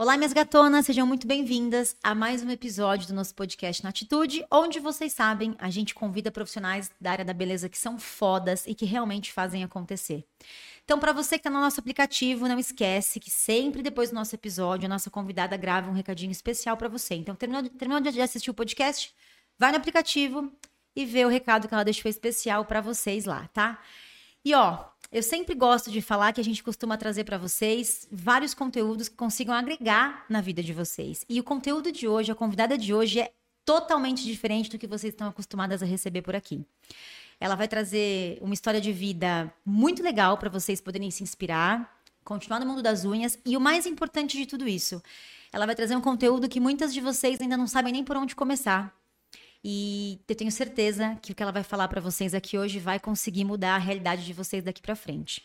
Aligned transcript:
Olá, 0.00 0.16
minhas 0.16 0.32
gatonas, 0.32 0.86
sejam 0.86 1.04
muito 1.04 1.26
bem-vindas 1.26 1.96
a 2.04 2.14
mais 2.14 2.40
um 2.40 2.50
episódio 2.50 3.08
do 3.08 3.14
nosso 3.14 3.34
podcast 3.34 3.82
Na 3.82 3.90
Atitude, 3.90 4.46
onde 4.48 4.78
vocês 4.78 5.12
sabem, 5.12 5.56
a 5.58 5.70
gente 5.70 5.92
convida 5.92 6.30
profissionais 6.30 6.88
da 7.00 7.10
área 7.10 7.24
da 7.24 7.32
beleza 7.32 7.68
que 7.68 7.76
são 7.76 7.98
fodas 7.98 8.64
e 8.64 8.76
que 8.76 8.84
realmente 8.84 9.32
fazem 9.32 9.64
acontecer. 9.64 10.24
Então, 10.84 11.00
para 11.00 11.12
você 11.12 11.30
que 11.30 11.40
está 11.40 11.50
no 11.50 11.60
nosso 11.60 11.80
aplicativo, 11.80 12.46
não 12.46 12.60
esquece 12.60 13.18
que 13.18 13.28
sempre 13.28 13.82
depois 13.82 14.10
do 14.10 14.14
nosso 14.14 14.36
episódio, 14.36 14.86
a 14.86 14.88
nossa 14.88 15.10
convidada 15.10 15.56
grava 15.56 15.90
um 15.90 15.94
recadinho 15.94 16.30
especial 16.30 16.76
para 16.76 16.88
você. 16.88 17.16
Então, 17.16 17.34
terminou, 17.34 18.00
de 18.00 18.20
assistir 18.20 18.50
o 18.50 18.54
podcast, 18.54 19.12
vai 19.58 19.72
no 19.72 19.78
aplicativo 19.78 20.48
e 20.94 21.04
vê 21.04 21.24
o 21.24 21.28
recado 21.28 21.66
que 21.66 21.74
ela 21.74 21.84
deixou 21.84 22.08
especial 22.08 22.64
para 22.64 22.80
vocês 22.80 23.24
lá, 23.24 23.48
tá? 23.48 23.82
E 24.44 24.54
ó, 24.54 24.84
eu 25.10 25.22
sempre 25.22 25.54
gosto 25.54 25.90
de 25.90 26.02
falar 26.02 26.32
que 26.32 26.40
a 26.40 26.44
gente 26.44 26.62
costuma 26.62 26.96
trazer 26.96 27.24
para 27.24 27.38
vocês 27.38 28.06
vários 28.10 28.52
conteúdos 28.52 29.08
que 29.08 29.16
consigam 29.16 29.54
agregar 29.54 30.26
na 30.28 30.40
vida 30.40 30.62
de 30.62 30.72
vocês. 30.72 31.24
E 31.28 31.40
o 31.40 31.44
conteúdo 31.44 31.90
de 31.90 32.06
hoje, 32.06 32.30
a 32.30 32.34
convidada 32.34 32.76
de 32.76 32.92
hoje 32.92 33.20
é 33.20 33.32
totalmente 33.64 34.24
diferente 34.24 34.70
do 34.70 34.78
que 34.78 34.86
vocês 34.86 35.12
estão 35.12 35.28
acostumadas 35.28 35.82
a 35.82 35.86
receber 35.86 36.22
por 36.22 36.36
aqui. 36.36 36.64
Ela 37.40 37.54
vai 37.54 37.68
trazer 37.68 38.38
uma 38.40 38.52
história 38.52 38.80
de 38.80 38.92
vida 38.92 39.52
muito 39.64 40.02
legal 40.02 40.36
para 40.36 40.50
vocês 40.50 40.80
poderem 40.80 41.10
se 41.10 41.22
inspirar, 41.22 41.98
continuar 42.24 42.60
no 42.60 42.66
mundo 42.66 42.82
das 42.82 43.04
unhas 43.04 43.38
e 43.46 43.56
o 43.56 43.60
mais 43.60 43.86
importante 43.86 44.36
de 44.36 44.44
tudo 44.44 44.68
isso, 44.68 45.02
ela 45.52 45.64
vai 45.64 45.74
trazer 45.74 45.96
um 45.96 46.00
conteúdo 46.00 46.48
que 46.48 46.60
muitas 46.60 46.92
de 46.92 47.00
vocês 47.00 47.40
ainda 47.40 47.56
não 47.56 47.66
sabem 47.66 47.92
nem 47.92 48.04
por 48.04 48.16
onde 48.16 48.36
começar. 48.36 48.94
E 49.64 50.20
eu 50.28 50.34
tenho 50.34 50.50
certeza 50.52 51.16
que 51.20 51.32
o 51.32 51.34
que 51.34 51.42
ela 51.42 51.52
vai 51.52 51.62
falar 51.62 51.88
para 51.88 52.00
vocês 52.00 52.34
aqui 52.34 52.56
hoje 52.56 52.78
vai 52.78 53.00
conseguir 53.00 53.44
mudar 53.44 53.74
a 53.74 53.78
realidade 53.78 54.24
de 54.24 54.32
vocês 54.32 54.62
daqui 54.62 54.80
para 54.80 54.94
frente. 54.94 55.42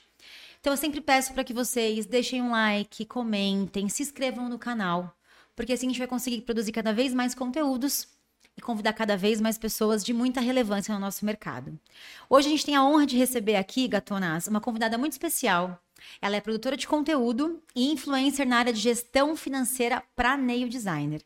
Então 0.59 0.71
eu 0.71 0.77
sempre 0.77 1.01
peço 1.01 1.33
para 1.33 1.43
que 1.43 1.53
vocês 1.53 2.05
deixem 2.05 2.41
um 2.41 2.51
like, 2.51 3.05
comentem, 3.05 3.89
se 3.89 4.03
inscrevam 4.03 4.47
no 4.47 4.57
canal, 4.57 5.13
porque 5.55 5.73
assim 5.73 5.87
a 5.87 5.89
gente 5.89 5.99
vai 5.99 6.07
conseguir 6.07 6.41
produzir 6.41 6.71
cada 6.71 6.93
vez 6.93 7.13
mais 7.13 7.35
conteúdos 7.35 8.07
e 8.55 8.61
convidar 8.61 8.93
cada 8.93 9.17
vez 9.17 9.41
mais 9.41 9.57
pessoas 9.57 10.03
de 10.03 10.13
muita 10.13 10.39
relevância 10.39 10.93
no 10.93 10.99
nosso 10.99 11.25
mercado. 11.25 11.77
Hoje 12.29 12.47
a 12.47 12.51
gente 12.51 12.65
tem 12.65 12.75
a 12.75 12.83
honra 12.83 13.05
de 13.05 13.17
receber 13.17 13.55
aqui, 13.55 13.87
Gatonas, 13.87 14.47
uma 14.47 14.61
convidada 14.61 14.97
muito 14.97 15.13
especial. 15.13 15.81
Ela 16.21 16.35
é 16.35 16.41
produtora 16.41 16.77
de 16.77 16.87
conteúdo 16.87 17.61
e 17.75 17.91
influencer 17.91 18.47
na 18.47 18.57
área 18.57 18.73
de 18.73 18.79
gestão 18.79 19.35
financeira 19.35 20.03
para 20.15 20.37
nail 20.37 20.67
designer. 20.67 21.21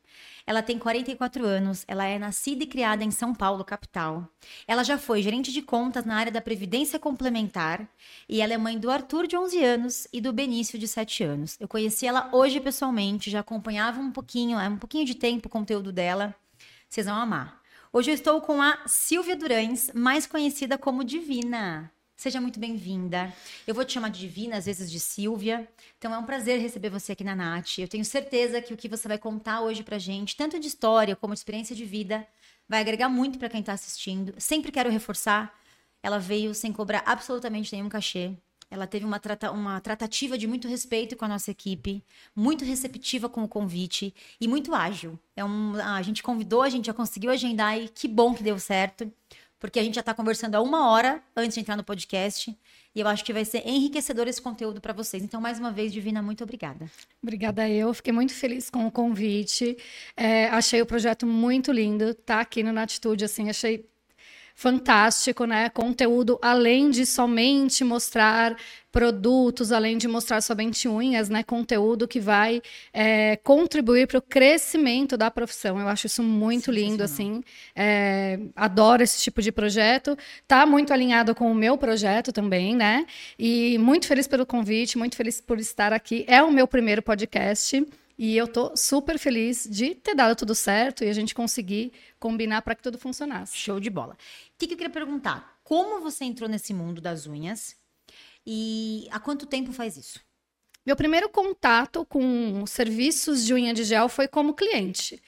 Ela 0.45 0.63
tem 0.63 0.79
44 0.79 1.45
anos, 1.45 1.83
ela 1.87 2.05
é 2.05 2.17
nascida 2.17 2.63
e 2.63 2.67
criada 2.67 3.03
em 3.03 3.11
São 3.11 3.35
Paulo, 3.35 3.65
capital. 3.65 4.27
Ela 4.65 4.81
já 4.81 4.97
foi 4.97 5.21
gerente 5.21 5.51
de 5.51 5.61
contas 5.61 6.05
na 6.05 6.15
área 6.15 6.31
da 6.31 6.39
Previdência 6.39 6.97
Complementar 6.97 7.85
e 8.29 8.39
ela 8.41 8.53
é 8.53 8.57
mãe 8.57 8.79
do 8.79 8.89
Arthur, 8.89 9.27
de 9.27 9.35
11 9.35 9.63
anos, 9.63 10.07
e 10.13 10.21
do 10.21 10.31
Benício, 10.31 10.79
de 10.79 10.87
7 10.87 11.23
anos. 11.23 11.57
Eu 11.59 11.67
conheci 11.67 12.07
ela 12.07 12.29
hoje 12.31 12.61
pessoalmente, 12.61 13.29
já 13.29 13.41
acompanhava 13.41 13.99
um 13.99 14.11
pouquinho, 14.11 14.57
é 14.57 14.69
um 14.69 14.77
pouquinho 14.77 15.05
de 15.05 15.15
tempo 15.15 15.47
o 15.47 15.51
conteúdo 15.51 15.91
dela. 15.91 16.33
Vocês 16.87 17.05
vão 17.05 17.15
amar. 17.15 17.61
Hoje 17.91 18.11
eu 18.11 18.15
estou 18.15 18.39
com 18.39 18.61
a 18.61 18.79
Silvia 18.85 19.35
Durães, 19.35 19.91
mais 19.93 20.25
conhecida 20.25 20.77
como 20.77 21.03
Divina. 21.03 21.91
Seja 22.17 22.41
muito 22.41 22.59
bem-vinda. 22.59 23.31
Eu 23.67 23.75
vou 23.75 23.85
te 23.85 23.93
chamar 23.93 24.09
de 24.09 24.19
Divina, 24.19 24.57
às 24.57 24.65
vezes 24.65 24.89
de 24.89 24.99
Silvia. 24.99 25.67
Então 25.99 26.11
é 26.11 26.17
um 26.17 26.23
prazer 26.23 26.59
receber 26.59 26.89
você 26.89 27.11
aqui 27.11 27.23
na 27.23 27.35
Nath. 27.35 27.77
Eu 27.77 27.87
tenho 27.87 28.03
certeza 28.03 28.59
que 28.59 28.73
o 28.73 28.77
que 28.77 28.89
você 28.89 29.07
vai 29.07 29.19
contar 29.19 29.61
hoje 29.61 29.83
pra 29.83 29.99
gente, 29.99 30.35
tanto 30.35 30.59
de 30.59 30.67
história 30.67 31.15
como 31.15 31.35
de 31.35 31.39
experiência 31.39 31.75
de 31.75 31.85
vida, 31.85 32.25
vai 32.67 32.81
agregar 32.81 33.07
muito 33.07 33.37
para 33.37 33.49
quem 33.49 33.61
tá 33.61 33.73
assistindo. 33.73 34.33
Sempre 34.39 34.71
quero 34.71 34.89
reforçar, 34.89 35.55
ela 36.01 36.17
veio 36.17 36.55
sem 36.55 36.73
cobrar 36.73 37.03
absolutamente 37.05 37.71
nenhum 37.71 37.87
cachê. 37.87 38.33
Ela 38.69 38.87
teve 38.87 39.05
uma, 39.05 39.19
trata 39.19 39.51
uma 39.51 39.79
tratativa 39.79 40.39
de 40.39 40.47
muito 40.47 40.67
respeito 40.67 41.15
com 41.15 41.23
a 41.23 41.27
nossa 41.27 41.51
equipe, 41.51 42.03
muito 42.35 42.65
receptiva 42.65 43.29
com 43.29 43.43
o 43.43 43.47
convite 43.47 44.11
e 44.41 44.47
muito 44.47 44.73
ágil. 44.73 45.19
É 45.35 45.45
um, 45.45 45.75
a 45.75 46.01
gente 46.01 46.23
convidou, 46.23 46.63
a 46.63 46.69
gente 46.69 46.87
já 46.87 46.93
conseguiu 46.95 47.29
agendar 47.29 47.79
e 47.79 47.87
que 47.87 48.07
bom 48.07 48.33
que 48.33 48.41
deu 48.41 48.57
certo 48.57 49.09
porque 49.59 49.79
a 49.79 49.83
gente 49.83 49.95
já 49.95 50.01
está 50.01 50.13
conversando 50.13 50.55
há 50.55 50.61
uma 50.61 50.89
hora 50.89 51.21
antes 51.35 51.55
de 51.55 51.61
entrar 51.61 51.75
no 51.75 51.83
podcast. 51.83 52.55
E 52.95 52.99
eu 52.99 53.07
acho 53.07 53.23
que 53.23 53.31
vai 53.31 53.45
ser 53.45 53.67
enriquecedor 53.67 54.27
esse 54.27 54.41
conteúdo 54.41 54.81
para 54.81 54.91
vocês. 54.93 55.21
Então, 55.23 55.39
mais 55.39 55.59
uma 55.59 55.71
vez, 55.71 55.93
Divina, 55.93 56.21
muito 56.21 56.43
obrigada. 56.43 56.89
Obrigada 57.21 57.69
eu. 57.69 57.93
Fiquei 57.93 58.11
muito 58.11 58.33
feliz 58.33 58.69
com 58.69 58.87
o 58.87 58.91
convite. 58.91 59.77
É, 60.15 60.47
achei 60.47 60.81
o 60.81 60.85
projeto 60.85 61.25
muito 61.25 61.71
lindo. 61.71 62.13
Tá 62.15 62.39
aqui 62.39 62.63
no 62.63 62.71
Natitude, 62.71 63.23
assim, 63.23 63.49
achei 63.49 63.87
fantástico, 64.57 65.45
né? 65.45 65.69
Conteúdo 65.69 66.39
além 66.41 66.89
de 66.89 67.05
somente 67.05 67.83
mostrar 67.83 68.57
produtos, 68.91 69.71
além 69.71 69.99
de 69.99 70.07
mostrar 70.07 70.41
somente 70.41 70.87
unhas, 70.87 71.29
né? 71.29 71.43
Conteúdo 71.43 72.07
que 72.07 72.19
vai 72.19 72.63
é, 72.91 73.35
contribuir 73.35 74.07
para 74.07 74.17
o 74.17 74.21
crescimento 74.21 75.15
da 75.15 75.29
profissão. 75.29 75.79
Eu 75.79 75.87
acho 75.87 76.07
isso 76.07 76.23
muito 76.23 76.71
lindo, 76.71 77.03
assim. 77.03 77.43
É, 77.75 78.39
adoro 78.55 79.03
esse 79.03 79.21
tipo 79.21 79.43
de 79.43 79.51
projeto. 79.51 80.17
Tá 80.47 80.65
muito 80.65 80.91
alinhado 80.91 81.35
com 81.35 81.51
o 81.51 81.55
meu 81.55 81.77
projeto 81.77 82.33
também, 82.33 82.75
né? 82.75 83.05
E 83.37 83.77
muito 83.77 84.07
feliz 84.07 84.27
pelo 84.27 84.43
convite, 84.43 84.97
muito 84.97 85.15
feliz 85.15 85.39
por 85.39 85.59
estar 85.59 85.93
aqui. 85.93 86.25
É 86.27 86.41
o 86.41 86.51
meu 86.51 86.67
primeiro 86.67 87.03
podcast. 87.03 87.85
E 88.17 88.35
eu 88.35 88.47
tô 88.47 88.75
super 88.75 89.19
feliz 89.19 89.67
de 89.69 89.93
ter 89.93 90.15
dado 90.15 90.35
tudo 90.35 90.55
certo 90.55 91.03
e 91.03 91.09
a 91.09 91.13
gente 91.13 91.35
conseguir 91.35 91.93
combinar 92.19 92.63
para 92.63 92.73
que 92.73 92.81
tudo 92.81 92.97
funcionasse. 92.97 93.55
Show 93.55 93.79
de 93.79 93.89
bola. 93.89 94.13
O 94.13 94.17
que, 94.57 94.67
que 94.67 94.73
eu 94.73 94.77
queria 94.77 94.91
perguntar? 94.91 95.59
Como 95.63 96.01
você 96.01 96.25
entrou 96.25 96.49
nesse 96.49 96.73
mundo 96.73 96.99
das 96.99 97.27
unhas 97.27 97.75
e 98.45 99.07
há 99.11 99.19
quanto 99.19 99.45
tempo 99.45 99.71
faz 99.71 99.97
isso? 99.97 100.19
Meu 100.83 100.95
primeiro 100.95 101.29
contato 101.29 102.05
com 102.05 102.65
serviços 102.65 103.45
de 103.45 103.53
unha 103.53 103.73
de 103.73 103.83
gel 103.83 104.07
foi 104.07 104.27
como 104.27 104.53
cliente. 104.53 105.21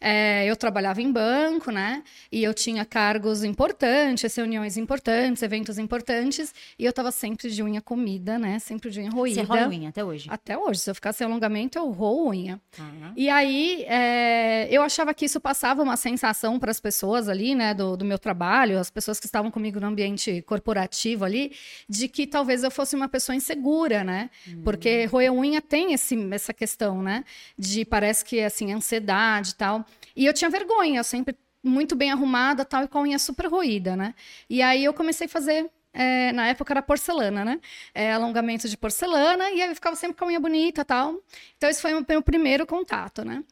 É, 0.00 0.46
eu 0.46 0.56
trabalhava 0.56 1.02
em 1.02 1.12
banco, 1.12 1.70
né? 1.70 2.02
E 2.32 2.42
eu 2.42 2.54
tinha 2.54 2.86
cargos 2.86 3.44
importantes, 3.44 4.34
reuniões 4.34 4.78
importantes, 4.78 5.42
eventos 5.42 5.78
importantes. 5.78 6.54
E 6.78 6.86
eu 6.86 6.92
tava 6.92 7.12
sempre 7.12 7.50
de 7.50 7.62
unha 7.62 7.82
comida, 7.82 8.38
né? 8.38 8.58
Sempre 8.58 8.90
de 8.90 9.00
unha 9.00 9.10
roída. 9.10 9.42
Você 9.42 9.46
rola 9.46 9.68
unha 9.68 9.90
até 9.90 10.02
hoje? 10.02 10.26
Até 10.30 10.56
hoje. 10.56 10.80
Se 10.80 10.90
eu 10.90 10.94
ficar 10.94 11.12
sem 11.12 11.26
alongamento, 11.26 11.76
eu 11.78 11.90
roo 11.90 12.28
unha. 12.30 12.58
Uhum. 12.78 13.12
E 13.14 13.28
aí, 13.28 13.84
é, 13.86 14.68
eu 14.70 14.82
achava 14.82 15.12
que 15.12 15.26
isso 15.26 15.38
passava 15.38 15.82
uma 15.82 15.96
sensação 15.96 16.58
para 16.58 16.70
as 16.70 16.80
pessoas 16.80 17.28
ali, 17.28 17.54
né? 17.54 17.74
Do, 17.74 17.94
do 17.94 18.04
meu 18.04 18.18
trabalho, 18.18 18.78
as 18.78 18.90
pessoas 18.90 19.20
que 19.20 19.26
estavam 19.26 19.50
comigo 19.50 19.78
no 19.78 19.86
ambiente 19.86 20.40
corporativo 20.42 21.26
ali, 21.26 21.52
de 21.86 22.08
que 22.08 22.26
talvez 22.26 22.64
eu 22.64 22.70
fosse 22.70 22.96
uma 22.96 23.08
pessoa 23.08 23.36
insegura, 23.36 24.02
né? 24.02 24.30
Uhum. 24.48 24.62
Porque 24.62 25.04
roer 25.04 25.30
unha 25.30 25.60
tem 25.60 25.92
esse, 25.92 26.16
essa 26.32 26.54
questão, 26.54 27.02
né? 27.02 27.22
De 27.58 27.84
parece 27.84 28.24
que, 28.24 28.40
assim, 28.40 28.72
ansiedade 28.72 29.50
e 29.50 29.54
tal. 29.56 29.84
E 30.16 30.26
eu 30.26 30.32
tinha 30.32 30.50
vergonha, 30.50 31.02
sempre 31.02 31.36
muito 31.62 31.94
bem 31.94 32.10
arrumada, 32.10 32.64
tal, 32.64 32.84
e 32.84 32.88
com 32.88 32.98
a 32.98 33.02
unha 33.02 33.18
super 33.18 33.46
roída, 33.46 33.96
né? 33.96 34.14
E 34.48 34.62
aí 34.62 34.84
eu 34.84 34.94
comecei 34.94 35.26
a 35.26 35.30
fazer 35.30 35.70
é, 35.92 36.32
na 36.32 36.48
época 36.48 36.72
era 36.72 36.82
porcelana, 36.82 37.44
né? 37.44 37.60
É, 37.94 38.12
alongamento 38.12 38.68
de 38.68 38.76
porcelana, 38.76 39.50
e 39.50 39.60
aí 39.62 39.68
eu 39.68 39.74
ficava 39.74 39.96
sempre 39.96 40.16
com 40.16 40.24
a 40.24 40.28
unha 40.28 40.40
bonita 40.40 40.84
tal. 40.84 41.16
Então, 41.56 41.68
esse 41.68 41.82
foi 41.82 41.94
o 41.94 42.04
meu 42.08 42.22
primeiro 42.22 42.66
contato, 42.66 43.24
né? 43.24 43.42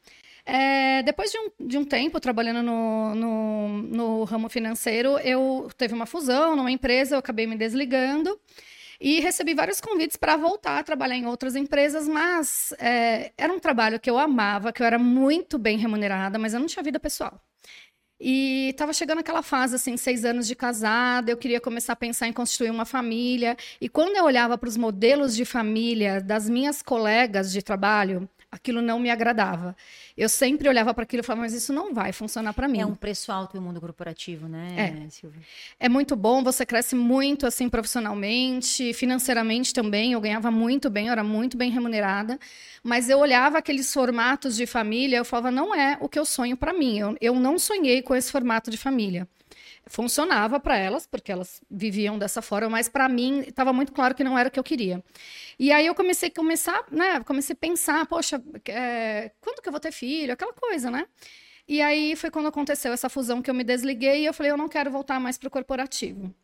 É, 0.47 1.03
depois 1.03 1.31
de 1.31 1.38
um, 1.38 1.50
de 1.69 1.78
um 1.78 1.84
tempo 1.84 2.19
trabalhando 2.19 2.62
no, 2.62 3.15
no, 3.15 3.69
no, 3.82 4.25
ramo 4.25 4.49
financeiro, 4.49 5.19
eu 5.19 5.69
teve 5.76 5.93
uma 5.93 6.06
fusão 6.06 6.56
numa 6.56 6.70
empresa, 6.70 7.15
eu 7.15 7.19
acabei 7.19 7.47
me 7.47 7.55
desligando. 7.55 8.38
E 9.00 9.20
recebi 9.20 9.54
vários 9.54 9.81
convites 9.81 10.16
para 10.16 10.36
voltar 10.36 10.78
a 10.78 10.82
trabalhar 10.82 11.16
em 11.16 11.26
outras 11.26 11.54
empresas, 11.54 12.09
mas 12.09 12.72
é, 12.81 13.32
era 13.38 13.53
um 13.53 13.60
trabalho 13.60 14.00
que 14.00 14.10
eu 14.10 14.19
amava, 14.19 14.72
que 14.72 14.82
eu 14.82 14.86
era 14.86 14.98
muito 14.98 15.56
bem 15.56 15.78
remunerada, 15.78 16.38
mas 16.38 16.53
eu 16.53 16.60
não 16.60 16.66
tinha 16.66 16.82
vida 16.82 16.98
pessoal. 16.98 17.41
E 18.20 18.70
estava 18.70 18.92
chegando 18.92 19.20
aquela 19.20 19.42
fase, 19.42 19.76
assim, 19.76 19.97
seis 19.97 20.25
anos 20.25 20.48
de 20.48 20.56
casada, 20.56 21.31
eu 21.31 21.37
queria 21.37 21.60
começar 21.60 21.92
a 21.92 21.97
pensar 21.97 22.26
em 22.26 22.32
constituir 22.32 22.70
uma 22.70 22.84
família. 22.84 23.56
E 23.81 23.88
quando 23.88 24.16
eu 24.16 24.25
olhava 24.25 24.58
para 24.58 24.69
os 24.69 24.76
modelos 24.76 25.37
de 25.37 25.44
família 25.44 26.20
das 26.20 26.49
minhas 26.49 26.82
colegas 26.82 27.52
de 27.52 27.62
trabalho, 27.62 28.28
aquilo 28.50 28.80
não 28.80 28.98
me 28.98 29.10
agradava. 29.10 29.76
Eu 30.16 30.28
sempre 30.28 30.68
olhava 30.68 30.92
para 30.94 31.04
aquilo 31.04 31.20
e 31.20 31.24
falava, 31.24 31.42
mas 31.42 31.52
isso 31.52 31.72
não 31.72 31.92
vai 31.92 32.12
funcionar 32.12 32.52
para 32.52 32.66
mim. 32.66 32.80
É 32.80 32.86
um 32.86 32.94
preço 32.94 33.30
alto 33.30 33.56
no 33.56 33.62
mundo 33.62 33.80
corporativo, 33.80 34.48
né, 34.48 35.04
é. 35.06 35.10
Silvia? 35.10 35.40
É 35.78 35.88
muito 35.88 36.16
bom, 36.16 36.42
você 36.42 36.64
cresce 36.64 36.94
muito 36.94 37.46
assim 37.46 37.68
profissionalmente, 37.68 38.92
financeiramente 38.94 39.72
também. 39.72 40.12
Eu 40.12 40.20
ganhava 40.20 40.50
muito 40.50 40.88
bem, 40.88 41.06
eu 41.06 41.12
era 41.12 41.24
muito 41.24 41.56
bem 41.56 41.70
remunerada, 41.70 42.38
mas 42.82 43.08
eu 43.08 43.18
olhava 43.18 43.58
aqueles 43.58 43.92
formatos 43.92 44.56
de 44.56 44.66
família, 44.66 45.18
eu 45.18 45.24
falava, 45.24 45.50
não 45.50 45.74
é 45.74 45.98
o 46.00 46.08
que 46.08 46.18
eu 46.18 46.24
sonho 46.24 46.56
para 46.56 46.72
mim. 46.72 46.98
Eu, 46.98 47.16
eu 47.20 47.34
não 47.34 47.58
sonhei 47.58 48.02
com 48.02 48.14
esse 48.14 48.32
formato 48.32 48.70
de 48.70 48.76
família 48.76 49.28
funcionava 49.88 50.61
para 50.61 50.76
elas, 50.76 51.06
porque 51.06 51.32
elas 51.32 51.61
viviam 51.70 52.19
dessa 52.19 52.40
forma, 52.43 52.70
mas 52.70 52.88
para 52.88 53.08
mim 53.08 53.40
estava 53.40 53.73
muito 53.73 53.93
claro 53.93 54.14
que 54.14 54.23
não 54.23 54.38
era 54.38 54.49
o 54.49 54.52
que 54.52 54.58
eu 54.58 54.64
queria. 54.64 55.02
E 55.58 55.73
aí 55.73 55.87
eu 55.87 55.94
comecei 55.94 56.29
a 56.29 56.32
começar, 56.32 56.85
né, 56.90 57.20
comecei 57.25 57.55
a 57.55 57.56
pensar, 57.56 58.06
poxa, 58.06 58.43
é, 58.67 59.32
quando 59.40 59.62
que 59.62 59.69
eu 59.69 59.73
vou 59.73 59.81
ter 59.81 59.93
filho? 59.93 60.32
Aquela 60.32 60.52
coisa, 60.52 60.90
né? 60.90 61.06
E 61.67 61.82
aí 61.82 62.17
foi 62.17 62.31
quando 62.31 62.49
aconteceu 62.49 62.93
essa 62.93 63.08
fusão 63.11 63.43
que 63.43 63.50
eu 63.50 63.55
me 63.55 63.64
desliguei 63.64 64.23
e 64.23 64.26
eu 64.26 64.32
falei, 64.32 64.52
eu 64.52 64.56
não 64.56 64.69
quero 64.69 64.90
voltar 64.90 65.20
mais 65.20 65.37
para 65.37 65.49
o 65.49 65.50
corporativo. 65.50 66.34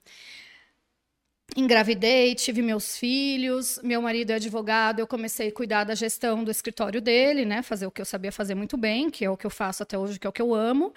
Engravidei, 1.57 2.35
tive 2.35 2.63
meus 2.63 2.97
filhos, 2.97 3.79
meu 3.83 4.03
marido 4.03 4.31
é 4.31 4.35
advogado, 4.35 4.99
eu 4.99 5.07
comecei 5.07 5.49
a 5.49 5.53
cuidar 5.53 5.85
da 5.85 5.95
gestão 5.95 6.43
do 6.43 6.51
escritório 6.51 7.01
dele, 7.01 7.45
né, 7.45 7.63
fazer 7.63 7.87
o 7.87 7.91
que 7.91 8.01
eu 8.01 8.05
sabia 8.05 8.33
fazer 8.33 8.55
muito 8.55 8.77
bem, 8.77 9.09
que 9.09 9.25
é 9.25 9.31
o 9.31 9.37
que 9.37 9.47
eu 9.47 9.51
faço 9.51 9.83
até 9.83 9.97
hoje, 9.97 10.19
que 10.19 10.27
é 10.27 10.31
o 10.31 10.33
que 10.33 10.43
eu 10.43 10.55
amo. 10.55 10.93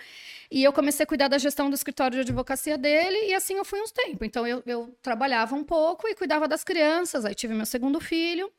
E 0.50 0.64
eu 0.64 0.72
comecei 0.72 1.04
a 1.04 1.08
cuidar 1.08 1.28
da 1.28 1.38
gestão 1.38 1.70
do 1.70 1.76
escritório 1.76 2.16
de 2.16 2.22
advocacia 2.22 2.78
dele, 2.78 3.30
e 3.30 3.34
assim 3.34 3.56
eu 3.56 3.66
fui 3.66 3.82
uns 3.82 3.92
tempos. 3.92 4.26
Então 4.26 4.48
eu, 4.48 4.64
eu 4.66 4.96
trabalhava 5.02 5.56
um 5.56 5.64
pouco 5.64 6.08
e 6.08 6.16
cuidava 6.16 6.48
das 6.48 6.64
crianças, 6.64 7.26
aí 7.26 7.36
tive 7.36 7.54
meu 7.54 7.66
segundo 7.66 8.00
filho. 8.00 8.52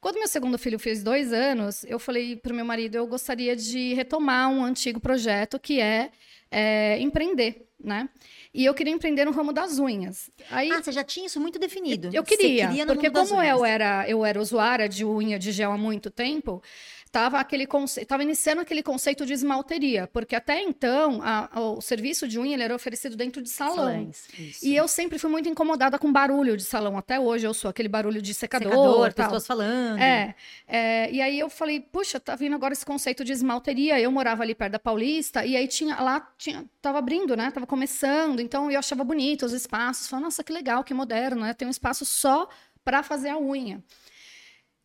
Quando 0.00 0.16
meu 0.16 0.28
segundo 0.28 0.58
filho 0.58 0.78
fez 0.78 1.02
dois 1.02 1.32
anos, 1.32 1.84
eu 1.84 1.98
falei 1.98 2.36
para 2.36 2.52
o 2.52 2.56
meu 2.56 2.64
marido, 2.64 2.96
eu 2.96 3.06
gostaria 3.06 3.56
de 3.56 3.94
retomar 3.94 4.50
um 4.50 4.64
antigo 4.64 5.00
projeto 5.00 5.58
que 5.58 5.80
é, 5.80 6.10
é 6.50 6.98
empreender, 7.00 7.66
né? 7.82 8.08
E 8.52 8.64
eu 8.64 8.72
queria 8.72 8.92
empreender 8.92 9.24
no 9.24 9.32
ramo 9.32 9.52
das 9.52 9.78
unhas. 9.78 10.30
Aí, 10.50 10.70
ah, 10.70 10.82
você 10.82 10.90
já 10.90 11.04
tinha 11.04 11.26
isso 11.26 11.38
muito 11.38 11.58
definido. 11.58 12.10
Eu 12.12 12.24
queria, 12.24 12.68
queria 12.68 12.86
porque 12.86 13.10
como 13.10 13.42
eu 13.42 13.64
era, 13.64 14.08
eu 14.08 14.24
era 14.24 14.40
usuária 14.40 14.88
de 14.88 15.04
unha 15.04 15.38
de 15.38 15.52
gel 15.52 15.72
há 15.72 15.78
muito 15.78 16.10
tempo, 16.10 16.62
estava 17.16 17.38
aquele 17.38 17.66
estava 17.98 18.22
iniciando 18.22 18.60
aquele 18.60 18.82
conceito 18.82 19.24
de 19.24 19.32
esmalteria, 19.32 20.06
porque 20.12 20.36
até 20.36 20.60
então 20.60 21.20
a, 21.22 21.48
a, 21.50 21.60
o 21.60 21.80
serviço 21.80 22.28
de 22.28 22.38
unha 22.38 22.54
ele 22.54 22.62
era 22.62 22.74
oferecido 22.74 23.16
dentro 23.16 23.42
de 23.42 23.48
salão. 23.48 24.10
e 24.62 24.76
eu 24.76 24.86
sempre 24.86 25.18
fui 25.18 25.30
muito 25.30 25.48
incomodada 25.48 25.98
com 25.98 26.12
barulho 26.12 26.56
de 26.56 26.64
salão. 26.64 26.98
Até 26.98 27.18
hoje 27.18 27.46
eu 27.46 27.54
sou 27.54 27.70
aquele 27.70 27.88
barulho 27.88 28.20
de 28.20 28.34
secador, 28.34 28.70
secador 28.70 29.12
tal. 29.14 29.26
pessoas 29.26 29.46
falando. 29.46 29.98
É, 29.98 30.34
é, 30.68 31.10
e 31.10 31.22
aí 31.22 31.38
eu 31.38 31.48
falei, 31.48 31.80
puxa, 31.80 32.20
tá 32.20 32.36
vindo 32.36 32.54
agora 32.54 32.74
esse 32.74 32.84
conceito 32.84 33.24
de 33.24 33.32
esmalteria. 33.32 33.98
Eu 33.98 34.12
morava 34.12 34.42
ali 34.42 34.54
perto 34.54 34.72
da 34.72 34.78
Paulista 34.78 35.44
e 35.44 35.56
aí 35.56 35.66
tinha 35.66 35.98
lá 36.00 36.20
tinha 36.36 36.66
tava 36.82 36.98
abrindo, 36.98 37.34
né? 37.34 37.50
Tava 37.50 37.66
começando, 37.66 38.40
então 38.40 38.70
eu 38.70 38.78
achava 38.78 39.02
bonito 39.02 39.46
os 39.46 39.52
espaços. 39.52 40.06
Falei, 40.06 40.24
nossa, 40.24 40.44
que 40.44 40.52
legal, 40.52 40.84
que 40.84 40.92
moderno, 40.92 41.42
né? 41.42 41.54
Tem 41.54 41.66
um 41.66 41.70
espaço 41.70 42.04
só 42.04 42.48
para 42.84 43.02
fazer 43.02 43.30
a 43.30 43.38
unha. 43.38 43.82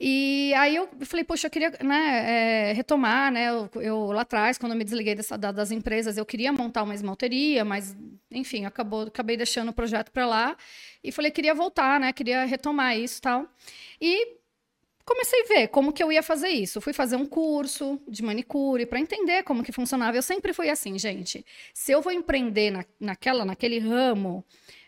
E 0.04 0.52
aí 0.56 0.76
eu 0.76 0.90
falei, 1.02 1.24
poxa, 1.24 1.46
eu 1.46 1.52
queria 1.52 1.70
né, 1.84 2.70
é, 2.72 2.74
retomar, 2.74 3.32
né? 3.32 3.50
Eu, 3.50 3.70
eu, 3.76 4.06
lá 4.08 4.24
atrás, 4.24 4.58
quando 4.58 4.72
eu 4.72 4.78
me 4.78 4.84
desliguei 4.84 5.14
dessa, 5.14 5.38
das 5.38 5.70
empresas, 5.70 6.18
eu 6.18 6.26
queria 6.26 6.52
montar 6.52 6.82
uma 6.82 6.96
esmalteria, 6.96 7.64
mas 7.64 7.96
enfim, 8.32 8.66
acabou, 8.66 9.04
acabei 9.04 9.38
deixando 9.38 9.70
o 9.70 9.74
projeto 9.74 10.12
para 10.12 10.26
lá 10.26 10.58
e 11.04 11.12
falei, 11.12 11.30
queria 11.30 11.54
voltar, 11.54 12.00
né? 12.00 12.12
Queria 12.12 12.46
retomar 12.46 12.98
isso 12.98 13.20
e 13.20 13.22
tal. 13.22 13.48
E 14.02 14.38
comecei 15.06 15.44
a 15.44 15.48
ver 15.48 15.68
como 15.68 15.94
que 15.94 16.02
eu 16.02 16.12
ia 16.12 16.24
fazer 16.24 16.50
isso. 16.50 16.82
Fui 16.82 16.94
fazer 16.94 17.16
um 17.16 17.28
curso 17.28 18.02
de 18.08 18.24
manicure 18.24 18.88
para 18.88 19.00
entender 19.00 19.44
como 19.44 19.64
que 19.64 19.72
funcionava. 19.72 20.18
Eu 20.18 20.24
sempre 20.24 20.52
fui 20.52 20.68
assim, 20.68 20.98
gente. 20.98 21.46
Se 21.76 21.92
eu 21.92 22.02
vou 22.02 22.12
empreender 22.12 22.72
na, 22.72 22.84
naquela, 23.00 23.46
naquele 23.46 23.78
ramo, 23.78 24.44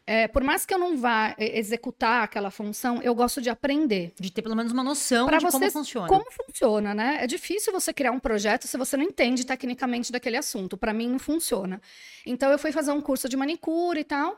é, 0.06 0.28
por 0.28 0.44
mais 0.44 0.66
que 0.66 0.74
eu 0.74 0.78
não 0.78 0.98
vá 0.98 1.34
é, 1.38 1.58
executar 1.58 2.24
aquela 2.24 2.52
função, 2.52 3.02
eu 3.02 3.16
gosto 3.16 3.42
de 3.42 3.50
aprender. 3.50 4.12
De 4.20 4.32
ter 4.32 4.42
pelo 4.42 4.56
menos 4.56 4.74
uma 4.74 4.84
noção 4.84 5.26
pra 5.26 5.38
de 5.38 5.46
como 5.46 5.72
funciona. 5.72 6.08
Como 6.10 6.26
funciona, 6.30 6.94
né? 6.94 7.20
É 7.22 7.28
difícil 7.28 7.72
você 7.72 7.94
criar 7.94 8.12
um 8.12 8.20
projeto 8.20 8.68
se 8.68 8.78
você 8.78 8.98
não 8.98 9.06
entende 9.06 9.46
tecnicamente 9.46 10.12
daquele 10.12 10.36
assunto. 10.36 10.76
Para 10.76 10.94
mim, 10.94 11.08
não 11.08 11.20
funciona. 11.20 11.82
Então, 12.26 12.52
eu 12.52 12.60
fui 12.60 12.74
fazer 12.74 12.92
um 12.92 13.00
curso 13.00 13.30
de 13.30 13.38
manicure 13.38 14.02
e 14.02 14.04
tal. 14.04 14.38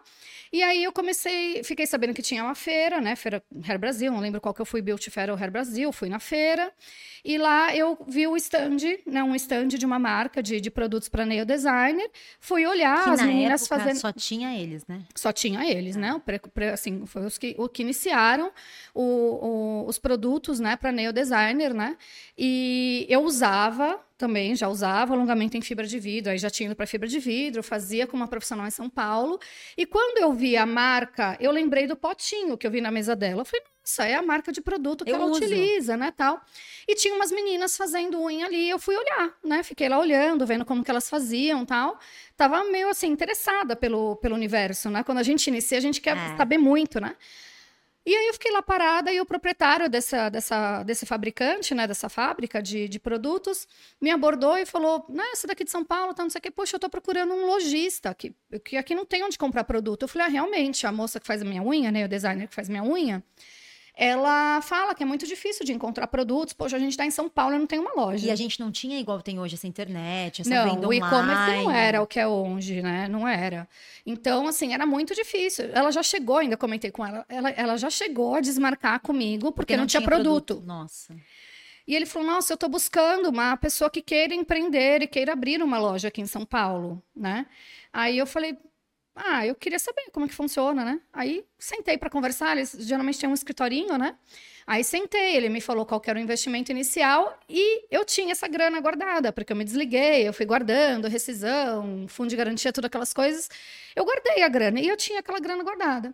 E 0.53 0.61
aí, 0.61 0.83
eu 0.83 0.91
comecei, 0.91 1.63
fiquei 1.63 1.87
sabendo 1.87 2.13
que 2.13 2.21
tinha 2.21 2.43
uma 2.43 2.55
feira, 2.55 3.01
né? 3.01 3.15
Feira 3.15 3.43
Hair 3.67 3.79
Brasil, 3.79 4.11
não 4.11 4.19
lembro 4.19 4.39
qual 4.39 4.53
que 4.53 4.61
eu 4.61 4.65
fui, 4.67 4.83
Beauty 4.83 5.09
Fair 5.09 5.31
ou 5.31 5.35
Hair 5.35 5.51
Brasil. 5.51 5.91
Fui 5.91 6.09
na 6.09 6.19
feira. 6.19 6.71
E 7.23 7.39
lá 7.39 7.75
eu 7.75 7.97
vi 8.07 8.27
o 8.27 8.37
stand, 8.37 8.77
né? 9.07 9.23
Um 9.23 9.33
stand 9.33 9.69
de 9.69 9.83
uma 9.83 9.97
marca 9.97 10.43
de, 10.43 10.61
de 10.61 10.69
produtos 10.69 11.09
para 11.09 11.25
nail 11.25 11.43
designer. 11.43 12.07
Fui 12.39 12.67
olhar 12.67 13.03
que 13.03 13.09
as 13.09 13.21
meninas 13.23 13.67
fazendo. 13.67 13.97
Só 13.97 14.11
tinha 14.11 14.55
eles, 14.55 14.85
né? 14.85 15.01
Só 15.15 15.33
tinha 15.33 15.54
eles, 15.63 15.95
né? 15.95 16.13
O, 16.13 16.21
assim, 16.73 17.05
foi 17.05 17.25
os 17.25 17.37
que, 17.37 17.55
o 17.57 17.69
que 17.69 17.83
iniciaram 17.83 18.51
o, 18.93 19.03
o, 19.03 19.85
os 19.87 19.97
produtos, 19.97 20.59
né, 20.59 20.75
para 20.75 20.91
nail 20.91 21.13
designer, 21.13 21.73
né? 21.73 21.97
E 22.37 23.05
eu 23.09 23.23
usava 23.23 23.99
também, 24.17 24.55
já 24.55 24.67
usava 24.67 25.13
alongamento 25.13 25.57
em 25.57 25.61
fibra 25.61 25.85
de 25.85 25.99
vidro, 25.99 26.31
aí 26.31 26.37
já 26.37 26.49
tinha 26.49 26.67
ido 26.67 26.75
para 26.75 26.87
fibra 26.87 27.07
de 27.07 27.19
vidro, 27.19 27.61
fazia 27.61 28.07
com 28.07 28.15
uma 28.15 28.27
profissional 28.27 28.65
em 28.65 28.71
São 28.71 28.89
Paulo. 28.89 29.39
E 29.77 29.85
quando 29.85 30.17
eu 30.17 30.33
vi 30.33 30.55
a 30.55 30.65
marca, 30.65 31.37
eu 31.39 31.51
lembrei 31.51 31.87
do 31.87 31.95
potinho 31.95 32.57
que 32.57 32.65
eu 32.65 32.71
vi 32.71 32.81
na 32.81 32.91
mesa 32.91 33.15
dela. 33.15 33.41
Eu 33.41 33.45
falei, 33.45 33.65
nossa, 33.85 34.05
é 34.05 34.15
a 34.15 34.21
marca 34.21 34.51
de 34.51 34.61
produto 34.61 35.05
que 35.05 35.11
eu 35.11 35.15
ela 35.15 35.25
uso. 35.25 35.43
utiliza, 35.43 35.95
né, 35.95 36.11
tal. 36.15 36.41
E 36.87 36.95
tinha 36.95 37.13
umas 37.13 37.31
meninas 37.31 37.77
fazendo 37.77 38.19
unha 38.19 38.45
ali, 38.47 38.69
eu 38.69 38.79
fui 38.79 38.95
olhar, 38.95 39.33
né? 39.43 39.61
Fiquei 39.61 39.87
lá 39.87 39.99
olhando, 39.99 40.45
vendo 40.45 40.65
como 40.65 40.83
que 40.83 40.89
elas 40.89 41.09
faziam, 41.09 41.65
tal. 41.65 41.99
Tava 42.35 42.63
meio 42.65 42.89
assim 42.89 43.07
interessada 43.07 43.75
pelo, 43.75 44.15
pelo 44.17 44.33
universo, 44.33 44.89
né? 44.89 45.03
Quando 45.03 45.19
a 45.19 45.23
gente 45.23 45.47
inicia, 45.47 45.77
a 45.77 45.81
gente 45.81 46.01
quer 46.01 46.17
é. 46.17 46.37
saber 46.37 46.57
muito, 46.57 46.99
né? 46.99 47.15
E 48.05 48.15
aí 48.15 48.27
eu 48.27 48.33
fiquei 48.33 48.51
lá 48.51 48.61
parada 48.61 49.11
e 49.11 49.19
o 49.19 49.25
proprietário 49.25 49.89
dessa, 49.89 50.29
dessa, 50.29 50.83
desse 50.83 51.07
fabricante, 51.07 51.73
né, 51.73 51.87
dessa 51.87 52.07
fábrica 52.07 52.61
de, 52.61 52.87
de 52.87 52.99
produtos, 52.99 53.67
me 53.99 54.11
abordou 54.11 54.55
e 54.57 54.65
falou, 54.65 55.03
né, 55.09 55.23
essa 55.31 55.47
daqui 55.47 55.63
de 55.63 55.71
São 55.71 55.83
Paulo, 55.83 56.13
tá, 56.13 56.21
não 56.21 56.29
sei 56.29 56.37
o 56.37 56.41
que, 56.43 56.51
poxa, 56.51 56.75
eu 56.75 56.79
tô 56.79 56.87
procurando 56.87 57.33
um 57.33 57.47
lojista, 57.47 58.13
que, 58.13 58.35
que 58.63 58.77
aqui 58.77 58.93
não 58.93 59.05
tem 59.05 59.23
onde 59.23 59.39
comprar 59.39 59.63
produto. 59.63 60.03
Eu 60.03 60.07
falei, 60.07 60.27
ah, 60.27 60.29
realmente, 60.29 60.85
a 60.85 60.91
moça 60.91 61.19
que 61.19 61.25
faz 61.25 61.41
a 61.41 61.45
minha 61.45 61.63
unha, 61.63 61.91
né, 61.91 62.05
o 62.05 62.07
designer 62.07 62.47
que 62.47 62.53
faz 62.53 62.69
minha 62.69 62.83
unha, 62.83 63.23
ela 63.95 64.59
fala 64.61 64.93
que 64.93 65.03
é 65.03 65.05
muito 65.05 65.25
difícil 65.25 65.65
de 65.65 65.71
encontrar 65.71 66.07
produtos. 66.07 66.53
Poxa, 66.53 66.75
a 66.75 66.79
gente 66.79 66.91
está 66.91 67.05
em 67.05 67.11
São 67.11 67.29
Paulo 67.29 67.55
e 67.55 67.59
não 67.59 67.65
tem 67.65 67.79
uma 67.79 67.93
loja. 67.93 68.27
E 68.27 68.31
a 68.31 68.35
gente 68.35 68.59
não 68.59 68.71
tinha 68.71 68.99
igual 68.99 69.21
tem 69.21 69.39
hoje 69.39 69.55
essa 69.55 69.67
internet, 69.67 70.41
essa 70.41 70.49
não, 70.49 70.75
venda 70.75 70.87
o 70.87 70.93
e-commerce 70.93 71.63
não 71.63 71.71
era 71.71 72.01
o 72.01 72.07
que 72.07 72.19
é 72.19 72.27
hoje, 72.27 72.81
né? 72.81 73.07
Não 73.07 73.27
era. 73.27 73.67
Então, 74.05 74.47
assim, 74.47 74.73
era 74.73 74.85
muito 74.85 75.15
difícil. 75.15 75.69
Ela 75.73 75.91
já 75.91 76.03
chegou, 76.03 76.37
ainda 76.37 76.57
comentei 76.57 76.91
com 76.91 77.05
ela, 77.05 77.25
ela, 77.29 77.49
ela 77.51 77.77
já 77.77 77.89
chegou 77.89 78.35
a 78.35 78.41
desmarcar 78.41 78.99
comigo 78.99 79.51
porque, 79.51 79.55
porque 79.55 79.77
não, 79.77 79.83
não, 79.83 79.87
tinha, 79.87 80.01
tinha 80.01 80.09
produto. 80.09 80.55
produto. 80.55 80.67
Nossa. 80.67 81.15
E 81.87 81.95
ele 81.95 82.05
falou: 82.05 82.27
Nossa, 82.27 82.51
eu 82.51 82.55
estou 82.55 82.69
buscando 82.69 83.29
uma 83.29 83.55
pessoa 83.57 83.89
que 83.89 84.01
queira 84.01 84.33
empreender 84.33 85.03
e 85.03 85.07
queira 85.07 85.33
abrir 85.33 85.61
uma 85.61 85.77
loja 85.77 86.07
aqui 86.07 86.21
em 86.21 86.25
São 86.25 86.45
Paulo, 86.45 87.01
né? 87.15 87.45
Aí 87.93 88.17
eu 88.17 88.25
falei: 88.25 88.57
ah, 89.15 89.45
eu 89.47 89.55
queria 89.55 89.79
saber 89.79 90.03
como 90.11 90.25
é 90.25 90.29
que 90.29 90.35
funciona, 90.35 90.83
né? 90.83 91.01
Aí 91.13 91.45
sentei 91.57 91.97
para 91.97 92.09
conversar, 92.09 92.57
eles 92.57 92.75
geralmente 92.81 93.17
têm 93.17 93.29
um 93.29 93.33
escritorinho, 93.33 93.97
né? 93.97 94.15
Aí 94.67 94.83
sentei, 94.83 95.37
ele 95.37 95.47
me 95.47 95.61
falou 95.61 95.85
qual 95.85 96.01
era 96.05 96.19
o 96.19 96.21
investimento 96.21 96.71
inicial 96.71 97.39
e 97.47 97.85
eu 97.89 98.03
tinha 98.03 98.31
essa 98.31 98.47
grana 98.47 98.79
guardada, 98.81 99.31
porque 99.31 99.53
eu 99.53 99.57
me 99.57 99.63
desliguei, 99.63 100.27
eu 100.27 100.33
fui 100.33 100.45
guardando, 100.45 101.07
rescisão, 101.07 102.05
fundo 102.09 102.29
de 102.29 102.35
garantia, 102.35 102.73
todas 102.73 102.87
aquelas 102.87 103.13
coisas. 103.13 103.49
Eu 103.95 104.03
guardei 104.03 104.43
a 104.43 104.49
grana 104.49 104.79
e 104.81 104.87
eu 104.87 104.97
tinha 104.97 105.19
aquela 105.19 105.39
grana 105.39 105.63
guardada. 105.63 106.13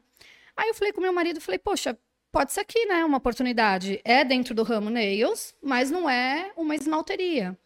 Aí 0.55 0.69
eu 0.69 0.73
falei 0.75 0.93
com 0.93 1.01
meu 1.01 1.13
marido, 1.13 1.41
falei, 1.41 1.59
poxa, 1.59 1.97
pode 2.31 2.51
ser 2.51 2.61
aqui, 2.61 2.85
né, 2.85 3.03
uma 3.05 3.17
oportunidade. 3.17 3.99
É 4.03 4.23
dentro 4.23 4.53
do 4.53 4.63
ramo 4.63 4.89
nails, 4.89 5.55
mas 5.61 5.89
não 5.89 6.09
é 6.09 6.51
uma 6.55 6.75
esmalteria. 6.75 7.57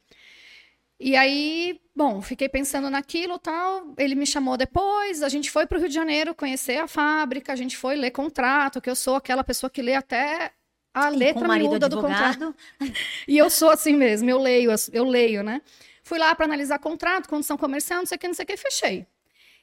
E 1.00 1.16
aí, 1.16 1.80
bom, 1.96 2.22
fiquei 2.22 2.48
pensando 2.48 2.90
naquilo 2.90 3.38
tal. 3.38 3.94
Ele 3.98 4.16
me 4.16 4.26
chamou 4.26 4.56
depois, 4.56 5.22
a 5.22 5.30
gente 5.30 5.52
foi 5.52 5.66
para 5.66 5.78
o 5.78 5.80
Rio 5.80 5.90
de 5.90 5.96
Janeiro 5.96 6.34
conhecer 6.34 6.78
a 6.78 6.88
fábrica, 6.88 7.52
a 7.52 7.56
gente 7.56 7.76
foi 7.76 7.96
ler 7.96 8.12
contrato, 8.12 8.82
que 8.82 8.90
eu 8.90 8.96
sou 8.96 9.16
aquela 9.16 9.44
pessoa 9.44 9.70
que 9.70 9.82
lê 9.82 9.94
até 9.94 10.52
a 10.94 11.12
e 11.12 11.18
letra 11.18 11.48
miúda 11.48 11.90
do 11.90 12.00
contrato. 12.00 12.56
e 13.28 13.38
eu 13.38 13.50
sou 13.50 13.70
assim 13.70 13.96
mesmo, 13.96 14.30
eu 14.30 14.40
leio, 14.40 14.72
eu 14.94 15.04
leio, 15.04 15.44
né? 15.44 15.62
Fui 16.02 16.18
lá 16.18 16.34
para 16.34 16.46
analisar 16.46 16.80
contrato, 16.80 17.28
condição 17.28 17.58
comercial, 17.58 18.00
não 18.00 18.06
sei 18.06 18.16
o 18.16 18.20
que, 18.20 18.28
não 18.28 18.34
sei 18.34 18.44
o 18.44 18.48
que, 18.48 18.58
fechei. 18.58 19.06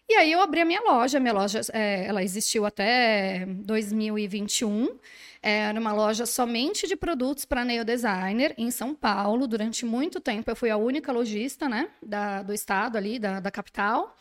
E 0.08 0.14
aí 0.14 0.32
eu 0.32 0.40
abri 0.40 0.60
a 0.60 0.64
minha 0.64 0.80
loja, 0.82 1.18
minha 1.18 1.32
loja, 1.32 1.60
é, 1.72 2.04
ela 2.06 2.22
existiu 2.22 2.66
até 2.66 3.46
2021. 3.46 4.88
Era 5.42 5.78
uma 5.80 5.92
loja 5.92 6.24
somente 6.24 6.86
de 6.86 6.94
produtos 6.94 7.44
para 7.44 7.64
nail 7.64 7.84
designer 7.84 8.54
em 8.56 8.70
São 8.70 8.94
Paulo. 8.94 9.48
Durante 9.48 9.84
muito 9.84 10.20
tempo 10.20 10.48
eu 10.48 10.54
fui 10.54 10.70
a 10.70 10.76
única 10.76 11.10
lojista, 11.10 11.68
né, 11.68 11.88
da, 12.00 12.42
do 12.42 12.54
estado 12.54 12.96
ali, 12.96 13.18
da, 13.18 13.40
da 13.40 13.50
capital. 13.50 14.16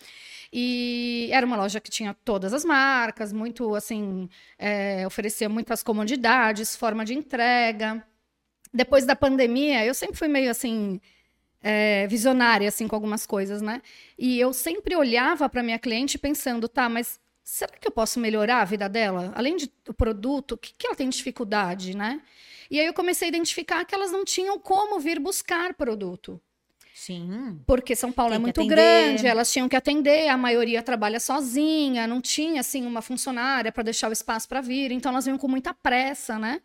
E 0.52 1.30
era 1.32 1.46
uma 1.46 1.56
loja 1.56 1.80
que 1.80 1.92
tinha 1.92 2.14
todas 2.26 2.54
as 2.54 2.66
marcas, 2.66 3.32
muito 3.32 3.76
assim, 3.76 4.28
é, 4.58 5.06
oferecia 5.08 5.48
muitas 5.48 5.84
comodidades, 5.84 6.76
forma 6.76 7.06
de 7.06 7.14
entrega. 7.14 8.04
Depois 8.74 9.06
da 9.06 9.16
pandemia, 9.16 9.86
eu 9.86 9.94
sempre 9.94 10.18
fui 10.18 10.28
meio 10.28 10.50
assim, 10.50 11.00
é, 11.62 12.08
visionária 12.08 12.68
assim 12.68 12.88
com 12.88 12.96
algumas 12.96 13.26
coisas, 13.26 13.62
né? 13.62 13.82
E 14.18 14.40
eu 14.40 14.52
sempre 14.54 14.96
olhava 14.96 15.48
para 15.48 15.64
minha 15.64 15.80
cliente 15.80 16.18
pensando, 16.18 16.68
tá, 16.68 16.90
mas 16.90 17.20
será 17.44 17.72
que 17.74 17.88
eu 17.88 17.92
posso 17.92 18.20
melhorar 18.20 18.62
a 18.62 18.66
vida 18.66 18.88
dela? 18.88 19.32
Além 19.36 19.58
do 19.86 19.94
produto, 19.94 20.54
o 20.54 20.58
que, 20.58 20.74
que 20.78 20.88
ela 20.88 20.96
tem 20.96 21.10
dificuldade, 21.10 21.96
né? 21.96 22.22
E 22.70 22.80
aí 22.80 22.86
eu 22.86 22.94
comecei 22.94 23.28
a 23.28 23.30
identificar 23.30 23.84
que 23.84 23.94
elas 23.94 24.12
não 24.12 24.24
tinham 24.24 24.58
como 24.58 25.00
vir 25.00 25.20
buscar 25.20 25.74
produto. 25.74 26.40
Sim. 26.94 27.60
Porque 27.66 27.96
São 27.96 28.12
Paulo 28.12 28.34
é 28.34 28.38
muito 28.38 28.62
atender. 28.62 28.76
grande, 28.76 29.26
elas 29.26 29.52
tinham 29.52 29.68
que 29.68 29.76
atender, 29.76 30.30
a 30.30 30.38
maioria 30.38 30.84
trabalha 30.84 31.20
sozinha, 31.20 32.06
não 32.06 32.22
tinha 32.22 32.62
assim 32.62 32.86
uma 32.86 33.02
funcionária 33.02 33.72
para 33.72 33.84
deixar 33.84 34.08
o 34.10 34.14
espaço 34.14 34.48
para 34.48 34.62
vir, 34.62 34.92
então 34.92 35.12
elas 35.12 35.26
vinham 35.26 35.38
com 35.38 35.48
muita 35.48 35.74
pressa, 35.74 36.38
né? 36.38 36.62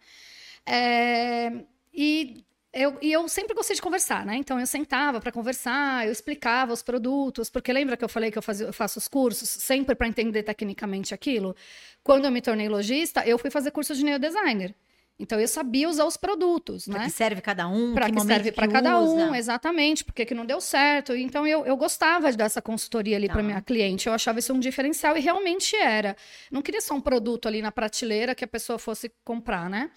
É... 0.66 1.52
E 1.92 2.44
eu, 2.76 2.98
e 3.00 3.10
eu 3.10 3.26
sempre 3.28 3.54
gostei 3.54 3.74
de 3.74 3.80
conversar, 3.80 4.26
né? 4.26 4.36
Então 4.36 4.60
eu 4.60 4.66
sentava 4.66 5.20
para 5.20 5.32
conversar, 5.32 6.06
eu 6.06 6.12
explicava 6.12 6.72
os 6.72 6.82
produtos, 6.82 7.48
porque 7.48 7.72
lembra 7.72 7.96
que 7.96 8.04
eu 8.04 8.08
falei 8.08 8.30
que 8.30 8.36
eu, 8.36 8.42
fazia, 8.42 8.66
eu 8.66 8.72
faço 8.72 8.98
os 8.98 9.08
cursos 9.08 9.48
sempre 9.48 9.94
para 9.94 10.06
entender 10.06 10.42
tecnicamente 10.42 11.14
aquilo? 11.14 11.56
Quando 12.02 12.26
eu 12.26 12.30
me 12.30 12.42
tornei 12.42 12.68
lojista, 12.68 13.26
eu 13.26 13.38
fui 13.38 13.50
fazer 13.50 13.70
curso 13.70 13.94
de 13.94 14.04
neodesigner. 14.04 14.74
Então 15.18 15.40
eu 15.40 15.48
sabia 15.48 15.88
usar 15.88 16.04
os 16.04 16.18
produtos, 16.18 16.84
pra 16.84 16.98
né? 16.98 17.04
que 17.06 17.10
serve 17.10 17.40
cada 17.40 17.66
um, 17.66 17.94
Para 17.94 18.06
que, 18.06 18.12
que, 18.12 18.20
serve 18.20 18.52
para 18.52 18.68
cada 18.68 19.00
um, 19.00 19.34
exatamente, 19.34 20.04
porque 20.04 20.26
que 20.26 20.34
não 20.34 20.44
deu 20.44 20.60
certo. 20.60 21.16
Então 21.16 21.46
eu, 21.46 21.64
eu 21.64 21.74
gostava 21.74 22.30
dessa 22.32 22.60
consultoria 22.60 23.16
ali 23.16 23.26
Tá. 23.26 23.32
para 23.32 23.42
minha 23.42 23.62
cliente. 23.62 24.06
Eu 24.06 24.12
achava 24.12 24.38
isso 24.38 24.52
um 24.52 24.60
diferencial 24.60 25.16
e 25.16 25.20
realmente 25.20 25.74
era. 25.74 26.14
Não 26.50 26.60
queria 26.60 26.82
só 26.82 26.94
um 26.94 27.00
produto 27.00 27.48
ali 27.48 27.62
na 27.62 27.72
prateleira 27.72 28.34
que 28.34 28.44
a 28.44 28.48
pessoa 28.48 28.78
fosse 28.78 29.10
comprar, 29.24 29.70
né? 29.70 29.90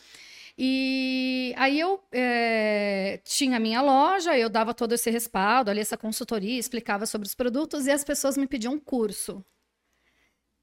E 0.62 1.54
aí 1.56 1.80
eu 1.80 2.04
eh, 2.12 3.22
tinha 3.24 3.56
a 3.56 3.60
minha 3.62 3.82
loja, 3.82 4.38
eu 4.38 4.50
dava 4.50 4.74
todo 4.74 4.92
esse 4.92 5.10
respaldo 5.10 5.72
ali, 5.72 5.80
essa 5.80 5.96
consultoria, 5.96 6.60
explicava 6.60 7.06
sobre 7.06 7.26
os 7.26 7.34
produtos 7.34 7.88
e 7.88 7.92
as 7.92 8.04
pessoas 8.04 8.36
me 8.36 8.46
pediam 8.46 8.74
um 8.74 8.80
curso. 8.80 9.42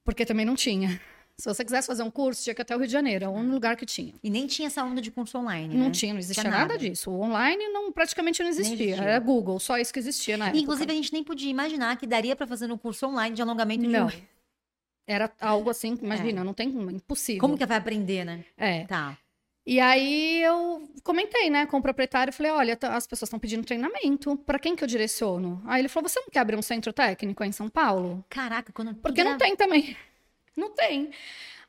Porque 0.05 0.27
também 0.27 0.45
não 0.45 0.55
tinha. 0.55 1.01
Se 1.39 1.49
você 1.49 1.65
quisesse 1.65 1.87
fazer 1.87 2.03
um 2.03 2.11
curso, 2.11 2.43
tinha 2.45 2.55
que 2.55 2.61
ir 2.61 2.65
até 2.65 2.75
o 2.77 2.79
Rio 2.79 2.87
de 2.87 2.93
Janeiro, 2.93 3.25
é 3.25 3.29
o 3.29 3.31
único 3.33 3.55
lugar 3.55 3.75
que 3.75 3.87
tinha. 3.87 4.13
E 4.23 4.29
nem 4.29 4.47
tinha 4.47 4.67
essa 4.67 4.85
onda 4.85 5.01
de 5.01 5.11
curso 5.11 5.39
online, 5.39 5.75
Não 5.75 5.87
né? 5.87 5.91
tinha, 5.91 6.13
não 6.13 6.21
existia 6.21 6.43
Tinha 6.43 6.51
nada. 6.51 6.75
nada. 6.75 6.79
disso. 6.79 7.11
O 7.11 7.19
online 7.21 7.67
não, 7.69 7.91
praticamente 7.91 8.43
não 8.43 8.51
existia. 8.51 8.75
existia. 8.75 9.03
Era 9.03 9.19
Google, 9.19 9.59
só 9.59 9.79
isso 9.79 9.95
que 9.95 9.99
existia 9.99 10.37
na 10.37 10.49
época. 10.49 10.61
Inclusive, 10.63 10.93
a 10.93 10.95
gente 10.95 11.13
nem 11.13 11.25
podia 11.25 11.51
imaginar 11.51 11.97
que 11.97 12.07
daria 12.07 12.37
para 12.37 12.47
fazer 12.47 12.71
um 12.71 12.77
curso 12.77 13.07
online 13.07 13.35
de 13.35 13.41
alongamento 13.41 13.81
de 13.83 13.89
Não. 13.89 14.07
unha. 14.09 14.29
Era 15.07 15.33
algo 15.41 15.71
assim, 15.71 15.97
imagina, 16.03 16.45
não 16.45 16.53
tem 16.53 16.69
impossível. 16.69 17.41
Como 17.41 17.57
que 17.57 17.65
vai 17.65 17.79
aprender, 17.79 18.25
né? 18.25 18.45
É. 18.59 18.85
Tá. 18.85 19.17
E 19.67 19.81
aí 19.81 20.43
eu 20.43 20.89
comentei, 21.03 21.51
né, 21.51 21.67
com 21.67 21.79
o 21.79 21.83
proprietário, 21.83 22.33
falei, 22.33 22.53
olha, 22.53 22.77
tá- 22.77 22.95
as 22.95 23.05
pessoas 23.07 23.27
estão 23.29 23.39
pedindo 23.39 23.65
treinamento, 23.67 24.37
para 24.37 24.61
quem 24.61 24.77
que 24.77 24.85
eu 24.85 24.89
direciono? 24.89 25.61
Aí 25.67 25.81
ele 25.81 25.89
falou, 25.89 26.09
você 26.09 26.21
não 26.21 26.29
quer 26.31 26.39
abrir 26.39 26.57
um 26.57 26.63
centro 26.63 26.93
técnico 26.93 27.43
em 27.43 27.51
São 27.51 27.69
Paulo? 27.69 28.25
Caraca, 28.31 28.73
quando. 28.73 28.95
Porque 28.95 29.25
não 29.25 29.37
tem 29.37 29.57
também. 29.57 29.97
Não 30.57 30.71
tem. 30.71 31.11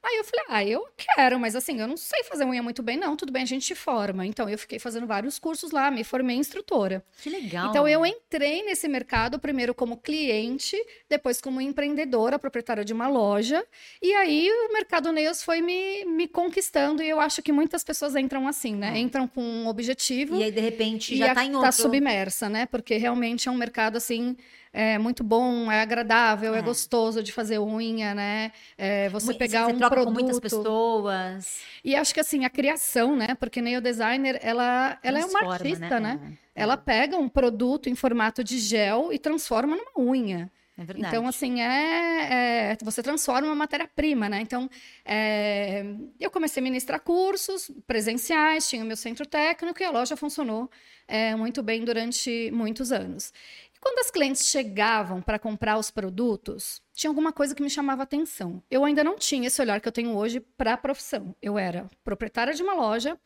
Aí 0.04 0.16
eu 0.18 0.24
falei, 0.24 0.46
ah, 0.50 0.64
eu 0.64 0.88
quero, 0.96 1.38
mas 1.40 1.56
assim, 1.56 1.82
eu 1.82 1.88
não 1.88 1.98
sei 1.98 2.24
fazer 2.24 2.46
unha 2.46 2.64
muito 2.64 2.82
bem, 2.82 2.96
não. 2.98 3.18
Tudo 3.18 3.32
bem, 3.32 3.44
a 3.44 3.46
gente 3.46 3.66
te 3.66 3.76
forma. 3.76 4.26
Então 4.26 4.48
eu 4.48 4.58
fiquei 4.58 4.80
fazendo 4.80 5.06
vários 5.06 5.38
cursos 5.38 5.72
lá, 5.72 5.92
me 5.92 6.04
formei 6.04 6.38
instrutora. 6.38 7.04
Que 7.22 7.30
legal. 7.30 7.70
Então 7.70 7.88
eu 7.88 8.06
entrei 8.06 8.64
nesse 8.64 8.88
mercado 8.88 9.38
primeiro 9.40 9.74
como 9.74 9.98
cliente, 9.98 10.78
depois 11.10 11.42
como 11.42 11.60
empreendedora, 11.60 12.40
proprietária 12.40 12.86
de 12.86 12.94
uma 12.94 13.08
loja, 13.10 13.66
e 14.02 14.14
aí 14.14 14.50
o 14.50 14.74
mercado 14.74 15.12
nails 15.12 15.44
foi 15.44 15.62
me, 15.62 16.06
me 16.06 16.28
conquistando 16.28 17.04
e 17.04 17.10
eu 17.10 17.20
acho 17.20 17.42
que 17.42 17.52
muitas 17.52 17.84
pessoas 17.84 18.16
entram 18.16 18.48
assim, 18.48 18.76
né? 18.76 18.92
Ah. 18.94 18.98
Entram 18.98 19.28
com 19.28 19.42
um 19.42 19.68
objetivo 19.68 20.38
E 20.40 20.44
aí, 20.44 20.52
de 20.52 20.62
repente, 20.62 21.18
já 21.18 21.32
a- 21.32 21.36
tá 21.36 21.44
em 21.44 21.52
tá 21.52 21.58
outro. 21.58 21.74
submersa, 21.74 22.48
né? 22.48 22.66
Porque 22.68 22.96
realmente 22.98 23.50
é 23.50 23.52
um 23.52 23.58
mercado 23.58 23.98
assim 23.98 24.38
é 24.80 24.98
muito 25.00 25.24
bom, 25.24 25.72
é 25.72 25.82
agradável, 25.82 26.54
é, 26.54 26.60
É. 26.60 26.62
gostoso 26.62 27.24
de 27.24 27.32
fazer 27.32 27.58
unha, 27.60 28.14
né? 28.14 28.52
É, 28.78 29.10
você 29.10 29.34
pegar 29.34 29.66
você 29.66 29.74
um 29.74 29.78
troca 29.78 29.96
produto 29.96 30.14
com 30.14 30.22
muitas 30.22 30.40
pessoas. 30.40 31.62
e 31.84 31.96
acho 31.96 32.14
que 32.14 32.20
assim 32.20 32.46
a 32.46 32.50
criação, 32.50 33.16
né? 33.16 33.30
Porque 33.40 33.62
nail 33.62 33.82
designer 33.82 34.40
ela 34.42 34.98
ela 35.02 35.20
é 35.20 35.26
uma 35.26 35.40
transforma, 35.40 35.54
artista, 35.54 36.00
né? 36.00 36.20
É, 36.56 36.62
Ela 36.64 36.76
pega 36.78 37.18
um 37.18 37.30
produto 37.30 37.88
em 37.90 37.96
formato 37.96 38.44
de 38.44 38.58
gel 38.60 39.12
e 39.12 39.20
transforma 39.20 39.76
numa 39.76 39.92
unha. 40.12 40.52
É 40.80 40.84
verdade. 40.84 41.08
Então, 41.08 41.28
assim, 41.28 41.60
é, 41.60 42.74
é- 42.74 42.78
você 42.84 43.02
transforma 43.02 43.48
uma 43.48 43.56
matéria-prima, 43.56 44.30
né? 44.30 44.42
Então, 44.42 44.70
é, 45.04 45.84
eu 46.20 46.30
comecei 46.30 46.62
a 46.62 46.64
ministrar 46.64 47.00
cursos 47.00 47.72
presenciais, 47.88 48.70
tinha 48.70 48.84
o 48.84 48.86
meu 48.86 48.96
centro 48.96 49.26
técnico 49.26 49.82
e 49.82 49.86
a 49.86 49.90
loja 49.90 50.16
funcionou 50.16 50.70
é, 51.08 51.36
muito 51.36 51.64
bem 51.64 51.84
durante 51.84 52.52
muitos 52.52 52.92
anos. 52.92 53.34
E 53.78 53.80
quando 53.80 54.00
as 54.00 54.10
clientes 54.10 54.48
chegavam 54.48 55.22
para 55.22 55.38
comprar 55.38 55.78
os 55.78 55.92
produtos, 55.92 56.82
tinha 56.94 57.12
alguma 57.12 57.32
coisa 57.32 57.54
que 57.54 57.62
me 57.62 57.70
chamava 57.70 58.02
atenção. 58.04 58.62
Eu 58.72 58.84
ainda 58.84 59.04
não 59.04 59.16
tinha 59.16 59.48
esse 59.48 59.62
olhar 59.62 59.80
que 59.80 59.88
eu 59.88 59.92
tenho 59.92 60.16
hoje 60.16 60.40
para 60.40 60.74
a 60.74 60.78
profissão. 60.78 61.36
Eu 61.40 61.60
era 61.60 61.88
proprietária 62.04 62.54
de 62.54 62.64
uma 62.64 62.74
loja 62.74 63.18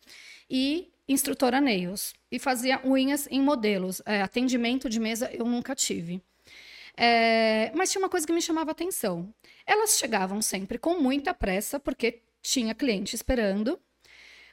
e 0.49 0.91
instrutora 1.07 1.61
nails 1.61 2.13
e 2.29 2.37
fazia 2.37 2.81
unhas 2.83 3.27
em 3.31 3.41
modelos. 3.41 4.01
É, 4.05 4.21
atendimento 4.21 4.89
de 4.89 4.99
mesa 4.99 5.29
eu 5.33 5.45
nunca 5.45 5.73
tive. 5.73 6.21
É, 6.97 7.71
mas 7.73 7.89
tinha 7.89 8.01
uma 8.01 8.09
coisa 8.09 8.27
que 8.27 8.33
me 8.33 8.41
chamava 8.41 8.71
atenção. 8.71 9.33
Elas 9.65 9.97
chegavam 9.97 10.41
sempre 10.41 10.77
com 10.77 10.99
muita 10.99 11.33
pressa, 11.33 11.79
porque 11.79 12.21
tinha 12.41 12.75
cliente 12.75 13.15
esperando, 13.15 13.79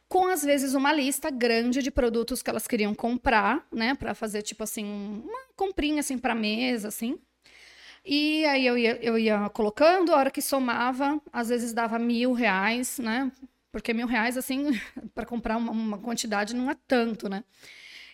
com 0.08 0.26
às 0.26 0.42
vezes 0.42 0.74
uma 0.74 0.92
lista 0.92 1.30
grande 1.30 1.82
de 1.82 1.90
produtos 1.90 2.42
que 2.42 2.48
elas 2.48 2.66
queriam 2.66 2.94
comprar, 2.94 3.66
né, 3.70 3.94
para 3.94 4.14
fazer 4.14 4.42
tipo 4.42 4.62
assim 4.64 4.84
uma 5.24 5.40
comprinha 5.54 6.00
assim 6.00 6.18
para 6.18 6.34
mesa, 6.34 6.88
assim. 6.88 7.18
E 8.04 8.44
aí 8.46 8.66
eu 8.66 8.78
ia, 8.78 8.96
eu 9.02 9.18
ia 9.18 9.48
colocando, 9.50 10.12
a 10.14 10.16
hora 10.16 10.30
que 10.30 10.40
somava, 10.40 11.20
às 11.32 11.50
vezes 11.50 11.72
dava 11.74 11.98
mil 11.98 12.32
reais, 12.32 12.98
né? 12.98 13.30
Porque 13.70 13.92
mil 13.92 14.06
reais, 14.06 14.36
assim, 14.38 14.70
para 15.14 15.26
comprar 15.26 15.58
uma, 15.58 15.70
uma 15.70 15.98
quantidade 15.98 16.54
não 16.54 16.70
é 16.70 16.76
tanto, 16.86 17.28
né? 17.28 17.44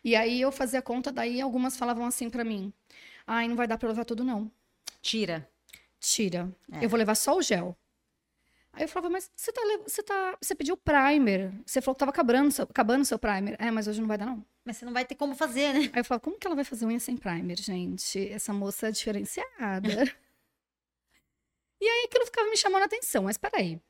E 0.03 0.17
aí 0.17 0.41
eu 0.41 0.51
fazia 0.51 0.83
conta, 0.83 1.13
daí 1.13 1.41
algumas 1.41 1.77
falavam 1.77 2.07
assim 2.07 2.29
para 2.29 2.45
mim: 2.45 2.73
ai, 3.27 3.47
não 3.47 3.57
vai 3.57 3.67
dar 3.67 3.79
para 3.79 3.89
levar 3.89 4.05
tudo, 4.05 4.25
não. 4.25 4.51
Tira. 5.01 5.49
Tira. 6.01 6.51
É. 6.73 6.85
Eu 6.85 6.89
vou 6.89 6.99
levar 6.99 7.15
só 7.15 7.37
o 7.37 7.43
gel. 7.43 7.77
Aí 8.77 8.85
eu 8.85 8.89
falava, 8.89 9.11
mas 9.11 9.31
você 9.35 9.53
tá, 9.53 9.61
você 9.87 10.03
tá, 10.03 10.37
você 10.41 10.55
pediu 10.55 10.77
primer. 10.77 11.53
Você 11.65 11.81
falou 11.81 11.95
que 11.95 12.01
tava 12.01 12.11
acabando 12.11 12.51
seu, 12.51 12.65
acabando 12.65 13.03
o 13.03 13.05
seu 13.05 13.19
primer. 13.19 13.57
É, 13.59 13.71
mas 13.71 13.87
hoje 13.87 14.01
não 14.01 14.09
vai 14.09 14.19
dar, 14.19 14.27
não. 14.27 14.45
Mas 14.65 14.77
você 14.77 14.85
não 14.85 14.93
vai 14.93 15.05
ter 15.05 15.15
como 15.15 15.35
fazer, 15.35 15.73
né? 15.73 15.91
Aí 15.93 16.01
eu 16.01 16.05
falava, 16.05 16.21
como 16.21 16.39
que 16.39 16.47
ela 16.47 16.57
vai 16.57 16.65
fazer 16.65 16.87
unha 16.87 16.99
sem 16.99 17.17
primer, 17.17 17.57
gente? 17.59 18.29
Essa 18.31 18.53
moça 18.53 18.89
é 18.89 18.91
diferenciada. 18.91 19.89
e 21.81 21.87
aí 21.87 22.05
aquilo 22.07 22.27
ficava 22.27 22.51
me 22.51 22.57
chamando 22.57 22.83
a 22.83 22.87
atenção. 22.87 23.25
Mas 23.25 23.37
peraí. 23.37 23.81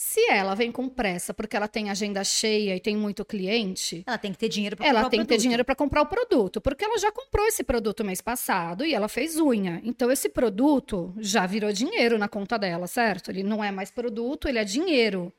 Se 0.00 0.30
ela 0.30 0.54
vem 0.54 0.70
com 0.70 0.88
pressa 0.88 1.34
porque 1.34 1.56
ela 1.56 1.66
tem 1.66 1.90
agenda 1.90 2.22
cheia 2.22 2.76
e 2.76 2.78
tem 2.78 2.96
muito 2.96 3.24
cliente, 3.24 4.04
Ela 4.06 4.16
tem 4.16 4.30
que 4.30 4.38
ter 4.38 4.48
dinheiro 4.48 4.76
para 4.76 4.86
ela 4.86 5.10
tem 5.10 5.18
que 5.18 5.26
ter 5.26 5.38
dinheiro 5.38 5.64
para 5.64 5.74
comprar 5.74 6.02
o 6.02 6.06
produto, 6.06 6.60
porque 6.60 6.84
ela 6.84 6.96
já 6.98 7.10
comprou 7.10 7.44
esse 7.48 7.64
produto 7.64 8.04
mês 8.04 8.20
passado 8.20 8.84
e 8.84 8.94
ela 8.94 9.08
fez 9.08 9.40
unha. 9.40 9.80
Então 9.82 10.08
esse 10.08 10.28
produto 10.28 11.12
já 11.18 11.46
virou 11.46 11.72
dinheiro 11.72 12.16
na 12.16 12.28
conta 12.28 12.56
dela, 12.56 12.86
certo? 12.86 13.32
Ele 13.32 13.42
não 13.42 13.62
é 13.62 13.72
mais 13.72 13.90
produto, 13.90 14.46
ele 14.46 14.60
é 14.60 14.64
dinheiro. 14.64 15.32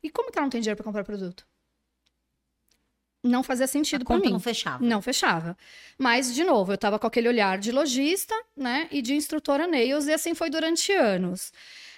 E 0.00 0.08
como 0.08 0.30
que 0.30 0.38
ela 0.38 0.44
não 0.44 0.50
tem 0.50 0.60
dinheiro 0.60 0.76
para 0.76 0.84
comprar 0.84 1.02
produto? 1.02 1.44
Não 3.24 3.42
fazia 3.42 3.66
sentido 3.66 4.04
para 4.04 4.16
mim. 4.16 4.30
não 4.30 4.38
fechava. 4.38 4.84
Não 4.84 5.02
fechava. 5.02 5.58
Mas, 5.98 6.32
de 6.32 6.44
novo, 6.44 6.70
eu 6.70 6.76
estava 6.76 7.00
com 7.00 7.06
aquele 7.08 7.26
olhar 7.26 7.58
de 7.58 7.72
lojista, 7.72 8.34
né? 8.56 8.86
E 8.92 9.02
de 9.02 9.12
instrutora 9.16 9.66
nails, 9.66 10.06
e 10.06 10.12
assim 10.12 10.36
foi 10.36 10.48
durante 10.50 10.92
anos. 10.92 11.52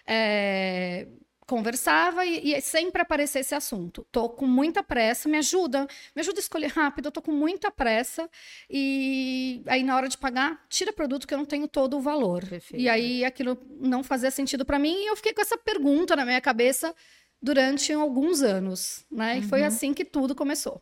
É, 0.07 1.07
Conversava 1.51 2.25
e, 2.25 2.53
e 2.53 2.61
sempre 2.61 3.03
aparecia 3.03 3.41
esse 3.41 3.57
assunto. 3.57 4.07
Tô 4.13 4.29
com 4.29 4.47
muita 4.47 4.85
pressa, 4.85 5.29
me 5.29 5.37
ajuda, 5.37 5.85
me 6.15 6.21
ajuda 6.21 6.39
a 6.39 6.43
escolher 6.43 6.69
rápido, 6.69 7.07
eu 7.07 7.11
tô 7.11 7.21
com 7.21 7.33
muita 7.33 7.73
pressa. 7.73 8.31
E 8.71 9.61
aí, 9.67 9.83
na 9.83 9.97
hora 9.97 10.09
de 10.09 10.17
pagar, 10.17 10.65
tira 10.69 10.93
produto 10.93 11.27
que 11.27 11.35
eu 11.35 11.39
não 11.39 11.45
tenho 11.45 11.67
todo 11.67 11.97
o 11.97 12.01
valor. 12.01 12.47
Perfeito. 12.47 12.81
E 12.81 12.89
aí 12.89 13.25
aquilo 13.25 13.59
não 13.81 14.05
fazia 14.05 14.31
sentido 14.31 14.65
para 14.65 14.79
mim, 14.79 14.95
e 14.95 15.07
eu 15.11 15.17
fiquei 15.17 15.33
com 15.33 15.41
essa 15.43 15.59
pergunta 15.59 16.15
na 16.15 16.25
minha 16.25 16.41
cabeça 16.41 16.95
durante 17.43 17.93
alguns 17.93 18.43
anos, 18.43 19.05
né? 19.11 19.39
E 19.39 19.43
foi 19.43 19.63
Uhum. 19.63 19.67
assim 19.67 19.93
que 19.93 20.05
tudo 20.05 20.37
começou. 20.37 20.81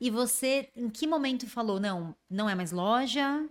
E 0.00 0.10
você, 0.10 0.68
em 0.76 0.88
que 0.88 1.08
momento 1.08 1.44
falou, 1.48 1.80
não, 1.80 2.14
não 2.30 2.48
é 2.48 2.54
mais 2.54 2.70
loja, 2.70 3.44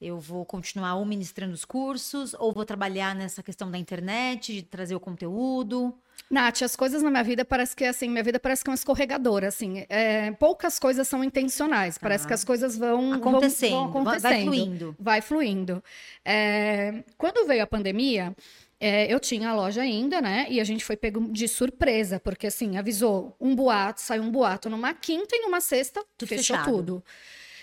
eu 0.00 0.18
vou 0.18 0.44
continuar 0.44 0.94
ou 0.94 1.04
ministrando 1.04 1.52
os 1.54 1.64
cursos, 1.64 2.34
ou 2.38 2.52
vou 2.52 2.64
trabalhar 2.64 3.14
nessa 3.14 3.42
questão 3.42 3.70
da 3.70 3.76
internet, 3.78 4.52
de 4.54 4.62
trazer 4.62 4.94
o 4.94 5.00
conteúdo? 5.00 5.92
Nath, 6.30 6.62
as 6.62 6.76
coisas 6.76 7.02
na 7.02 7.10
minha 7.10 7.24
vida 7.24 7.44
parece 7.44 7.74
que 7.74 7.84
assim, 7.84 8.08
minha 8.08 8.22
vida 8.22 8.38
parece 8.38 8.62
que 8.62 8.68
é 8.68 8.72
uma 8.72 8.74
escorregadora, 8.76 9.48
assim. 9.48 9.84
é, 9.88 10.30
poucas 10.32 10.78
coisas 10.78 11.06
são 11.08 11.22
intencionais. 11.24 11.96
Parece 11.96 12.24
Tá. 12.24 12.28
que 12.28 12.34
as 12.34 12.44
coisas 12.44 12.76
vão 12.76 13.10
vão- 13.10 13.14
Acontecendo, 13.14 13.70
vão 13.92 14.04
vai- 14.04 14.16
acontecendo. 14.18 14.22
vai 14.22 14.42
fluindo. 14.44 14.96
Vai 14.98 15.20
fluindo. 15.22 15.84
É, 16.24 17.02
quando 17.16 17.46
veio 17.46 17.62
a 17.62 17.66
pandemia, 17.66 18.36
é, 18.80 19.12
eu 19.12 19.18
tinha 19.18 19.48
a 19.50 19.54
loja 19.54 19.80
ainda, 19.82 20.20
né? 20.20 20.46
E 20.50 20.60
a 20.60 20.64
gente 20.64 20.84
foi 20.84 20.96
pego 20.96 21.20
de 21.32 21.48
surpresa, 21.48 22.20
porque 22.20 22.46
assim, 22.48 22.76
avisou 22.76 23.34
um 23.40 23.54
boato, 23.56 24.00
saiu 24.00 24.22
um 24.22 24.30
boato 24.30 24.68
numa 24.68 24.92
quinta 24.94 25.34
e 25.34 25.40
numa 25.42 25.60
sexta, 25.60 26.04
Tudo 26.16 26.28
fechou 26.28 26.56
fechado. 26.56 26.70
tudo. 26.76 27.04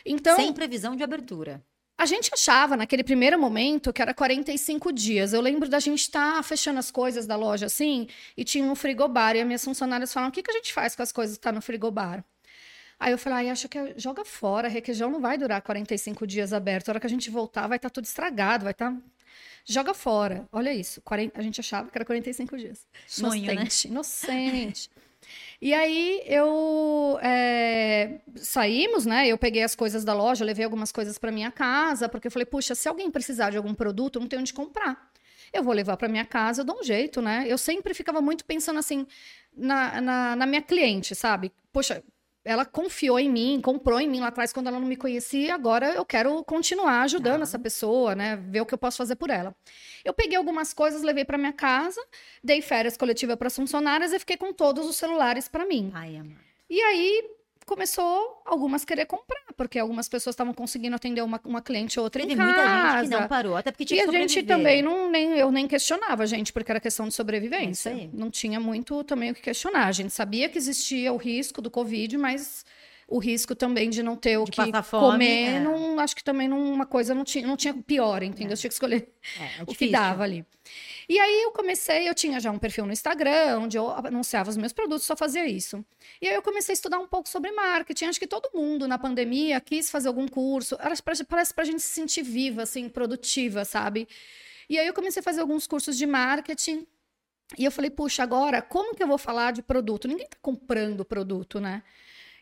Então, 0.06 0.36
Sem 0.38 0.52
previsão 0.54 0.96
de 0.96 1.04
abertura. 1.04 1.62
A 1.98 2.06
gente 2.06 2.30
achava 2.34 2.76
naquele 2.76 3.04
primeiro 3.04 3.40
momento 3.40 3.94
que 3.94 4.02
era 4.02 4.14
45 4.14 4.92
dias. 4.92 5.34
Eu 5.34 5.42
lembro 5.42 5.70
da 5.70 5.80
gente 5.80 6.02
estar 6.02 6.44
fechando 6.44 6.80
as 6.80 6.92
coisas 6.92 7.26
da 7.26 7.36
loja 7.36 7.68
assim, 7.68 8.08
e 8.36 8.44
tinha 8.44 8.66
um 8.66 8.76
frigobar, 8.76 9.36
e 9.36 9.40
as 9.42 9.46
minhas 9.46 9.64
funcionárias 9.64 10.12
falaram: 10.12 10.30
o 10.30 10.34
que, 10.34 10.44
que 10.44 10.52
a 10.52 10.54
gente 10.54 10.74
faz 10.74 10.96
com 10.96 11.02
as 11.02 11.12
coisas 11.12 11.38
que 11.38 11.44
tá 11.44 11.52
no 11.52 11.62
frigobar? 11.62 12.24
Aí 13.00 13.12
eu 13.12 13.18
falei, 13.18 13.40
ai, 13.40 13.50
acho 13.50 13.68
que 13.68 13.78
é- 13.78 13.94
joga 13.98 14.24
fora, 14.24 14.68
requeijão 14.70 15.10
não 15.10 15.20
vai 15.20 15.38
durar 15.38 15.62
45 15.62 16.26
dias 16.26 16.54
aberto. 16.54 16.88
A 16.88 16.92
hora 16.94 17.00
que 17.00 17.08
a 17.08 17.10
gente 17.10 17.30
voltar, 17.30 17.68
vai 17.68 17.76
estar 17.78 17.90
tudo 17.90 18.06
estragado, 18.06 18.64
vai 18.64 18.72
estar. 18.72 18.96
Joga 19.66 19.94
fora. 19.94 20.48
Olha 20.52 20.74
isso. 20.74 21.02
40 21.02 21.38
A 21.38 21.44
gente 21.44 21.60
achava 21.60 21.90
que 21.90 21.98
era 21.98 22.06
45 22.06 22.58
dias. 22.58 22.88
Sonho, 23.06 23.46
né? 23.46 23.54
inocente, 23.54 23.88
inocente. 23.88 24.90
E 25.62 25.74
aí 25.74 26.22
eu 26.26 27.18
é, 27.22 28.20
saímos, 28.36 29.06
né? 29.06 29.28
Eu 29.28 29.38
peguei 29.38 29.64
as 29.64 29.76
coisas 29.76 30.04
da 30.04 30.14
loja, 30.14 30.46
levei 30.46 30.66
algumas 30.66 30.92
coisas 30.92 31.18
para 31.18 31.32
minha 31.32 31.52
casa, 31.52 32.10
porque 32.10 32.28
eu 32.28 32.32
falei, 32.32 32.46
puxa, 32.46 32.76
se 32.76 32.88
alguém 32.88 33.10
precisar 33.10 33.50
de 33.50 33.58
algum 33.58 33.74
produto, 33.74 34.20
não 34.20 34.28
tem 34.28 34.40
onde 34.40 34.54
comprar. 34.54 35.12
Eu 35.54 35.64
vou 35.64 35.74
levar 35.74 35.96
para 35.98 36.10
minha 36.10 36.26
casa, 36.26 36.62
eu 36.62 36.66
dou 36.66 36.80
um 36.80 36.84
jeito, 36.84 37.22
né? 37.22 37.46
Eu 37.48 37.58
sempre 37.58 37.94
ficava 37.94 38.22
muito 38.22 38.44
pensando 38.46 38.80
assim 38.80 39.08
na, 39.56 40.02
na, 40.02 40.36
na 40.36 40.46
minha 40.46 40.62
cliente, 40.62 41.16
sabe? 41.16 41.52
Poxa, 41.72 42.04
ela 42.46 42.64
confiou 42.64 43.20
em 43.20 43.28
mim, 43.28 43.60
comprou 43.60 44.00
em 44.00 44.08
mim 44.08 44.20
lá 44.20 44.28
atrás 44.28 44.54
quando 44.54 44.68
ela 44.68 44.80
não 44.80 44.88
me 44.88 44.96
conhecia, 44.96 45.56
agora 45.56 45.96
eu 45.96 46.06
quero 46.06 46.44
continuar 46.44 47.02
ajudando 47.02 47.42
ah. 47.42 47.44
essa 47.44 47.58
pessoa, 47.58 48.14
né? 48.14 48.36
Ver 48.36 48.62
o 48.62 48.66
que 48.66 48.74
eu 48.74 48.78
posso 48.78 48.98
fazer 48.98 49.16
por 49.16 49.32
ela. 49.32 49.54
Eu 50.04 50.14
peguei 50.14 50.38
algumas 50.38 50.72
coisas, 50.72 51.02
levei 51.02 51.26
para 51.26 51.40
minha 51.40 51.52
casa, 51.52 52.00
dei 52.44 52.62
férias 52.62 52.96
coletiva 52.96 53.36
para 53.36 53.48
as 53.48 53.56
funcionárias 53.56 54.14
e 54.14 54.20
fiquei 54.20 54.38
com 54.38 54.54
todos 54.54 54.88
os 54.88 54.96
celulares 54.96 55.48
para 55.48 55.66
mim. 55.66 55.92
Ai, 55.96 56.22
E 56.70 56.80
aí 56.80 57.24
começou 57.66 58.42
algumas 58.46 58.86
querer 58.86 59.06
comprar, 59.06 59.44
porque 59.58 59.80
algumas 59.80 60.08
pessoas 60.08 60.34
estavam 60.34 60.54
conseguindo 60.54 60.96
atender 60.96 61.22
uma, 61.22 61.42
uma 61.44 61.62
cliente 61.62 62.00
ou 62.00 62.04
outra 62.04 62.22
Teve 62.22 62.34
em 62.34 62.38
casa. 62.38 62.52
muita 62.52 63.00
gente 63.02 63.10
que 63.10 63.20
não 63.20 63.28
parou, 63.28 63.58
até 63.58 63.72
porque 63.72 63.86
tinha 63.86 64.06
E 64.06 64.08
a 64.08 64.12
gente 64.12 64.44
também 64.44 64.82
não 64.82 65.10
nem 65.10 65.32
eu 65.32 65.52
nem 65.52 65.68
questionava, 65.68 66.26
gente, 66.28 66.54
porque 66.54 66.72
era 66.72 66.80
questão 66.80 67.08
de 67.08 67.14
sobrevivência. 67.14 67.90
É 67.90 68.10
não 68.14 68.30
tinha 68.30 68.60
muito 68.60 69.04
também 69.04 69.32
o 69.32 69.36
que 69.36 69.42
questionar. 69.42 69.88
A 69.88 69.92
gente 69.92 70.14
sabia 70.14 70.48
que 70.48 70.58
existia 70.58 71.12
o 71.12 71.18
risco 71.18 71.62
do 71.62 71.72
Covid, 71.72 72.18
mas 72.18 72.64
o 73.08 73.20
risco 73.20 73.56
também 73.56 73.90
de 73.90 74.02
não 74.02 74.16
ter 74.16 74.38
o 74.38 74.46
de 74.46 74.52
que 74.52 74.84
fome, 74.84 75.12
comer, 75.12 75.56
é. 75.56 75.60
não, 75.60 76.00
acho 76.00 76.16
que 76.16 76.24
também 76.24 76.48
não, 76.48 76.60
uma 76.60 76.86
coisa 76.86 77.14
não 77.14 77.24
tinha, 77.24 77.46
não 77.46 77.56
tinha 77.56 77.74
pior, 77.74 78.24
entendeu? 78.24 78.54
É. 78.54 78.56
tinha 78.56 78.70
que 78.70 78.74
escolher 78.74 79.10
é, 79.40 79.60
é 79.60 79.64
o 79.64 79.66
que 79.68 79.90
dava 79.90 80.24
ali. 80.24 80.46
E 81.08 81.20
aí 81.20 81.44
eu 81.44 81.52
comecei, 81.52 82.10
eu 82.10 82.16
tinha 82.16 82.40
já 82.40 82.50
um 82.50 82.58
perfil 82.58 82.86
no 82.86 82.94
Instagram, 82.94 83.60
onde 83.60 83.78
eu 83.78 83.92
anunciava 83.92 84.50
os 84.50 84.58
meus 84.58 84.74
produtos, 84.74 85.06
só 85.06 85.16
fazia 85.16 85.46
isso. 85.48 85.86
E 86.22 86.28
aí 86.28 86.34
eu 86.34 86.42
comecei 86.42 86.74
a 86.74 86.76
estudar 86.76 86.98
um 87.00 87.08
pouco 87.08 87.30
sobre 87.30 87.52
marketing. 87.52 88.06
Acho 88.06 88.20
que 88.20 88.28
todo 88.28 88.50
mundo 88.54 88.88
na 88.88 88.98
pandemia 88.98 89.62
quis 89.62 89.90
fazer 89.90 90.08
algum 90.08 90.28
curso. 90.28 90.78
Parece 91.30 91.54
para 91.54 91.64
a 91.64 91.66
gente 91.66 91.82
se 91.82 91.90
sentir 91.90 92.24
viva, 92.24 92.64
assim, 92.64 92.90
produtiva, 92.90 93.64
sabe? 93.64 94.08
E 94.68 94.80
aí 94.80 94.88
eu 94.88 94.94
comecei 94.94 95.20
a 95.20 95.24
fazer 95.24 95.42
alguns 95.42 95.68
cursos 95.68 95.98
de 95.98 96.06
marketing. 96.08 96.88
E 97.58 97.64
eu 97.64 97.72
falei, 97.72 97.92
puxa, 97.92 98.24
agora 98.24 98.62
como 98.62 98.96
que 98.96 99.04
eu 99.04 99.08
vou 99.08 99.20
falar 99.20 99.52
de 99.54 99.62
produto? 99.62 100.08
Ninguém 100.08 100.26
está 100.26 100.38
comprando 100.42 101.06
produto, 101.06 101.60
né? 101.60 101.84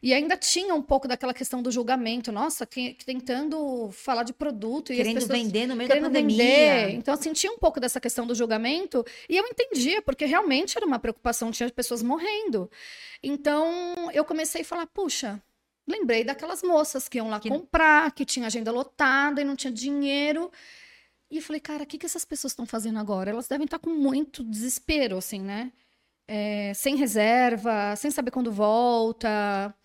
E 0.04 0.14
ainda 0.14 0.36
tinha 0.36 0.76
um 0.76 0.82
pouco 0.82 1.08
daquela 1.08 1.34
questão 1.34 1.64
do 1.64 1.72
julgamento. 1.72 2.30
Nossa, 2.30 2.66
que, 2.66 2.98
tentando 3.06 3.90
falar 3.94 4.24
de 4.24 4.34
produto. 4.34 4.94
Querendo 4.94 5.12
e 5.12 5.14
pessoas, 5.22 5.40
vender 5.40 5.66
no 5.66 5.78
meio 5.78 5.88
da 5.88 5.96
pandemia. 5.96 6.38
Vender. 6.38 6.90
Então, 6.96 7.14
assim, 7.14 7.32
tinha 7.32 7.54
um 7.54 7.58
pouco 7.58 7.80
dessa 7.80 8.02
questão 8.02 8.28
do 8.28 8.36
julgamento. 8.36 9.06
E 9.30 9.38
eu 9.38 9.46
entendia, 9.46 10.02
porque 10.02 10.26
realmente 10.26 10.78
era 10.78 10.86
uma 10.86 11.00
preocupação. 11.00 11.52
Tinha 11.52 11.70
pessoas 11.70 12.04
morrendo. 12.04 12.70
Então, 13.24 14.12
eu 14.14 14.26
comecei 14.26 14.62
a 14.62 14.66
falar, 14.66 14.86
puxa... 14.88 15.42
Lembrei 15.86 16.24
daquelas 16.24 16.64
moças 16.64 17.10
que 17.10 17.18
iam 17.18 17.30
lá 17.30 17.42
que... 17.42 17.50
comprar, 17.50 18.10
que 18.14 18.24
tinha 18.24 18.48
agenda 18.48 18.72
lotada 18.72 19.42
e 19.42 19.44
não 19.44 19.54
tinha 19.54 19.72
dinheiro. 19.72 20.50
E 21.30 21.38
eu 21.38 21.42
falei, 21.42 21.60
cara, 21.60 21.84
o 21.84 21.86
que, 21.86 21.98
que 21.98 22.06
essas 22.06 22.24
pessoas 22.24 22.52
estão 22.52 22.66
fazendo 22.66 23.00
agora? 23.00 23.32
Elas 23.32 23.50
devem 23.50 23.66
estar 23.66 23.80
com 23.80 23.90
muito 23.90 24.46
desespero, 24.46 25.18
assim, 25.18 25.42
né? 25.42 25.74
É, 26.26 26.74
sem 26.74 26.96
reserva, 26.96 27.96
sem 27.98 28.10
saber 28.12 28.32
quando 28.32 28.50
volta. 28.50 29.76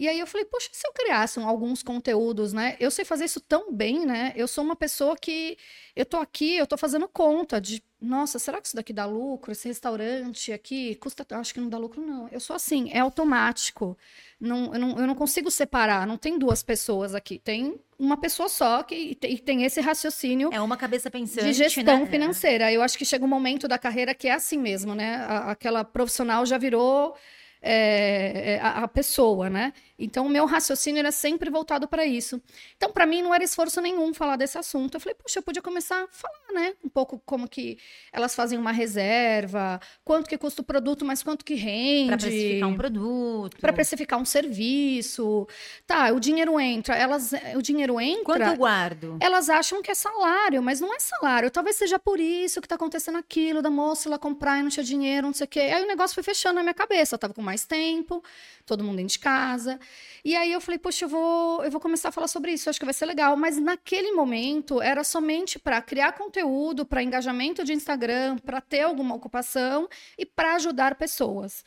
E 0.00 0.08
aí 0.08 0.18
eu 0.18 0.26
falei, 0.26 0.46
poxa, 0.46 0.70
se 0.72 0.88
eu 0.88 0.94
criasse 0.94 1.38
alguns 1.38 1.82
conteúdos, 1.82 2.54
né? 2.54 2.74
Eu 2.80 2.90
sei 2.90 3.04
fazer 3.04 3.26
isso 3.26 3.38
tão 3.38 3.70
bem, 3.70 4.06
né? 4.06 4.32
Eu 4.34 4.48
sou 4.48 4.64
uma 4.64 4.74
pessoa 4.74 5.14
que 5.14 5.58
eu 5.94 6.06
tô 6.06 6.16
aqui, 6.16 6.56
eu 6.56 6.66
tô 6.66 6.78
fazendo 6.78 7.06
conta 7.06 7.60
de, 7.60 7.84
nossa, 8.00 8.38
será 8.38 8.62
que 8.62 8.68
isso 8.68 8.76
daqui 8.76 8.94
dá 8.94 9.04
lucro? 9.04 9.52
Esse 9.52 9.68
restaurante 9.68 10.54
aqui 10.54 10.94
custa, 10.94 11.26
acho 11.32 11.52
que 11.52 11.60
não 11.60 11.68
dá 11.68 11.76
lucro 11.76 12.00
não. 12.00 12.26
Eu 12.32 12.40
sou 12.40 12.56
assim, 12.56 12.88
é 12.90 13.00
automático. 13.00 13.94
Não, 14.40 14.72
eu, 14.72 14.80
não, 14.80 14.98
eu 15.00 15.06
não 15.06 15.14
consigo 15.14 15.50
separar, 15.50 16.06
não 16.06 16.16
tem 16.16 16.38
duas 16.38 16.62
pessoas 16.62 17.14
aqui, 17.14 17.38
tem 17.38 17.78
uma 17.98 18.16
pessoa 18.16 18.48
só 18.48 18.82
que 18.82 19.14
tem, 19.16 19.36
tem 19.36 19.64
esse 19.64 19.82
raciocínio. 19.82 20.48
É 20.50 20.62
uma 20.62 20.78
cabeça 20.78 21.10
pensante. 21.10 21.44
De 21.44 21.52
gestão 21.52 22.00
né? 22.00 22.06
financeira. 22.06 22.72
Eu 22.72 22.80
acho 22.80 22.96
que 22.96 23.04
chega 23.04 23.22
um 23.22 23.28
momento 23.28 23.68
da 23.68 23.78
carreira 23.78 24.14
que 24.14 24.28
é 24.28 24.32
assim 24.32 24.56
mesmo, 24.56 24.94
né? 24.94 25.26
aquela 25.44 25.84
profissional 25.84 26.46
já 26.46 26.56
virou 26.56 27.14
é, 27.62 28.54
é, 28.54 28.60
a, 28.60 28.84
a, 28.84 28.88
pessoa, 28.88 29.50
né? 29.50 29.72
Então, 29.98 30.26
o 30.26 30.30
meu 30.30 30.46
raciocínio 30.46 30.98
era 30.98 31.12
sempre 31.12 31.50
voltado 31.50 31.86
para 31.86 32.06
isso. 32.06 32.40
Então, 32.76 32.90
para 32.90 33.04
mim, 33.04 33.20
não 33.20 33.34
era 33.34 33.44
esforço 33.44 33.80
nenhum 33.82 34.14
falar 34.14 34.36
desse 34.36 34.56
assunto. 34.56 34.94
Eu 34.94 35.00
falei, 35.00 35.14
puxa, 35.14 35.40
eu 35.40 35.42
podia 35.42 35.60
começar 35.60 36.04
a 36.04 36.08
falar, 36.08 36.52
né? 36.54 36.74
Um 36.82 36.88
pouco 36.88 37.20
como 37.26 37.46
que 37.46 37.78
elas 38.10 38.34
fazem 38.34 38.58
uma 38.58 38.72
reserva, 38.72 39.78
quanto 40.02 40.28
que 40.28 40.38
custa 40.38 40.62
o 40.62 40.64
produto, 40.64 41.04
mas 41.04 41.22
quanto 41.22 41.44
que 41.44 41.54
rende. 41.54 42.08
Para 42.08 42.16
precificar 42.16 42.68
um 42.68 42.76
produto. 42.76 43.56
Para 43.58 43.72
precificar 43.74 44.18
um 44.18 44.24
serviço. 44.24 45.46
Tá, 45.86 46.12
o 46.12 46.20
dinheiro 46.20 46.58
entra. 46.58 46.96
Elas, 46.96 47.32
o 47.54 47.60
dinheiro 47.60 48.00
entra. 48.00 48.24
Quanto 48.24 48.42
eu 48.42 48.56
guardo? 48.56 49.18
Elas 49.20 49.50
acham 49.50 49.82
que 49.82 49.90
é 49.90 49.94
salário, 49.94 50.62
mas 50.62 50.80
não 50.80 50.94
é 50.94 50.98
salário. 50.98 51.50
Talvez 51.50 51.76
seja 51.76 51.98
por 51.98 52.18
isso 52.18 52.62
que 52.62 52.68
tá 52.68 52.76
acontecendo 52.76 53.18
aquilo, 53.18 53.60
da 53.60 53.70
moça 53.70 54.08
lá 54.08 54.18
comprar 54.18 54.58
e 54.58 54.62
não 54.62 54.70
tinha 54.70 54.84
dinheiro, 54.84 55.26
não 55.26 55.34
sei 55.34 55.44
o 55.44 55.48
quê. 55.48 55.60
Aí 55.60 55.84
o 55.84 55.86
negócio 55.86 56.14
foi 56.14 56.22
fechando 56.22 56.54
na 56.54 56.62
minha 56.62 56.74
cabeça. 56.74 57.14
Eu 57.14 57.18
tava 57.18 57.34
com 57.34 57.49
mais 57.50 57.64
tempo, 57.64 58.22
todo 58.64 58.84
mundo 58.84 58.96
dentro 58.96 59.12
de 59.12 59.18
casa. 59.18 59.78
E 60.24 60.36
aí 60.36 60.52
eu 60.52 60.60
falei, 60.60 60.78
poxa, 60.78 61.04
eu 61.04 61.08
vou, 61.08 61.64
eu 61.64 61.70
vou 61.70 61.80
começar 61.80 62.10
a 62.10 62.12
falar 62.12 62.28
sobre 62.28 62.52
isso, 62.52 62.70
acho 62.70 62.78
que 62.78 62.84
vai 62.84 62.94
ser 62.94 63.06
legal. 63.06 63.36
Mas 63.36 63.58
naquele 63.58 64.12
momento 64.12 64.80
era 64.80 65.02
somente 65.04 65.58
para 65.58 65.82
criar 65.82 66.12
conteúdo, 66.12 66.86
para 66.86 67.02
engajamento 67.02 67.64
de 67.64 67.72
Instagram, 67.72 68.38
para 68.38 68.60
ter 68.60 68.82
alguma 68.82 69.14
ocupação 69.14 69.88
e 70.16 70.24
para 70.24 70.54
ajudar 70.54 70.94
pessoas. 70.94 71.64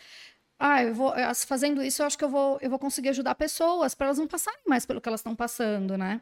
Ah, 0.59 0.81
eu 0.83 0.93
vou 0.93 1.13
fazendo 1.45 1.83
isso, 1.83 2.01
eu 2.01 2.05
acho 2.05 2.17
que 2.17 2.23
eu 2.23 2.29
vou, 2.29 2.57
eu 2.61 2.69
vou 2.69 2.79
conseguir 2.79 3.09
ajudar 3.09 3.35
pessoas 3.35 3.93
para 3.93 4.07
elas 4.07 4.17
não 4.17 4.27
passarem 4.27 4.61
mais 4.65 4.85
pelo 4.85 5.01
que 5.01 5.09
elas 5.09 5.19
estão 5.19 5.35
passando, 5.35 5.97
né? 5.97 6.21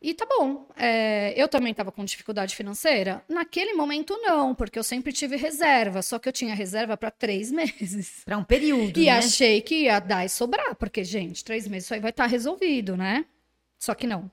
E 0.00 0.14
tá 0.14 0.24
bom. 0.26 0.68
É, 0.76 1.34
eu 1.36 1.48
também 1.48 1.72
estava 1.72 1.90
com 1.90 2.04
dificuldade 2.04 2.54
financeira? 2.54 3.22
Naquele 3.28 3.74
momento, 3.74 4.16
não, 4.22 4.54
porque 4.54 4.78
eu 4.78 4.84
sempre 4.84 5.12
tive 5.12 5.36
reserva. 5.36 6.02
Só 6.02 6.18
que 6.18 6.28
eu 6.28 6.32
tinha 6.32 6.54
reserva 6.54 6.96
para 6.96 7.10
três 7.10 7.50
meses. 7.52 8.22
Para 8.24 8.38
um 8.38 8.44
período. 8.44 8.98
E 8.98 9.06
né? 9.06 9.10
achei 9.10 9.60
que 9.60 9.84
ia 9.84 9.98
dar 9.98 10.24
e 10.24 10.28
sobrar, 10.28 10.76
porque, 10.76 11.02
gente, 11.02 11.44
três 11.44 11.66
meses 11.66 11.86
isso 11.86 11.94
aí 11.94 12.00
vai 12.00 12.10
estar 12.10 12.24
tá 12.24 12.30
resolvido, 12.30 12.96
né? 12.96 13.24
Só 13.78 13.94
que 13.94 14.06
não. 14.06 14.30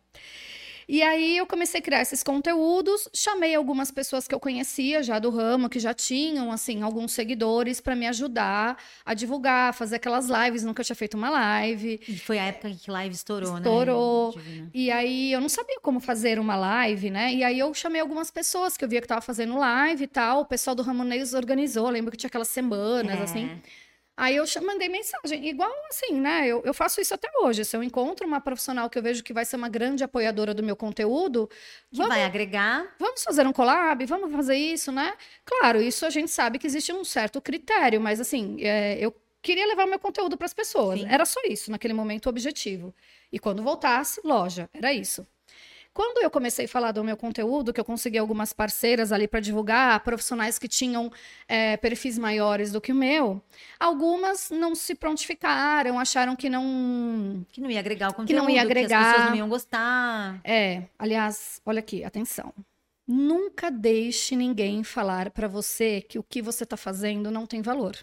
E 0.88 1.02
aí 1.02 1.38
eu 1.38 1.46
comecei 1.48 1.80
a 1.80 1.84
criar 1.84 2.02
esses 2.02 2.22
conteúdos, 2.22 3.10
chamei 3.14 3.56
algumas 3.56 3.92
pessoas 3.92 4.28
que 4.28 4.36
eu 4.36 4.40
conhecia 4.40 5.02
já 5.02 5.20
do 5.20 5.30
ramo, 5.30 5.70
que 5.70 5.80
já 5.80 5.94
tinham, 5.94 6.52
assim, 6.52 6.82
alguns 6.82 7.12
seguidores 7.12 7.82
para 7.82 7.96
me 7.96 8.08
ajudar 8.08 8.78
a 9.06 9.14
divulgar, 9.14 9.74
fazer 9.74 9.96
aquelas 9.96 10.28
lives. 10.28 10.64
Nunca 10.64 10.84
tinha 10.84 10.96
feito 10.96 11.16
uma 11.16 11.30
live. 11.30 12.00
E 12.08 12.18
foi 12.18 12.38
a 12.38 12.46
época 12.46 12.72
que 12.72 12.92
live 12.92 13.16
estourou, 13.16 13.58
estourou. 13.58 14.34
né? 14.36 14.42
Estourou. 14.42 14.70
E 14.74 14.92
aí 14.92 15.32
eu 15.32 15.42
não 15.42 15.50
sabia 15.50 15.80
como 15.82 16.00
fazer 16.00 16.40
uma 16.40 16.56
live, 16.56 17.10
né? 17.10 17.34
E 17.34 17.44
aí 17.44 17.60
eu 17.60 17.74
chamei 17.74 18.02
algumas 18.02 18.30
pessoas 18.30 18.78
que 18.78 18.84
eu 18.84 18.90
via 18.90 19.02
que 19.02 19.08
tava 19.08 19.22
fazendo 19.22 19.58
live 19.58 20.04
e 20.04 20.08
tal. 20.08 20.42
O 20.42 20.46
pessoal 20.46 20.76
do 20.76 20.84
Ramonês 20.84 21.34
organizou. 21.34 21.90
lembro 21.90 22.12
que 22.12 22.18
tinha 22.18 22.28
aquelas 22.28 22.48
semanas, 22.48 23.20
é. 23.20 23.24
assim. 23.24 23.62
Aí 24.18 24.38
eu 24.38 24.46
mandei 24.62 24.88
mensagem, 24.88 25.46
igual 25.46 25.72
assim, 25.90 26.20
né? 26.20 26.48
Eu, 26.48 26.62
eu 26.64 26.74
faço 26.74 27.02
isso 27.02 27.14
até 27.14 27.30
hoje. 27.42 27.66
Se 27.66 27.76
eu 27.76 27.84
encontro 27.84 28.26
uma 28.26 28.40
profissional 28.40 28.90
que 28.90 28.98
eu 28.98 29.04
vejo 29.04 29.22
que 29.24 29.34
vai 29.34 29.44
ser 29.44 29.58
uma 29.58 29.68
grande 29.68 30.06
apoiadora 30.06 30.54
do 30.54 30.64
meu 30.64 30.76
conteúdo, 30.76 31.50
que 31.92 31.98
vamos, 31.98 32.16
vai 32.16 32.24
agregar. 32.24 32.96
Vamos 32.98 33.22
fazer 33.22 33.46
um 33.46 33.52
collab, 33.52 34.06
vamos 34.06 34.32
fazer 34.32 34.56
isso, 34.56 34.90
né? 34.92 35.14
Claro, 35.44 35.82
isso 35.82 36.06
a 36.06 36.10
gente 36.10 36.32
sabe 36.32 36.58
que 36.58 36.66
existe 36.66 36.94
um 36.94 37.04
certo 37.04 37.42
critério, 37.42 38.00
mas 38.00 38.22
assim, 38.22 38.58
é, 38.62 38.98
eu 39.00 39.14
queria 39.42 39.68
levar 39.68 39.86
meu 39.86 40.00
conteúdo 40.00 40.38
para 40.38 40.46
as 40.46 40.54
pessoas. 40.54 41.02
Sim. 41.02 41.08
Era 41.10 41.26
só 41.26 41.42
isso, 41.48 41.70
naquele 41.70 41.94
momento, 41.94 42.28
o 42.28 42.30
objetivo. 42.30 42.96
E 43.32 43.38
quando 43.38 43.62
voltasse, 43.62 44.22
loja, 44.24 44.70
era 44.74 44.94
isso. 44.94 45.28
Quando 45.96 46.22
eu 46.22 46.30
comecei 46.30 46.66
a 46.66 46.68
falar 46.68 46.92
do 46.92 47.02
meu 47.06 47.16
conteúdo, 47.16 47.72
que 47.72 47.80
eu 47.80 47.86
consegui 47.86 48.18
algumas 48.18 48.52
parceiras 48.52 49.14
ali 49.14 49.30
para 49.30 49.40
divulgar, 49.40 49.98
profissionais 50.02 50.60
que 50.60 50.68
tinham 50.68 51.10
é, 51.48 51.78
perfis 51.78 52.18
maiores 52.18 52.70
do 52.70 52.82
que 52.82 52.92
o 52.92 52.96
meu, 52.96 53.42
algumas 53.80 54.50
não 54.50 54.76
se 54.76 54.94
prontificaram, 54.94 55.98
acharam 55.98 56.36
que 56.36 56.50
não. 56.50 57.46
Que 57.50 57.62
não 57.62 57.72
ia 57.72 57.80
agregar 57.80 58.10
o 58.10 58.14
conteúdo, 58.14 58.28
que 58.28 58.34
não 58.34 58.50
ia 58.50 58.62
agregar. 58.62 58.90
Que 58.90 58.94
as 58.94 59.14
pessoas 59.14 59.30
não 59.30 59.38
iam 59.38 59.48
gostar. 59.48 60.42
É, 60.44 60.84
aliás, 61.00 61.62
olha 61.66 61.80
aqui, 61.80 62.04
atenção. 62.04 62.54
Nunca 63.08 63.72
deixe 63.72 64.36
ninguém 64.36 64.84
falar 64.84 65.30
para 65.30 65.48
você 65.48 66.02
que 66.02 66.20
o 66.20 66.24
que 66.24 66.42
você 66.42 66.66
está 66.66 66.76
fazendo 66.76 67.32
não 67.32 67.46
tem 67.46 67.62
valor. 67.62 67.96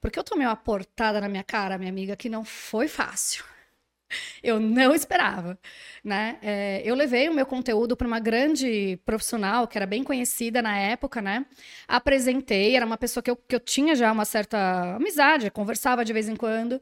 Porque 0.00 0.20
eu 0.20 0.22
tomei 0.22 0.46
uma 0.46 0.54
portada 0.54 1.20
na 1.20 1.28
minha 1.28 1.42
cara, 1.42 1.76
minha 1.78 1.90
amiga, 1.90 2.14
que 2.14 2.28
não 2.28 2.44
foi 2.44 2.86
fácil. 2.86 3.44
Eu 4.42 4.58
não 4.60 4.94
esperava, 4.94 5.58
né? 6.02 6.38
É, 6.42 6.82
eu 6.84 6.94
levei 6.94 7.28
o 7.28 7.34
meu 7.34 7.46
conteúdo 7.46 7.96
para 7.96 8.06
uma 8.06 8.18
grande 8.18 8.98
profissional 9.04 9.68
que 9.68 9.78
era 9.78 9.86
bem 9.86 10.02
conhecida 10.02 10.60
na 10.60 10.76
época, 10.76 11.22
né? 11.22 11.46
Apresentei, 11.86 12.76
era 12.76 12.84
uma 12.84 12.96
pessoa 12.98 13.22
que 13.22 13.30
eu, 13.30 13.36
que 13.36 13.54
eu 13.54 13.60
tinha 13.60 13.94
já 13.94 14.10
uma 14.10 14.24
certa 14.24 14.96
amizade, 14.96 15.50
conversava 15.50 16.04
de 16.04 16.12
vez 16.12 16.28
em 16.28 16.36
quando. 16.36 16.80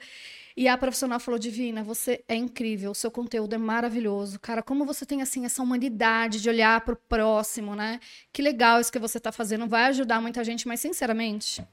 E 0.57 0.69
a 0.69 0.77
profissional 0.77 1.21
falou: 1.21 1.39
Divina, 1.39 1.83
você 1.83 2.25
é 2.29 2.35
incrível, 2.35 2.91
o 2.91 2.95
seu 2.95 3.11
conteúdo 3.11 3.55
é 3.55 3.59
maravilhoso. 3.59 4.39
Cara, 4.41 4.63
como 4.63 4.85
você 4.85 5.07
tem 5.07 5.23
assim 5.23 5.45
essa 5.45 5.63
humanidade 5.63 6.41
de 6.41 6.49
olhar 6.49 6.81
para 6.83 6.95
o 6.95 6.97
próximo, 6.97 7.75
né? 7.75 8.01
Que 8.33 8.43
legal 8.43 8.81
isso 8.81 8.93
que 8.93 8.99
você 8.99 9.19
está 9.19 9.33
fazendo, 9.33 9.67
vai 9.67 9.85
ajudar 9.85 10.21
muita 10.21 10.43
gente, 10.45 10.67
mas 10.69 10.81
sinceramente, 10.81 11.65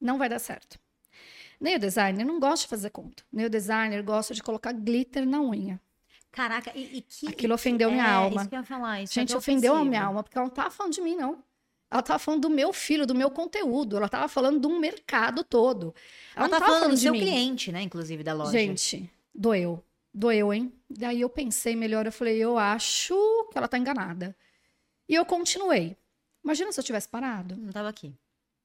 não 0.00 0.18
vai 0.18 0.28
dar 0.28 0.38
certo. 0.38 0.81
Nail 1.62 1.78
designer 1.78 2.24
não 2.24 2.40
gosta 2.40 2.64
de 2.64 2.68
fazer 2.68 2.90
conta. 2.90 3.22
Nail 3.32 3.48
designer 3.48 4.02
gosta 4.02 4.34
de 4.34 4.42
colocar 4.42 4.72
glitter 4.72 5.24
na 5.24 5.40
unha. 5.40 5.80
Caraca, 6.32 6.72
e, 6.74 6.98
e 6.98 7.00
que. 7.02 7.28
Aquilo 7.28 7.54
ofendeu 7.54 7.88
minha 7.88 8.04
é, 8.04 8.10
alma. 8.10 8.40
Isso 8.40 8.48
que 8.48 8.56
eu 8.56 8.58
ia 8.58 8.64
falar, 8.64 9.02
isso 9.02 9.14
Gente, 9.14 9.32
é 9.32 9.36
ofendeu 9.36 9.76
a 9.76 9.84
minha 9.84 10.02
alma, 10.02 10.24
porque 10.24 10.36
ela 10.36 10.48
não 10.48 10.52
tava 10.52 10.70
falando 10.70 10.92
de 10.92 11.00
mim, 11.00 11.14
não. 11.14 11.40
Ela 11.88 12.02
tava 12.02 12.18
falando 12.18 12.40
do 12.40 12.50
meu 12.50 12.72
filho, 12.72 13.06
do 13.06 13.14
meu 13.14 13.30
conteúdo. 13.30 13.96
Ela 13.96 14.08
tava 14.08 14.26
falando 14.26 14.58
do 14.58 14.70
mercado 14.80 15.44
todo. 15.44 15.94
Ela 16.34 16.48
não 16.48 16.50
tá 16.50 16.58
tava 16.58 16.72
falando 16.72 16.90
do 16.90 16.96
de 16.96 17.02
seu 17.02 17.12
mim. 17.12 17.20
cliente, 17.20 17.70
né? 17.70 17.82
Inclusive, 17.82 18.24
da 18.24 18.32
loja. 18.32 18.50
Gente, 18.50 19.08
doeu. 19.32 19.80
Doeu, 20.12 20.52
hein? 20.52 20.72
Daí 20.90 21.20
eu 21.20 21.28
pensei 21.28 21.76
melhor, 21.76 22.06
eu 22.06 22.12
falei, 22.12 22.38
eu 22.38 22.58
acho 22.58 23.14
que 23.52 23.56
ela 23.56 23.68
tá 23.68 23.78
enganada. 23.78 24.34
E 25.08 25.14
eu 25.14 25.24
continuei. 25.24 25.96
Imagina 26.42 26.72
se 26.72 26.80
eu 26.80 26.84
tivesse 26.84 27.08
parado. 27.08 27.56
Não 27.56 27.70
tava 27.70 27.88
aqui, 27.88 28.12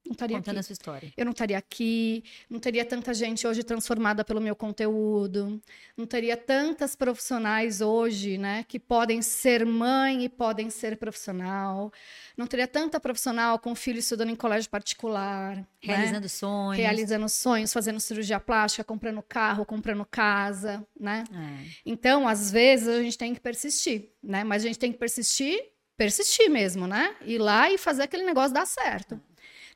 Não 0.08 0.14
estaria 0.14 0.38
contando 0.38 0.56
aqui. 0.56 0.60
a 0.60 0.64
sua 0.64 0.74
história. 0.74 1.14
Eu 1.16 1.26
não 1.26 1.32
estaria 1.32 1.58
aqui, 1.58 2.24
não 2.50 2.60
teria 2.60 2.86
tanta 2.86 3.14
gente 3.14 3.46
hoje 3.46 3.64
transformada 3.64 4.24
pelo 4.24 4.40
meu 4.40 4.56
conteúdo, 4.56 5.62
não 5.96 6.06
teria 6.06 6.38
tantas 6.38 6.96
profissionais 6.96 7.82
hoje, 7.82 8.38
né, 8.38 8.64
que 8.68 8.80
podem 8.80 9.22
ser 9.22 9.66
mãe 9.66 10.24
e 10.24 10.30
podem 10.30 10.70
ser 10.70 10.98
profissional, 10.98 11.92
não 12.38 12.48
teria 12.48 12.68
tanta 12.68 13.00
profissional 13.00 13.60
com 13.60 13.76
filho 13.76 14.00
estudando 14.00 14.30
em 14.30 14.36
colégio 14.36 14.70
particular, 14.70 15.58
né? 15.58 15.66
Realizando 15.82 16.30
sonhos. 16.30 16.78
realizando 16.78 17.30
sonhos, 17.30 17.74
fazendo 17.74 18.00
cirurgia 18.00 18.40
plástica, 18.40 18.84
comprando 18.84 19.22
carro, 19.22 19.66
comprando 19.66 20.06
casa, 20.06 20.86
né? 21.00 21.24
É. 21.34 21.66
Então, 21.86 22.28
às 22.28 22.50
vezes, 22.50 22.88
a 22.88 23.02
gente 23.02 23.18
tem 23.18 23.34
que 23.34 23.40
persistir, 23.40 24.12
né? 24.24 24.44
Mas 24.44 24.64
a 24.64 24.68
gente 24.68 24.80
tem 24.80 24.92
que 24.92 24.98
persistir, 24.98 25.60
persistir 25.98 26.50
mesmo, 26.50 26.88
né? 26.88 27.16
Ir 27.26 27.40
lá 27.40 27.72
e 27.72 27.78
fazer 27.78 28.04
aquele 28.04 28.24
negócio 28.24 28.54
dar 28.54 28.66
certo. 28.66 29.20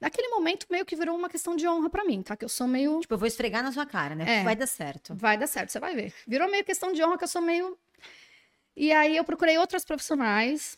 Naquele 0.02 0.30
momento, 0.30 0.66
meio 0.70 0.84
que 0.84 0.96
virou 0.96 1.16
uma 1.16 1.30
questão 1.30 1.56
de 1.56 1.68
honra 1.68 1.88
pra 1.88 2.04
mim, 2.04 2.24
tá? 2.24 2.36
Que 2.36 2.44
eu 2.44 2.50
sou 2.50 2.68
meio. 2.68 3.00
Tipo, 3.02 3.14
eu 3.14 3.18
vou 3.20 3.28
esfregar 3.28 3.62
na 3.62 3.72
sua 3.72 3.86
cara, 3.86 4.16
né? 4.16 4.40
É. 4.40 4.44
Vai 4.44 4.56
dar 4.56 4.66
certo. 4.66 5.14
Vai 5.14 5.38
dar 5.38 5.46
certo, 5.46 5.70
você 5.70 5.80
vai 5.80 5.96
ver. 5.96 6.12
Virou 6.28 6.50
meio 6.50 6.66
questão 6.66 6.92
de 6.92 7.04
honra 7.04 7.20
que 7.20 7.24
eu 7.24 7.28
sou 7.28 7.42
meio. 7.42 7.78
E 8.76 8.92
aí 8.92 9.16
eu 9.16 9.24
procurei 9.24 9.60
outras 9.60 9.86
profissionais 9.86 10.76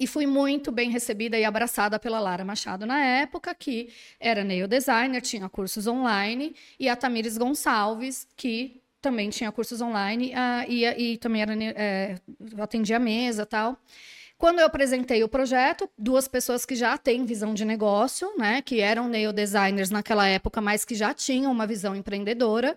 e 0.00 0.06
fui 0.06 0.26
muito 0.26 0.72
bem 0.72 0.90
recebida 0.90 1.36
e 1.36 1.44
abraçada 1.44 1.98
pela 1.98 2.20
Lara 2.20 2.44
Machado 2.44 2.86
na 2.86 3.04
época, 3.04 3.54
que 3.54 3.92
era 4.18 4.42
nail 4.44 4.66
designer, 4.66 5.20
tinha 5.20 5.48
cursos 5.48 5.86
online, 5.86 6.54
e 6.78 6.88
a 6.88 6.96
Tamires 6.96 7.36
Gonçalves, 7.36 8.26
que 8.36 8.80
também 9.00 9.28
tinha 9.28 9.52
cursos 9.52 9.80
online 9.80 10.32
ah, 10.34 10.64
e, 10.68 10.84
e 10.84 11.18
também 11.18 11.42
era, 11.42 11.52
é, 11.54 12.16
atendia 12.60 12.96
a 12.96 13.00
mesa 13.00 13.42
e 13.42 13.46
tal. 13.46 13.76
Quando 14.38 14.60
eu 14.60 14.66
apresentei 14.66 15.24
o 15.24 15.28
projeto, 15.28 15.90
duas 15.98 16.28
pessoas 16.28 16.64
que 16.64 16.76
já 16.76 16.96
têm 16.96 17.24
visão 17.24 17.52
de 17.52 17.64
negócio, 17.64 18.32
né, 18.38 18.62
que 18.62 18.80
eram 18.80 19.08
nail 19.08 19.32
designers 19.32 19.90
naquela 19.90 20.28
época, 20.28 20.60
mas 20.60 20.84
que 20.84 20.94
já 20.94 21.12
tinham 21.12 21.50
uma 21.50 21.66
visão 21.66 21.96
empreendedora, 21.96 22.76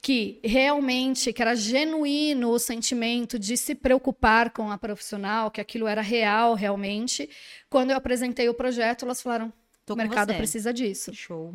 que 0.00 0.40
realmente, 0.42 1.30
que 1.30 1.42
era 1.42 1.54
genuíno 1.54 2.50
o 2.50 2.58
sentimento 2.58 3.38
de 3.38 3.54
se 3.56 3.74
preocupar 3.74 4.50
com 4.50 4.70
a 4.70 4.78
profissional, 4.78 5.50
que 5.50 5.60
aquilo 5.60 5.86
era 5.86 6.00
real 6.00 6.54
realmente. 6.54 7.28
Quando 7.68 7.90
eu 7.90 7.96
apresentei 7.96 8.48
o 8.48 8.54
projeto, 8.54 9.04
elas 9.04 9.20
falaram: 9.20 9.52
o 9.88 9.94
mercado 9.94 10.32
você. 10.32 10.36
precisa 10.36 10.72
disso. 10.72 11.14
Show. 11.14 11.54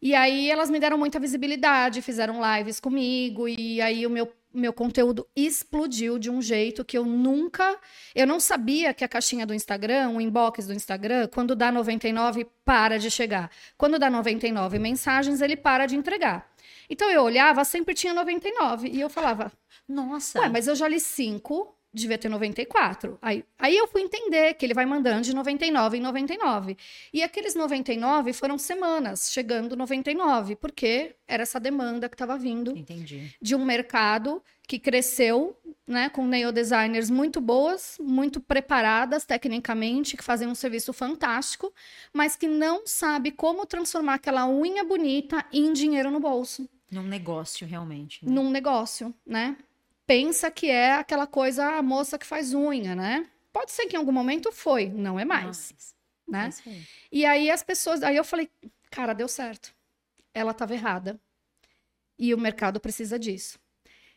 E 0.00 0.14
aí 0.14 0.50
elas 0.50 0.68
me 0.68 0.78
deram 0.78 0.98
muita 0.98 1.18
visibilidade, 1.18 2.02
fizeram 2.02 2.40
lives 2.56 2.78
comigo, 2.80 3.48
e 3.48 3.80
aí 3.80 4.06
o 4.06 4.10
meu, 4.10 4.30
meu 4.54 4.72
conteúdo 4.72 5.26
explodiu 5.34 6.18
de 6.18 6.30
um 6.30 6.40
jeito 6.40 6.84
que 6.84 6.96
eu 6.96 7.04
nunca. 7.04 7.78
Eu 8.14 8.26
não 8.26 8.38
sabia 8.38 8.94
que 8.94 9.04
a 9.04 9.08
caixinha 9.08 9.44
do 9.44 9.52
Instagram, 9.52 10.10
o 10.10 10.20
inbox 10.20 10.66
do 10.66 10.72
Instagram, 10.72 11.28
quando 11.28 11.56
dá 11.56 11.72
99, 11.72 12.46
para 12.64 12.98
de 12.98 13.10
chegar. 13.10 13.50
Quando 13.76 13.98
dá 13.98 14.08
99 14.08 14.78
mensagens, 14.78 15.40
ele 15.40 15.56
para 15.56 15.86
de 15.86 15.96
entregar. 15.96 16.48
Então 16.88 17.10
eu 17.10 17.22
olhava, 17.22 17.64
sempre 17.64 17.94
tinha 17.94 18.14
99. 18.14 18.88
E 18.88 19.00
eu 19.00 19.10
falava, 19.10 19.52
Nossa. 19.88 20.40
Ué, 20.40 20.48
mas 20.48 20.66
eu 20.66 20.76
já 20.76 20.86
li 20.88 21.00
5, 21.00 21.73
devia 21.94 22.18
ter 22.18 22.28
94. 22.28 23.18
Aí, 23.22 23.44
aí 23.58 23.76
eu 23.76 23.86
fui 23.86 24.02
entender 24.02 24.54
que 24.54 24.66
ele 24.66 24.74
vai 24.74 24.84
mandando 24.84 25.22
de 25.22 25.34
99 25.34 25.96
em 25.96 26.00
99. 26.00 26.76
E 27.12 27.22
aqueles 27.22 27.54
99 27.54 28.32
foram 28.32 28.58
semanas 28.58 29.30
chegando 29.32 29.76
99, 29.76 30.56
porque 30.56 31.14
era 31.26 31.42
essa 31.44 31.60
demanda 31.60 32.08
que 32.08 32.14
estava 32.14 32.36
vindo 32.36 32.76
Entendi. 32.76 33.34
de 33.40 33.54
um 33.54 33.64
mercado 33.64 34.42
que 34.66 34.78
cresceu, 34.78 35.56
né, 35.86 36.08
com 36.08 36.26
nail 36.26 36.50
designers 36.50 37.10
muito 37.10 37.40
boas, 37.40 37.96
muito 38.00 38.40
preparadas 38.40 39.24
tecnicamente, 39.24 40.16
que 40.16 40.24
fazem 40.24 40.48
um 40.48 40.54
serviço 40.54 40.92
fantástico, 40.92 41.72
mas 42.12 42.34
que 42.34 42.48
não 42.48 42.86
sabe 42.86 43.30
como 43.30 43.66
transformar 43.66 44.14
aquela 44.14 44.48
unha 44.48 44.82
bonita 44.82 45.44
em 45.52 45.72
dinheiro 45.72 46.10
no 46.10 46.18
bolso 46.18 46.68
Num 46.90 47.02
negócio, 47.02 47.66
realmente. 47.66 48.24
né? 48.24 48.32
num 48.32 48.50
negócio, 48.50 49.14
né? 49.26 49.56
Pensa 50.06 50.50
que 50.50 50.70
é 50.70 50.92
aquela 50.92 51.26
coisa, 51.26 51.64
a 51.76 51.82
moça 51.82 52.18
que 52.18 52.26
faz 52.26 52.52
unha, 52.52 52.94
né? 52.94 53.26
Pode 53.52 53.72
ser 53.72 53.86
que 53.86 53.96
em 53.96 53.98
algum 53.98 54.12
momento 54.12 54.52
foi, 54.52 54.88
não 54.88 55.18
é 55.18 55.24
mais, 55.24 55.72
Mas, 56.26 56.62
né? 56.64 56.72
é. 56.72 56.80
E 57.10 57.24
aí 57.24 57.50
as 57.50 57.62
pessoas, 57.62 58.02
aí 58.02 58.16
eu 58.16 58.24
falei, 58.24 58.50
cara, 58.90 59.12
deu 59.14 59.28
certo. 59.28 59.74
Ela 60.34 60.50
estava 60.50 60.74
errada. 60.74 61.18
E 62.18 62.34
o 62.34 62.38
mercado 62.38 62.78
precisa 62.80 63.18
disso. 63.18 63.58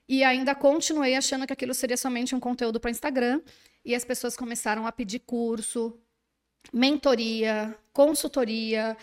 E 0.08 0.24
ainda 0.24 0.56
continuei 0.56 1.16
achando 1.16 1.46
que 1.46 1.54
aquilo 1.54 1.74
seria 1.74 1.98
somente 1.98 2.34
um 2.36 2.40
conteúdo 2.40 2.80
para 2.80 2.92
Instagram, 2.92 3.42
e 3.84 3.96
as 3.96 4.04
pessoas 4.04 4.36
começaram 4.36 4.86
a 4.86 4.92
pedir 4.92 5.20
curso, 5.20 5.98
mentoria, 6.74 7.78
consultoria, 7.94 8.98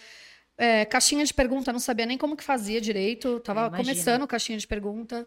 é, 0.57 0.85
caixinha 0.85 1.25
de 1.25 1.35
pergunta, 1.35 1.73
não 1.73 1.81
sabia 1.81 2.07
nem 2.07 2.19
como 2.19 2.37
que 2.37 2.45
fazia 2.45 2.81
direito, 2.81 3.41
tava 3.41 3.67
É, 3.67 3.77
começando 3.77 4.27
caixinha 4.27 4.59
de 4.59 4.67
pergunta. 4.67 5.27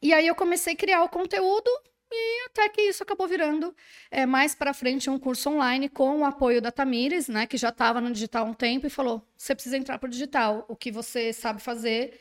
E 0.00 0.12
aí 0.12 0.26
eu 0.26 0.34
comecei 0.34 0.74
a 0.74 0.76
criar 0.76 1.02
o 1.02 1.08
conteúdo 1.08 1.70
e 2.10 2.46
até 2.46 2.68
que 2.70 2.82
isso 2.82 3.02
acabou 3.02 3.28
virando 3.28 3.74
é, 4.10 4.24
mais 4.24 4.54
para 4.54 4.72
frente 4.72 5.10
um 5.10 5.18
curso 5.18 5.50
online 5.50 5.88
com 5.88 6.20
o 6.20 6.24
apoio 6.24 6.62
da 6.62 6.72
Tamires, 6.72 7.28
né, 7.28 7.46
que 7.46 7.56
já 7.56 7.68
estava 7.68 8.00
no 8.00 8.10
digital 8.10 8.46
há 8.46 8.50
um 8.50 8.54
tempo 8.54 8.86
e 8.86 8.90
falou: 8.90 9.22
você 9.36 9.54
precisa 9.54 9.76
entrar 9.76 9.98
para 9.98 10.06
o 10.06 10.10
digital, 10.10 10.64
o 10.68 10.74
que 10.74 10.90
você 10.90 11.32
sabe 11.32 11.60
fazer 11.60 12.18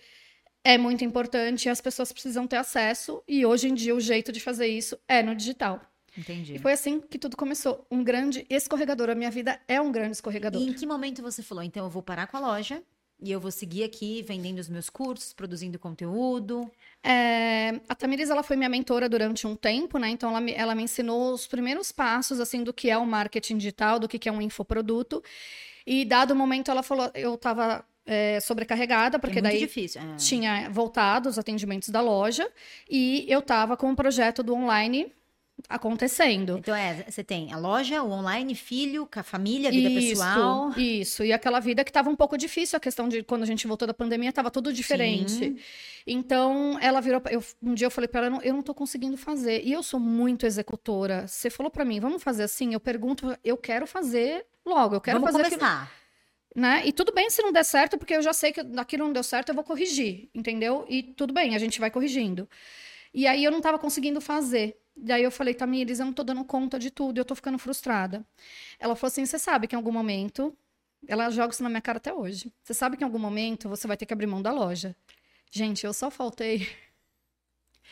é 0.64 0.78
muito 0.78 1.06
importante 1.06 1.66
e 1.66 1.70
as 1.70 1.80
pessoas 1.80 2.12
precisam 2.12 2.46
ter 2.46 2.58
acesso 2.58 3.24
e 3.28 3.46
hoje 3.46 3.70
em 3.70 3.74
dia 3.74 3.96
o 3.96 4.02
jeito 4.02 4.32
de 4.34 4.42
fazer 4.42 4.68
isso 4.68 5.00
é 5.08 5.24
no 5.24 5.34
digital. 5.34 5.82
Entendi. 6.18 6.56
E 6.56 6.60
foi 6.60 6.74
assim 6.74 7.00
que 7.00 7.18
tudo 7.18 7.38
começou, 7.38 7.86
um 7.92 8.04
grande 8.04 8.46
escorregador. 8.50 9.10
A 9.10 9.16
minha 9.16 9.30
vida 9.30 9.62
é 9.68 9.80
um 9.80 9.92
grande 9.92 10.14
escorregador. 10.14 10.62
E 10.62 10.68
em 10.68 10.74
que 10.74 10.86
momento 10.86 11.22
você 11.22 11.44
falou, 11.44 11.64
então 11.64 11.86
eu 11.86 11.90
vou 11.90 12.02
parar 12.02 12.28
com 12.28 12.38
a 12.38 12.40
loja 12.40 12.84
e 13.20 13.32
eu 13.32 13.40
vou 13.40 13.52
seguir 13.52 13.84
aqui 13.84 14.22
vendendo 14.22 14.60
os 14.60 14.70
meus 14.70 14.90
cursos, 14.90 15.34
produzindo 15.34 15.80
conteúdo? 15.80 16.72
É, 17.04 17.80
a 17.90 17.96
Tamires, 17.96 18.30
ela 18.30 18.44
foi 18.44 18.56
minha 18.56 18.70
mentora 18.70 19.10
durante 19.10 19.48
um 19.48 19.56
tempo, 19.56 19.98
né? 19.98 20.10
Então, 20.10 20.30
ela 20.30 20.42
me, 20.42 20.54
ela 20.54 20.76
me 20.76 20.84
ensinou 20.84 21.34
os 21.34 21.48
primeiros 21.48 21.92
passos, 21.92 22.40
assim, 22.40 22.64
do 22.64 22.74
que 22.74 22.90
é 22.90 22.98
o 22.98 23.06
marketing 23.06 23.58
digital, 23.58 24.00
do 24.00 24.08
que 24.08 24.20
que 24.20 24.30
é 24.30 24.32
um 24.32 24.42
infoproduto. 24.42 25.24
E, 25.86 26.06
dado 26.06 26.32
o 26.32 26.36
momento, 26.36 26.70
ela 26.70 26.84
falou... 26.84 27.10
Eu 27.14 27.36
estava 27.36 27.84
sobrecarregada, 28.42 29.20
porque 29.20 29.40
é 29.40 29.42
daí 29.42 29.60
difícil. 29.60 30.02
é. 30.02 30.16
tinha 30.16 30.70
voltado 30.70 31.28
os 31.28 31.38
atendimentos 31.38 31.90
da 31.90 32.00
loja. 32.00 32.50
E 32.90 33.26
eu 33.28 33.40
estava 33.40 33.76
com 33.76 33.92
o 33.92 33.96
projeto 33.96 34.42
do 34.42 34.54
online 34.54 35.12
acontecendo. 35.70 36.58
Então 36.60 36.74
é, 36.76 37.04
você 37.10 37.24
tem 37.24 37.52
a 37.54 37.58
loja, 37.58 38.02
o 38.04 38.12
online, 38.12 38.56
filho, 38.56 39.08
com 39.12 39.20
a 39.20 39.24
família, 39.24 39.72
vida 39.72 39.90
pessoal. 39.90 40.72
Isso, 40.78 41.24
e 41.24 41.34
aquela 41.34 41.60
vida 41.60 41.84
que 41.84 41.90
estava 41.90 42.10
um 42.10 42.16
pouco 42.16 42.38
difícil, 42.38 42.78
a 42.78 42.80
questão 42.80 43.10
de 43.10 43.24
quando 43.24 43.44
a 43.44 43.46
gente 43.46 43.68
voltou 43.68 43.88
da 43.88 43.94
pandemia, 43.94 44.30
estava 44.30 44.50
tudo 44.52 44.72
diferente. 44.72 45.32
Sim. 45.32 45.58
Então, 46.06 46.78
ela 46.82 47.02
virou, 47.02 47.22
eu, 47.30 47.44
um 47.62 47.74
dia 47.74 47.88
eu 47.88 47.92
falei 47.92 48.08
para 48.08 48.28
ela, 48.28 48.40
"Eu 48.44 48.54
não- 48.54 48.62
tô 48.62 48.74
conseguindo 48.74 49.18
fazer. 49.18 49.64
E 49.66 49.72
eu 49.72 49.82
sou 49.84 50.00
muito 50.00 50.46
executora. 50.46 51.28
Você 51.28 51.50
falou 51.50 51.70
para 51.72 51.84
mim, 51.86 52.00
vamos 52.00 52.22
fazer 52.24 52.44
assim? 52.44 52.74
Eu 52.74 52.80
pergunto, 52.80 53.38
eu 53.44 53.58
quero 53.58 53.86
fazer 53.88 54.46
logo, 54.66 54.96
eu 54.96 55.02
quero 55.02 55.20
Vamos 55.20 55.32
fazer 55.32 55.46
aquilo, 55.48 55.60
começar. 55.60 55.92
né? 56.56 56.82
E 56.86 56.92
tudo 56.92 57.14
bem 57.14 57.30
se 57.30 57.42
não 57.42 57.52
der 57.52 57.64
certo, 57.64 57.98
porque 57.98 58.14
eu 58.16 58.22
já 58.22 58.34
sei 58.34 58.52
que 58.52 58.62
aquilo 58.78 59.06
não 59.06 59.14
deu 59.14 59.24
certo, 59.24 59.50
eu 59.50 59.56
vou 59.56 59.64
corrigir, 59.64 60.30
entendeu? 60.36 60.86
E 60.90 61.02
tudo 61.04 61.34
bem, 61.34 61.56
a 61.56 61.60
gente 61.60 61.80
vai 61.80 61.90
corrigindo. 61.92 62.48
E 63.14 63.26
aí 63.26 63.44
eu 63.44 63.52
não 63.52 63.60
estava 63.60 63.80
conseguindo 63.80 64.20
fazer. 64.22 64.78
Daí 64.98 65.24
eu 65.24 65.32
falei, 65.32 65.54
Tamires, 65.54 66.00
eu 66.00 66.06
não 66.06 66.14
tô 66.14 66.24
dando 66.24 66.44
conta 66.44 66.80
de 66.80 66.90
tudo, 66.90 67.20
eu 67.20 67.26
tô 67.26 67.36
ficando 67.36 67.58
frustrada. 67.58 68.26
Ela 68.80 68.96
falou 68.96 69.10
assim: 69.10 69.26
você 69.26 69.38
sabe 69.38 69.68
que 69.68 69.76
em 69.76 69.78
algum 69.78 69.92
momento. 69.92 70.56
Ela 71.08 71.30
joga 71.30 71.54
isso 71.54 71.62
na 71.62 71.70
minha 71.70 71.82
cara 71.82 71.98
até 71.98 72.12
hoje. 72.12 72.52
Você 72.64 72.74
sabe 72.74 72.98
que 72.98 73.04
em 73.04 73.06
algum 73.06 73.20
momento 73.20 73.70
você 73.70 73.88
vai 73.88 73.96
ter 73.96 74.06
que 74.08 74.14
abrir 74.14 74.26
mão 74.26 74.42
da 74.42 74.52
loja. 74.52 74.96
Gente, 75.52 75.86
eu 75.86 75.94
só 75.94 76.10
faltei. 76.10 76.68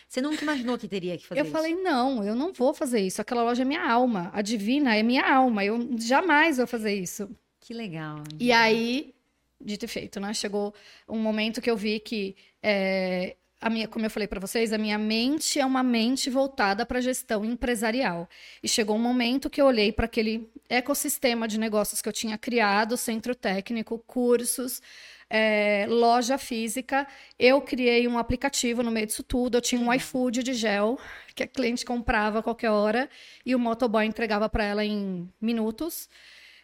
Você 0.10 0.22
nunca 0.22 0.42
imaginou 0.44 0.78
que 0.78 0.88
teria 0.88 1.18
que 1.18 1.26
fazer 1.26 1.40
eu 1.40 1.46
isso? 1.46 1.54
falei, 1.54 1.74
não, 1.76 2.24
eu 2.24 2.36
não 2.36 2.52
vou 2.52 2.74
fazer 2.74 3.00
isso. 3.00 3.22
Aquela 3.22 3.44
loja 3.44 3.62
é 3.62 3.66
minha 3.66 3.90
alma. 3.90 4.30
A 4.34 4.42
divina 4.42 4.96
é 4.96 5.02
minha 5.02 5.24
alma. 5.24 5.64
Eu 5.64 5.98
jamais 5.98 6.58
vou 6.58 6.68
fazer 6.68 6.94
isso. 6.94 7.30
Que 7.60 7.74
legal. 7.74 8.24
E 8.40 8.52
aí, 8.52 9.16
dito 9.60 9.86
e 9.86 9.88
feito, 9.88 10.20
né? 10.20 10.34
Chegou 10.34 10.74
um 11.08 11.18
momento 11.18 11.62
que 11.62 11.70
eu 11.72 11.78
vi 11.78 12.00
que, 12.00 12.36
é, 12.62 13.36
a 13.66 13.70
minha, 13.72 13.88
como 13.88 14.06
eu 14.06 14.12
falei 14.12 14.28
para 14.28 14.40
vocês, 14.40 14.72
a 14.72 14.78
minha 14.78 14.96
mente 14.96 15.60
é 15.60 15.66
uma 15.66 15.82
mente 15.82 16.30
voltada 16.30 16.86
para 16.86 17.00
a 17.00 17.02
gestão 17.02 17.44
empresarial. 17.44 18.30
E 18.62 18.68
chegou 18.68 18.96
um 18.96 19.00
momento 19.00 19.50
que 19.50 19.60
eu 19.60 19.66
olhei 19.66 19.92
para 19.92 20.06
aquele 20.06 20.48
ecossistema 20.70 21.48
de 21.48 21.60
negócios 21.60 22.00
que 22.00 22.08
eu 22.08 22.14
tinha 22.14 22.38
criado, 22.38 22.96
centro 22.96 23.34
técnico, 23.34 23.98
cursos, 24.06 24.84
é, 25.28 25.88
loja 25.90 26.38
física. 26.38 27.08
Eu 27.40 27.60
criei 27.60 28.08
um 28.08 28.20
aplicativo 28.20 28.84
no 28.84 28.92
meio 28.92 29.08
disso 29.08 29.24
tudo. 29.24 29.58
Eu 29.58 29.62
tinha 29.62 29.82
um 29.82 29.92
iFood 29.96 30.44
de 30.44 30.54
gel, 30.54 31.00
que 31.34 31.42
a 31.42 31.48
cliente 31.48 31.84
comprava 31.84 32.38
a 32.38 32.44
qualquer 32.44 32.70
hora, 32.70 33.10
e 33.44 33.56
o 33.56 33.60
motoboy 33.60 34.06
entregava 34.06 34.48
para 34.48 34.64
ela 34.64 34.86
em 34.86 35.28
minutos. 35.42 36.08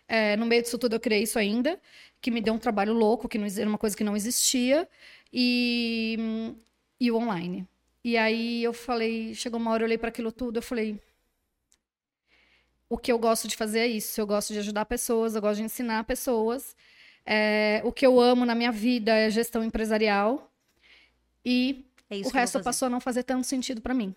É, 0.08 0.38
no 0.38 0.46
meio 0.46 0.62
disso 0.62 0.78
tudo, 0.78 0.98
eu 0.98 1.00
criei 1.00 1.24
isso 1.24 1.40
ainda, 1.40 1.80
que 2.22 2.30
me 2.30 2.42
deu 2.42 2.54
um 2.54 2.60
trabalho 2.60 2.94
louco, 2.94 3.28
que 3.28 3.40
não 3.40 3.48
era 3.48 3.68
uma 3.68 3.80
coisa 3.80 3.98
que 3.98 4.04
não 4.04 4.16
existia, 4.16 4.88
e, 5.34 6.56
e 7.02 7.10
o 7.10 7.18
online. 7.18 7.68
E 8.04 8.16
aí 8.16 8.64
eu 8.64 8.74
falei, 8.74 9.34
chegou 9.34 9.60
uma 9.60 9.72
hora, 9.72 9.82
eu 9.82 9.88
olhei 9.88 9.98
para 9.98 10.10
aquilo 10.10 10.32
tudo, 10.32 10.58
eu 10.58 10.62
falei, 10.62 11.02
o 12.88 12.96
que 12.96 13.12
eu 13.12 13.18
gosto 13.18 13.48
de 13.48 13.56
fazer 13.58 13.80
é 13.80 13.88
isso. 13.88 14.22
Eu 14.22 14.28
gosto 14.28 14.54
de 14.54 14.60
ajudar 14.60 14.86
pessoas, 14.86 15.34
eu 15.34 15.42
gosto 15.42 15.58
de 15.58 15.64
ensinar 15.64 16.04
pessoas. 16.04 16.76
É, 17.26 17.82
o 17.84 17.92
que 17.92 18.06
eu 18.06 18.22
amo 18.22 18.46
na 18.46 18.54
minha 18.54 18.72
vida 18.72 19.16
é 19.16 19.32
gestão 19.32 19.64
empresarial. 19.64 20.52
E 21.44 21.84
é 22.08 22.18
o 22.18 22.30
resto 22.30 22.62
passou 22.62 22.86
a 22.86 22.90
não 22.90 23.00
fazer 23.00 23.24
tanto 23.24 23.48
sentido 23.48 23.82
para 23.82 23.96
mim. 23.96 24.14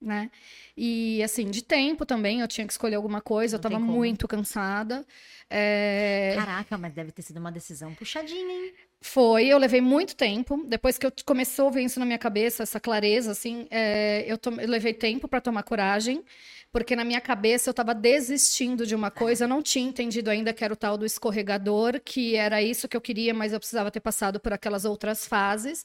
Né? 0.00 0.30
E 0.76 1.22
assim, 1.24 1.50
de 1.50 1.62
tempo 1.62 2.06
também, 2.06 2.40
eu 2.40 2.46
tinha 2.46 2.66
que 2.66 2.72
escolher 2.72 2.96
alguma 2.96 3.20
coisa, 3.20 3.56
não 3.56 3.58
eu 3.58 3.62
tava 3.62 3.80
muito 3.80 4.28
cansada. 4.28 5.04
É... 5.50 6.34
Caraca, 6.36 6.78
mas 6.78 6.92
deve 6.92 7.10
ter 7.10 7.22
sido 7.22 7.38
uma 7.38 7.50
decisão 7.50 7.92
puxadinha, 7.94 8.52
hein? 8.52 8.74
Foi, 9.06 9.46
eu 9.46 9.58
levei 9.58 9.82
muito 9.82 10.16
tempo. 10.16 10.64
Depois 10.66 10.96
que 10.96 11.04
eu 11.04 11.12
começou 11.26 11.68
a 11.68 11.70
ver 11.70 11.82
isso 11.82 12.00
na 12.00 12.06
minha 12.06 12.18
cabeça, 12.18 12.62
essa 12.62 12.80
clareza, 12.80 13.32
assim, 13.32 13.66
é, 13.70 14.24
eu, 14.26 14.38
eu, 14.58 14.66
levei 14.66 14.94
tempo 14.94 15.28
para 15.28 15.42
tomar 15.42 15.62
coragem 15.62 16.24
porque 16.72 16.96
na 16.96 17.04
minha 17.04 17.20
cabeça 17.20 17.68
eu 17.68 17.72
estava 17.72 17.94
desistindo 17.94 18.84
de 18.84 18.96
uma 18.96 19.10
coisa, 19.10 19.44
eu 19.44 19.48
não 19.48 19.62
tinha 19.62 19.86
entendido 19.86 20.28
ainda 20.28 20.52
que 20.52 20.64
era 20.64 20.72
o 20.72 20.76
tal 20.76 20.98
do 20.98 21.06
escorregador, 21.06 22.00
que 22.04 22.34
era 22.34 22.60
isso 22.62 22.88
que 22.88 22.96
eu 22.96 23.00
queria, 23.00 23.32
mas 23.32 23.52
eu 23.52 23.60
precisava 23.60 23.92
ter 23.92 24.00
passado 24.00 24.40
por 24.40 24.52
aquelas 24.52 24.84
outras 24.84 25.24
fases, 25.24 25.84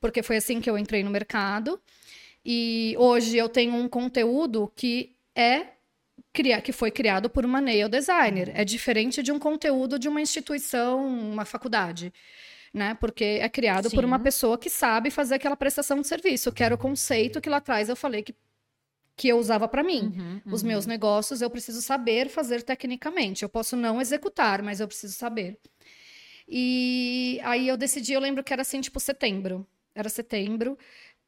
porque 0.00 0.24
foi 0.24 0.38
assim 0.38 0.60
que 0.60 0.68
eu 0.68 0.76
entrei 0.76 1.04
no 1.04 1.10
mercado. 1.10 1.80
E 2.44 2.96
hoje 2.98 3.36
eu 3.36 3.48
tenho 3.48 3.74
um 3.74 3.88
conteúdo 3.88 4.72
que 4.74 5.14
é 5.36 5.66
que 6.32 6.72
foi 6.72 6.90
criado 6.90 7.30
por 7.30 7.44
uma 7.44 7.60
nail 7.60 7.88
designer. 7.88 8.50
É 8.54 8.64
diferente 8.64 9.22
de 9.22 9.30
um 9.30 9.38
conteúdo 9.38 10.00
de 10.00 10.08
uma 10.08 10.20
instituição, 10.20 11.06
uma 11.06 11.44
faculdade. 11.44 12.12
Né? 12.74 12.94
Porque 12.94 13.38
é 13.40 13.48
criado 13.48 13.88
Sim. 13.88 13.94
por 13.94 14.04
uma 14.04 14.18
pessoa 14.18 14.58
que 14.58 14.68
sabe 14.68 15.08
fazer 15.08 15.36
aquela 15.36 15.54
prestação 15.54 16.00
de 16.00 16.08
serviço, 16.08 16.50
que 16.50 16.62
era 16.62 16.74
o 16.74 16.78
conceito 16.78 17.40
que 17.40 17.48
lá 17.48 17.58
atrás 17.58 17.88
eu 17.88 17.94
falei 17.94 18.22
que 18.24 18.34
que 19.16 19.28
eu 19.28 19.38
usava 19.38 19.68
para 19.68 19.82
mim. 19.82 20.12
Uhum, 20.16 20.40
uhum. 20.44 20.52
Os 20.52 20.62
meus 20.62 20.86
negócios 20.86 21.40
eu 21.40 21.48
preciso 21.48 21.80
saber 21.80 22.28
fazer 22.28 22.62
tecnicamente. 22.62 23.42
Eu 23.42 23.48
posso 23.48 23.76
não 23.76 24.00
executar, 24.00 24.62
mas 24.62 24.80
eu 24.80 24.88
preciso 24.88 25.14
saber. 25.14 25.58
E 26.48 27.40
aí 27.44 27.68
eu 27.68 27.76
decidi, 27.76 28.12
eu 28.12 28.20
lembro 28.20 28.42
que 28.42 28.52
era 28.52 28.62
assim, 28.62 28.80
tipo 28.80 28.98
setembro. 29.00 29.66
Era 29.94 30.08
setembro, 30.08 30.76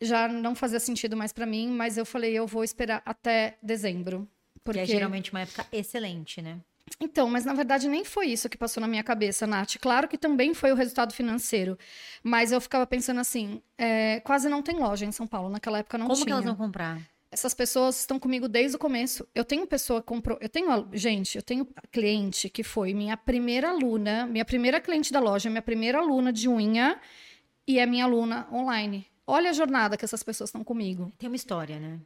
já 0.01 0.27
não 0.27 0.55
fazia 0.55 0.81
sentido 0.81 1.17
mais 1.17 1.33
para 1.33 1.47
mim, 1.47 1.69
mas 1.69 1.97
eu 1.97 2.05
falei, 2.05 2.33
eu 2.33 2.47
vou 2.47 2.65
esperar 2.65 3.03
até 3.05 3.57
dezembro. 3.63 4.29
Porque... 4.65 4.81
Que 4.81 4.85
é 4.85 4.87
geralmente 4.87 5.31
uma 5.31 5.43
época 5.43 5.65
excelente, 5.71 6.43
né? 6.43 6.59
Então, 7.01 7.29
mas 7.29 7.45
na 7.45 7.53
verdade 7.53 7.89
nem 7.89 8.05
foi 8.05 8.29
isso 8.29 8.49
que 8.49 8.57
passou 8.57 8.81
na 8.81 8.87
minha 8.87 9.03
cabeça, 9.03 9.47
Nath. 9.47 9.77
Claro 9.81 10.09
que 10.09 10.17
também 10.17 10.55
foi 10.55 10.73
o 10.73 10.75
resultado 10.75 11.13
financeiro. 11.13 11.77
Mas 12.23 12.53
eu 12.53 12.61
ficava 12.61 12.87
pensando 12.87 13.21
assim: 13.21 13.61
é, 13.77 14.21
quase 14.21 14.49
não 14.49 14.63
tem 14.63 14.79
loja 14.79 15.05
em 15.05 15.13
São 15.13 15.27
Paulo. 15.27 15.49
Naquela 15.49 15.79
época 15.79 15.99
não 15.99 16.07
Como 16.07 16.17
tinha. 16.17 16.35
Como 16.35 16.43
que 16.43 16.49
elas 16.49 16.57
vão 16.59 16.67
comprar? 16.67 17.01
essas 17.37 17.53
pessoas 17.53 18.01
estão 18.01 18.19
comigo 18.19 18.49
desde 18.49 18.77
o 18.77 18.79
começo. 18.79 19.27
Eu 19.35 19.45
tenho 19.45 19.67
pessoa 19.67 20.01
que 20.01 20.07
comprou. 20.07 20.39
Eu 20.41 20.49
tenho, 20.49 20.89
gente, 20.93 21.37
eu 21.37 21.43
tenho 21.43 21.67
cliente 21.93 22.49
que 22.49 22.63
foi 22.63 22.95
minha 22.95 23.17
primeira 23.17 23.71
aluna, 23.71 24.27
minha 24.27 24.45
primeira 24.45 24.81
cliente 24.81 25.13
da 25.13 25.21
loja, 25.21 25.51
minha 25.51 25.63
primeira 25.63 25.99
aluna 25.99 26.33
de 26.33 26.49
unha 26.49 26.99
e 27.67 27.79
é 27.79 27.85
minha 27.85 28.05
aluna 28.05 28.49
online. 28.51 29.07
Olha 29.27 29.51
a 29.51 29.53
jornada 29.53 29.97
que 29.97 30.05
essas 30.05 30.23
pessoas 30.23 30.49
estão 30.49 30.65
comigo. 30.65 31.13
Tem 31.19 31.29
uma 31.29 31.37
história, 31.37 31.79
né? 31.79 32.01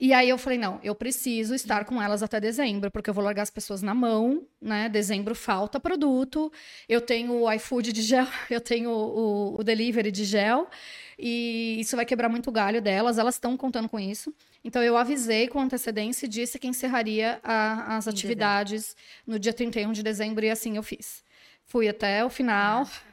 E 0.00 0.14
aí 0.14 0.30
eu 0.30 0.38
falei, 0.38 0.56
não, 0.56 0.80
eu 0.82 0.94
preciso 0.94 1.54
estar 1.54 1.84
com 1.84 2.00
elas 2.00 2.22
até 2.22 2.40
dezembro, 2.40 2.90
porque 2.90 3.10
eu 3.10 3.14
vou 3.14 3.22
largar 3.22 3.42
as 3.42 3.50
pessoas 3.50 3.82
na 3.82 3.94
mão, 3.94 4.46
né? 4.58 4.88
Dezembro 4.88 5.34
falta 5.34 5.78
produto, 5.78 6.50
eu 6.88 7.02
tenho 7.02 7.34
o 7.34 7.52
iFood 7.52 7.92
de 7.92 8.00
gel, 8.00 8.26
eu 8.48 8.62
tenho 8.62 8.90
o, 8.90 9.60
o 9.60 9.62
delivery 9.62 10.10
de 10.10 10.24
gel, 10.24 10.70
e 11.18 11.78
isso 11.78 11.96
vai 11.96 12.06
quebrar 12.06 12.30
muito 12.30 12.48
o 12.48 12.52
galho 12.52 12.80
delas, 12.80 13.18
elas 13.18 13.34
estão 13.34 13.58
contando 13.58 13.90
com 13.90 14.00
isso. 14.00 14.34
Então 14.64 14.82
eu 14.82 14.96
avisei 14.96 15.48
com 15.48 15.60
antecedência 15.60 16.24
e 16.24 16.28
disse 16.30 16.58
que 16.58 16.66
encerraria 16.66 17.38
a, 17.44 17.98
as 17.98 18.08
atividades 18.08 18.96
no 19.26 19.38
dia 19.38 19.52
31 19.52 19.92
de 19.92 20.02
dezembro, 20.02 20.42
e 20.46 20.50
assim 20.50 20.76
eu 20.76 20.82
fiz. 20.82 21.22
Fui 21.66 21.88
até 21.88 22.24
o 22.24 22.30
final. 22.30 22.84
Ah 22.86 23.09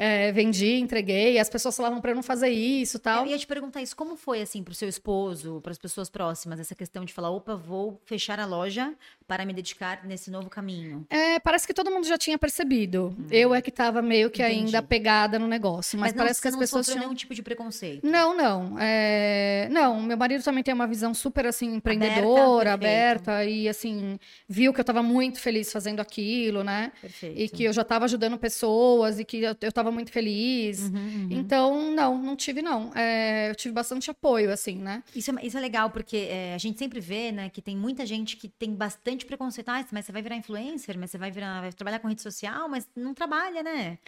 é, 0.00 0.30
vendi, 0.30 0.74
entreguei, 0.74 1.40
as 1.40 1.48
pessoas 1.48 1.76
falavam 1.76 2.00
para 2.00 2.12
eu 2.12 2.14
não 2.14 2.22
fazer 2.22 2.50
isso 2.50 3.00
tal. 3.00 3.24
Eu 3.24 3.32
ia 3.32 3.38
te 3.38 3.48
perguntar 3.48 3.82
isso, 3.82 3.96
como 3.96 4.14
foi 4.14 4.40
assim 4.40 4.62
para 4.62 4.70
o 4.70 4.74
seu 4.74 4.88
esposo, 4.88 5.60
para 5.60 5.72
as 5.72 5.78
pessoas 5.78 6.08
próximas, 6.08 6.60
essa 6.60 6.72
questão 6.72 7.04
de 7.04 7.12
falar, 7.12 7.30
opa, 7.30 7.56
vou 7.56 8.00
fechar 8.04 8.38
a 8.38 8.46
loja 8.46 8.94
para 9.26 9.44
me 9.44 9.52
dedicar 9.52 10.06
nesse 10.06 10.30
novo 10.30 10.48
caminho? 10.48 11.04
É, 11.10 11.40
parece 11.40 11.66
que 11.66 11.74
todo 11.74 11.90
mundo 11.90 12.06
já 12.06 12.16
tinha 12.16 12.38
percebido. 12.38 13.12
Hum. 13.18 13.26
Eu 13.28 13.52
é 13.52 13.60
que 13.60 13.70
estava 13.70 14.00
meio 14.00 14.30
que 14.30 14.40
Entendi. 14.40 14.66
ainda 14.66 14.82
pegada 14.82 15.36
no 15.36 15.48
negócio, 15.48 15.98
mas, 15.98 16.12
mas 16.12 16.16
não, 16.16 16.24
parece 16.24 16.40
que 16.40 16.46
as 16.46 16.56
pessoas 16.56 16.86
tinham 16.86 17.00
nenhum 17.00 17.14
tipo 17.14 17.34
de 17.34 17.42
preconceito. 17.42 18.06
Não, 18.06 18.36
não, 18.36 18.78
é... 18.78 19.68
não. 19.68 20.00
Meu 20.00 20.16
marido 20.16 20.44
também 20.44 20.62
tem 20.62 20.72
uma 20.72 20.86
visão 20.86 21.12
super 21.12 21.44
assim 21.44 21.74
empreendedora, 21.74 22.72
aberta, 22.72 23.32
aberta 23.32 23.44
e 23.44 23.68
assim 23.68 24.16
viu 24.48 24.72
que 24.72 24.78
eu 24.78 24.82
estava 24.82 25.02
muito 25.02 25.40
feliz 25.40 25.72
fazendo 25.72 25.98
aquilo, 25.98 26.62
né? 26.62 26.92
Perfeito. 27.00 27.40
E 27.40 27.48
que 27.48 27.64
eu 27.64 27.72
já 27.72 27.82
estava 27.82 28.04
ajudando 28.04 28.38
pessoas 28.38 29.18
e 29.18 29.24
que 29.24 29.42
eu 29.42 29.56
estava 29.60 29.87
estava 29.88 29.92
muito 29.92 30.12
feliz. 30.12 30.80
Uhum, 30.80 30.94
uhum. 30.94 31.28
Então, 31.30 31.90
não, 31.90 32.18
não 32.18 32.36
tive, 32.36 32.62
não. 32.62 32.92
É, 32.94 33.50
eu 33.50 33.54
tive 33.54 33.74
bastante 33.74 34.10
apoio, 34.10 34.52
assim, 34.52 34.76
né? 34.76 35.02
Isso 35.14 35.30
é, 35.30 35.46
isso 35.46 35.56
é 35.56 35.60
legal, 35.60 35.90
porque 35.90 36.28
é, 36.30 36.54
a 36.54 36.58
gente 36.58 36.78
sempre 36.78 37.00
vê, 37.00 37.32
né, 37.32 37.48
que 37.48 37.60
tem 37.60 37.76
muita 37.76 38.06
gente 38.06 38.36
que 38.36 38.48
tem 38.48 38.74
bastante 38.74 39.26
preconceito. 39.26 39.68
Ah, 39.68 39.84
mas 39.90 40.04
você 40.04 40.12
vai 40.12 40.22
virar 40.22 40.36
influencer, 40.36 40.98
mas 40.98 41.10
você 41.10 41.18
vai, 41.18 41.30
virar, 41.30 41.60
vai 41.60 41.72
trabalhar 41.72 41.98
com 41.98 42.08
rede 42.08 42.22
social, 42.22 42.68
mas 42.68 42.88
não 42.94 43.14
trabalha, 43.14 43.62
né? 43.62 43.98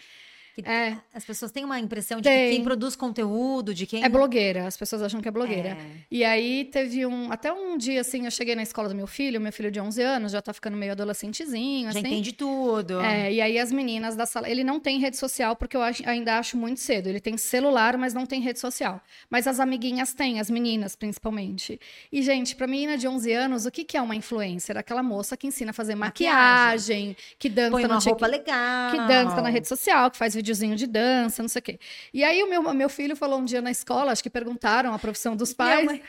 Que 0.55 0.67
é. 0.67 0.97
As 1.13 1.23
pessoas 1.23 1.51
têm 1.51 1.63
uma 1.63 1.79
impressão 1.79 2.19
de 2.19 2.23
Tem. 2.23 2.49
que 2.49 2.55
quem 2.55 2.63
produz 2.63 2.95
conteúdo, 2.95 3.73
de 3.73 3.85
quem. 3.85 4.03
É 4.03 4.09
blogueira, 4.09 4.67
as 4.67 4.75
pessoas 4.75 5.01
acham 5.01 5.21
que 5.21 5.27
é 5.27 5.31
blogueira. 5.31 5.69
É. 5.69 5.77
E 6.09 6.23
aí 6.23 6.65
teve 6.65 7.05
um. 7.05 7.31
Até 7.31 7.51
um 7.53 7.77
dia, 7.77 8.01
assim, 8.01 8.25
eu 8.25 8.31
cheguei 8.31 8.55
na 8.55 8.63
escola 8.63 8.89
do 8.89 8.95
meu 8.95 9.07
filho, 9.07 9.39
meu 9.39 9.51
filho 9.51 9.71
de 9.71 9.79
11 9.79 10.01
anos, 10.01 10.31
já 10.31 10.41
tá 10.41 10.53
ficando 10.53 10.75
meio 10.75 10.91
adolescentezinho. 10.91 11.91
Já 11.91 11.99
assim. 11.99 12.07
entende 12.07 12.33
tudo. 12.33 12.99
É, 13.01 13.31
e 13.31 13.39
aí 13.39 13.57
as 13.57 13.71
meninas 13.71 14.15
da 14.15 14.25
sala. 14.25 14.49
Ele 14.49 14.63
não 14.63 14.79
tem 14.79 14.99
rede 14.99 15.17
social, 15.17 15.55
porque 15.55 15.77
eu 15.77 15.81
ainda 15.81 16.37
acho 16.37 16.57
muito 16.57 16.79
cedo. 16.79 17.07
Ele 17.07 17.19
tem 17.19 17.37
celular, 17.37 17.97
mas 17.97 18.13
não 18.13 18.25
tem 18.25 18.41
rede 18.41 18.59
social. 18.59 19.01
Mas 19.29 19.47
as 19.47 19.59
amiguinhas 19.59 20.13
têm, 20.13 20.39
as 20.39 20.49
meninas 20.49 20.95
principalmente. 20.95 21.79
E, 22.11 22.21
gente, 22.21 22.55
pra 22.55 22.67
menina 22.67 22.97
de 22.97 23.07
11 23.07 23.31
anos, 23.31 23.65
o 23.65 23.71
que, 23.71 23.83
que 23.83 23.95
é 23.95 24.01
uma 24.01 24.15
influencer? 24.15 24.77
Aquela 24.77 25.01
moça 25.01 25.37
que 25.37 25.47
ensina 25.47 25.71
a 25.71 25.73
fazer 25.73 25.95
maquiagem, 25.95 26.31
maquiagem 26.31 27.17
que 27.39 27.49
dança 27.49 27.71
Põe 27.71 27.85
uma 27.85 27.99
roupa 27.99 28.27
legal. 28.27 28.91
Que 28.91 28.97
dança 28.97 29.41
na 29.41 29.49
rede 29.49 29.67
social, 29.67 30.11
que 30.11 30.17
faz 30.17 30.35
videozinho 30.41 30.75
de 30.75 30.87
dança 30.87 31.41
não 31.41 31.49
sei 31.49 31.59
o 31.59 31.63
quê. 31.63 31.79
E 32.13 32.23
aí 32.23 32.43
o 32.43 32.49
meu, 32.49 32.61
meu 32.73 32.89
filho 32.89 33.15
falou 33.15 33.39
um 33.39 33.45
dia 33.45 33.61
na 33.61 33.71
escola, 33.71 34.11
acho 34.11 34.23
que 34.23 34.29
perguntaram 34.29 34.93
a 34.93 34.99
profissão 34.99 35.35
dos 35.35 35.53
pais. 35.53 35.85
Minha 35.85 36.01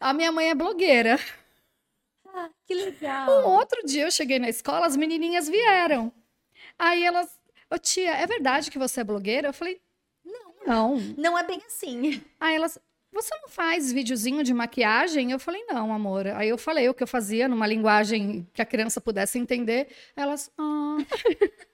a 0.00 0.12
minha 0.12 0.32
mãe 0.32 0.50
é 0.50 0.54
blogueira. 0.54 1.18
Ah, 2.26 2.50
que 2.66 2.74
legal. 2.74 3.46
Um 3.46 3.50
outro 3.50 3.86
dia 3.86 4.04
eu 4.04 4.10
cheguei 4.10 4.38
na 4.38 4.48
escola, 4.48 4.86
as 4.86 4.96
menininhas 4.96 5.48
vieram. 5.48 6.12
Aí 6.78 7.04
elas, 7.04 7.38
ô 7.70 7.78
tia, 7.78 8.10
é 8.10 8.26
verdade 8.26 8.70
que 8.70 8.78
você 8.78 9.00
é 9.00 9.04
blogueira? 9.04 9.48
Eu 9.48 9.52
falei, 9.52 9.80
não. 10.24 10.54
Não. 10.66 10.96
Não 11.16 11.38
é 11.38 11.44
bem 11.44 11.62
assim. 11.66 12.20
Aí 12.40 12.56
elas, 12.56 12.78
você 13.12 13.34
não 13.40 13.48
faz 13.48 13.92
videozinho 13.92 14.42
de 14.42 14.52
maquiagem? 14.52 15.30
Eu 15.30 15.38
falei, 15.38 15.64
não, 15.66 15.92
amor. 15.92 16.26
Aí 16.26 16.48
eu 16.48 16.58
falei 16.58 16.88
o 16.88 16.94
que 16.94 17.02
eu 17.02 17.06
fazia 17.06 17.46
numa 17.46 17.66
linguagem 17.66 18.46
que 18.52 18.60
a 18.60 18.66
criança 18.66 19.00
pudesse 19.00 19.38
entender. 19.38 19.88
Elas, 20.16 20.50
ah. 20.58 20.98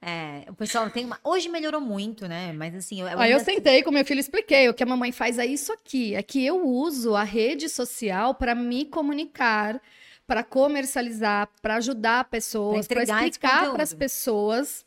É, 0.00 0.44
o 0.48 0.54
pessoal 0.54 0.90
tem 0.90 1.04
uma. 1.04 1.18
Hoje 1.24 1.48
melhorou 1.48 1.80
muito, 1.80 2.28
né? 2.28 2.52
Mas 2.52 2.74
assim. 2.74 3.00
Eu, 3.00 3.08
eu 3.08 3.18
Aí 3.18 3.32
eu 3.32 3.40
sentei 3.40 3.82
com 3.82 3.90
meu 3.90 4.04
filho 4.04 4.18
e 4.18 4.20
expliquei. 4.20 4.68
O 4.68 4.74
que 4.74 4.82
a 4.82 4.86
mamãe 4.86 5.10
faz 5.10 5.38
é 5.38 5.46
isso 5.46 5.72
aqui: 5.72 6.14
é 6.14 6.22
que 6.22 6.44
eu 6.44 6.66
uso 6.66 7.14
a 7.14 7.24
rede 7.24 7.68
social 7.68 8.34
para 8.34 8.54
me 8.54 8.84
comunicar, 8.84 9.80
para 10.26 10.44
comercializar, 10.44 11.48
para 11.62 11.76
ajudar 11.76 12.24
pessoas, 12.24 12.86
para 12.86 13.02
explicar 13.02 13.72
para 13.72 13.82
as 13.82 13.94
pessoas 13.94 14.84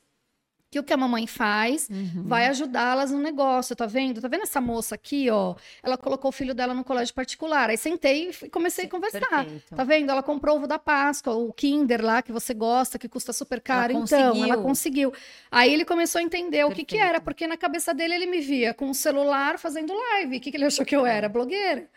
que 0.72 0.80
o 0.80 0.84
que 0.84 0.94
a 0.94 0.98
mamãe 0.98 1.28
faz 1.28 1.90
uhum. 1.90 2.24
vai 2.24 2.48
ajudá-las 2.48 3.12
no 3.12 3.20
negócio, 3.20 3.76
tá 3.76 3.86
vendo? 3.86 4.22
Tá 4.22 4.30
vendo 4.30 4.44
essa 4.44 4.62
moça 4.62 4.96
aqui, 4.96 5.30
ó? 5.30 5.54
Ela 5.84 5.98
colocou 5.98 6.30
o 6.30 6.32
filho 6.32 6.54
dela 6.54 6.74
no 6.74 6.82
colégio 6.82 7.14
particular. 7.14 7.70
Aí 7.70 7.78
sentei 7.78 8.30
e 8.30 8.50
comecei 8.50 8.86
Sim, 8.86 8.88
a 8.88 8.92
conversar. 8.92 9.44
Perfeito. 9.44 9.76
Tá 9.76 9.84
vendo? 9.84 10.10
Ela 10.10 10.24
comprou 10.24 10.56
o 10.56 10.58
ovo 10.60 10.68
da 10.68 10.80
Páscoa, 10.80 11.36
o 11.36 11.52
Kinder 11.52 12.02
lá 12.02 12.22
que 12.22 12.32
você 12.32 12.54
gosta, 12.54 12.98
que 12.98 13.10
custa 13.10 13.34
super 13.34 13.60
caro. 13.60 13.92
Ela 13.92 14.04
então, 14.04 14.46
ela 14.46 14.58
conseguiu. 14.58 15.12
Aí 15.52 15.74
ele 15.74 15.84
começou 15.84 16.20
a 16.20 16.24
entender 16.24 16.60
perfeito. 16.60 16.72
o 16.72 16.76
que 16.76 16.86
que 16.86 16.98
era, 16.98 17.20
porque 17.20 17.46
na 17.46 17.58
cabeça 17.58 17.94
dele 17.94 18.16
ele 18.16 18.28
me 18.28 18.40
via 18.40 18.74
com 18.74 18.90
o 18.90 18.96
celular 18.96 19.60
fazendo 19.60 19.94
live. 19.94 20.38
O 20.38 20.40
que, 20.40 20.52
que 20.52 20.56
ele 20.56 20.66
achou 20.66 20.86
que 20.86 20.96
eu 20.96 21.06
era? 21.06 21.28
Blogueira. 21.28 21.90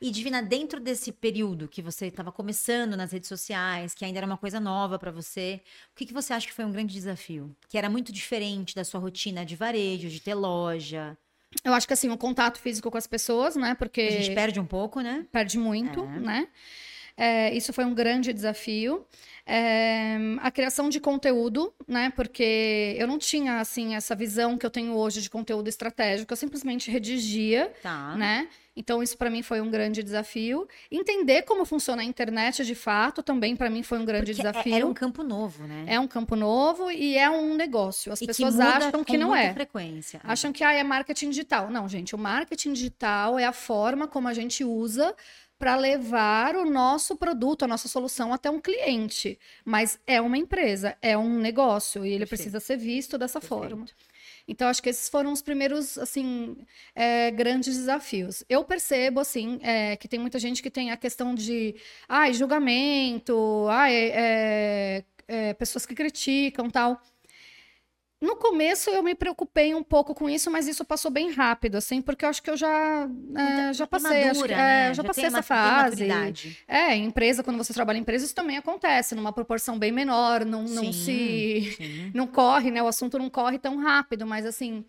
E 0.00 0.10
Divina, 0.10 0.40
dentro 0.40 0.78
desse 0.80 1.10
período 1.10 1.66
que 1.66 1.82
você 1.82 2.06
estava 2.06 2.30
começando 2.30 2.96
nas 2.96 3.12
redes 3.12 3.28
sociais, 3.28 3.94
que 3.94 4.04
ainda 4.04 4.18
era 4.18 4.26
uma 4.26 4.36
coisa 4.36 4.60
nova 4.60 4.98
para 4.98 5.10
você, 5.10 5.60
o 5.92 5.96
que, 5.96 6.06
que 6.06 6.14
você 6.14 6.32
acha 6.32 6.46
que 6.46 6.52
foi 6.52 6.64
um 6.64 6.70
grande 6.70 6.94
desafio? 6.94 7.54
Que 7.68 7.76
era 7.76 7.90
muito 7.90 8.12
diferente 8.12 8.74
da 8.74 8.84
sua 8.84 9.00
rotina 9.00 9.44
de 9.44 9.56
varejo, 9.56 10.08
de 10.08 10.20
ter 10.20 10.34
loja? 10.34 11.16
Eu 11.64 11.72
acho 11.72 11.86
que 11.86 11.92
assim, 11.92 12.10
o 12.10 12.16
contato 12.16 12.58
físico 12.58 12.90
com 12.90 12.98
as 12.98 13.06
pessoas, 13.06 13.56
né? 13.56 13.74
Porque. 13.74 14.02
A 14.02 14.10
gente 14.10 14.34
perde 14.34 14.60
um 14.60 14.66
pouco, 14.66 15.00
né? 15.00 15.26
Perde 15.32 15.58
muito, 15.58 16.00
é. 16.00 16.20
né? 16.20 16.48
É, 17.16 17.52
isso 17.52 17.72
foi 17.72 17.84
um 17.84 17.92
grande 17.92 18.32
desafio. 18.32 19.04
É, 19.44 20.16
a 20.40 20.50
criação 20.52 20.88
de 20.88 21.00
conteúdo, 21.00 21.74
né? 21.86 22.12
Porque 22.14 22.94
eu 22.96 23.08
não 23.08 23.18
tinha, 23.18 23.58
assim, 23.58 23.96
essa 23.96 24.14
visão 24.14 24.56
que 24.56 24.64
eu 24.64 24.70
tenho 24.70 24.94
hoje 24.94 25.20
de 25.20 25.28
conteúdo 25.28 25.68
estratégico. 25.68 26.32
Eu 26.32 26.36
simplesmente 26.36 26.90
redigia, 26.90 27.72
tá. 27.82 28.14
né? 28.14 28.48
Então, 28.78 29.02
isso 29.02 29.18
para 29.18 29.28
mim 29.28 29.42
foi 29.42 29.60
um 29.60 29.68
grande 29.68 30.02
desafio. 30.02 30.68
Entender 30.90 31.42
como 31.42 31.64
funciona 31.64 32.02
a 32.02 32.04
internet 32.04 32.64
de 32.64 32.74
fato 32.74 33.22
também 33.22 33.56
para 33.56 33.68
mim 33.68 33.82
foi 33.82 33.98
um 33.98 34.04
grande 34.04 34.32
Porque 34.32 34.40
é, 34.40 34.52
desafio. 34.52 34.74
É, 34.74 34.80
é 34.80 34.86
um 34.86 34.94
campo 34.94 35.24
novo, 35.24 35.66
né? 35.66 35.84
É 35.88 35.98
um 35.98 36.06
campo 36.06 36.36
novo 36.36 36.90
e 36.90 37.16
é 37.16 37.28
um 37.28 37.56
negócio. 37.56 38.12
As 38.12 38.22
e 38.22 38.26
pessoas 38.26 38.54
que 38.54 38.62
acham 38.62 39.04
que 39.04 39.18
não 39.18 39.34
é. 39.34 39.52
frequência. 39.52 40.20
Acham 40.22 40.52
que 40.52 40.62
ah, 40.62 40.72
é 40.72 40.84
marketing 40.84 41.30
digital. 41.30 41.70
Não, 41.70 41.88
gente, 41.88 42.14
o 42.14 42.18
marketing 42.18 42.72
digital 42.72 43.38
é 43.38 43.44
a 43.44 43.52
forma 43.52 44.06
como 44.06 44.28
a 44.28 44.32
gente 44.32 44.62
usa 44.62 45.14
para 45.58 45.74
levar 45.74 46.54
o 46.54 46.64
nosso 46.64 47.16
produto, 47.16 47.64
a 47.64 47.68
nossa 47.68 47.88
solução 47.88 48.32
até 48.32 48.48
um 48.48 48.60
cliente. 48.60 49.36
Mas 49.64 49.98
é 50.06 50.20
uma 50.20 50.38
empresa, 50.38 50.96
é 51.02 51.18
um 51.18 51.38
negócio 51.38 52.06
e 52.06 52.10
ele 52.10 52.18
Perfeito. 52.20 52.50
precisa 52.50 52.60
ser 52.60 52.76
visto 52.76 53.18
dessa 53.18 53.40
Perfeito. 53.40 53.68
forma. 53.68 53.86
Então, 54.48 54.66
acho 54.68 54.82
que 54.82 54.88
esses 54.88 55.08
foram 55.10 55.30
os 55.32 55.42
primeiros, 55.42 55.98
assim, 55.98 56.56
é, 56.94 57.30
grandes 57.30 57.76
desafios. 57.76 58.42
Eu 58.48 58.64
percebo, 58.64 59.20
assim, 59.20 59.58
é, 59.62 59.94
que 59.96 60.08
tem 60.08 60.18
muita 60.18 60.38
gente 60.38 60.62
que 60.62 60.70
tem 60.70 60.90
a 60.90 60.96
questão 60.96 61.34
de, 61.34 61.76
ai, 62.08 62.32
julgamento, 62.32 63.66
ai, 63.68 63.94
é, 63.94 65.04
é 65.28 65.54
pessoas 65.54 65.84
que 65.84 65.94
criticam 65.94 66.70
tal. 66.70 67.00
No 68.20 68.34
começo 68.34 68.90
eu 68.90 69.00
me 69.00 69.14
preocupei 69.14 69.72
um 69.74 69.82
pouco 69.82 70.12
com 70.12 70.28
isso, 70.28 70.50
mas 70.50 70.66
isso 70.66 70.84
passou 70.84 71.08
bem 71.08 71.30
rápido, 71.30 71.76
assim, 71.76 72.02
porque 72.02 72.24
eu 72.24 72.28
acho 72.28 72.42
que 72.42 72.50
eu 72.50 72.56
já, 72.56 73.08
é, 73.36 73.72
já 73.72 73.86
passei, 73.86 74.24
madura, 74.24 74.30
acho 74.30 74.44
que, 74.44 74.52
é, 74.52 74.56
né? 74.56 74.88
já, 74.88 74.92
já 74.94 75.04
passei 75.04 75.24
essa 75.24 75.42
fase. 75.42 76.08
É, 76.66 76.96
empresa, 76.96 77.44
quando 77.44 77.56
você 77.56 77.72
trabalha 77.72 77.96
em 77.96 78.00
empresa, 78.00 78.24
isso 78.24 78.34
também 78.34 78.56
acontece, 78.56 79.14
numa 79.14 79.32
proporção 79.32 79.78
bem 79.78 79.92
menor, 79.92 80.44
não, 80.44 80.66
sim, 80.66 80.74
não 80.74 80.92
se. 80.92 81.74
Sim. 81.76 82.10
Não 82.12 82.26
corre, 82.26 82.72
né? 82.72 82.82
O 82.82 82.88
assunto 82.88 83.18
não 83.18 83.30
corre 83.30 83.58
tão 83.58 83.76
rápido, 83.76 84.26
mas 84.26 84.44
assim. 84.44 84.84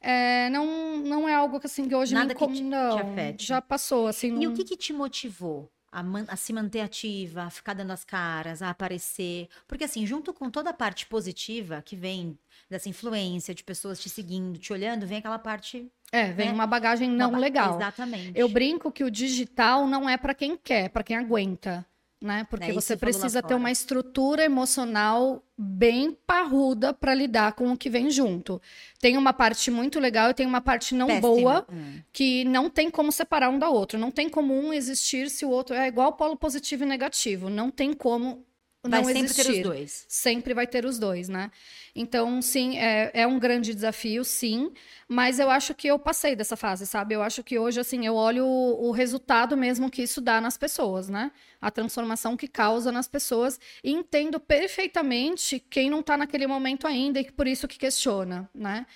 É, 0.00 0.50
não, 0.50 0.98
não 0.98 1.28
é 1.28 1.34
algo 1.34 1.58
que, 1.60 1.66
assim, 1.66 1.88
que 1.88 1.94
hoje 1.94 2.12
Nada 2.12 2.34
me 2.34 2.34
que 2.34 2.52
te, 2.52 2.62
não, 2.62 2.96
te 2.96 3.02
afete. 3.02 3.46
Já 3.46 3.62
passou, 3.62 4.06
assim. 4.06 4.28
E 4.28 4.46
não... 4.46 4.52
o 4.52 4.54
que, 4.54 4.64
que 4.64 4.76
te 4.76 4.92
motivou? 4.92 5.70
A, 5.94 6.02
man, 6.02 6.24
a, 6.26 6.34
se 6.34 6.52
manter 6.52 6.80
ativa, 6.80 7.44
a 7.44 7.50
ficar 7.50 7.72
dando 7.72 7.92
as 7.92 8.04
caras, 8.04 8.60
a 8.60 8.70
aparecer. 8.70 9.48
Porque, 9.68 9.84
assim, 9.84 10.04
junto 10.04 10.34
com 10.34 10.50
toda 10.50 10.70
a 10.70 10.74
parte 10.74 11.06
positiva 11.06 11.80
que 11.82 11.94
vem 11.94 12.36
dessa 12.68 12.88
influência 12.88 13.54
de 13.54 13.62
pessoas 13.62 14.00
te 14.00 14.10
seguindo, 14.10 14.58
te 14.58 14.72
olhando, 14.72 15.06
vem 15.06 15.18
aquela 15.18 15.38
parte. 15.38 15.88
É, 16.10 16.32
vem 16.32 16.48
né? 16.48 16.52
uma 16.52 16.66
bagagem 16.66 17.08
não 17.08 17.30
uma, 17.30 17.38
legal. 17.38 17.76
Exatamente. 17.76 18.32
Eu 18.34 18.48
brinco 18.48 18.90
que 18.90 19.04
o 19.04 19.10
digital 19.10 19.86
não 19.86 20.08
é 20.08 20.16
para 20.16 20.34
quem 20.34 20.56
quer, 20.56 20.90
para 20.90 21.04
quem 21.04 21.16
aguenta 21.16 21.86
né? 22.20 22.46
Porque 22.48 22.70
é 22.70 22.72
você 22.72 22.96
precisa 22.96 23.42
ter 23.42 23.54
uma 23.54 23.70
estrutura 23.70 24.44
emocional 24.44 25.44
bem 25.56 26.16
parruda 26.26 26.92
para 26.92 27.14
lidar 27.14 27.52
com 27.52 27.70
o 27.72 27.76
que 27.76 27.90
vem 27.90 28.10
junto. 28.10 28.60
Tem 28.98 29.16
uma 29.16 29.32
parte 29.32 29.70
muito 29.70 30.00
legal 30.00 30.30
e 30.30 30.34
tem 30.34 30.46
uma 30.46 30.60
parte 30.60 30.94
não 30.94 31.06
Péssima. 31.06 31.28
boa 31.28 31.66
hum. 31.70 32.00
que 32.12 32.44
não 32.44 32.70
tem 32.70 32.90
como 32.90 33.12
separar 33.12 33.50
um 33.50 33.58
da 33.58 33.68
outra. 33.68 33.98
Não 33.98 34.10
tem 34.10 34.28
como 34.28 34.54
um 34.54 34.72
existir 34.72 35.28
se 35.28 35.44
o 35.44 35.50
outro 35.50 35.74
é 35.74 35.86
igual 35.86 36.14
polo 36.14 36.36
positivo 36.36 36.84
e 36.84 36.86
negativo. 36.86 37.50
Não 37.50 37.70
tem 37.70 37.92
como 37.92 38.44
vai 38.88 39.00
não 39.00 39.08
sempre 39.08 39.22
existir. 39.22 39.42
ter 39.44 39.50
os 39.52 39.62
dois. 39.62 40.06
Sempre 40.08 40.54
vai 40.54 40.66
ter 40.66 40.84
os 40.84 40.98
dois, 40.98 41.28
né? 41.28 41.50
Então, 41.94 42.42
sim, 42.42 42.76
é, 42.76 43.10
é 43.14 43.26
um 43.26 43.38
grande 43.38 43.74
desafio, 43.74 44.24
sim. 44.24 44.72
Mas 45.08 45.38
eu 45.38 45.48
acho 45.50 45.74
que 45.74 45.86
eu 45.86 45.98
passei 45.98 46.34
dessa 46.34 46.56
fase, 46.56 46.86
sabe? 46.86 47.14
Eu 47.14 47.22
acho 47.22 47.42
que 47.44 47.58
hoje, 47.58 47.78
assim, 47.78 48.04
eu 48.04 48.14
olho 48.14 48.44
o, 48.44 48.88
o 48.88 48.90
resultado 48.90 49.56
mesmo 49.56 49.90
que 49.90 50.02
isso 50.02 50.20
dá 50.20 50.40
nas 50.40 50.58
pessoas, 50.58 51.08
né? 51.08 51.30
A 51.60 51.70
transformação 51.70 52.36
que 52.36 52.48
causa 52.48 52.90
nas 52.90 53.06
pessoas. 53.06 53.60
E 53.82 53.92
entendo 53.92 54.40
perfeitamente 54.40 55.58
quem 55.58 55.88
não 55.88 56.00
está 56.00 56.16
naquele 56.16 56.46
momento 56.46 56.86
ainda 56.86 57.20
e 57.20 57.30
por 57.30 57.46
isso 57.46 57.68
que 57.68 57.78
questiona, 57.78 58.50
né? 58.54 58.86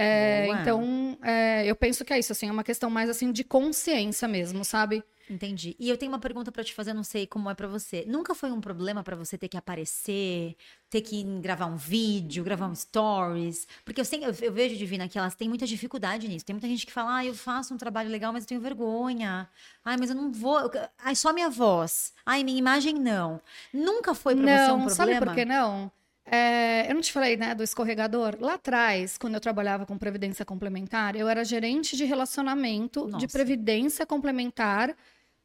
É, 0.00 0.46
então, 0.52 1.18
é, 1.22 1.66
eu 1.66 1.74
penso 1.74 2.04
que 2.04 2.12
é 2.12 2.18
isso, 2.18 2.30
assim, 2.30 2.48
é 2.48 2.52
uma 2.52 2.62
questão 2.62 2.88
mais, 2.88 3.10
assim, 3.10 3.32
de 3.32 3.42
consciência 3.42 4.28
mesmo, 4.28 4.64
sabe? 4.64 5.02
Entendi. 5.30 5.76
E 5.78 5.90
eu 5.90 5.98
tenho 5.98 6.10
uma 6.10 6.18
pergunta 6.18 6.50
para 6.50 6.64
te 6.64 6.72
fazer, 6.72 6.94
não 6.94 7.04
sei 7.04 7.26
como 7.26 7.50
é 7.50 7.54
para 7.54 7.68
você. 7.68 8.04
Nunca 8.06 8.34
foi 8.34 8.50
um 8.50 8.60
problema 8.60 9.02
para 9.02 9.14
você 9.14 9.36
ter 9.36 9.48
que 9.48 9.56
aparecer, 9.56 10.56
ter 10.88 11.02
que 11.02 11.22
gravar 11.40 11.66
um 11.66 11.76
vídeo, 11.76 12.42
gravar 12.42 12.66
um 12.66 12.74
stories? 12.74 13.66
Porque 13.84 14.00
eu, 14.00 14.04
sei, 14.04 14.24
eu, 14.24 14.32
eu, 14.40 14.52
vejo, 14.52 14.76
Divina, 14.76 15.06
que 15.06 15.18
elas 15.18 15.34
têm 15.34 15.48
muita 15.48 15.66
dificuldade 15.66 16.26
nisso. 16.28 16.46
Tem 16.46 16.54
muita 16.54 16.68
gente 16.68 16.86
que 16.86 16.92
fala, 16.92 17.16
ah, 17.16 17.24
eu 17.26 17.34
faço 17.34 17.74
um 17.74 17.76
trabalho 17.76 18.08
legal, 18.08 18.32
mas 18.32 18.44
eu 18.44 18.48
tenho 18.48 18.60
vergonha. 18.60 19.48
Ai, 19.84 19.96
mas 19.98 20.08
eu 20.08 20.16
não 20.16 20.32
vou. 20.32 20.70
Ai, 20.98 21.14
só 21.14 21.32
minha 21.32 21.50
voz. 21.50 22.14
Ai, 22.24 22.42
minha 22.42 22.58
imagem 22.58 22.94
não. 22.94 23.40
Nunca 23.72 24.14
foi 24.14 24.34
para 24.34 24.44
você 24.46 24.72
um 24.72 24.86
problema? 24.86 24.90
Sabe 24.90 25.26
por 25.26 25.34
que 25.34 25.44
não? 25.44 25.92
É, 26.30 26.90
eu 26.90 26.94
não 26.94 27.00
te 27.00 27.12
falei, 27.12 27.36
né, 27.36 27.54
do 27.54 27.62
escorregador? 27.62 28.36
Lá 28.40 28.54
atrás, 28.54 29.16
quando 29.16 29.34
eu 29.34 29.40
trabalhava 29.40 29.86
com 29.86 29.96
previdência 29.96 30.44
complementar, 30.44 31.16
eu 31.16 31.28
era 31.28 31.44
gerente 31.44 31.96
de 31.96 32.04
relacionamento 32.04 33.06
Nossa. 33.06 33.18
de 33.18 33.32
previdência 33.32 34.04
complementar 34.04 34.94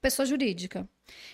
pessoa 0.03 0.25
jurídica. 0.25 0.85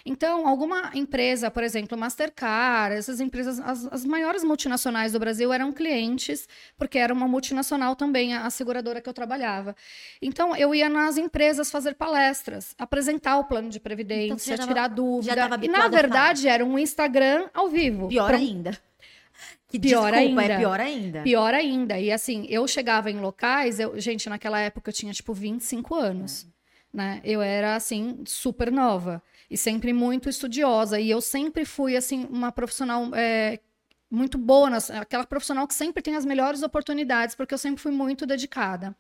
Então, 0.06 0.48
alguma 0.48 0.92
empresa, 0.94 1.50
por 1.50 1.64
exemplo, 1.64 1.98
Mastercard, 1.98 2.96
essas 2.96 3.20
empresas, 3.20 3.60
as, 3.60 3.88
as, 3.92 4.06
maiores 4.06 4.44
multinacionais 4.44 5.14
do 5.14 5.20
Brasil 5.20 5.52
eram 5.52 5.72
clientes, 5.72 6.48
porque 6.78 7.00
era 7.00 7.12
uma 7.12 7.28
multinacional 7.28 7.96
também, 7.96 8.34
a, 8.34 8.46
a 8.46 8.50
seguradora 8.52 9.02
que 9.02 9.10
eu 9.10 9.14
trabalhava. 9.14 9.76
Então, 10.22 10.56
eu 10.56 10.74
ia 10.74 10.88
nas 10.88 11.18
empresas 11.18 11.72
fazer 11.72 11.96
palestras, 11.96 12.76
apresentar 12.78 13.38
o 13.38 13.46
plano 13.46 13.70
de 13.70 13.80
previdência, 13.80 14.54
então, 14.54 14.68
tirar 14.68 14.88
dúvida. 14.88 15.50
e, 15.62 15.68
na 15.68 15.88
verdade, 15.88 16.48
era 16.48 16.64
um 16.64 16.78
Instagram 16.78 17.50
ao 17.54 17.70
vivo. 17.70 18.08
Pior 18.08 18.28
pra... 18.28 18.38
ainda. 18.38 18.89
Que 19.70 19.80
pior 19.80 20.12
desculpa, 20.12 20.42
ainda. 20.42 20.54
é 20.54 20.58
pior 20.58 20.80
ainda. 20.80 21.22
Pior 21.22 21.54
ainda. 21.54 22.00
E 22.00 22.12
assim, 22.12 22.46
eu 22.50 22.68
chegava 22.68 23.10
em 23.10 23.20
locais, 23.20 23.80
eu, 23.80 24.00
gente, 24.00 24.28
naquela 24.28 24.60
época 24.60 24.90
eu 24.90 24.94
tinha 24.94 25.14
tipo 25.14 25.34
25 25.34 25.96
anos. 25.96 26.48
É 26.56 26.60
né? 26.94 27.22
Eu 27.24 27.42
era 27.42 27.76
assim 27.76 28.24
super 28.26 28.72
nova 28.72 29.22
e 29.50 29.58
sempre 29.58 29.94
muito 29.94 30.28
estudiosa 30.28 31.00
e 31.00 31.10
eu 31.10 31.22
sempre 31.22 31.66
fui 31.66 31.96
assim 31.96 32.28
uma 32.30 32.52
profissional 32.52 33.14
é, 33.14 33.60
muito 34.10 34.38
boa, 34.38 34.70
aquela 35.00 35.26
profissional 35.26 35.68
que 35.68 35.74
sempre 35.74 36.02
tem 36.02 36.16
as 36.16 36.26
melhores 36.26 36.64
oportunidades 36.64 37.36
porque 37.36 37.54
eu 37.54 37.58
sempre 37.58 37.82
fui 37.82 37.92
muito 37.92 38.26
dedicada. 38.26 38.96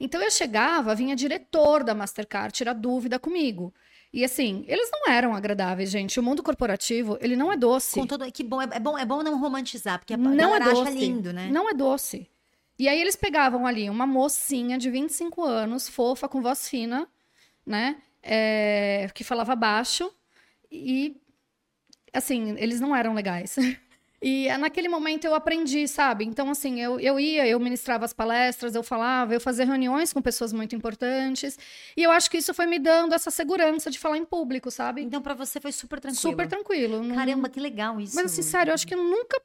Então 0.00 0.22
eu 0.22 0.30
chegava, 0.30 0.94
vinha 0.94 1.16
diretor 1.16 1.82
da 1.82 1.92
Mastercard 1.92 2.52
tirar 2.52 2.72
dúvida 2.72 3.18
comigo. 3.18 3.74
E 4.12 4.24
assim, 4.24 4.64
eles 4.66 4.88
não 4.90 5.12
eram 5.12 5.34
agradáveis, 5.34 5.90
gente. 5.90 6.18
O 6.18 6.22
mundo 6.22 6.42
corporativo, 6.42 7.18
ele 7.20 7.36
não 7.36 7.52
é 7.52 7.56
doce. 7.56 8.00
Com 8.00 8.06
todo, 8.06 8.30
que 8.32 8.42
bom, 8.42 8.62
é 8.62 8.80
bom, 8.80 8.98
é 8.98 9.04
bom 9.04 9.22
não 9.22 9.38
romantizar, 9.38 9.98
porque 9.98 10.14
a 10.14 10.16
não 10.16 10.54
é 10.54 10.60
doce. 10.60 10.82
acha 10.82 10.90
lindo, 10.90 11.32
né? 11.32 11.48
Não 11.50 11.68
é 11.68 11.74
doce. 11.74 12.26
E 12.78 12.88
aí 12.88 13.00
eles 13.00 13.16
pegavam 13.16 13.66
ali 13.66 13.90
uma 13.90 14.06
mocinha 14.06 14.78
de 14.78 14.88
25 14.88 15.44
anos, 15.44 15.88
fofa, 15.88 16.28
com 16.28 16.40
voz 16.40 16.68
fina, 16.68 17.08
né? 17.66 17.96
É, 18.22 19.10
que 19.14 19.24
falava 19.24 19.54
baixo 19.54 20.10
e, 20.70 21.16
assim, 22.12 22.54
eles 22.58 22.80
não 22.80 22.94
eram 22.94 23.14
legais. 23.14 23.56
E 24.20 24.48
naquele 24.58 24.88
momento 24.88 25.24
eu 25.24 25.34
aprendi, 25.34 25.86
sabe? 25.86 26.24
Então, 26.24 26.50
assim, 26.50 26.80
eu, 26.80 26.98
eu 26.98 27.20
ia, 27.20 27.46
eu 27.46 27.60
ministrava 27.60 28.04
as 28.04 28.12
palestras, 28.12 28.74
eu 28.74 28.82
falava, 28.82 29.32
eu 29.32 29.40
fazia 29.40 29.64
reuniões 29.64 30.12
com 30.12 30.20
pessoas 30.20 30.52
muito 30.52 30.74
importantes. 30.74 31.56
E 31.96 32.02
eu 32.02 32.10
acho 32.10 32.28
que 32.28 32.38
isso 32.38 32.52
foi 32.52 32.66
me 32.66 32.80
dando 32.80 33.14
essa 33.14 33.30
segurança 33.30 33.90
de 33.90 33.98
falar 33.98 34.18
em 34.18 34.24
público, 34.24 34.70
sabe? 34.70 35.02
Então, 35.02 35.22
para 35.22 35.34
você 35.34 35.60
foi 35.60 35.70
super 35.70 36.00
tranquilo. 36.00 36.20
Super 36.20 36.48
tranquilo. 36.48 37.14
Caramba, 37.14 37.48
que 37.48 37.60
legal 37.60 38.00
isso. 38.00 38.16
Mas, 38.16 38.26
assim, 38.26 38.42
sério, 38.42 38.70
eu 38.70 38.74
acho 38.74 38.86
que 38.86 38.94
eu 38.94 39.02
nunca 39.02 39.40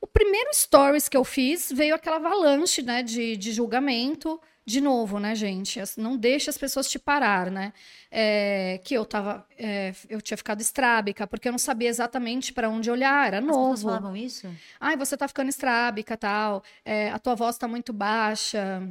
o 0.00 0.06
primeiro 0.06 0.50
stories 0.52 1.08
que 1.08 1.16
eu 1.16 1.24
fiz 1.24 1.72
veio 1.72 1.94
aquela 1.94 2.16
avalanche, 2.16 2.82
né, 2.82 3.02
de, 3.02 3.38
de 3.38 3.52
julgamento. 3.52 4.38
De 4.66 4.80
novo, 4.80 5.18
né, 5.18 5.34
gente? 5.34 5.78
Não 5.98 6.16
deixa 6.16 6.50
as 6.50 6.56
pessoas 6.56 6.88
te 6.88 6.98
parar, 6.98 7.50
né? 7.50 7.74
É, 8.10 8.80
que 8.82 8.94
eu 8.94 9.04
tava. 9.04 9.46
É, 9.58 9.92
eu 10.08 10.22
tinha 10.22 10.38
ficado 10.38 10.62
estrábica, 10.62 11.26
porque 11.26 11.48
eu 11.48 11.52
não 11.52 11.58
sabia 11.58 11.88
exatamente 11.88 12.50
para 12.50 12.70
onde 12.70 12.90
olhar, 12.90 13.26
era 13.26 13.40
novo. 13.42 13.72
As 13.72 13.80
pessoas 13.80 13.82
falavam 13.82 14.16
isso? 14.16 14.48
Ai, 14.80 14.96
você 14.96 15.18
tá 15.18 15.28
ficando 15.28 15.50
estrábica, 15.50 16.16
tal. 16.16 16.62
É, 16.82 17.10
a 17.10 17.18
tua 17.18 17.34
voz 17.34 17.58
tá 17.58 17.68
muito 17.68 17.92
baixa. 17.92 18.82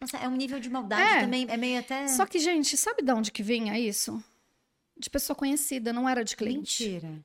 Nossa, 0.00 0.16
é 0.16 0.26
um 0.26 0.34
nível 0.34 0.58
de 0.58 0.70
maldade 0.70 1.02
é. 1.02 1.20
também, 1.20 1.46
é 1.48 1.56
meio 1.58 1.78
até. 1.78 2.08
Só 2.08 2.24
que, 2.24 2.38
gente, 2.38 2.74
sabe 2.76 3.02
de 3.02 3.12
onde 3.12 3.30
que 3.30 3.42
vinha 3.42 3.78
isso? 3.78 4.22
De 4.96 5.10
pessoa 5.10 5.36
conhecida, 5.36 5.92
não 5.92 6.08
era 6.08 6.24
de 6.24 6.34
cliente. 6.34 6.84
Mentira. 6.88 7.20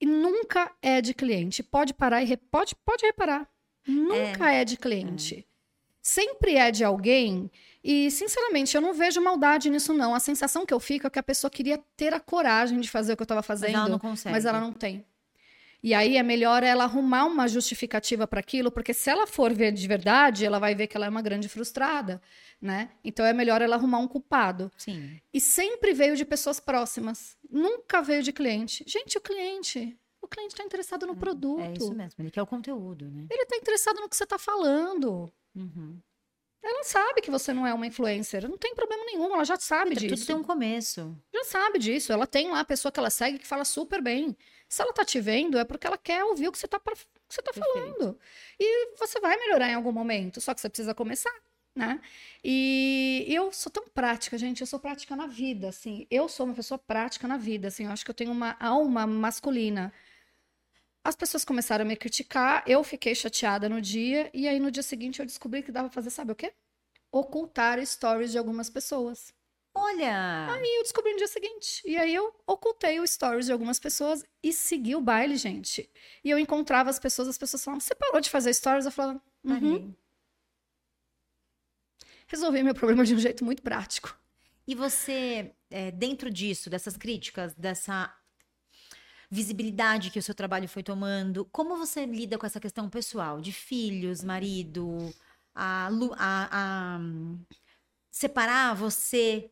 E 0.00 0.06
nunca 0.06 0.72
é 0.82 1.00
de 1.00 1.14
cliente. 1.14 1.62
Pode 1.62 1.94
parar 1.94 2.22
e 2.22 2.24
re... 2.24 2.36
pode, 2.36 2.74
pode 2.84 3.06
reparar. 3.06 3.48
Nunca 3.86 4.52
é, 4.52 4.62
é 4.62 4.64
de 4.64 4.76
cliente. 4.76 5.46
É. 6.02 6.06
sempre 6.06 6.56
é 6.56 6.70
de 6.70 6.84
alguém. 6.84 7.50
E, 7.82 8.10
sinceramente, 8.10 8.74
eu 8.76 8.80
não 8.80 8.94
vejo 8.94 9.20
maldade 9.20 9.68
nisso, 9.70 9.92
não. 9.92 10.14
A 10.14 10.20
sensação 10.20 10.64
que 10.64 10.72
eu 10.72 10.78
fico 10.78 11.06
é 11.06 11.10
que 11.10 11.18
a 11.18 11.22
pessoa 11.22 11.50
queria 11.50 11.80
ter 11.96 12.12
a 12.14 12.20
coragem 12.20 12.80
de 12.80 12.88
fazer 12.88 13.12
o 13.12 13.16
que 13.16 13.22
eu 13.22 13.24
estava 13.24 13.42
fazendo, 13.42 13.72
mas 13.72 13.80
ela 13.80 13.88
não 13.88 13.98
consegue. 13.98 14.32
Mas 14.32 14.44
ela 14.44 14.60
não 14.60 14.72
tem. 14.72 15.04
E 15.82 15.94
aí 15.94 16.16
é 16.16 16.22
melhor 16.22 16.62
ela 16.62 16.84
arrumar 16.84 17.24
uma 17.24 17.48
justificativa 17.48 18.24
para 18.24 18.38
aquilo, 18.38 18.70
porque 18.70 18.94
se 18.94 19.10
ela 19.10 19.26
for 19.26 19.52
ver 19.52 19.72
de 19.72 19.88
verdade, 19.88 20.44
ela 20.44 20.60
vai 20.60 20.76
ver 20.76 20.86
que 20.86 20.96
ela 20.96 21.06
é 21.06 21.08
uma 21.08 21.20
grande 21.20 21.48
frustrada, 21.48 22.22
né? 22.60 22.90
Então 23.02 23.26
é 23.26 23.32
melhor 23.32 23.60
ela 23.60 23.74
arrumar 23.74 23.98
um 23.98 24.06
culpado. 24.06 24.70
Sim. 24.76 25.20
E 25.34 25.40
sempre 25.40 25.92
veio 25.92 26.14
de 26.14 26.24
pessoas 26.24 26.60
próximas. 26.60 27.36
Nunca 27.50 28.00
veio 28.00 28.22
de 28.22 28.32
cliente. 28.32 28.84
Gente, 28.86 29.18
o 29.18 29.20
cliente, 29.20 29.98
o 30.20 30.28
cliente 30.28 30.54
está 30.54 30.62
interessado 30.62 31.04
no 31.04 31.16
produto. 31.16 31.62
É 31.62 31.72
isso 31.72 31.92
mesmo, 31.92 32.14
ele 32.22 32.30
quer 32.30 32.42
o 32.42 32.46
conteúdo, 32.46 33.10
né? 33.10 33.26
Ele 33.28 33.42
está 33.42 33.56
interessado 33.56 34.00
no 34.00 34.08
que 34.08 34.16
você 34.16 34.22
está 34.22 34.38
falando. 34.38 35.32
Uhum. 35.54 36.00
Ela 36.62 36.84
sabe 36.84 37.20
que 37.20 37.30
você 37.30 37.52
não 37.52 37.66
é 37.66 37.74
uma 37.74 37.86
influencer. 37.86 38.48
Não 38.48 38.56
tem 38.56 38.74
problema 38.74 39.04
nenhum, 39.04 39.34
ela 39.34 39.44
já 39.44 39.56
sabe 39.56 39.96
disso. 39.96 40.14
Tudo 40.14 40.26
tem 40.26 40.36
um 40.36 40.44
começo. 40.44 41.16
Já 41.34 41.44
sabe 41.44 41.78
disso. 41.78 42.12
Ela 42.12 42.26
tem 42.26 42.50
lá 42.50 42.60
a 42.60 42.64
pessoa 42.64 42.92
que 42.92 43.00
ela 43.00 43.10
segue 43.10 43.38
que 43.38 43.46
fala 43.46 43.64
super 43.64 44.00
bem. 44.00 44.36
Se 44.68 44.80
ela 44.80 44.92
tá 44.92 45.04
te 45.04 45.20
vendo, 45.20 45.58
é 45.58 45.64
porque 45.64 45.86
ela 45.86 45.98
quer 45.98 46.22
ouvir 46.24 46.48
o 46.48 46.52
que 46.52 46.58
você 46.58 46.68
tá, 46.68 46.78
pra... 46.78 46.94
você 47.28 47.42
tá 47.42 47.52
falando. 47.52 48.16
E 48.60 48.94
você 48.96 49.20
vai 49.20 49.36
melhorar 49.36 49.68
em 49.70 49.74
algum 49.74 49.90
momento. 49.90 50.40
Só 50.40 50.54
que 50.54 50.60
você 50.60 50.68
precisa 50.68 50.94
começar. 50.94 51.34
Né? 51.74 52.00
E 52.44 53.24
eu 53.28 53.50
sou 53.50 53.72
tão 53.72 53.88
prática, 53.88 54.38
gente. 54.38 54.60
Eu 54.60 54.66
sou 54.66 54.78
prática 54.78 55.16
na 55.16 55.26
vida, 55.26 55.68
assim. 55.68 56.06
Eu 56.10 56.28
sou 56.28 56.46
uma 56.46 56.54
pessoa 56.54 56.78
prática 56.78 57.26
na 57.26 57.36
vida, 57.36 57.68
assim. 57.68 57.86
Eu 57.86 57.90
acho 57.90 58.04
que 58.04 58.10
eu 58.10 58.14
tenho 58.14 58.30
uma 58.30 58.56
alma 58.60 59.04
masculina. 59.06 59.92
As 61.04 61.16
pessoas 61.16 61.44
começaram 61.44 61.84
a 61.84 61.88
me 61.88 61.96
criticar, 61.96 62.62
eu 62.66 62.84
fiquei 62.84 63.14
chateada 63.14 63.68
no 63.68 63.80
dia, 63.80 64.30
e 64.32 64.46
aí 64.46 64.60
no 64.60 64.70
dia 64.70 64.82
seguinte 64.82 65.18
eu 65.18 65.26
descobri 65.26 65.62
que 65.62 65.72
dava 65.72 65.88
pra 65.88 65.94
fazer, 65.94 66.10
sabe 66.10 66.30
o 66.32 66.36
quê? 66.36 66.52
Ocultar 67.10 67.84
stories 67.84 68.30
de 68.30 68.38
algumas 68.38 68.70
pessoas. 68.70 69.34
Olha! 69.74 70.52
Aí 70.52 70.76
eu 70.76 70.82
descobri 70.82 71.12
no 71.12 71.18
dia 71.18 71.26
seguinte. 71.26 71.82
E 71.84 71.96
aí 71.96 72.14
eu 72.14 72.32
ocultei 72.46 73.00
o 73.00 73.06
stories 73.06 73.46
de 73.46 73.52
algumas 73.52 73.80
pessoas 73.80 74.24
e 74.42 74.52
segui 74.52 74.94
o 74.94 75.00
baile, 75.00 75.36
gente. 75.36 75.90
E 76.22 76.30
eu 76.30 76.38
encontrava 76.38 76.90
as 76.90 76.98
pessoas, 77.00 77.26
as 77.26 77.38
pessoas 77.38 77.64
falavam, 77.64 77.80
você 77.80 77.94
parou 77.94 78.20
de 78.20 78.30
fazer 78.30 78.52
stories? 78.54 78.84
Eu 78.84 78.92
falava, 78.92 79.20
uhum. 79.44 79.94
Resolvi 82.28 82.62
meu 82.62 82.74
problema 82.74 83.04
de 83.04 83.14
um 83.14 83.18
jeito 83.18 83.44
muito 83.44 83.62
prático. 83.62 84.16
E 84.66 84.74
você, 84.74 85.52
é, 85.70 85.90
dentro 85.90 86.30
disso, 86.30 86.70
dessas 86.70 86.96
críticas, 86.96 87.54
dessa 87.54 88.14
visibilidade 89.32 90.10
que 90.10 90.18
o 90.18 90.22
seu 90.22 90.34
trabalho 90.34 90.68
foi 90.68 90.82
tomando, 90.82 91.46
como 91.46 91.78
você 91.78 92.04
lida 92.04 92.36
com 92.36 92.44
essa 92.44 92.60
questão 92.60 92.90
pessoal 92.90 93.40
de 93.40 93.50
filhos, 93.50 94.22
marido, 94.22 95.10
a, 95.54 95.88
a, 96.18 96.48
a 96.50 97.00
separar 98.10 98.74
você 98.74 99.50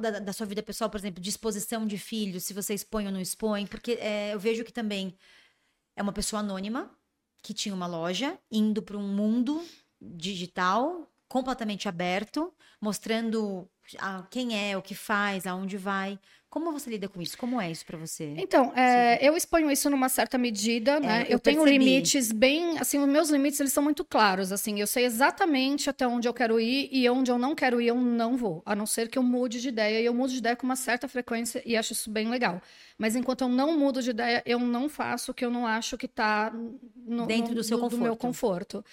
da, 0.00 0.18
da, 0.18 0.32
sua 0.32 0.46
vida 0.46 0.64
pessoal, 0.64 0.90
por 0.90 0.98
exemplo, 0.98 1.22
disposição 1.22 1.86
de 1.86 1.96
filhos, 1.96 2.42
se 2.42 2.52
você 2.52 2.74
expõe 2.74 3.06
ou 3.06 3.12
não 3.12 3.20
expõe, 3.20 3.68
porque 3.68 3.92
é, 3.92 4.34
eu 4.34 4.40
vejo 4.40 4.64
que 4.64 4.72
também 4.72 5.16
é 5.94 6.02
uma 6.02 6.12
pessoa 6.12 6.40
anônima 6.40 6.90
que 7.40 7.54
tinha 7.54 7.72
uma 7.74 7.86
loja 7.86 8.36
indo 8.50 8.82
para 8.82 8.96
um 8.96 9.14
mundo 9.14 9.64
digital 10.00 11.08
completamente 11.28 11.88
aberto, 11.88 12.52
mostrando 12.80 13.70
a, 13.96 14.24
quem 14.24 14.58
é, 14.58 14.76
o 14.76 14.82
que 14.82 14.96
faz, 14.96 15.46
aonde 15.46 15.76
vai. 15.76 16.18
Como 16.50 16.72
você 16.72 16.90
lida 16.90 17.08
com 17.08 17.22
isso? 17.22 17.38
Como 17.38 17.60
é 17.60 17.70
isso 17.70 17.86
para 17.86 17.96
você? 17.96 18.34
Então, 18.36 18.72
é, 18.74 19.24
eu 19.24 19.36
exponho 19.36 19.70
isso 19.70 19.88
numa 19.88 20.08
certa 20.08 20.36
medida, 20.36 20.96
é, 20.96 21.00
né? 21.00 21.22
Eu, 21.28 21.34
eu 21.34 21.38
tenho 21.38 21.64
limites 21.64 22.32
bem, 22.32 22.76
assim, 22.76 22.98
os 22.98 23.08
meus 23.08 23.30
limites 23.30 23.60
eles 23.60 23.72
são 23.72 23.84
muito 23.84 24.04
claros, 24.04 24.50
assim, 24.50 24.80
eu 24.80 24.86
sei 24.86 25.04
exatamente 25.04 25.88
até 25.88 26.08
onde 26.08 26.26
eu 26.26 26.34
quero 26.34 26.58
ir 26.58 26.88
e 26.90 27.08
onde 27.08 27.30
eu 27.30 27.38
não 27.38 27.54
quero 27.54 27.80
ir 27.80 27.86
eu 27.86 27.94
não 27.94 28.36
vou, 28.36 28.62
a 28.66 28.74
não 28.74 28.84
ser 28.84 29.08
que 29.08 29.16
eu 29.16 29.22
mude 29.22 29.60
de 29.60 29.68
ideia 29.68 30.00
e 30.00 30.04
eu 30.04 30.12
mudo 30.12 30.32
de 30.32 30.38
ideia 30.38 30.56
com 30.56 30.66
uma 30.66 30.74
certa 30.74 31.06
frequência 31.06 31.62
e 31.64 31.76
acho 31.76 31.92
isso 31.92 32.10
bem 32.10 32.28
legal. 32.28 32.60
Mas 32.98 33.14
enquanto 33.14 33.42
eu 33.42 33.48
não 33.48 33.78
mudo 33.78 34.02
de 34.02 34.10
ideia, 34.10 34.42
eu 34.44 34.58
não 34.58 34.88
faço 34.88 35.30
o 35.30 35.34
que 35.34 35.44
eu 35.44 35.50
não 35.50 35.66
acho 35.66 35.96
que 35.96 36.06
está 36.06 36.52
dentro 37.26 37.54
do 37.54 37.62
seu 37.62 37.76
do, 37.76 37.82
conforto. 37.84 37.98
Do 37.98 38.02
meu 38.02 38.16
conforto. 38.16 38.84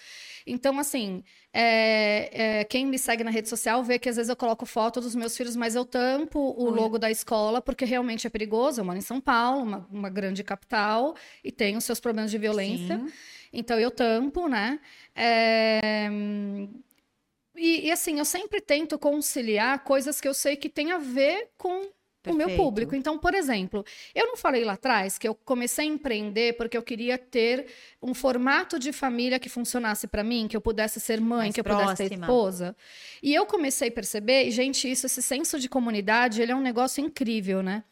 Então, 0.45 0.79
assim, 0.79 1.23
é, 1.59 2.59
é, 2.59 2.63
quem 2.65 2.85
me 2.85 2.99
segue 2.99 3.23
na 3.23 3.31
rede 3.31 3.49
social 3.49 3.83
vê 3.83 3.97
que 3.97 4.07
às 4.07 4.15
vezes 4.15 4.29
eu 4.29 4.35
coloco 4.35 4.63
foto 4.63 5.01
dos 5.01 5.15
meus 5.15 5.35
filhos, 5.35 5.55
mas 5.55 5.73
eu 5.73 5.83
tampo 5.83 6.39
o 6.39 6.69
logo 6.69 6.99
da 6.99 7.09
escola 7.09 7.59
porque 7.59 7.83
realmente 7.83 8.27
é 8.27 8.29
perigoso. 8.29 8.79
Eu 8.79 8.85
moro 8.85 8.99
em 8.99 9.01
São 9.01 9.19
Paulo, 9.19 9.63
uma, 9.63 9.87
uma 9.91 10.09
grande 10.09 10.43
capital, 10.43 11.15
e 11.43 11.51
tem 11.51 11.75
os 11.75 11.83
seus 11.83 11.99
problemas 11.99 12.29
de 12.29 12.37
violência. 12.37 12.99
Sim. 12.99 13.11
Então 13.51 13.79
eu 13.79 13.89
tampo, 13.89 14.47
né? 14.47 14.79
É... 15.15 16.07
E, 17.55 17.87
e, 17.87 17.91
assim, 17.91 18.19
eu 18.19 18.25
sempre 18.25 18.61
tento 18.61 18.99
conciliar 18.99 19.83
coisas 19.83 20.21
que 20.21 20.27
eu 20.27 20.35
sei 20.35 20.55
que 20.55 20.69
tem 20.69 20.91
a 20.91 20.99
ver 20.99 21.49
com 21.57 21.89
Perfeito. 22.27 22.45
o 22.45 22.55
meu 22.55 22.57
público. 22.57 22.95
Então, 22.95 23.17
por 23.17 23.33
exemplo, 23.33 23.83
eu 24.13 24.27
não 24.27 24.37
falei 24.37 24.63
lá 24.63 24.73
atrás 24.73 25.17
que 25.17 25.27
eu 25.27 25.35
comecei 25.35 25.85
a 25.85 25.87
empreender 25.87 26.53
porque 26.57 26.77
eu 26.77 26.81
queria 26.83 27.17
ter 27.17 27.67
um 28.01 28.13
formato 28.13 28.77
de 28.79 28.91
família 28.93 29.39
que 29.39 29.49
funcionasse 29.49 30.07
para 30.07 30.23
mim, 30.23 30.47
que 30.47 30.55
eu 30.55 30.61
pudesse 30.61 30.99
ser 30.99 31.19
mãe, 31.19 31.39
Mais 31.39 31.53
que 31.53 31.59
eu 31.59 31.63
próxima. 31.63 31.91
pudesse 31.91 32.09
ter 32.09 32.19
esposa. 32.19 32.75
E 33.21 33.33
eu 33.33 33.45
comecei 33.45 33.89
a 33.89 33.91
perceber, 33.91 34.49
gente, 34.51 34.89
isso, 34.89 35.05
esse 35.05 35.21
senso 35.21 35.59
de 35.59 35.67
comunidade, 35.67 36.41
ele 36.41 36.51
é 36.51 36.55
um 36.55 36.61
negócio 36.61 37.03
incrível, 37.03 37.61
né? 37.63 37.83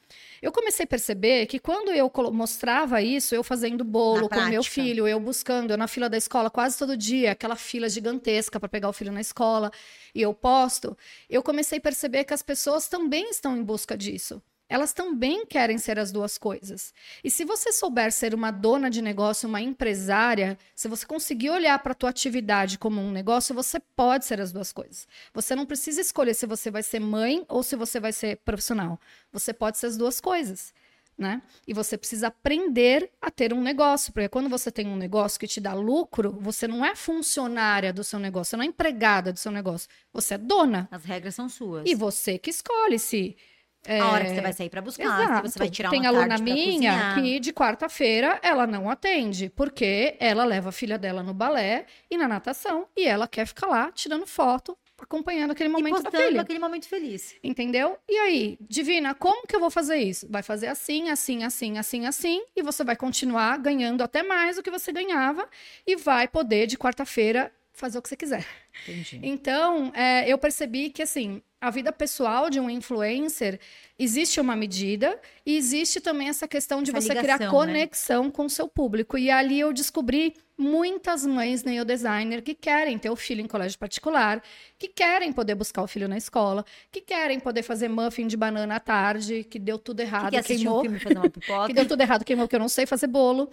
Eu 0.46 0.52
comecei 0.52 0.84
a 0.84 0.88
perceber 0.88 1.48
que 1.48 1.58
quando 1.58 1.90
eu 1.92 2.08
mostrava 2.32 3.02
isso, 3.02 3.34
eu 3.34 3.44
fazendo 3.44 3.84
bolo 3.84 4.30
com 4.30 4.40
meu 4.42 4.64
filho, 4.64 5.08
eu 5.08 5.20
buscando, 5.20 5.72
eu 5.72 5.78
na 5.78 5.88
fila 5.88 6.08
da 6.08 6.18
escola 6.18 6.52
quase 6.52 6.78
todo 6.78 6.96
dia, 6.96 7.32
aquela 7.32 7.56
fila 7.56 7.90
gigantesca 7.90 8.60
para 8.60 8.70
pegar 8.70 8.88
o 8.88 8.94
filho 8.94 9.12
na 9.12 9.22
escola, 9.22 9.72
e 10.14 10.22
eu 10.22 10.36
posto, 10.36 10.96
eu 11.28 11.42
comecei 11.42 11.80
a 11.80 11.82
perceber 11.82 12.26
que 12.26 12.34
as 12.36 12.44
pessoas 12.44 12.88
também 12.88 13.28
estão 13.32 13.58
em 13.58 13.64
busca 13.64 13.98
disso 13.98 14.40
elas 14.68 14.94
também 14.94 15.46
querem 15.46 15.78
ser 15.78 16.00
as 16.00 16.12
duas 16.12 16.38
coisas. 16.38 16.94
E 17.24 17.30
se 17.30 17.46
você 17.46 17.72
souber 17.72 18.12
ser 18.12 18.34
uma 18.34 18.52
dona 18.52 18.90
de 18.90 19.02
negócio, 19.02 19.48
uma 19.48 19.62
empresária, 19.62 20.58
se 20.76 20.88
você 20.88 21.06
conseguir 21.06 21.52
olhar 21.52 21.78
para 21.80 21.92
a 21.92 21.96
tua 21.96 22.10
atividade 22.10 22.80
como 22.80 23.00
um 23.00 23.12
negócio, 23.12 23.54
você 23.54 23.80
pode 23.96 24.26
ser 24.26 24.42
as 24.42 24.52
duas 24.52 24.72
coisas. 24.72 25.08
Você 25.34 25.56
não 25.56 25.66
precisa 25.66 26.02
escolher 26.02 26.34
se 26.34 26.48
você 26.48 26.72
vai 26.72 26.82
ser 26.82 27.00
mãe 27.00 27.46
ou 27.48 27.62
se 27.62 27.76
você 27.76 28.00
vai 28.00 28.12
ser 28.12 28.38
profissional. 28.38 29.00
Você 29.32 29.54
pode 29.54 29.78
ser 29.78 29.88
as 29.88 29.98
duas 29.98 30.20
coisas. 30.20 30.74
Né? 31.18 31.42
E 31.66 31.74
você 31.74 31.98
precisa 31.98 32.28
aprender 32.28 33.10
a 33.22 33.32
ter 33.32 33.54
um 33.54 33.62
negócio, 33.62 34.12
porque 34.12 34.28
quando 34.28 34.50
você 34.50 34.70
tem 34.70 34.86
um 34.86 34.98
negócio 34.98 35.40
que 35.40 35.48
te 35.48 35.62
dá 35.62 35.74
lucro, 35.74 36.38
você 36.42 36.68
não 36.68 36.84
é 36.84 36.94
funcionária 36.94 37.94
do 37.94 38.04
seu 38.04 38.20
negócio, 38.20 38.50
você 38.50 38.58
não 38.58 38.66
é 38.66 38.68
empregada 38.68 39.32
do 39.32 39.40
seu 39.40 39.50
negócio, 39.50 39.88
você 40.12 40.34
é 40.34 40.38
dona. 40.38 40.90
As 40.92 41.06
regras 41.06 41.34
são 41.34 41.48
suas. 41.48 41.84
E 41.86 41.96
você 41.96 42.38
que 42.38 42.50
escolhe 42.50 43.00
se 43.00 43.38
é... 43.86 44.00
A 44.00 44.08
hora 44.08 44.26
que 44.26 44.32
você 44.32 44.42
vai 44.42 44.54
sair 44.54 44.70
para 44.70 44.82
buscar, 44.82 45.04
Exato. 45.04 45.50
você 45.50 45.60
vai 45.60 45.70
tirar 45.70 45.90
Tem 45.90 46.02
uma 46.02 46.10
aluna 46.10 46.38
minha 46.38 47.14
que 47.16 47.40
de 47.40 47.54
quarta-feira 47.54 48.40
ela 48.42 48.66
não 48.66 48.90
atende, 48.90 49.50
porque 49.56 50.16
ela 50.20 50.44
leva 50.44 50.70
a 50.70 50.72
filha 50.72 50.98
dela 50.98 51.22
no 51.22 51.34
balé 51.34 51.86
e 52.10 52.18
na 52.18 52.28
natação 52.28 52.88
e 52.96 53.06
ela 53.06 53.28
quer 53.28 53.46
ficar 53.46 53.68
lá 53.68 53.92
tirando 53.92 54.26
foto, 54.26 54.78
acompanhando 54.98 55.52
aquele 55.52 55.70
momento 55.70 56.00
e 56.00 56.04
da 56.04 56.12
filha. 56.12 56.42
aquele 56.42 56.60
momento 56.60 56.88
feliz. 56.88 57.36
Entendeu? 57.44 57.98
E 58.10 58.18
aí, 58.18 58.58
Divina, 58.62 59.14
como 59.14 59.46
que 59.46 59.56
eu 59.56 59.60
vou 59.60 59.70
fazer 59.70 59.98
isso? 59.98 60.28
Vai 60.30 60.42
fazer 60.42 60.68
assim, 60.68 61.10
assim, 61.10 61.44
assim, 61.44 61.78
assim, 61.78 62.06
assim, 62.06 62.44
e 62.56 62.62
você 62.62 62.84
vai 62.84 62.96
continuar 62.96 63.58
ganhando 63.60 64.04
até 64.04 64.24
mais 64.24 64.56
do 64.56 64.64
que 64.64 64.72
você 64.72 64.92
ganhava 64.92 65.48
e 65.86 65.96
vai 65.96 66.28
poder 66.28 66.66
de 66.68 66.78
quarta-feira 66.78 67.52
fazer 67.74 67.98
o 67.98 68.02
que 68.02 68.10
você 68.10 68.16
quiser. 68.16 68.46
Entendi. 68.84 69.20
Então, 69.22 69.92
é, 69.94 70.28
eu 70.32 70.38
percebi 70.38 70.90
que, 70.90 71.02
assim, 71.02 71.42
a 71.66 71.72
vida 71.72 71.92
pessoal 71.92 72.50
de 72.50 72.60
um 72.60 72.70
influencer 72.70 73.60
existe 73.98 74.40
uma 74.40 74.56
medida 74.56 75.20
e 75.44 75.58
existe 75.58 76.00
também 76.00 76.30
essa 76.30 76.48
questão 76.48 76.84
de 76.84 76.92
essa 76.92 77.02
você 77.02 77.10
ligação, 77.10 77.24
criar 77.24 77.40
né? 77.40 77.50
conexão 77.50 78.26
né? 78.26 78.32
com 78.32 78.46
o 78.46 78.50
seu 78.50 78.68
público. 78.68 79.18
E 79.18 79.32
ali 79.32 79.60
eu 79.60 79.74
descobri 79.74 80.36
muitas 80.56 81.26
mães 81.26 81.64
neodesigner 81.64 82.44
que 82.44 82.54
querem 82.54 83.00
ter 83.00 83.10
o 83.10 83.16
filho 83.16 83.42
em 83.42 83.48
colégio 83.48 83.80
particular, 83.80 84.44
que 84.78 84.88
querem 84.88 85.34
poder 85.34 85.56
buscar 85.56 85.82
o 85.82 85.88
filho 85.88 86.08
na 86.08 86.18
escola, 86.18 86.64
que 86.92 87.02
querem 87.02 87.40
poder 87.40 87.64
fazer 87.64 87.88
muffin 87.88 88.28
de 88.28 88.38
banana 88.38 88.76
à 88.76 88.80
tarde, 88.80 89.44
que 89.44 89.58
deu 89.58 89.80
tudo 89.80 90.02
errado, 90.02 90.32
que 90.32 90.44
queimou, 90.44 90.82
um 90.82 90.84
filme, 90.84 91.00
que 91.68 91.74
deu 91.74 91.88
tudo 91.88 92.02
errado, 92.02 92.24
queimou, 92.24 92.48
que 92.48 92.56
eu 92.56 92.60
não 92.60 92.70
sei 92.70 92.86
fazer 92.86 93.08
bolo, 93.08 93.50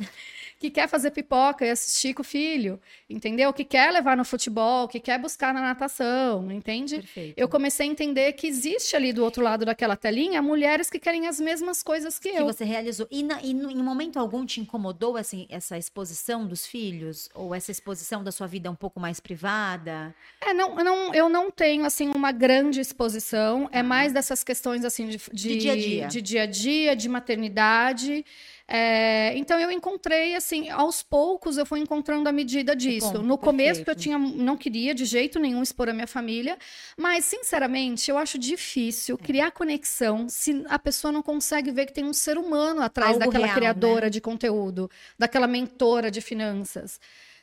que 0.62 0.70
quer 0.70 0.88
fazer 0.88 1.10
pipoca 1.10 1.66
e 1.66 1.70
assistir 1.70 2.14
com 2.14 2.22
o 2.22 2.24
filho, 2.24 2.80
entendeu? 3.10 3.52
Que 3.52 3.64
quer 3.64 3.90
levar 3.90 4.16
no 4.16 4.24
futebol, 4.24 4.86
que 4.86 5.00
quer 5.00 5.18
buscar 5.18 5.52
na 5.52 5.60
natação, 5.60 6.52
entende? 6.52 6.96
Perfeito. 6.96 7.36
Eu 7.36 7.48
comecei 7.48 7.88
a 7.88 7.90
entender 7.90 8.32
que 8.34 8.46
existe 8.46 8.94
ali 8.94 9.12
do 9.12 9.24
outro 9.24 9.42
lado 9.42 9.64
daquela 9.64 9.96
telinha 9.96 10.40
mulheres 10.40 10.88
que 10.88 11.00
querem 11.00 11.26
as 11.26 11.40
mesmas 11.40 11.82
coisas 11.82 12.16
que, 12.16 12.30
que 12.30 12.36
eu. 12.36 12.46
Que 12.46 12.52
você 12.52 12.64
realizou. 12.64 13.08
E, 13.10 13.24
na, 13.24 13.42
e 13.42 13.50
em 13.50 13.82
momento 13.82 14.20
algum 14.20 14.46
te 14.46 14.60
incomodou 14.60 15.16
assim, 15.16 15.48
essa 15.50 15.76
exposição 15.76 16.46
dos 16.46 16.64
filhos? 16.64 17.28
Ou 17.34 17.52
essa 17.52 17.72
exposição 17.72 18.22
da 18.22 18.30
sua 18.30 18.46
vida 18.46 18.70
um 18.70 18.76
pouco 18.76 19.00
mais 19.00 19.18
privada? 19.18 20.14
É, 20.40 20.54
não, 20.54 20.76
não, 20.76 21.12
eu 21.12 21.28
não 21.28 21.50
tenho 21.50 21.84
assim 21.84 22.08
uma 22.14 22.30
grande 22.30 22.80
exposição. 22.80 23.68
É 23.72 23.80
ah. 23.80 23.82
mais 23.82 24.12
dessas 24.12 24.44
questões 24.44 24.84
assim 24.84 25.08
de, 25.08 25.18
de, 25.18 25.32
de 25.32 25.56
dia 25.56 25.72
a 25.72 25.76
dia. 25.76 26.06
De 26.06 26.22
dia 26.22 26.42
a 26.44 26.46
dia, 26.46 26.94
de 26.94 27.08
maternidade. 27.08 28.24
É, 28.68 29.36
então 29.36 29.58
eu 29.58 29.70
encontrei 29.70 30.34
assim, 30.34 30.70
aos 30.70 31.02
poucos 31.02 31.56
eu 31.56 31.66
fui 31.66 31.80
encontrando 31.80 32.28
a 32.28 32.32
medida 32.32 32.74
disso. 32.74 33.12
Bom, 33.12 33.22
no 33.22 33.38
começo 33.38 33.82
eu 33.86 33.94
tinha, 33.94 34.18
não 34.18 34.56
queria 34.56 34.94
de 34.94 35.04
jeito 35.04 35.38
nenhum 35.38 35.62
expor 35.62 35.88
a 35.88 35.92
minha 35.92 36.06
família, 36.06 36.56
mas 36.96 37.24
sinceramente 37.24 38.10
eu 38.10 38.16
acho 38.16 38.38
difícil 38.38 39.18
é. 39.20 39.24
criar 39.24 39.50
conexão 39.50 40.28
se 40.28 40.64
a 40.68 40.78
pessoa 40.78 41.12
não 41.12 41.22
consegue 41.22 41.70
ver 41.70 41.86
que 41.86 41.92
tem 41.92 42.04
um 42.04 42.12
ser 42.12 42.38
humano 42.38 42.82
atrás 42.82 43.12
Algo 43.12 43.26
daquela 43.26 43.46
real, 43.46 43.56
criadora 43.56 44.06
né? 44.06 44.10
de 44.10 44.20
conteúdo, 44.20 44.90
daquela 45.18 45.46
mentora 45.46 46.10
de 46.10 46.20
finanças 46.20 47.00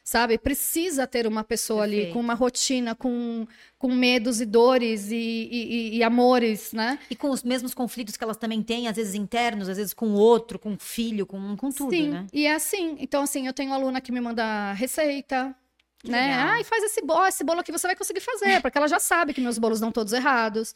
sabe? 0.09 0.39
Precisa 0.39 1.05
ter 1.05 1.27
uma 1.27 1.43
pessoa 1.43 1.83
Perfeito. 1.83 2.05
ali 2.05 2.13
com 2.13 2.19
uma 2.19 2.33
rotina, 2.33 2.95
com, 2.95 3.45
com 3.77 3.93
medos 3.93 4.41
e 4.41 4.45
dores 4.45 5.11
e, 5.11 5.15
e, 5.15 5.97
e, 5.97 6.03
amores, 6.03 6.73
né? 6.73 6.97
E 7.11 7.15
com 7.15 7.29
os 7.29 7.43
mesmos 7.43 7.75
conflitos 7.75 8.17
que 8.17 8.23
elas 8.23 8.35
também 8.35 8.63
têm, 8.63 8.87
às 8.87 8.95
vezes 8.95 9.13
internos, 9.13 9.69
às 9.69 9.77
vezes 9.77 9.93
com 9.93 10.07
o 10.07 10.15
outro, 10.15 10.57
com 10.57 10.73
o 10.73 10.79
filho, 10.79 11.27
com, 11.27 11.55
com 11.55 11.69
tudo, 11.69 11.91
Sim, 11.91 12.09
né? 12.09 12.25
e 12.33 12.47
é 12.47 12.55
assim. 12.55 12.95
Então, 12.97 13.21
assim, 13.21 13.45
eu 13.45 13.53
tenho 13.53 13.71
aluna 13.71 14.01
que 14.01 14.11
me 14.11 14.19
manda 14.19 14.73
receita, 14.73 15.55
né? 16.03 16.33
Ah, 16.33 16.59
e 16.59 16.63
faz 16.63 16.83
esse 16.83 17.01
bolo, 17.01 17.27
esse 17.27 17.43
bolo 17.43 17.59
aqui 17.59 17.71
você 17.71 17.87
vai 17.87 17.95
conseguir 17.95 18.21
fazer, 18.21 18.61
porque 18.61 18.77
ela 18.77 18.87
já 18.87 18.99
sabe 18.99 19.33
que 19.33 19.41
meus 19.41 19.57
bolos 19.57 19.79
dão 19.81 19.91
todos 19.91 20.13
errados. 20.13 20.73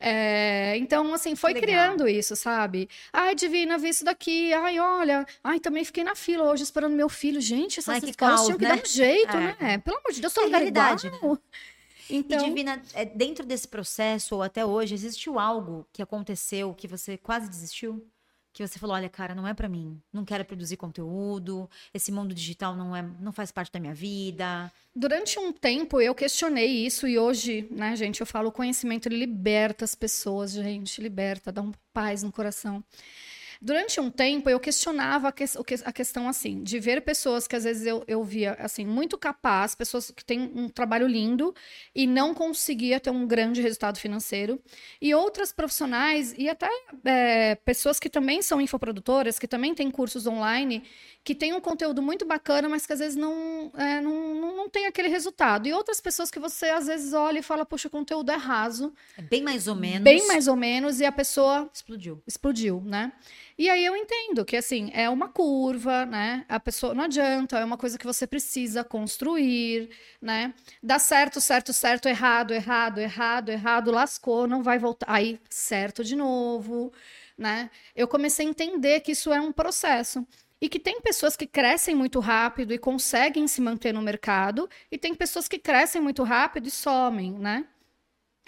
É, 0.00 0.76
então, 0.78 1.14
assim, 1.14 1.36
foi 1.36 1.54
criando 1.54 2.08
isso, 2.08 2.34
sabe? 2.34 2.88
Ai, 3.12 3.34
Divina, 3.36 3.78
vi 3.78 3.90
isso 3.90 4.04
daqui. 4.04 4.52
Ai, 4.52 4.80
olha. 4.80 5.24
Ai, 5.44 5.60
também 5.60 5.84
fiquei 5.84 6.02
na 6.02 6.16
fila 6.16 6.50
hoje 6.50 6.64
esperando 6.64 6.94
meu 6.94 7.08
filho. 7.08 7.40
Gente, 7.40 7.78
essas 7.78 8.02
Ai, 8.02 8.10
escolas 8.10 8.44
tinham 8.44 8.58
que 8.58 8.64
né? 8.64 8.76
dar 8.76 8.82
um 8.82 8.86
jeito, 8.86 9.36
é. 9.36 9.56
né? 9.60 9.78
Pelo 9.78 9.98
amor 9.98 10.12
de 10.12 10.20
Deus, 10.20 10.36
é 10.36 10.46
realidade. 10.46 11.08
Né? 11.08 11.18
Então... 12.10 12.44
E, 12.44 12.48
Divina, 12.48 12.82
é, 12.94 13.04
dentro 13.04 13.46
desse 13.46 13.68
processo, 13.68 14.34
ou 14.34 14.42
até 14.42 14.66
hoje, 14.66 14.94
existiu 14.94 15.38
algo 15.38 15.86
que 15.92 16.02
aconteceu 16.02 16.74
que 16.74 16.88
você 16.88 17.16
quase 17.16 17.48
desistiu? 17.48 18.04
Que 18.54 18.64
você 18.64 18.78
falou, 18.78 18.94
olha, 18.94 19.08
cara, 19.08 19.34
não 19.34 19.48
é 19.48 19.52
para 19.52 19.68
mim. 19.68 20.00
Não 20.12 20.24
quero 20.24 20.44
produzir 20.44 20.76
conteúdo. 20.76 21.68
Esse 21.92 22.12
mundo 22.12 22.32
digital 22.32 22.76
não 22.76 22.94
é, 22.94 23.02
não 23.20 23.32
faz 23.32 23.50
parte 23.50 23.72
da 23.72 23.80
minha 23.80 23.92
vida. 23.92 24.72
Durante 24.94 25.40
um 25.40 25.52
tempo 25.52 26.00
eu 26.00 26.14
questionei 26.14 26.86
isso 26.86 27.08
e 27.08 27.18
hoje, 27.18 27.66
né, 27.68 27.96
gente, 27.96 28.20
eu 28.20 28.26
falo, 28.26 28.50
o 28.50 28.52
conhecimento 28.52 29.08
ele 29.08 29.16
liberta 29.16 29.84
as 29.84 29.96
pessoas, 29.96 30.52
gente, 30.52 31.02
liberta, 31.02 31.50
dá 31.50 31.60
um 31.60 31.72
paz 31.92 32.22
no 32.22 32.30
coração. 32.30 32.82
Durante 33.60 34.00
um 34.00 34.10
tempo, 34.10 34.48
eu 34.50 34.60
questionava 34.60 35.28
a, 35.28 35.32
que, 35.32 35.44
a, 35.84 35.92
questão 35.92 36.28
assim, 36.28 36.62
de 36.62 36.78
ver 36.78 37.02
pessoas 37.02 37.46
que 37.46 37.56
às 37.56 37.64
vezes 37.64 37.86
eu, 37.86 38.04
eu 38.06 38.22
via 38.22 38.52
assim, 38.54 38.84
muito 38.84 39.16
capaz, 39.16 39.74
pessoas 39.74 40.10
que 40.10 40.24
têm 40.24 40.52
um 40.54 40.68
trabalho 40.68 41.06
lindo 41.06 41.54
e 41.94 42.06
não 42.06 42.34
conseguia 42.34 43.00
ter 43.00 43.10
um 43.10 43.26
grande 43.26 43.60
resultado 43.60 43.98
financeiro, 43.98 44.60
e 45.00 45.14
outras 45.14 45.52
profissionais 45.52 46.34
e 46.36 46.48
até 46.48 46.68
é, 47.04 47.54
pessoas 47.56 47.98
que 47.98 48.08
também 48.08 48.42
são 48.42 48.60
infoprodutoras, 48.60 49.38
que 49.38 49.48
também 49.48 49.74
têm 49.74 49.90
cursos 49.90 50.26
online, 50.26 50.82
que 51.24 51.34
têm 51.34 51.54
um 51.54 51.60
conteúdo 51.60 52.02
muito 52.02 52.26
bacana, 52.26 52.68
mas 52.68 52.86
que 52.86 52.92
às 52.92 52.98
vezes 52.98 53.16
não, 53.16 53.72
é, 53.76 54.00
não, 54.00 54.34
não, 54.34 54.56
não 54.56 54.68
tem 54.68 54.86
aquele 54.86 55.08
resultado. 55.08 55.66
E 55.66 55.72
outras 55.72 56.00
pessoas 56.00 56.30
que 56.30 56.38
você 56.38 56.66
às 56.66 56.86
vezes 56.86 57.14
olha 57.14 57.38
e 57.38 57.42
fala, 57.42 57.64
puxa, 57.64 57.88
o 57.88 57.90
conteúdo 57.90 58.30
é 58.30 58.36
raso. 58.36 58.92
É 59.16 59.22
bem 59.22 59.42
mais 59.42 59.66
ou 59.66 59.74
menos. 59.74 60.02
Bem 60.02 60.26
mais 60.26 60.46
ou 60.46 60.54
menos, 60.54 61.00
e 61.00 61.04
a 61.04 61.12
pessoa 61.12 61.70
explodiu. 61.72 62.22
Explodiu, 62.26 62.82
né? 62.84 63.10
E 63.56 63.70
aí 63.70 63.84
eu 63.84 63.96
entendo 63.96 64.44
que 64.44 64.56
assim, 64.56 64.90
é 64.92 65.08
uma 65.08 65.28
curva, 65.28 66.04
né? 66.04 66.44
A 66.48 66.58
pessoa 66.58 66.92
não 66.94 67.04
adianta, 67.04 67.58
é 67.58 67.64
uma 67.64 67.76
coisa 67.76 67.96
que 67.96 68.06
você 68.06 68.26
precisa 68.26 68.82
construir, 68.82 69.90
né? 70.20 70.52
Dá 70.82 70.98
certo, 70.98 71.40
certo, 71.40 71.72
certo, 71.72 72.08
errado, 72.08 72.52
errado, 72.52 72.98
errado, 72.98 73.50
errado, 73.50 73.90
lascou, 73.92 74.46
não 74.48 74.62
vai 74.62 74.78
voltar. 74.78 75.06
Aí 75.08 75.40
certo 75.48 76.02
de 76.02 76.16
novo, 76.16 76.92
né? 77.38 77.70
Eu 77.94 78.08
comecei 78.08 78.44
a 78.46 78.50
entender 78.50 79.00
que 79.00 79.12
isso 79.12 79.32
é 79.32 79.40
um 79.40 79.52
processo. 79.52 80.26
E 80.60 80.68
que 80.68 80.80
tem 80.80 81.00
pessoas 81.00 81.36
que 81.36 81.46
crescem 81.46 81.94
muito 81.94 82.20
rápido 82.20 82.72
e 82.72 82.78
conseguem 82.78 83.46
se 83.46 83.60
manter 83.60 83.92
no 83.92 84.00
mercado, 84.00 84.68
e 84.90 84.96
tem 84.96 85.14
pessoas 85.14 85.46
que 85.46 85.58
crescem 85.58 86.00
muito 86.00 86.22
rápido 86.22 86.66
e 86.68 86.70
somem, 86.70 87.32
né? 87.32 87.66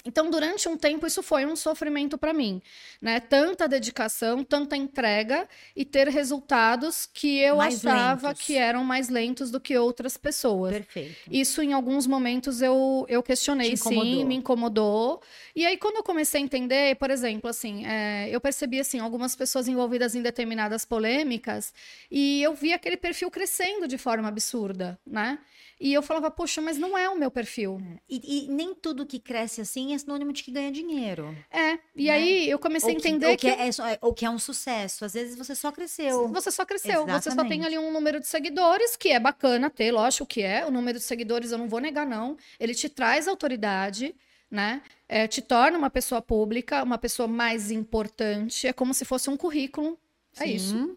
Então, 0.07 0.31
durante 0.31 0.69
um 0.69 0.77
tempo, 0.77 1.05
isso 1.05 1.21
foi 1.21 1.45
um 1.45 1.57
sofrimento 1.57 2.17
para 2.17 2.33
mim, 2.33 2.63
né? 3.03 3.19
Tanta 3.19 3.67
dedicação, 3.67 4.45
tanta 4.45 4.77
entrega 4.77 5.49
e 5.75 5.85
ter 5.85 6.09
resultados 6.09 7.09
que 7.13 7.41
eu 7.41 7.57
mais 7.57 7.85
achava 7.85 8.29
lentos. 8.29 8.47
que 8.47 8.57
eram 8.57 8.85
mais 8.85 9.09
lentos 9.09 9.51
do 9.51 9.61
que 9.61 9.77
outras 9.77 10.17
pessoas. 10.17 10.73
Perfeito. 10.75 11.17
Isso, 11.29 11.61
em 11.61 11.73
alguns 11.73 12.07
momentos, 12.07 12.63
eu, 12.63 13.05
eu 13.09 13.21
questionei, 13.21 13.77
sim, 13.77 14.25
me 14.25 14.37
incomodou. 14.37 15.21
E 15.57 15.67
aí, 15.67 15.77
quando 15.77 15.97
eu 15.97 16.05
comecei 16.05 16.41
a 16.41 16.45
entender, 16.45 16.95
por 16.97 17.11
exemplo, 17.11 17.51
assim, 17.51 17.85
é, 17.85 18.29
eu 18.31 18.41
percebi, 18.41 18.79
assim, 18.79 19.01
algumas 19.01 19.35
pessoas 19.35 19.67
envolvidas 19.67 20.15
em 20.15 20.23
determinadas 20.23 20.85
polêmicas 20.85 21.75
e 22.09 22.41
eu 22.43 22.55
vi 22.55 22.73
aquele 22.73 22.97
perfil 22.97 23.29
crescendo 23.29 23.89
de 23.89 23.99
forma 23.99 24.29
absurda, 24.29 24.97
né? 25.05 25.39
E 25.79 25.93
eu 25.93 26.03
falava, 26.03 26.31
poxa, 26.31 26.61
mas 26.63 26.79
não 26.79 26.97
é 26.97 27.09
o 27.09 27.19
meu 27.19 27.31
perfil. 27.31 27.81
É. 27.81 27.99
E, 28.09 28.47
e 28.47 28.49
nem 28.49 28.75
tudo 28.75 29.05
que 29.05 29.19
cresce 29.19 29.61
assim 29.61 29.95
é 29.95 29.99
sinônimo 29.99 30.33
de 30.33 30.43
que 30.43 30.51
ganha 30.51 30.73
dinheiro. 30.73 31.37
É. 31.51 31.79
E 31.95 32.07
né? 32.07 32.11
aí 32.11 32.51
eu 32.51 32.59
comecei 32.59 32.91
ou 32.91 32.97
a 32.97 32.99
entender 32.99 33.37
que. 33.37 33.51
que, 33.51 33.57
que... 33.57 33.63
É, 33.63 33.69
é, 33.69 33.99
ou 34.01 34.15
que 34.15 34.25
é 34.25 34.31
um 34.31 34.39
sucesso. 34.39 35.05
Às 35.05 35.13
vezes 35.13 35.37
você 35.37 35.55
só 35.55 35.71
cresceu. 35.71 36.29
Você 36.29 36.51
só 36.51 36.65
cresceu. 36.65 37.03
Exatamente. 37.03 37.25
Você 37.25 37.31
só 37.31 37.45
tem 37.45 37.65
ali 37.65 37.77
um 37.77 37.93
número 37.93 38.19
de 38.19 38.27
seguidores, 38.27 38.97
que 38.97 39.11
é 39.11 39.21
bacana 39.21 39.69
ter, 39.69 39.93
lógico 39.93 40.25
que 40.25 40.43
é. 40.43 40.65
O 40.65 40.71
número 40.71 40.99
de 40.99 41.05
seguidores 41.05 41.53
eu 41.53 41.59
não 41.59 41.69
vou 41.69 41.81
negar, 41.81 42.07
não. 42.07 42.39
Ele 42.59 42.75
te 42.75 42.89
traz 42.89 43.29
autoridade. 43.29 44.15
Né? 44.49 44.81
É, 45.09 45.27
te 45.27 45.43
torna 45.43 45.77
uma 45.77 45.91
pessoa 45.91 46.23
pública, 46.23 46.81
uma 46.85 46.97
pessoa 46.97 47.27
mais 47.27 47.73
importante. 47.73 48.69
É 48.69 48.73
como 48.73 48.95
se 48.95 49.05
fosse 49.05 49.29
um 49.29 49.37
currículo. 49.37 49.99
É 50.39 50.45
Sim. 50.45 50.55
isso 50.55 50.97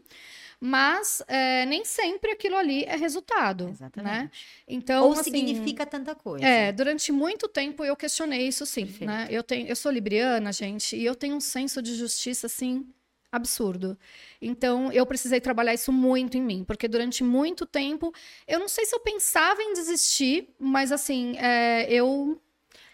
mas 0.60 1.22
é, 1.28 1.66
nem 1.66 1.86
sempre 1.86 2.32
aquilo 2.32 2.55
ali 2.57 2.84
é 2.84 2.95
resultado, 2.95 3.66
né? 3.66 3.72
Exatamente. 3.72 4.14
né? 4.14 4.32
Então, 4.68 5.05
Ou 5.05 5.14
assim, 5.14 5.24
significa 5.24 5.86
tanta 5.86 6.14
coisa. 6.14 6.45
É, 6.45 6.72
durante 6.72 7.12
muito 7.12 7.47
tempo 7.47 7.84
eu 7.86 7.95
questionei 7.95 8.47
isso 8.47 8.66
sim, 8.66 8.86
Perfeito. 8.86 9.10
né? 9.10 9.28
Eu 9.30 9.41
tenho, 9.41 9.68
eu 9.68 9.76
sou 9.76 9.91
libriana, 9.91 10.51
gente, 10.51 10.95
e 10.95 11.05
eu 11.05 11.16
tenho 11.16 11.36
um 11.36 11.39
senso 11.39 11.82
de 11.82 11.95
justiça 11.95 12.47
assim 12.47 12.86
absurdo. 13.32 13.97
Então, 14.41 14.91
eu 14.91 15.05
precisei 15.05 15.39
trabalhar 15.39 15.74
isso 15.74 15.91
muito 15.91 16.36
em 16.38 16.41
mim, 16.41 16.64
porque 16.64 16.88
durante 16.88 17.24
muito 17.24 17.66
tempo, 17.66 18.12
eu 18.47 18.60
não 18.60 18.68
sei 18.68 18.86
se 18.86 18.95
eu 18.95 18.99
pensava 18.99 19.62
em 19.62 19.74
desistir, 19.74 20.49
mas 20.60 20.91
assim, 20.91 21.38
é, 21.38 21.88
eu 21.91 22.41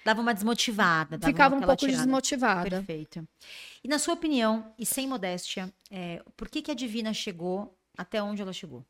dava 0.06 0.22
uma 0.22 0.36
desmotivada, 0.36 1.18
dava 1.18 1.34
ficava 1.34 1.56
um 1.56 1.60
pouco 1.60 1.78
tirada. 1.78 1.98
desmotivada. 1.98 2.70
Perfeito. 2.70 3.28
E 3.84 3.88
na 3.88 3.98
sua 3.98 4.14
opinião, 4.14 4.72
e 4.78 4.86
sem 4.86 5.08
modéstia, 5.08 5.74
é, 5.90 6.22
por 6.38 6.48
que, 6.48 6.62
que 6.62 6.70
a 6.70 6.76
Divina 6.76 7.12
chegou 7.12 7.76
até 7.98 8.22
onde 8.22 8.40
ela 8.40 8.54
chegou? 8.54 8.86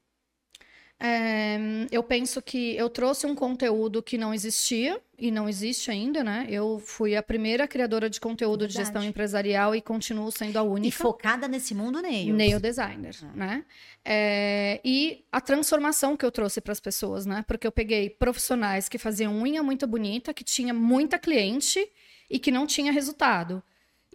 É, 0.98 1.58
eu 1.92 2.02
penso 2.02 2.42
que 2.42 2.76
eu 2.78 2.90
trouxe 2.90 3.28
um 3.28 3.36
conteúdo 3.36 4.02
que 4.02 4.18
não 4.18 4.34
existia 4.34 5.00
e 5.18 5.30
não 5.30 5.48
existe 5.48 5.92
ainda, 5.92 6.24
né? 6.24 6.48
Eu 6.50 6.80
fui 6.80 7.18
a 7.18 7.24
primeira 7.24 7.68
criadora 7.68 8.10
de 8.10 8.20
conteúdo 8.20 8.62
Verdade. 8.62 8.78
de 8.78 8.86
gestão 8.86 9.04
empresarial 9.04 9.76
e 9.76 9.82
continuo 9.82 10.32
sendo 10.32 10.58
a 10.58 10.64
única. 10.64 10.88
E 10.88 10.92
focada 10.92 11.50
nesse 11.50 11.76
mundo 11.76 12.02
nail. 12.02 12.34
Nail 12.34 12.60
designer, 12.62 13.16
é. 13.22 13.38
né? 13.38 13.66
É, 14.06 14.82
e 14.86 15.26
a 15.32 15.42
transformação 15.42 16.16
que 16.16 16.26
eu 16.26 16.32
trouxe 16.32 16.62
para 16.62 16.72
as 16.72 16.80
pessoas, 16.80 17.26
né? 17.26 17.44
Porque 17.46 17.68
eu 17.68 17.72
peguei 17.74 18.10
profissionais 18.10 18.88
que 18.88 18.98
faziam 18.98 19.42
unha 19.42 19.62
muito 19.62 19.86
bonita, 19.86 20.34
que 20.34 20.46
tinha 20.46 20.74
muita 20.74 21.20
cliente 21.20 21.86
e 22.30 22.40
que 22.40 22.52
não 22.52 22.66
tinha 22.66 22.92
resultado. 22.92 23.62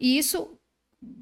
E 0.01 0.17
isso 0.17 0.59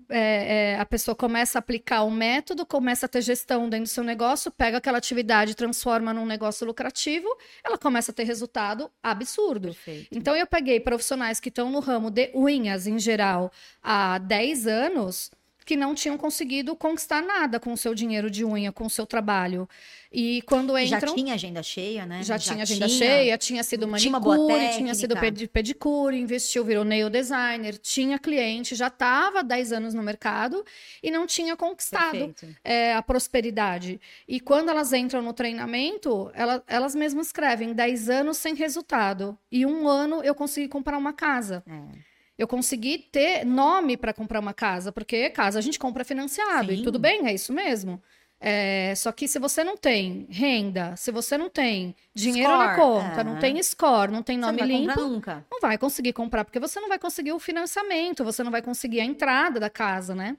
é, 0.09 0.73
é, 0.73 0.81
a 0.81 0.87
pessoa 0.87 1.15
começa 1.15 1.59
a 1.59 1.61
aplicar 1.61 2.03
o 2.03 2.11
método, 2.11 2.67
começa 2.67 3.07
a 3.07 3.09
ter 3.09 3.23
gestão 3.23 3.69
dentro 3.69 3.85
do 3.85 3.89
seu 3.89 4.03
negócio, 4.03 4.51
pega 4.51 4.79
aquela 4.79 4.99
atividade, 4.99 5.55
transforma 5.55 6.13
num 6.13 6.27
negócio 6.27 6.67
lucrativo, 6.67 7.29
ela 7.63 7.79
começa 7.79 8.11
a 8.11 8.15
ter 8.15 8.25
resultado 8.25 8.91
absurdo. 9.03 9.69
Perfeito. 9.69 10.09
Então 10.11 10.35
eu 10.35 10.47
peguei 10.47 10.81
profissionais 10.81 11.39
que 11.39 11.49
estão 11.49 11.71
no 11.71 11.79
ramo 11.79 12.11
de 12.11 12.31
unhas 12.35 12.87
em 12.87 12.99
geral 12.99 13.53
há 13.83 14.19
10 14.19 14.67
anos 14.67 15.31
que 15.69 15.77
não 15.77 15.95
tinham 15.95 16.17
conseguido 16.17 16.75
conquistar 16.75 17.21
nada 17.21 17.61
com 17.61 17.75
o 17.75 17.77
seu 17.77 17.95
dinheiro 17.95 18.31
de 18.31 18.43
unha, 18.43 18.73
com 18.73 18.87
o 18.87 18.89
seu 18.89 19.05
trabalho. 19.05 19.69
E 20.11 20.41
quando 20.47 20.79
entram... 20.79 21.09
Já 21.09 21.15
tinha 21.15 21.35
agenda 21.35 21.63
cheia, 21.63 22.07
né? 22.07 22.23
Já, 22.23 22.39
já 22.39 22.53
tinha 22.53 22.63
agenda 22.63 22.87
tinha, 22.87 22.99
cheia, 22.99 23.37
tinha 23.37 23.63
sido 23.63 23.87
manicure, 23.87 24.71
tinha, 24.75 24.95
sido 24.95 25.15
pedicure, 25.53 26.19
investiu, 26.19 26.65
virou 26.65 26.87
nail 26.87 27.11
designer, 27.11 27.77
tinha 27.77 28.19
cliente, 28.19 28.75
já 28.75 28.87
estava 28.87 29.45
10 29.45 29.73
anos 29.73 29.93
no 29.93 30.03
mercado 30.03 30.65
e 31.03 31.11
não 31.11 31.27
tinha 31.27 31.55
conquistado 31.55 32.35
é, 32.65 32.95
a 32.95 33.03
prosperidade. 33.03 34.01
E 34.27 34.41
quando 34.41 34.71
elas 34.71 34.95
entram 34.95 35.21
no 35.21 35.35
treinamento, 35.35 36.31
ela, 36.33 36.65
elas 36.67 36.95
mesmas 36.95 37.27
escrevem 37.27 37.75
10 37.75 38.09
anos 38.09 38.39
sem 38.39 38.55
resultado. 38.55 39.37
E 39.53 39.67
um 39.67 39.87
ano 39.87 40.23
eu 40.25 40.35
consegui 40.35 40.67
comprar 40.67 40.97
uma 40.97 41.13
casa. 41.13 41.63
É 41.67 42.09
eu 42.39 42.47
consegui 42.47 42.99
ter 42.99 43.45
nome 43.45 43.97
para 43.97 44.15
comprar 44.15 44.39
uma 44.39 44.55
casa, 44.55 44.93
porque 44.93 45.29
casa 45.31 45.59
a 45.59 45.63
gente 45.63 45.79
compra 45.79 46.05
financiado, 46.05 46.73
Sim. 46.73 46.81
e 46.81 46.85
tudo 46.85 46.99
bem, 46.99 47.27
é 47.27 47.35
isso 47.35 47.53
mesmo. 47.53 48.01
É, 48.41 48.95
só 48.95 49.11
que 49.11 49.27
se 49.27 49.41
você 49.41 49.65
não 49.65 49.77
tem 49.77 50.29
renda, 50.31 50.95
se 50.95 51.11
você 51.11 51.37
não 51.37 51.51
tem 51.51 51.97
dinheiro 52.15 52.53
score, 52.53 52.67
na 52.69 52.77
conta, 52.77 53.21
é. 53.21 53.25
não 53.25 53.39
tem 53.41 53.61
score, 53.61 54.13
não 54.13 54.23
tem 54.23 54.39
nome 54.39 54.61
não 54.61 54.67
limpo, 54.67 55.01
nunca. 55.01 55.45
não 55.51 55.61
vai 55.61 55.77
conseguir 55.77 56.13
comprar, 56.13 56.45
porque 56.45 56.61
você 56.61 56.81
não 56.81 56.89
vai 56.89 57.01
conseguir 57.01 57.33
o 57.33 57.41
financiamento, 57.41 58.23
você 58.23 58.45
não 58.45 58.53
vai 58.53 58.63
conseguir 58.63 59.01
a 59.01 59.05
entrada 59.05 59.59
da 59.59 59.69
casa, 59.69 60.15
né? 60.15 60.37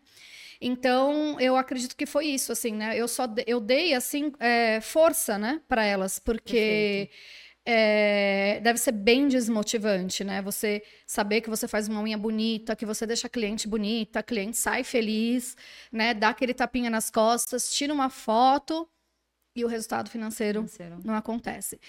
Então, 0.62 1.38
eu 1.40 1.58
acredito 1.58 1.96
que 1.96 2.06
foi 2.06 2.28
isso, 2.28 2.52
assim, 2.54 2.72
né? 2.74 2.98
Eu 2.98 3.08
só 3.08 3.26
eu 3.46 3.60
dei, 3.60 3.94
assim, 3.94 4.32
é, 4.40 4.80
força, 4.80 5.38
né, 5.38 5.62
para 5.68 5.84
elas, 5.84 6.20
porque 6.20 7.10
é, 7.72 8.60
deve 8.62 8.80
ser 8.80 8.92
bem 8.92 9.28
desmotivante, 9.28 10.24
né? 10.24 10.42
Você 10.42 10.82
saber 11.06 11.40
que 11.42 11.52
você 11.52 11.68
faz 11.68 11.88
uma 11.88 12.02
unha 12.02 12.18
bonita, 12.18 12.76
que 12.76 12.84
você 12.84 13.06
deixa 13.06 13.28
a 13.28 13.30
cliente 13.30 13.68
bonita, 13.68 14.22
a 14.22 14.24
cliente 14.24 14.58
sai 14.58 14.84
feliz, 14.84 15.56
né? 15.92 16.16
Dá 16.16 16.30
aquele 16.30 16.52
tapinha 16.52 16.90
nas 16.90 17.12
costas, 17.12 17.72
tira 17.72 17.94
uma 17.94 18.10
foto 18.10 18.90
e 19.56 19.64
o 19.64 19.68
resultado 19.68 20.10
financeiro, 20.10 20.62
financeiro. 20.62 21.00
não 21.06 21.14
acontece. 21.14 21.80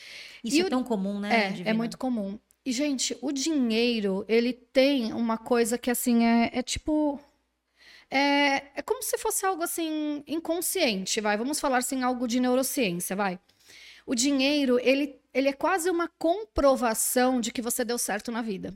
Isso 0.45 0.59
e 0.59 0.61
é 0.61 0.64
o... 0.66 0.68
tão 0.68 0.85
comum, 0.85 1.18
né? 1.18 1.55
É, 1.64 1.70
é 1.70 1.72
muito 1.72 1.97
comum. 1.97 2.39
E, 2.62 2.72
gente, 2.72 3.16
o 3.22 3.33
dinheiro, 3.33 4.22
ele 4.28 4.53
tem 4.53 5.14
uma 5.14 5.39
coisa 5.39 5.78
que, 5.78 5.91
assim, 5.91 6.26
é, 6.26 6.51
é 6.53 6.62
tipo 6.62 7.18
é, 8.11 8.64
é 8.74 8.83
como 8.85 9.03
se 9.03 9.16
fosse 9.16 9.47
algo 9.47 9.62
assim 9.62 10.22
inconsciente, 10.26 11.22
vai. 11.22 11.39
Vamos 11.39 11.59
falar 11.59 11.78
assim 11.78 12.03
algo 12.03 12.28
de 12.28 12.39
neurociência, 12.39 13.16
vai. 13.16 13.41
O 14.07 14.14
dinheiro, 14.14 14.78
ele, 14.80 15.20
ele 15.32 15.48
é 15.48 15.53
quase 15.53 15.90
uma 15.90 16.09
comprovação 16.18 17.40
de 17.40 17.53
que 17.53 17.62
você 17.62 17.84
deu 17.84 17.98
certo 17.98 18.32
na 18.32 18.42
vida. 18.42 18.74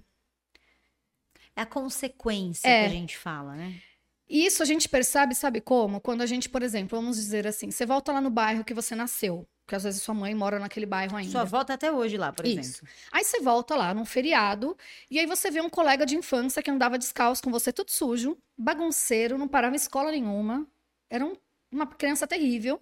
É 1.57 1.63
a 1.63 1.67
consequência 1.67 2.69
é. 2.69 2.81
que 2.81 2.87
a 2.87 2.99
gente 2.99 3.17
fala, 3.17 3.55
né? 3.55 3.81
Isso 4.29 4.63
a 4.63 4.67
gente 4.67 4.89
percebe, 4.89 5.35
sabe 5.35 5.61
como? 5.61 6.01
Quando 6.01 6.23
a 6.23 6.27
gente, 6.27 6.49
por 6.49 6.63
exemplo, 6.63 6.99
vamos 6.99 7.17
dizer 7.17 7.47
assim, 7.47 7.71
você 7.71 7.85
volta 7.85 8.13
lá 8.13 8.21
no 8.21 8.31
bairro 8.31 8.65
que 8.65 8.75
você 8.75 8.95
nasceu. 8.95 9.47
Porque 9.65 9.77
às 9.77 9.85
vezes 9.85 10.03
sua 10.03 10.15
mãe 10.15 10.35
mora 10.35 10.59
naquele 10.59 10.85
bairro 10.85 11.17
ainda. 11.17 11.31
Sua 11.31 11.45
volta 11.45 11.73
até 11.73 11.91
hoje 11.91 12.19
lá, 12.19 12.33
por 12.33 12.45
Isso. 12.47 12.59
exemplo. 12.59 12.89
Aí 13.11 13.25
você 13.25 13.41
volta 13.41 13.75
lá 13.75 13.95
num 13.95 14.05
feriado 14.05 14.77
e 15.11 15.19
aí 15.19 15.27
você 15.27 15.51
vê 15.51 15.61
um 15.61 15.71
colega 15.71 16.05
de 16.05 16.17
infância 16.17 16.63
que 16.63 16.71
andava 16.71 16.99
descalço 16.99 17.43
com 17.43 17.51
você 17.51 17.73
tudo 17.73 17.91
sujo, 17.91 18.37
bagunceiro, 18.59 19.39
não 19.39 19.49
parava 19.49 19.75
em 19.75 19.77
escola 19.77 20.11
nenhuma. 20.11 20.67
Era 21.09 21.25
um, 21.25 21.35
uma 21.73 21.87
criança 21.87 22.27
terrível. 22.27 22.79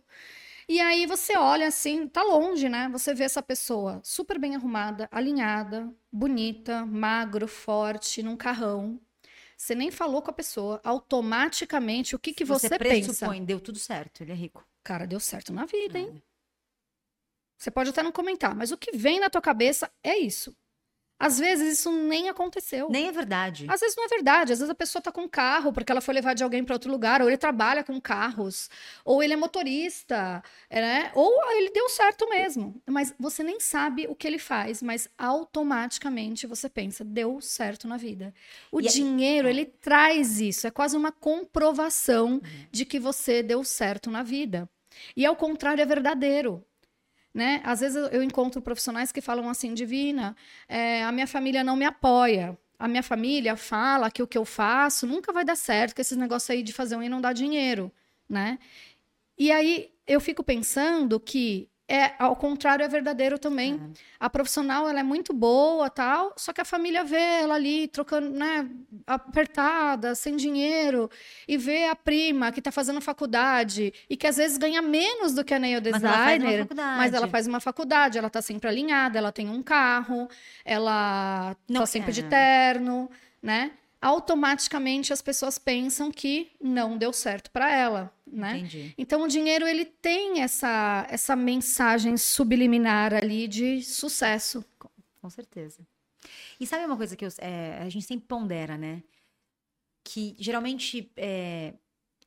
E 0.69 0.81
aí 0.81 1.07
você 1.07 1.37
olha 1.37 1.67
assim, 1.69 2.07
tá 2.07 2.23
longe, 2.23 2.69
né? 2.69 2.89
Você 2.91 3.15
vê 3.15 3.25
essa 3.25 3.43
pessoa 3.43 4.01
super 4.05 4.39
bem 4.39 4.55
arrumada, 4.55 5.09
alinhada, 5.11 5.93
bonita, 6.11 6.87
magro, 6.87 7.49
forte, 7.49 8.23
num 8.23 8.37
carrão. 8.37 9.01
Você 9.57 9.75
nem 9.75 9.91
falou 9.91 10.23
com 10.23 10.31
a 10.31 10.35
pessoa. 10.35 10.81
Automaticamente, 10.83 12.17
o 12.17 12.19
que, 12.19 12.33
que 12.33 12.45
você, 12.45 12.69
você 12.69 12.79
pensa? 12.79 13.33
deu 13.45 13.61
tudo 13.61 13.79
certo, 13.79 14.23
ele 14.23 14.33
é 14.33 14.35
rico. 14.35 14.67
Cara, 14.83 15.07
deu 15.07 15.21
certo 15.21 15.53
na 15.53 15.65
vida, 15.65 15.99
hein? 15.99 16.13
É. 16.17 16.23
Você 17.57 17.71
pode 17.71 17.91
até 17.91 18.03
não 18.03 18.11
comentar, 18.11 18.57
mas 18.57 18.73
o 18.73 18.77
que 18.77 18.97
vem 18.97 19.21
na 19.21 19.31
tua 19.31 19.41
cabeça 19.41 19.89
é 20.03 20.19
isso. 20.19 20.53
Às 21.23 21.39
vezes 21.39 21.79
isso 21.79 21.93
nem 21.93 22.29
aconteceu. 22.29 22.89
Nem 22.91 23.07
é 23.07 23.13
verdade. 23.13 23.65
Às 23.69 23.81
vezes 23.81 23.97
não 23.97 24.05
é 24.05 24.09
verdade. 24.09 24.53
Às 24.53 24.59
vezes 24.59 24.69
a 24.69 24.75
pessoa 24.75 25.01
tá 25.01 25.13
com 25.13 25.23
um 25.23 25.29
carro 25.29 25.73
porque 25.73 25.93
ela 25.93 26.01
foi 26.01 26.15
levar 26.15 26.35
de 26.35 26.43
alguém 26.43 26.65
para 26.65 26.75
outro 26.75 26.91
lugar, 26.91 27.23
ou 27.23 27.29
ele 27.29 27.37
trabalha 27.37 27.85
com 27.85 28.01
carros, 28.01 28.69
ou 29.05 29.23
ele 29.23 29.33
é 29.33 29.37
motorista, 29.37 30.43
né? 30.69 31.13
Ou 31.15 31.33
ele 31.53 31.71
deu 31.71 31.89
certo 31.89 32.29
mesmo. 32.29 32.83
Mas 32.91 33.15
você 33.21 33.45
nem 33.45 33.61
sabe 33.61 34.07
o 34.09 34.17
que 34.17 34.27
ele 34.27 34.39
faz, 34.39 34.83
mas 34.83 35.09
automaticamente 35.17 36.45
você 36.45 36.69
pensa, 36.69 37.05
deu 37.05 37.41
certo 37.41 37.87
na 37.87 37.97
vida. 37.97 38.35
O 38.73 38.81
e 38.81 38.89
dinheiro, 38.89 39.47
é... 39.47 39.51
ele 39.51 39.65
traz 39.65 40.41
isso, 40.41 40.67
é 40.67 40.73
quase 40.73 40.97
uma 40.97 41.13
comprovação 41.13 42.33
uhum. 42.33 42.67
de 42.73 42.85
que 42.85 42.99
você 42.99 43.45
deu 43.45 43.63
certo 43.63 44.11
na 44.11 44.25
vida. 44.25 44.69
E 45.17 45.25
ao 45.25 45.37
contrário 45.37 45.81
é 45.81 45.87
verdadeiro 45.87 46.65
né? 47.35 47.61
Às 47.65 47.81
vezes 47.81 47.97
eu 48.13 48.23
encontro 48.23 48.61
profissionais 48.61 49.11
que 49.11 49.21
falam 49.21 49.49
assim, 49.49 49.75
Divina, 49.75 50.37
é, 50.69 51.03
a 51.03 51.13
minha 51.13 51.27
família 51.27 51.65
não 51.65 51.77
me 51.77 51.85
apoia. 51.85 52.59
A 52.79 52.89
minha 52.89 53.03
família 53.03 53.57
fala 53.57 54.11
que 54.11 54.23
o 54.23 54.27
que 54.27 54.37
eu 54.37 54.45
faço 54.45 55.07
nunca 55.07 55.33
vai 55.33 55.45
dar 55.45 55.57
certo, 55.57 55.95
que 55.95 56.01
esses 56.01 56.19
negócios 56.19 56.51
aí 56.51 56.63
de 56.63 56.73
fazer 56.73 56.97
um 56.97 57.03
e 57.03 57.09
não 57.09 57.21
dá 57.21 57.33
dinheiro, 57.33 57.93
né? 58.29 58.59
E 59.39 59.51
aí 59.53 59.91
eu 60.07 60.21
fico 60.21 60.43
pensando 60.43 61.19
que 61.21 61.69
é 61.93 62.15
ao 62.19 62.35
contrário 62.35 62.83
é 62.83 62.89
verdadeiro 62.89 63.39
também. 63.39 63.75
É. 63.75 64.01
A 64.19 64.31
profissional 64.31 64.89
ela 64.89 65.01
é 65.01 65.03
muito 65.03 65.35
boa, 65.35 65.91
tal, 65.91 66.33
só 66.39 66.51
que 66.51 66.61
a 66.63 66.65
família 66.65 67.05
vê 67.05 67.21
ela 67.43 67.55
ali 67.55 67.87
trocando, 67.87 68.31
né, 68.31 68.67
apertada, 69.07 70.15
sem 70.15 70.35
dinheiro, 70.35 71.11
e 71.47 71.59
vê 71.59 71.85
a 71.85 71.95
prima 71.95 72.51
que 72.51 72.61
está 72.61 72.73
fazendo 72.73 72.99
faculdade 73.03 73.93
e 74.09 74.17
que 74.17 74.27
às 74.27 74.39
vezes 74.39 74.57
ganha 74.57 74.81
menos 74.81 75.35
do 75.35 75.45
que 75.45 75.53
a 75.53 75.59
nail 75.59 75.83
designer, 75.83 76.67
mas 76.67 76.79
ela, 76.79 76.97
mas 76.97 77.15
ela 77.15 77.29
faz 77.29 77.47
uma 77.47 77.61
faculdade, 77.61 78.17
ela 78.17 78.29
está 78.29 78.41
sempre 78.41 78.71
alinhada, 78.71 79.19
ela 79.19 79.31
tem 79.31 79.51
um 79.51 79.63
carro, 79.63 80.29
ela 80.65 81.55
está 81.69 81.85
sempre 81.85 82.11
de 82.11 82.23
terno, 82.23 83.11
né? 83.43 83.73
Automaticamente 84.03 85.13
as 85.13 85.23
pessoas 85.23 85.59
pensam 85.59 86.11
que 86.11 86.51
não 86.61 86.99
deu 86.99 87.13
certo 87.13 87.53
para 87.53 87.73
ela, 87.73 88.13
né? 88.27 88.59
Entendi. 88.59 88.93
Então 88.99 89.23
o 89.23 89.29
dinheiro 89.29 89.67
ele 89.67 89.85
tem 89.85 90.43
essa 90.43 91.07
essa 91.09 91.37
mensagem 91.37 92.17
subliminar 92.17 93.15
ali 93.15 93.47
de 93.47 93.81
sucesso. 93.81 94.65
Com, 95.21 95.31
certeza. 95.31 95.87
E 96.59 96.67
sabe 96.67 96.85
uma 96.85 96.97
coisa 96.97 97.17
que 97.17 97.25
eu, 97.25 97.29
é, 97.39 97.79
a 97.81 97.89
gente 97.89 98.05
sempre 98.05 98.27
pondera, 98.27 98.77
né? 98.77 99.05
Que 100.03 100.35
geralmente 100.37 101.13
é, 101.17 101.75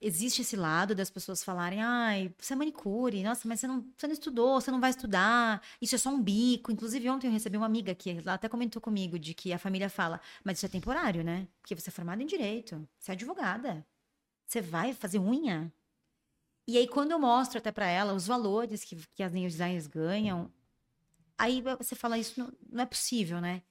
existe 0.01 0.41
esse 0.41 0.55
lado 0.55 0.93
das 0.95 1.09
pessoas 1.09 1.43
falarem, 1.43 1.81
ai, 1.81 2.33
você 2.37 2.53
é 2.53 2.55
manicure, 2.55 3.23
nossa, 3.23 3.47
mas 3.47 3.59
você 3.59 3.67
não, 3.67 3.85
você 3.97 4.07
não 4.07 4.13
estudou, 4.13 4.59
você 4.59 4.71
não 4.71 4.79
vai 4.79 4.89
estudar, 4.89 5.61
isso 5.81 5.95
é 5.95 5.97
só 5.97 6.09
um 6.09 6.21
bico. 6.21 6.71
Inclusive, 6.71 7.09
ontem 7.09 7.27
eu 7.27 7.31
recebi 7.31 7.57
uma 7.57 7.65
amiga 7.65 7.93
que 7.95 8.11
ela 8.11 8.33
até 8.33 8.49
comentou 8.49 8.81
comigo 8.81 9.17
de 9.19 9.33
que 9.33 9.53
a 9.53 9.59
família 9.59 9.89
fala, 9.89 10.19
mas 10.43 10.57
isso 10.57 10.65
é 10.65 10.69
temporário, 10.69 11.23
né? 11.23 11.47
Porque 11.61 11.75
você 11.75 11.89
é 11.89 11.91
formada 11.91 12.21
em 12.21 12.25
direito, 12.25 12.87
você 12.99 13.11
é 13.11 13.13
advogada, 13.13 13.85
você 14.45 14.61
vai 14.61 14.93
fazer 14.93 15.19
unha. 15.19 15.71
E 16.67 16.77
aí, 16.77 16.87
quando 16.87 17.11
eu 17.11 17.19
mostro 17.19 17.59
até 17.59 17.71
para 17.71 17.87
ela 17.87 18.13
os 18.13 18.25
valores 18.27 18.83
que, 18.83 18.95
que 19.13 19.23
as 19.23 19.31
designers 19.31 19.87
ganham, 19.87 20.51
aí 21.37 21.61
você 21.61 21.95
fala, 21.95 22.17
isso 22.17 22.39
não, 22.39 22.51
não 22.71 22.83
é 22.83 22.85
possível, 22.85 23.39
né? 23.39 23.61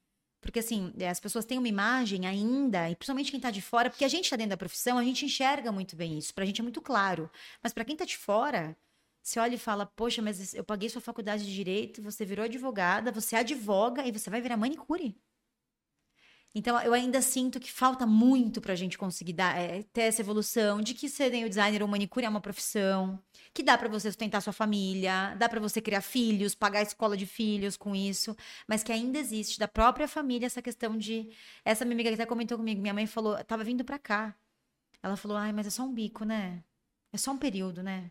Porque, 0.45 0.59
assim, 0.59 0.93
eh, 0.99 1.09
as 1.09 1.19
pessoas 1.19 1.45
têm 1.47 1.59
uma 1.59 1.69
imagem 1.69 2.27
ainda, 2.27 2.91
e 2.91 2.95
principalmente 2.95 3.31
quem 3.31 3.39
está 3.39 3.51
de 3.51 3.63
fora, 3.63 3.89
porque 3.89 4.05
a 4.05 4.09
gente 4.09 4.25
está 4.25 4.37
dentro 4.37 4.51
da 4.51 4.57
profissão, 4.57 4.99
a 4.99 5.05
gente 5.05 5.25
enxerga 5.25 5.73
muito 5.73 5.97
bem 5.97 6.19
isso. 6.19 6.35
Para 6.35 6.45
a 6.45 6.47
gente 6.47 6.61
é 6.61 6.63
muito 6.63 6.83
claro. 6.83 7.31
Mas 7.63 7.73
para 7.73 7.85
quem 7.85 7.95
está 7.95 8.05
de 8.05 8.17
fora, 8.17 8.77
você 9.23 9.41
olha 9.41 9.55
e 9.55 9.59
fala: 9.59 9.87
Poxa, 9.87 10.21
mas 10.23 10.55
eu 10.55 10.63
paguei 10.63 10.89
sua 10.91 11.01
faculdade 11.01 11.45
de 11.47 11.55
direito, 11.55 12.03
você 12.03 12.25
virou 12.27 12.45
advogada, 12.45 13.11
você 13.11 13.37
advoga 13.37 14.07
e 14.07 14.13
você 14.13 14.29
vai 14.31 14.41
virar 14.43 14.57
manicure. 14.59 15.17
Então, 16.57 16.81
eu 16.83 16.95
ainda 16.95 17.21
sinto 17.21 17.59
que 17.59 17.71
falta 17.73 18.07
muito 18.07 18.61
para 18.61 18.73
a 18.73 18.77
gente 18.77 18.97
conseguir 18.97 19.33
dar, 19.33 19.59
é, 19.59 19.83
ter 19.93 20.03
essa 20.03 20.23
evolução 20.23 20.81
de 20.81 20.95
que 20.95 21.09
ser 21.09 21.33
o 21.45 21.49
designer 21.49 21.83
ou 21.83 21.89
manicure 21.89 22.25
é 22.25 22.29
uma 22.29 22.41
profissão, 22.41 23.19
que 23.53 23.61
dá 23.63 23.77
para 23.77 23.89
você 23.89 24.09
sustentar 24.09 24.41
sua 24.41 24.53
família, 24.53 25.35
dá 25.37 25.49
para 25.49 25.59
você 25.59 25.81
criar 25.81 26.01
filhos, 26.01 26.55
pagar 26.55 26.79
a 26.79 26.83
escola 26.83 27.17
de 27.17 27.27
filhos 27.27 27.77
com 27.77 27.95
isso, 27.95 28.37
mas 28.69 28.85
que 28.85 28.93
ainda 28.93 29.19
existe 29.19 29.59
da 29.59 29.67
própria 29.67 30.07
família 30.07 30.47
essa 30.47 30.63
questão 30.63 30.97
de. 30.97 31.29
Essa 31.65 31.85
minha 31.85 31.97
amiga 31.97 32.11
que 32.11 32.15
até 32.15 32.27
comentou 32.27 32.57
comigo, 32.57 32.81
minha 32.81 32.95
mãe 32.95 33.07
falou, 33.07 33.43
tava 33.45 33.65
vindo 33.65 33.85
para 33.85 33.99
cá. 33.99 34.37
Ela 35.03 35.17
falou: 35.17 35.37
ai, 35.37 35.53
mas 35.53 35.67
é 35.67 35.71
só 35.71 35.83
um 35.85 35.93
bico, 35.95 36.25
né? 36.25 36.65
É 37.13 37.19
só 37.19 37.33
um 37.33 37.39
período, 37.39 37.83
né? 37.83 38.11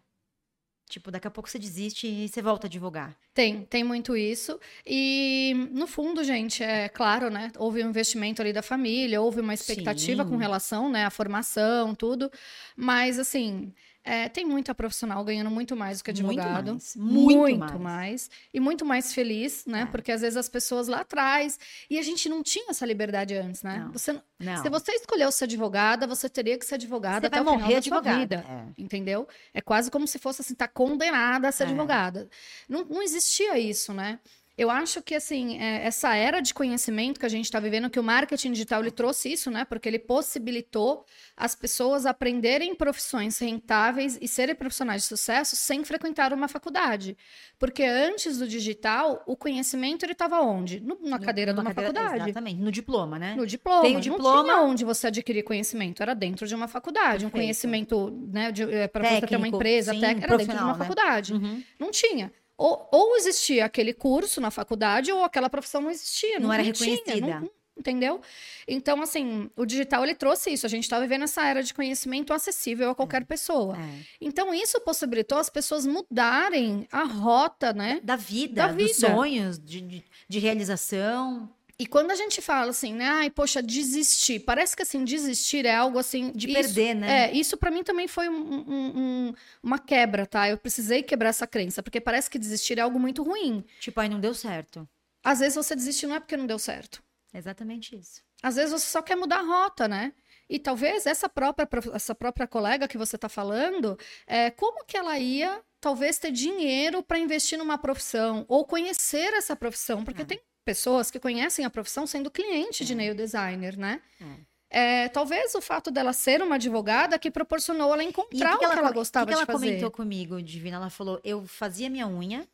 Tipo, 0.94 1.10
daqui 1.10 1.28
a 1.28 1.32
pouco 1.32 1.50
você 1.50 1.58
desiste 1.58 2.06
e 2.06 2.30
você 2.30 2.40
volta 2.40 2.68
a 2.68 2.70
divulgar. 2.70 3.18
Tem, 3.34 3.66
tem 3.66 3.84
muito 3.84 4.16
isso. 4.16 4.60
E, 4.86 5.68
no 5.72 5.88
fundo, 5.88 6.24
gente, 6.24 6.62
é 6.64 6.88
claro, 6.88 7.32
né? 7.32 7.52
Houve 7.58 7.84
um 7.84 7.90
investimento 7.90 8.44
ali 8.44 8.54
da 8.54 8.62
família, 8.62 9.20
houve 9.20 9.42
uma 9.42 9.56
expectativa 9.56 10.24
Sim. 10.24 10.30
com 10.30 10.38
relação, 10.38 10.92
né, 10.92 11.04
à 11.04 11.10
formação, 11.10 11.96
tudo. 11.96 12.32
Mas, 12.78 13.18
assim, 13.18 13.74
é, 14.04 14.28
tem 14.28 14.46
muita 14.46 14.76
profissional 14.76 15.24
ganhando 15.24 15.50
muito 15.50 15.76
mais 15.76 16.00
do 16.00 16.04
que 16.04 16.12
advogado. 16.12 16.72
Muito 16.72 16.74
mais. 16.74 16.96
Muito, 16.96 17.40
muito 17.40 17.60
mais. 17.60 17.82
mais. 17.82 18.30
E 18.54 18.60
muito 18.60 18.86
mais 18.86 19.14
feliz, 19.14 19.66
né? 19.66 19.82
É. 19.82 19.86
Porque 19.86 20.12
às 20.12 20.22
vezes 20.22 20.36
as 20.36 20.50
pessoas 20.50 20.88
lá 20.88 21.02
atrás. 21.02 21.58
E 21.90 21.98
a 21.98 22.02
gente 22.02 22.28
não 22.28 22.44
tinha 22.44 22.66
essa 22.70 22.86
liberdade 22.86 23.34
antes, 23.36 23.64
né? 23.64 23.80
Não. 23.80 23.92
Você, 23.94 24.20
não. 24.40 24.62
Se 24.62 24.70
você 24.70 24.92
escolheu 24.94 25.32
ser 25.32 25.46
advogada, 25.46 26.06
você 26.06 26.28
teria 26.28 26.58
que 26.58 26.66
ser 26.66 26.76
advogada 26.76 27.22
você 27.22 27.28
até 27.28 27.42
o 27.42 27.82
final 27.82 28.02
da 28.02 28.18
vida. 28.18 28.46
É. 28.48 28.82
Entendeu? 28.82 29.28
É 29.54 29.62
quase 29.62 29.90
como 29.90 30.06
se 30.06 30.20
fosse 30.20 30.42
assim, 30.42 30.54
tá 30.54 30.68
condenada 30.68 31.48
a 31.48 31.52
ser 31.52 31.64
é. 31.64 31.68
advogada. 31.68 32.30
Não, 32.68 32.84
não 32.84 33.02
existia 33.02 33.58
isso, 33.58 33.94
né? 33.94 34.20
Eu 34.56 34.70
acho 34.70 35.02
que, 35.02 35.16
assim, 35.16 35.58
é, 35.58 35.86
essa 35.86 36.16
era 36.16 36.40
de 36.40 36.54
conhecimento 36.54 37.20
que 37.20 37.26
a 37.26 37.30
gente 37.30 37.46
está 37.46 37.60
vivendo, 37.60 37.90
que 37.90 38.00
o 38.00 38.04
marketing 38.04 38.52
digital 38.52 38.82
ele 38.82 38.92
trouxe 38.92 39.34
isso, 39.34 39.50
né? 39.50 39.66
Porque 39.66 39.90
ele 39.90 39.98
possibilitou 39.98 41.06
as 41.36 41.56
pessoas 41.56 42.06
aprenderem 42.06 42.76
profissões 42.76 43.40
rentáveis 43.40 44.18
e 44.22 44.28
serem 44.28 44.54
profissionais 44.54 45.02
de 45.02 45.08
sucesso 45.08 45.56
sem 45.56 45.84
frequentar 45.84 46.32
uma 46.34 46.48
faculdade. 46.48 47.18
Porque 47.58 47.84
antes 47.84 48.38
do 48.38 48.48
digital, 48.48 49.24
o 49.26 49.36
conhecimento 49.36 50.06
ele 50.06 50.12
estava 50.12 50.40
onde? 50.42 50.80
No, 50.80 51.00
na 51.02 51.18
cadeira 51.18 51.52
de 51.52 51.60
uma 51.60 51.74
cadeira, 51.74 51.94
faculdade. 51.94 52.30
Exatamente, 52.30 52.62
no 52.62 52.72
diploma, 52.72 53.18
né? 53.18 53.34
No 53.36 53.48
diploma. 53.48 53.82
Tem 53.82 53.98
o 53.98 54.02
diploma. 54.02 54.36
Não 54.36 54.44
tinha 54.44 54.62
onde 54.62 54.86
você 54.86 55.08
adquirir 55.08 55.42
conhecimento, 55.42 56.04
era 56.04 56.14
dentro 56.14 56.46
de 56.46 56.54
uma 56.54 56.68
faculdade. 56.68 57.26
Perfeito. 57.26 57.28
Um 57.28 57.32
conhecimento, 57.32 58.12
né, 58.32 58.52
é, 58.70 58.88
para 58.88 59.04
você 59.04 59.26
ter 59.26 59.36
uma 59.36 59.48
empresa, 59.48 59.94
sim, 59.94 60.00
técnica, 60.00 60.28
era 60.28 60.38
dentro 60.38 60.58
de 60.58 60.64
uma 60.64 60.74
né? 60.74 60.78
faculdade. 60.78 61.34
Uhum. 61.34 61.64
Não 61.80 61.90
tinha. 61.90 62.32
Ou, 62.58 62.88
ou 62.92 63.16
existia 63.18 63.66
aquele 63.66 63.94
curso 63.94 64.40
na 64.40 64.52
faculdade, 64.52 65.12
ou 65.12 65.24
aquela 65.24 65.50
profissão 65.50 65.82
não 65.82 65.90
existia. 65.92 66.40
Não, 66.40 66.48
não 66.48 66.54
era 66.54 66.64
reconhecida. 66.64 67.40
não, 67.40 67.50
entendeu? 67.78 68.22
Então, 68.68 69.02
assim, 69.02 69.50
o 69.56 69.66
digital 69.66 70.04
ele 70.04 70.16
trouxe 70.16 70.52
isso. 70.52 70.66
A 70.66 70.70
gente 70.70 70.84
está 70.84 71.00
vivendo 71.00 71.24
essa 71.24 71.46
era 71.46 71.64
de 71.64 71.74
conhecimento 71.74 72.34
acessível 72.34 72.92
a 72.92 72.96
qualquer 72.96 73.26
pessoa. 73.26 73.78
É. 73.78 74.00
Então, 74.22 74.54
isso 74.54 74.80
possibilitou 74.82 75.38
as 75.38 75.50
pessoas 75.50 75.86
mudarem 75.86 76.88
a 76.92 77.04
rota, 77.04 77.74
né? 77.74 78.00
Da 78.04 78.16
vida, 78.16 78.54
da 78.54 78.68
vida. 78.68 78.90
dos 78.90 78.98
sonhos, 78.98 79.60
de, 79.60 79.82
de, 79.82 80.04
de 80.30 80.40
realização. 80.40 81.50
E 81.84 81.86
quando 81.86 82.12
a 82.12 82.16
gente 82.16 82.42
fala 82.42 82.70
assim, 82.70 82.94
né? 82.94 83.06
Ai, 83.10 83.30
poxa, 83.30 83.62
desistir. 83.62 84.40
Parece 84.40 84.74
que 84.74 84.84
assim, 84.84 85.04
desistir 85.04 85.66
é 85.66 85.76
algo 85.76 86.00
assim. 86.00 86.32
De 86.32 86.48
isso, 86.48 86.56
perder, 86.56 86.96
né? 86.96 87.26
É, 87.26 87.32
isso 87.34 87.58
para 87.58 87.70
mim 87.70 87.84
também 87.84 88.08
foi 88.08 88.30
um, 88.30 88.42
um, 88.42 88.98
um, 88.98 89.34
uma 89.62 89.78
quebra, 89.78 90.26
tá? 90.26 90.48
Eu 90.48 90.58
precisei 90.58 91.04
quebrar 91.04 91.28
essa 91.28 91.46
crença, 91.46 91.84
porque 91.84 92.00
parece 92.00 92.30
que 92.30 92.40
desistir 92.40 92.80
é 92.80 92.82
algo 92.82 92.98
muito 92.98 93.22
ruim. 93.22 93.66
Tipo, 93.82 94.00
aí 94.00 94.08
não 94.08 94.22
deu 94.22 94.34
certo. 94.34 94.88
Às 95.22 95.40
vezes 95.40 95.56
você 95.56 95.76
desiste 95.76 96.08
não 96.08 96.16
é 96.16 96.22
porque 96.22 96.38
não 96.38 96.48
deu 96.48 96.58
certo. 96.58 97.04
Exatamente 97.34 97.98
isso. 97.98 98.22
Às 98.42 98.56
vezes 98.56 98.72
você 98.72 98.90
só 98.90 99.02
quer 99.02 99.18
mudar 99.18 99.40
a 99.40 99.44
rota, 99.44 99.86
né? 99.86 100.14
E 100.50 100.60
talvez 100.60 101.06
essa 101.06 101.28
própria, 101.28 101.68
essa 101.94 102.16
própria 102.16 102.48
colega 102.48 102.88
que 102.88 102.98
você 102.98 103.18
está 103.18 103.28
falando, 103.28 104.00
é, 104.26 104.50
como 104.52 104.86
que 104.86 104.96
ela 104.96 105.20
ia 105.20 105.62
talvez 105.82 106.18
ter 106.18 106.32
dinheiro 106.32 107.04
para 107.04 107.20
investir 107.20 107.58
numa 107.58 107.78
profissão 107.78 108.46
ou 108.48 108.64
conhecer 108.64 109.34
essa 109.34 109.54
profissão? 109.54 110.06
Porque 110.06 110.22
é. 110.22 110.26
tem 110.26 110.40
pessoas 110.64 111.12
que 111.12 111.20
conhecem 111.20 111.66
a 111.66 111.70
profissão 111.70 112.08
sendo 112.08 112.32
cliente 112.32 112.84
é. 112.84 112.86
de 112.86 112.96
nail 112.96 113.16
designer, 113.16 113.78
né? 113.78 114.02
É. 114.22 114.54
É, 114.76 115.08
talvez 115.10 115.54
o 115.54 115.62
fato 115.62 115.92
dela 115.92 116.14
ser 116.14 116.42
uma 116.42 116.56
advogada 116.56 117.20
que 117.20 117.30
proporcionou 117.30 117.94
ela 117.94 118.04
encontrar 118.04 118.56
o 118.56 118.58
que, 118.58 118.66
ela, 118.66 118.74
que 118.74 118.80
ela 118.80 118.92
gostava 118.92 119.28
que 119.28 119.34
que 119.34 119.40
de 119.40 119.46
fazer. 119.46 119.54
ela 119.54 119.66
comentou 119.66 119.92
comigo, 119.92 120.42
Divina? 120.42 120.78
Ela 120.78 120.90
falou: 120.90 121.22
eu 121.24 121.46
fazia 121.46 121.92
minha 121.92 122.08
unha, 122.08 122.48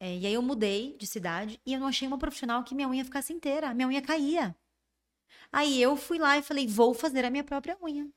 é, 0.00 0.16
e 0.16 0.26
aí 0.26 0.32
eu 0.32 0.40
mudei 0.40 0.96
de 0.98 1.06
cidade 1.06 1.60
e 1.66 1.74
eu 1.74 1.80
não 1.80 1.88
achei 1.88 2.08
uma 2.08 2.16
profissional 2.16 2.64
que 2.64 2.74
minha 2.74 2.88
unha 2.88 3.04
ficasse 3.04 3.34
inteira. 3.34 3.74
Minha 3.74 3.88
unha 3.88 4.00
caía. 4.00 4.56
Aí 5.52 5.80
eu 5.82 5.96
fui 5.96 6.18
lá 6.18 6.38
e 6.38 6.42
falei: 6.42 6.66
vou 6.66 6.94
fazer 6.94 7.26
a 7.26 7.30
minha 7.30 7.44
própria 7.44 7.76
unha. 7.82 8.08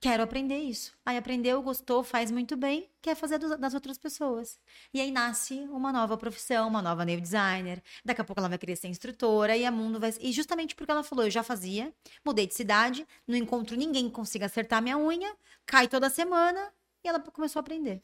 Quero 0.00 0.22
aprender 0.22 0.58
isso. 0.58 0.92
Aí 1.04 1.16
aprendeu, 1.16 1.60
gostou, 1.60 2.04
faz 2.04 2.30
muito 2.30 2.56
bem, 2.56 2.88
quer 3.02 3.16
fazer 3.16 3.38
das 3.38 3.74
outras 3.74 3.98
pessoas. 3.98 4.60
E 4.94 5.00
aí 5.00 5.10
nasce 5.10 5.54
uma 5.72 5.92
nova 5.92 6.16
profissão, 6.16 6.68
uma 6.68 6.80
nova 6.80 7.04
nail 7.04 7.20
designer. 7.20 7.82
Daqui 8.04 8.20
a 8.20 8.24
pouco 8.24 8.40
ela 8.40 8.48
vai 8.48 8.58
querer 8.58 8.76
ser 8.76 8.86
instrutora 8.86 9.56
e 9.56 9.64
a 9.64 9.72
mundo 9.72 9.98
vai. 9.98 10.14
E 10.20 10.30
justamente 10.30 10.76
porque 10.76 10.92
ela 10.92 11.02
falou, 11.02 11.24
eu 11.24 11.30
já 11.30 11.42
fazia, 11.42 11.92
mudei 12.24 12.46
de 12.46 12.54
cidade, 12.54 13.04
não 13.26 13.36
encontro 13.36 13.76
ninguém 13.76 14.06
que 14.06 14.14
consiga 14.14 14.46
acertar 14.46 14.80
minha 14.80 14.96
unha, 14.96 15.34
cai 15.66 15.88
toda 15.88 16.08
semana 16.08 16.72
e 17.02 17.08
ela 17.08 17.18
começou 17.18 17.58
a 17.58 17.62
aprender. 17.62 18.00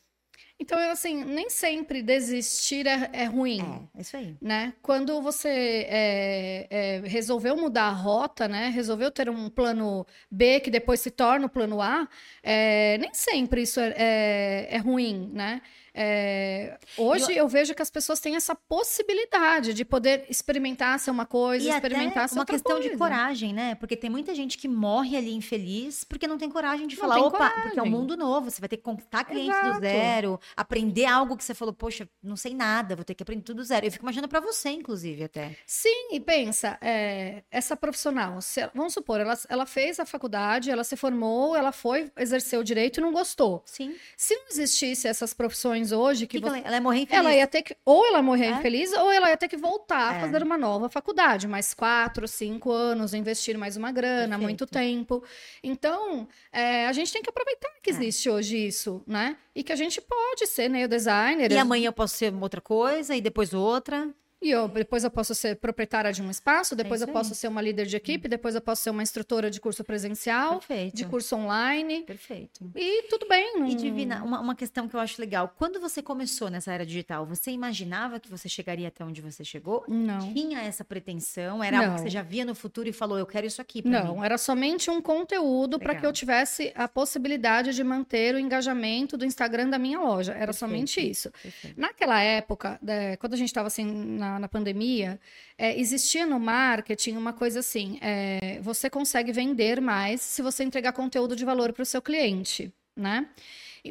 Então, 0.58 0.78
assim, 0.90 1.24
nem 1.24 1.50
sempre 1.50 2.02
desistir 2.02 2.86
é, 2.86 3.10
é 3.12 3.24
ruim. 3.24 3.60
É, 3.94 4.00
isso 4.00 4.16
aí. 4.16 4.36
Né? 4.40 4.72
Quando 4.80 5.20
você 5.20 5.86
é, 5.88 6.66
é, 6.70 7.02
resolveu 7.04 7.56
mudar 7.56 7.84
a 7.84 7.90
rota, 7.90 8.46
né? 8.46 8.68
Resolveu 8.68 9.10
ter 9.10 9.28
um 9.28 9.50
plano 9.50 10.06
B 10.30 10.60
que 10.60 10.70
depois 10.70 11.00
se 11.00 11.10
torna 11.10 11.46
o 11.46 11.50
plano 11.50 11.82
A, 11.82 12.08
é, 12.42 12.98
nem 12.98 13.12
sempre 13.12 13.62
isso 13.62 13.80
é, 13.80 13.94
é, 13.96 14.68
é 14.70 14.78
ruim, 14.78 15.30
né? 15.32 15.60
É, 15.94 16.76
hoje 16.98 17.30
eu... 17.32 17.44
eu... 17.44 17.48
vejo 17.48 17.74
que 17.74 17.82
as 17.82 17.90
pessoas 17.90 18.18
têm 18.18 18.34
essa 18.34 18.54
possibilidade 18.54 19.72
de 19.72 19.84
poder 19.84 20.24
experimentar 20.28 20.98
ser 20.98 21.10
uma 21.10 21.24
coisa, 21.24 21.64
e 21.64 21.70
experimentar 21.70 22.28
ser 22.28 22.34
uma 22.34 22.42
outra 22.42 22.56
questão 22.56 22.76
coisa. 22.76 22.90
de 22.90 22.96
coragem, 22.96 23.52
né? 23.52 23.76
Porque 23.76 23.96
tem 23.96 24.10
muita 24.10 24.34
gente 24.34 24.58
que 24.58 24.66
morre 24.66 25.16
ali 25.16 25.32
infeliz 25.32 26.02
porque 26.02 26.26
não 26.26 26.36
tem 26.36 26.50
coragem 26.50 26.88
de 26.88 26.96
não 26.96 27.00
falar, 27.00 27.18
opa, 27.18 27.38
coragem. 27.38 27.62
porque 27.62 27.78
é 27.78 27.82
um 27.82 27.90
mundo 27.90 28.16
novo, 28.16 28.50
você 28.50 28.60
vai 28.60 28.68
ter 28.68 28.76
que 28.76 28.82
conquistar 28.82 29.24
clientes 29.24 29.56
Exato. 29.56 29.80
do 29.80 29.80
zero, 29.80 30.40
aprender 30.56 31.04
algo 31.06 31.36
que 31.36 31.44
você 31.44 31.54
falou, 31.54 31.72
poxa, 31.72 32.08
não 32.22 32.36
sei 32.36 32.54
nada, 32.54 32.96
vou 32.96 33.04
ter 33.04 33.14
que 33.14 33.22
aprender 33.22 33.42
tudo 33.42 33.58
do 33.58 33.64
zero. 33.64 33.86
Eu 33.86 33.92
fico 33.92 34.04
imaginando 34.04 34.28
para 34.28 34.40
você, 34.40 34.70
inclusive, 34.70 35.24
até. 35.24 35.56
Sim, 35.64 36.08
e 36.12 36.18
pensa, 36.18 36.76
é, 36.80 37.44
essa 37.50 37.76
profissional, 37.76 38.40
se, 38.40 38.68
vamos 38.74 38.92
supor, 38.92 39.20
ela, 39.20 39.38
ela 39.48 39.66
fez 39.66 40.00
a 40.00 40.04
faculdade, 40.04 40.70
ela 40.70 40.82
se 40.82 40.96
formou, 40.96 41.54
ela 41.54 41.70
foi 41.70 42.10
exercer 42.18 42.58
o 42.58 42.64
direito 42.64 42.98
e 42.98 43.00
não 43.00 43.12
gostou. 43.12 43.62
Sim. 43.64 43.94
Se 44.16 44.34
não 44.34 44.48
existisse 44.50 45.06
essas 45.06 45.32
profissões 45.32 45.83
hoje 45.92 46.26
que, 46.26 46.40
que, 46.40 46.48
você... 46.48 46.60
ela, 46.64 46.74
ia 46.76 46.80
morrer 46.80 47.00
infeliz. 47.00 47.18
Ela 47.18 47.34
ia 47.34 47.46
ter 47.46 47.62
que 47.62 47.76
ou 47.84 48.04
ela 48.06 48.22
morrer 48.22 48.46
é? 48.46 48.50
infeliz 48.50 48.92
ou 48.92 49.10
ela 49.10 49.30
ia 49.30 49.36
ter 49.36 49.48
que 49.48 49.56
voltar 49.56 50.14
é. 50.14 50.16
a 50.16 50.20
fazer 50.20 50.42
uma 50.42 50.58
nova 50.58 50.88
faculdade, 50.88 51.46
mais 51.46 51.74
quatro, 51.74 52.26
cinco 52.26 52.70
anos, 52.70 53.14
investir 53.14 53.56
mais 53.56 53.76
uma 53.76 53.92
grana, 53.92 54.38
Perfeito. 54.38 54.42
muito 54.42 54.66
tempo. 54.66 55.22
Então, 55.62 56.28
é, 56.52 56.86
a 56.86 56.92
gente 56.92 57.12
tem 57.12 57.22
que 57.22 57.30
aproveitar 57.30 57.68
que 57.82 57.90
é. 57.90 57.92
existe 57.92 58.30
hoje 58.30 58.56
isso, 58.66 59.02
né? 59.06 59.36
E 59.54 59.62
que 59.62 59.72
a 59.72 59.76
gente 59.76 60.00
pode 60.00 60.46
ser 60.46 60.68
nail 60.68 60.88
designer. 60.88 61.50
E 61.52 61.58
amanhã 61.58 61.88
eu 61.88 61.92
posso 61.92 62.16
ser 62.16 62.34
outra 62.34 62.60
coisa 62.60 63.14
e 63.14 63.20
depois 63.20 63.54
outra. 63.54 64.12
E 64.44 64.50
eu, 64.50 64.68
depois 64.68 65.02
eu 65.02 65.10
posso 65.10 65.34
ser 65.34 65.56
proprietária 65.56 66.12
de 66.12 66.20
um 66.20 66.30
espaço, 66.30 66.76
depois 66.76 67.00
é 67.00 67.04
eu 67.04 67.08
posso 67.08 67.34
ser 67.34 67.48
uma 67.48 67.62
líder 67.62 67.86
de 67.86 67.96
equipe, 67.96 68.28
depois 68.28 68.54
eu 68.54 68.60
posso 68.60 68.82
ser 68.82 68.90
uma 68.90 69.02
instrutora 69.02 69.50
de 69.50 69.58
curso 69.58 69.82
presencial, 69.82 70.58
Perfeito. 70.58 70.96
de 70.96 71.06
curso 71.06 71.34
online. 71.34 72.02
Perfeito. 72.02 72.70
E 72.76 73.04
tudo 73.08 73.26
bem. 73.26 73.58
Não... 73.58 73.66
E 73.66 73.74
Divina, 73.74 74.22
uma, 74.22 74.40
uma 74.40 74.54
questão 74.54 74.86
que 74.86 74.94
eu 74.94 75.00
acho 75.00 75.18
legal. 75.18 75.54
Quando 75.56 75.80
você 75.80 76.02
começou 76.02 76.50
nessa 76.50 76.70
era 76.70 76.84
digital, 76.84 77.24
você 77.24 77.52
imaginava 77.52 78.20
que 78.20 78.28
você 78.28 78.46
chegaria 78.46 78.88
até 78.88 79.02
onde 79.02 79.22
você 79.22 79.42
chegou? 79.42 79.82
Não. 79.88 80.34
Tinha 80.34 80.60
essa 80.60 80.84
pretensão? 80.84 81.64
Era 81.64 81.78
não. 81.78 81.84
algo 81.84 81.96
que 81.96 82.02
você 82.02 82.10
já 82.10 82.20
via 82.20 82.44
no 82.44 82.54
futuro 82.54 82.86
e 82.86 82.92
falou, 82.92 83.18
eu 83.18 83.24
quero 83.26 83.46
isso 83.46 83.62
aqui 83.62 83.80
Não, 83.82 84.16
mim. 84.16 84.24
era 84.26 84.36
somente 84.36 84.90
um 84.90 85.00
conteúdo 85.00 85.78
para 85.78 85.94
que 85.94 86.04
eu 86.04 86.12
tivesse 86.12 86.70
a 86.74 86.86
possibilidade 86.86 87.72
de 87.72 87.82
manter 87.82 88.34
o 88.34 88.38
engajamento 88.38 89.16
do 89.16 89.24
Instagram 89.24 89.70
da 89.70 89.78
minha 89.78 89.98
loja. 89.98 90.32
Era 90.32 90.48
Perfeito. 90.48 90.58
somente 90.58 91.00
isso. 91.00 91.30
Perfeito. 91.42 91.80
Naquela 91.80 92.20
época, 92.20 92.78
né, 92.82 93.16
quando 93.16 93.32
a 93.32 93.36
gente 93.38 93.48
estava 93.48 93.68
assim 93.68 93.86
na 93.86 94.33
na, 94.38 94.48
pandemia, 94.48 95.20
é, 95.56 95.78
existia 95.78 96.26
no 96.26 96.38
marketing 96.38 97.16
uma 97.16 97.32
coisa 97.32 97.60
assim: 97.60 97.98
é, 98.00 98.58
você 98.62 98.90
consegue 98.90 99.32
vender 99.32 99.80
mais 99.80 100.20
se 100.20 100.42
você 100.42 100.64
entregar 100.64 100.92
conteúdo 100.92 101.34
de 101.36 101.44
valor 101.44 101.72
para 101.72 101.82
o 101.82 101.86
seu 101.86 102.02
cliente, 102.02 102.72
né? 102.96 103.28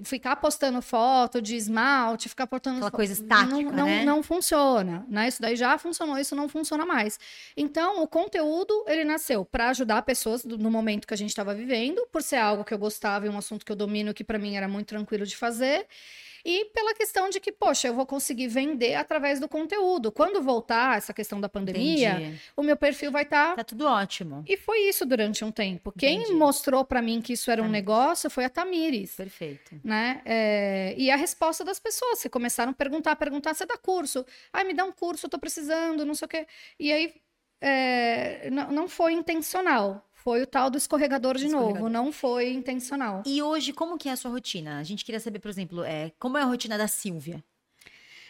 ficar 0.04 0.36
postando 0.38 0.82
foto 0.82 1.40
de 1.40 1.56
esmalte, 1.56 2.28
ficar 2.28 2.48
postando 2.48 2.78
Aquela 2.78 2.92
coisa 2.92 3.14
estática, 3.14 3.56
não, 3.56 3.72
não, 3.72 3.86
né? 3.86 4.04
não 4.04 4.24
funciona, 4.24 5.06
né? 5.08 5.28
Isso 5.28 5.40
daí 5.40 5.56
já 5.56 5.78
funcionou, 5.78 6.18
isso 6.18 6.36
não 6.36 6.50
funciona 6.50 6.84
mais. 6.84 7.20
Então, 7.56 8.02
o 8.02 8.08
conteúdo 8.08 8.74
ele 8.88 9.04
nasceu 9.04 9.46
para 9.46 9.70
ajudar 9.70 10.02
pessoas 10.02 10.44
no 10.44 10.72
momento 10.72 11.06
que 11.06 11.14
a 11.14 11.18
gente 11.18 11.30
estava 11.30 11.54
vivendo, 11.54 12.08
por 12.12 12.24
ser 12.24 12.38
algo 12.38 12.64
que 12.64 12.74
eu 12.74 12.80
gostava 12.80 13.28
e 13.28 13.30
um 13.30 13.38
assunto 13.38 13.64
que 13.64 13.72
eu 13.72 13.76
domino 13.76 14.14
que 14.14 14.24
para 14.24 14.40
mim 14.40 14.56
era 14.56 14.68
muito 14.68 14.88
tranquilo 14.88 15.28
de 15.28 15.38
fazer 15.38 15.86
e 16.46 16.66
pela 16.66 16.94
questão 16.94 17.30
de 17.30 17.40
que, 17.40 17.52
poxa, 17.52 17.88
eu 17.88 17.94
vou 17.94 18.06
conseguir 18.06 18.48
vender 18.48 18.96
através 18.96 19.40
do 19.40 19.48
conteúdo. 19.48 20.12
Quando 20.12 20.42
voltar 20.42 20.98
essa 20.98 21.14
questão 21.14 21.40
da 21.40 21.48
pandemia, 21.48 22.12
Entendi. 22.12 22.42
o 22.56 22.64
meu 22.64 22.76
perfil 22.76 23.12
vai 23.12 23.24
estar. 23.24 23.52
Tá... 23.52 23.56
tá 23.58 23.64
tudo 23.64 23.86
ótimo. 23.86 24.44
E 24.48 24.58
foi 24.58 24.90
isso 24.90 25.06
durante 25.06 25.46
um 25.46 25.52
tempo. 25.52 25.94
Entendi. 25.96 26.26
Quem 26.26 26.36
mostrou 26.36 26.84
para 26.84 27.02
mim 27.02 27.22
que 27.22 27.34
isso 27.34 27.50
era 27.50 27.64
um 27.64 27.70
negócio 27.70 28.30
foi 28.30 28.44
a 28.44 28.50
Tamires. 28.50 29.16
Perfeito. 29.16 29.80
Né? 29.84 30.22
É... 30.26 30.96
E 30.98 31.10
a 31.10 31.16
resposta 31.16 31.64
das 31.64 31.80
pessoas, 31.80 32.22
que 32.22 32.30
começaram 32.30 32.72
a 32.72 32.76
perguntar, 32.76 33.16
perguntar, 33.16 33.54
você 33.54 33.66
dá 33.66 33.78
curso? 33.78 34.26
Ai, 34.52 34.66
me 34.66 34.74
dá 34.74 34.84
um 34.84 34.92
curso, 34.92 35.26
eu 35.26 35.30
tô 35.30 35.40
precisando, 35.40 36.06
não 36.06 36.14
sei 36.14 36.26
o 36.26 36.30
quê. 36.30 36.48
E 36.78 36.92
aí 36.92 37.14
é... 37.62 38.50
não, 38.50 38.70
não 38.70 38.88
foi 38.90 39.14
intencional. 39.14 40.06
Foi 40.24 40.42
o 40.42 40.48
tal 40.48 40.70
do 40.70 40.78
escorregador 40.78 41.36
de 41.38 41.48
escorregador. 41.48 41.82
novo, 41.82 41.90
não 41.90 42.12
foi 42.12 42.54
intencional. 42.54 43.24
E 43.26 43.42
hoje, 43.42 43.74
como 43.74 43.98
que 43.98 44.08
é 44.08 44.14
a 44.14 44.16
sua 44.16 44.32
rotina? 44.32 44.80
A 44.80 44.84
gente 44.84 45.04
queria 45.04 45.20
saber, 45.20 45.40
por 45.40 45.50
exemplo, 45.50 45.84
é, 45.84 46.12
como 46.18 46.38
é 46.38 46.42
a 46.42 46.46
rotina 46.46 46.78
da 46.78 46.88
Silvia? 46.88 47.44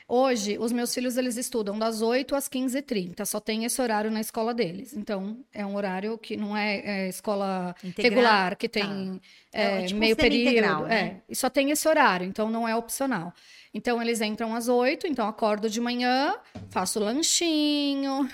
Hoje, 0.08 0.58
os 0.60 0.72
meus 0.72 0.94
filhos, 0.94 1.18
eles 1.18 1.38
estudam 1.38 1.78
das 1.80 2.02
8 2.02 2.36
às 2.36 2.50
15h30. 2.50 3.24
Só 3.26 3.40
tem 3.40 3.64
esse 3.64 3.82
horário 3.82 4.12
na 4.12 4.20
escola 4.20 4.54
deles. 4.54 4.94
Então, 4.94 5.38
é 5.54 5.66
um 5.66 5.76
horário 5.76 6.18
que 6.18 6.36
não 6.36 6.58
é, 6.58 6.80
é 6.80 7.10
escola 7.10 7.76
Integral. 7.84 8.10
regular, 8.10 8.58
que 8.58 8.68
tem 8.68 8.84
tá. 8.84 9.28
é, 9.54 9.84
é, 9.84 9.86
tipo 9.86 10.00
meio 10.00 10.16
período. 10.16 10.50
Integral, 10.50 10.84
né? 10.84 10.96
É, 10.96 11.22
e 11.30 11.36
só 11.36 11.50
tem 11.50 11.72
esse 11.72 11.88
horário, 11.88 12.28
então 12.28 12.50
não 12.50 12.68
é 12.68 12.76
opcional. 12.76 13.32
Então, 13.74 14.02
eles 14.02 14.20
entram 14.20 14.54
às 14.54 14.68
8, 14.68 15.08
então 15.08 15.28
acordo 15.28 15.70
de 15.70 15.80
manhã, 15.80 16.36
faço 16.70 17.00
lanchinho, 17.00 18.28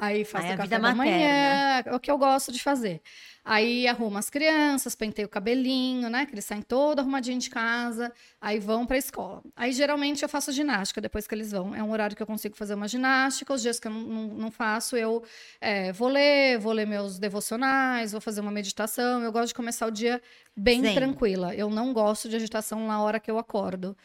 Aí 0.00 0.24
faço 0.24 0.46
Aí 0.46 0.54
o 0.54 0.56
café 0.56 0.78
da 0.78 0.94
manhã, 0.94 1.82
é 1.84 1.92
o 1.92 1.98
que 1.98 2.08
eu 2.08 2.16
gosto 2.16 2.52
de 2.52 2.62
fazer. 2.62 3.02
Aí 3.44 3.88
arrumo 3.88 4.16
as 4.16 4.30
crianças, 4.30 4.94
penteio 4.94 5.26
o 5.26 5.28
cabelinho, 5.28 6.08
né? 6.08 6.24
Que 6.24 6.34
eles 6.34 6.44
saem 6.44 6.62
todo 6.62 7.00
arrumadinho 7.00 7.40
de 7.40 7.50
casa, 7.50 8.12
aí 8.40 8.60
vão 8.60 8.86
para 8.86 8.94
a 8.94 8.98
escola. 8.98 9.42
Aí 9.56 9.72
geralmente 9.72 10.22
eu 10.22 10.28
faço 10.28 10.52
ginástica 10.52 11.00
depois 11.00 11.26
que 11.26 11.34
eles 11.34 11.50
vão. 11.50 11.74
É 11.74 11.82
um 11.82 11.90
horário 11.90 12.14
que 12.14 12.22
eu 12.22 12.26
consigo 12.28 12.54
fazer 12.54 12.74
uma 12.74 12.86
ginástica. 12.86 13.52
Os 13.52 13.60
dias 13.60 13.80
que 13.80 13.88
eu 13.88 13.90
não, 13.90 14.28
não, 14.28 14.50
faço, 14.52 14.96
eu 14.96 15.24
é, 15.60 15.92
vou 15.92 16.06
ler, 16.06 16.60
vou 16.60 16.72
ler 16.72 16.86
meus 16.86 17.18
devocionais, 17.18 18.12
vou 18.12 18.20
fazer 18.20 18.40
uma 18.40 18.52
meditação. 18.52 19.20
Eu 19.24 19.32
gosto 19.32 19.48
de 19.48 19.54
começar 19.54 19.88
o 19.88 19.90
dia 19.90 20.22
bem 20.56 20.80
Zen. 20.80 20.94
tranquila. 20.94 21.56
Eu 21.56 21.70
não 21.70 21.92
gosto 21.92 22.28
de 22.28 22.36
agitação 22.36 22.86
na 22.86 23.02
hora 23.02 23.18
que 23.18 23.28
eu 23.28 23.36
acordo. 23.36 23.96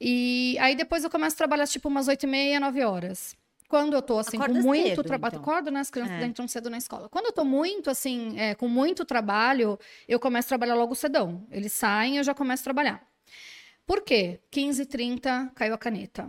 E 0.00 0.56
aí 0.58 0.74
depois 0.74 1.04
eu 1.04 1.10
começo 1.10 1.34
a 1.34 1.38
trabalhar 1.38 1.66
tipo 1.66 1.86
umas 1.86 2.08
oito 2.08 2.24
e 2.24 2.26
meia, 2.26 2.58
nove 2.58 2.82
horas. 2.82 3.36
Quando 3.72 3.94
eu 3.94 4.02
tô 4.02 4.18
assim 4.18 4.36
Acorda 4.36 4.60
com 4.60 4.66
muito 4.66 5.02
trabalho, 5.02 5.36
então. 5.36 5.40
acordo, 5.40 5.70
né? 5.70 5.80
As 5.80 5.88
crianças 5.88 6.20
é. 6.20 6.26
entram 6.26 6.46
cedo 6.46 6.68
na 6.68 6.76
escola. 6.76 7.08
Quando 7.08 7.24
eu 7.24 7.32
tô 7.32 7.42
muito 7.42 7.88
assim, 7.88 8.38
é, 8.38 8.54
com 8.54 8.68
muito 8.68 9.02
trabalho, 9.02 9.78
eu 10.06 10.20
começo 10.20 10.48
a 10.48 10.50
trabalhar 10.50 10.74
logo 10.74 10.94
cedão. 10.94 11.46
Eles 11.50 11.72
saem, 11.72 12.18
eu 12.18 12.22
já 12.22 12.34
começo 12.34 12.60
a 12.60 12.64
trabalhar. 12.64 13.02
Por 13.86 14.02
quê? 14.02 14.40
15 14.50 14.84
30 14.84 15.52
caiu 15.54 15.72
a 15.72 15.78
caneta. 15.78 16.28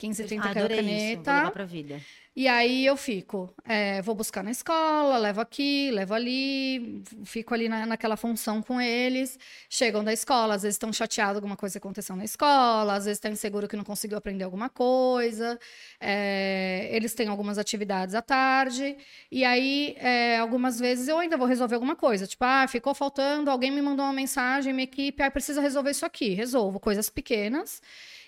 15h30 0.00 0.38
ah, 0.38 0.42
caiu 0.42 0.62
a 0.62 0.66
adorei 0.66 0.78
isso. 0.78 0.86
Vou 0.86 1.24
caneta. 1.24 1.32
levar 1.32 1.50
pra 1.50 1.64
vida. 1.64 2.00
E 2.38 2.46
aí 2.46 2.86
eu 2.86 2.96
fico, 2.96 3.52
é, 3.64 4.00
vou 4.00 4.14
buscar 4.14 4.44
na 4.44 4.52
escola, 4.52 5.18
levo 5.18 5.40
aqui, 5.40 5.90
levo 5.90 6.14
ali, 6.14 7.02
fico 7.24 7.52
ali 7.52 7.68
na, 7.68 7.84
naquela 7.84 8.16
função 8.16 8.62
com 8.62 8.80
eles. 8.80 9.36
Chegam 9.68 10.04
da 10.04 10.12
escola, 10.12 10.54
às 10.54 10.62
vezes 10.62 10.76
estão 10.76 10.92
chateados 10.92 11.34
alguma 11.34 11.56
coisa 11.56 11.78
aconteceu 11.78 12.14
na 12.14 12.24
escola, 12.24 12.94
às 12.94 13.06
vezes 13.06 13.16
estão 13.16 13.32
inseguros 13.32 13.68
que 13.68 13.76
não 13.76 13.82
conseguiu 13.82 14.16
aprender 14.16 14.44
alguma 14.44 14.68
coisa. 14.68 15.58
É, 16.00 16.88
eles 16.92 17.12
têm 17.12 17.26
algumas 17.26 17.58
atividades 17.58 18.14
à 18.14 18.22
tarde. 18.22 18.96
E 19.32 19.44
aí, 19.44 19.96
é, 19.98 20.38
algumas 20.38 20.78
vezes 20.78 21.08
eu 21.08 21.18
ainda 21.18 21.36
vou 21.36 21.48
resolver 21.48 21.74
alguma 21.74 21.96
coisa. 21.96 22.24
Tipo, 22.24 22.44
ah, 22.44 22.68
ficou 22.68 22.94
faltando, 22.94 23.50
alguém 23.50 23.72
me 23.72 23.82
mandou 23.82 24.06
uma 24.06 24.12
mensagem, 24.12 24.72
minha 24.72 24.84
equipe, 24.84 25.20
ah, 25.24 25.30
precisa 25.30 25.60
resolver 25.60 25.90
isso 25.90 26.06
aqui. 26.06 26.34
Resolvo 26.34 26.78
coisas 26.78 27.10
pequenas. 27.10 27.82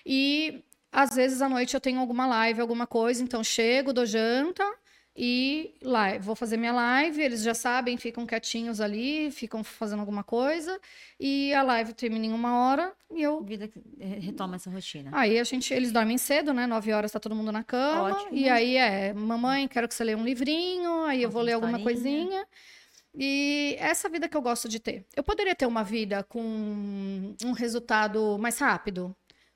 E 0.05 0.61
às 0.91 1.15
vezes 1.15 1.41
à 1.41 1.47
noite 1.47 1.73
eu 1.73 1.81
tenho 1.81 1.99
alguma 1.99 2.27
live, 2.27 2.61
alguma 2.61 2.85
coisa, 2.85 3.23
então 3.23 3.43
chego, 3.43 3.93
dou 3.93 4.05
janta 4.05 4.63
e 5.15 5.75
live. 5.81 6.23
vou 6.23 6.35
fazer 6.35 6.57
minha 6.57 6.71
live. 6.71 7.21
Eles 7.21 7.43
já 7.43 7.53
sabem, 7.53 7.97
ficam 7.97 8.25
quietinhos 8.25 8.79
ali, 8.79 9.29
ficam 9.31 9.63
fazendo 9.63 9.99
alguma 9.99 10.23
coisa 10.23 10.79
e 11.19 11.53
a 11.53 11.61
live 11.63 11.93
termina 11.93 12.25
em 12.25 12.33
uma 12.33 12.57
hora 12.57 12.93
e 13.13 13.21
eu. 13.21 13.41
Vida 13.43 13.69
eh, 13.99 14.19
retoma 14.19 14.55
essa 14.55 14.69
rotina. 14.69 15.11
Aí 15.13 15.39
a 15.39 15.43
gente, 15.43 15.73
eles 15.73 15.91
dormem 15.91 16.17
cedo, 16.17 16.53
né? 16.53 16.65
Nove 16.65 16.93
horas 16.93 17.11
tá 17.11 17.19
todo 17.19 17.35
mundo 17.35 17.51
na 17.51 17.63
cama. 17.63 18.15
Ótimo. 18.15 18.37
E 18.37 18.49
aí 18.49 18.77
é, 18.77 19.13
mamãe, 19.13 19.67
quero 19.67 19.87
que 19.87 19.93
você 19.93 20.03
leia 20.03 20.17
um 20.17 20.23
livrinho, 20.23 21.03
aí 21.03 21.21
eu 21.23 21.29
vou 21.29 21.41
ler 21.41 21.53
alguma 21.53 21.79
coisinha. 21.79 22.45
E 23.13 23.75
essa 23.77 24.07
vida 24.07 24.29
que 24.29 24.37
eu 24.37 24.41
gosto 24.41 24.69
de 24.69 24.79
ter. 24.79 25.05
Eu 25.13 25.23
poderia 25.23 25.53
ter 25.53 25.65
uma 25.65 25.83
vida 25.83 26.23
com 26.23 27.35
um 27.43 27.51
resultado 27.51 28.37
mais 28.39 28.57
rápido? 28.57 29.13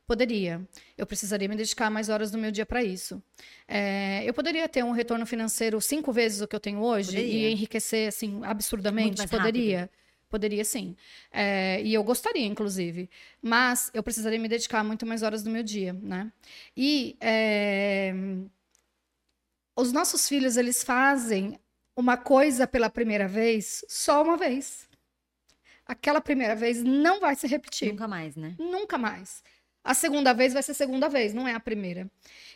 Poderia. 0.08 0.62
Eu 0.97 1.06
precisaria 1.06 1.47
me 1.47 1.56
dedicar 1.56 1.89
mais 1.89 2.10
horas 2.10 2.30
do 2.30 2.38
meu 2.38 2.51
dia 2.51 2.66
para 2.66 2.84
isso. 2.84 3.22
É, 3.68 4.24
eu 4.24 4.34
poderia 4.34 4.70
ter 4.70 4.84
um 4.84 4.91
retorno 4.91 5.26
financeiro 5.26 5.82
cinco 5.82 6.12
vezes 6.12 6.41
o 6.41 6.47
que 6.47 6.56
eu 6.56 6.60
tenho 6.60 6.80
hoje 6.80 7.10
Poderia. 7.10 7.49
e 7.49 7.51
enriquecer 7.51 8.08
assim 8.08 8.41
absurdamente. 8.43 9.28
Poderia. 9.28 9.89
Poderia 10.30 10.66
sim. 10.66 10.95
É, 11.32 11.82
e 11.82 11.93
eu 11.93 12.03
gostaria, 12.03 12.45
inclusive. 12.45 13.10
Mas 13.41 13.89
eu 13.93 14.03
precisaria 14.03 14.39
me 14.39 14.47
dedicar 14.47 14.84
muito 14.84 15.06
mais 15.06 15.24
horas 15.24 15.41
do 15.43 15.49
meu 15.49 15.64
dia, 15.64 15.93
né? 15.93 16.32
E 16.76 17.16
é, 17.22 18.14
os 19.76 19.91
nossos 19.91 20.28
filhos, 20.28 20.56
eles 20.56 20.84
fazem 20.84 21.60
uma 21.95 22.18
coisa 22.18 22.68
pela 22.68 22.89
primeira 22.89 23.28
vez 23.28 23.84
só 23.88 24.24
uma 24.24 24.38
vez. 24.38 24.88
Aquela 25.86 26.20
primeira 26.20 26.56
vez 26.56 26.82
não 26.84 27.20
vai 27.20 27.36
se 27.36 27.47
repetir. 27.47 27.89
Nunca 27.89 28.08
mais, 28.08 28.36
né? 28.36 28.56
Nunca 28.58 28.97
mais. 28.97 29.43
A 29.86 29.94
segunda 29.94 30.34
vez 30.34 30.52
vai 30.52 30.64
ser 30.64 30.72
a 30.72 30.76
segunda 30.76 31.08
vez, 31.08 31.32
não 31.32 31.48
é 31.48 31.54
a 31.54 31.60
primeira. 31.60 32.10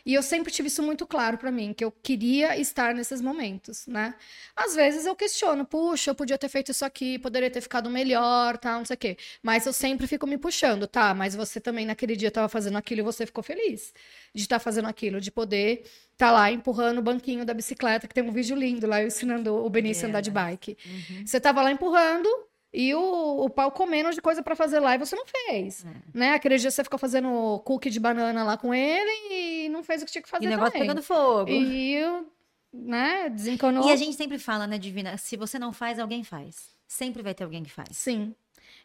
E 0.04 0.12
eu 0.12 0.22
sempre 0.22 0.50
tive 0.50 0.66
isso 0.66 0.82
muito 0.82 1.06
claro 1.06 1.38
pra 1.38 1.52
mim, 1.52 1.72
que 1.72 1.84
eu 1.84 1.92
queria 1.92 2.58
estar 2.58 2.92
nesses 2.92 3.20
momentos, 3.20 3.86
né? 3.86 4.16
Às 4.56 4.74
vezes 4.74 5.06
eu 5.06 5.14
questiono, 5.14 5.64
puxa, 5.64 6.10
eu 6.10 6.14
podia 6.16 6.36
ter 6.36 6.48
feito 6.48 6.72
isso 6.72 6.84
aqui, 6.84 7.20
poderia 7.20 7.48
ter 7.48 7.60
ficado 7.60 7.88
melhor, 7.88 8.58
tal, 8.58 8.78
não 8.78 8.84
sei 8.84 8.94
o 8.94 8.98
quê. 8.98 9.16
Mas 9.40 9.64
eu 9.64 9.72
sempre 9.72 10.08
fico 10.08 10.26
me 10.26 10.36
puxando, 10.36 10.88
tá? 10.88 11.14
Mas 11.14 11.36
você 11.36 11.60
também 11.60 11.86
naquele 11.86 12.16
dia 12.16 12.28
estava 12.28 12.48
fazendo 12.48 12.76
aquilo 12.76 13.00
e 13.00 13.04
você 13.04 13.24
ficou 13.24 13.44
feliz 13.44 13.94
de 14.34 14.42
estar 14.42 14.58
fazendo 14.58 14.88
aquilo, 14.88 15.20
de 15.20 15.30
poder 15.30 15.84
estar 16.12 16.32
lá 16.32 16.50
empurrando 16.50 16.98
o 16.98 17.02
banquinho 17.02 17.44
da 17.44 17.54
bicicleta, 17.54 18.08
que 18.08 18.14
tem 18.14 18.24
um 18.24 18.32
vídeo 18.32 18.56
lindo 18.56 18.88
lá, 18.88 19.00
eu 19.00 19.06
ensinando 19.06 19.54
o 19.54 19.70
Benício 19.70 20.06
a 20.06 20.08
andar 20.08 20.20
de 20.20 20.32
bike. 20.32 20.76
Uhum. 20.84 21.26
Você 21.26 21.38
tava 21.38 21.62
lá 21.62 21.70
empurrando 21.70 22.28
e 22.72 22.94
o, 22.94 23.44
o 23.44 23.50
pau 23.50 23.70
comendo 23.72 24.10
de 24.12 24.20
coisa 24.22 24.42
pra 24.42 24.54
fazer 24.54 24.78
lá 24.80 24.94
e 24.94 24.98
você 24.98 25.16
não 25.16 25.24
fez. 25.26 25.84
É. 25.84 26.18
Né? 26.18 26.34
Aquele 26.34 26.56
dia 26.56 26.70
você 26.70 26.84
ficou 26.84 26.98
fazendo 26.98 27.60
cookie 27.64 27.90
de 27.90 27.98
banana 27.98 28.44
lá 28.44 28.56
com 28.56 28.72
ele 28.72 29.10
e 29.30 29.68
não 29.68 29.82
fez 29.82 30.02
o 30.02 30.06
que 30.06 30.12
tinha 30.12 30.22
que 30.22 30.28
fazer 30.28 30.44
E 30.44 30.46
o 30.46 30.50
negócio 30.50 30.72
também. 30.72 30.86
pegando 30.88 31.02
fogo. 31.02 31.50
E, 31.50 31.98
né, 32.72 33.28
desencanou. 33.28 33.88
E 33.88 33.92
a 33.92 33.96
gente 33.96 34.16
sempre 34.16 34.38
fala, 34.38 34.66
né, 34.66 34.78
Divina? 34.78 35.16
Se 35.18 35.36
você 35.36 35.58
não 35.58 35.72
faz, 35.72 35.98
alguém 35.98 36.22
faz. 36.22 36.74
Sempre 36.86 37.22
vai 37.22 37.34
ter 37.34 37.44
alguém 37.44 37.62
que 37.62 37.70
faz. 37.70 37.96
Sim. 37.96 38.34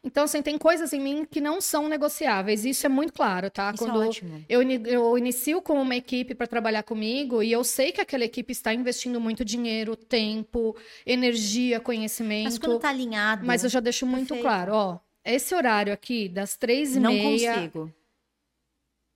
Então, 0.05 0.25
assim, 0.25 0.39
tem 0.43 0.55
coisas 0.55 0.93
em 0.93 0.99
mim 1.01 1.25
que 1.25 1.41
não 1.41 1.59
são 1.59 1.89
negociáveis. 1.89 2.63
Isso 2.63 2.85
é 2.85 2.89
muito 2.89 3.11
claro, 3.11 3.49
tá? 3.49 3.71
Isso 3.73 3.83
Quando 3.83 4.03
é 4.03 4.07
ótimo. 4.07 4.45
eu, 4.47 4.61
eu 4.61 5.17
inicio 5.17 5.63
com 5.63 5.81
uma 5.81 5.95
equipe 5.95 6.35
para 6.35 6.45
trabalhar 6.45 6.83
comigo 6.83 7.41
e 7.41 7.51
eu 7.51 7.63
sei 7.63 7.91
que 7.91 7.99
aquela 7.99 8.23
equipe 8.23 8.51
está 8.51 8.71
investindo 8.71 9.19
muito 9.19 9.43
dinheiro, 9.43 9.95
tempo, 9.95 10.75
energia, 11.07 11.79
conhecimento. 11.79 12.43
Mas 12.45 12.59
quando 12.59 12.79
tá 12.79 12.89
alinhado, 12.89 13.47
Mas 13.47 13.63
eu 13.63 13.69
já 13.69 13.79
deixo 13.79 14.05
muito 14.05 14.27
Perfeito. 14.27 14.43
claro, 14.43 14.73
ó. 14.73 14.99
Esse 15.23 15.55
horário 15.55 15.91
aqui, 15.91 16.29
das 16.29 16.55
três 16.55 16.95
e 16.95 16.99
não 16.99 17.11
meia, 17.11 17.55
consigo. 17.55 17.91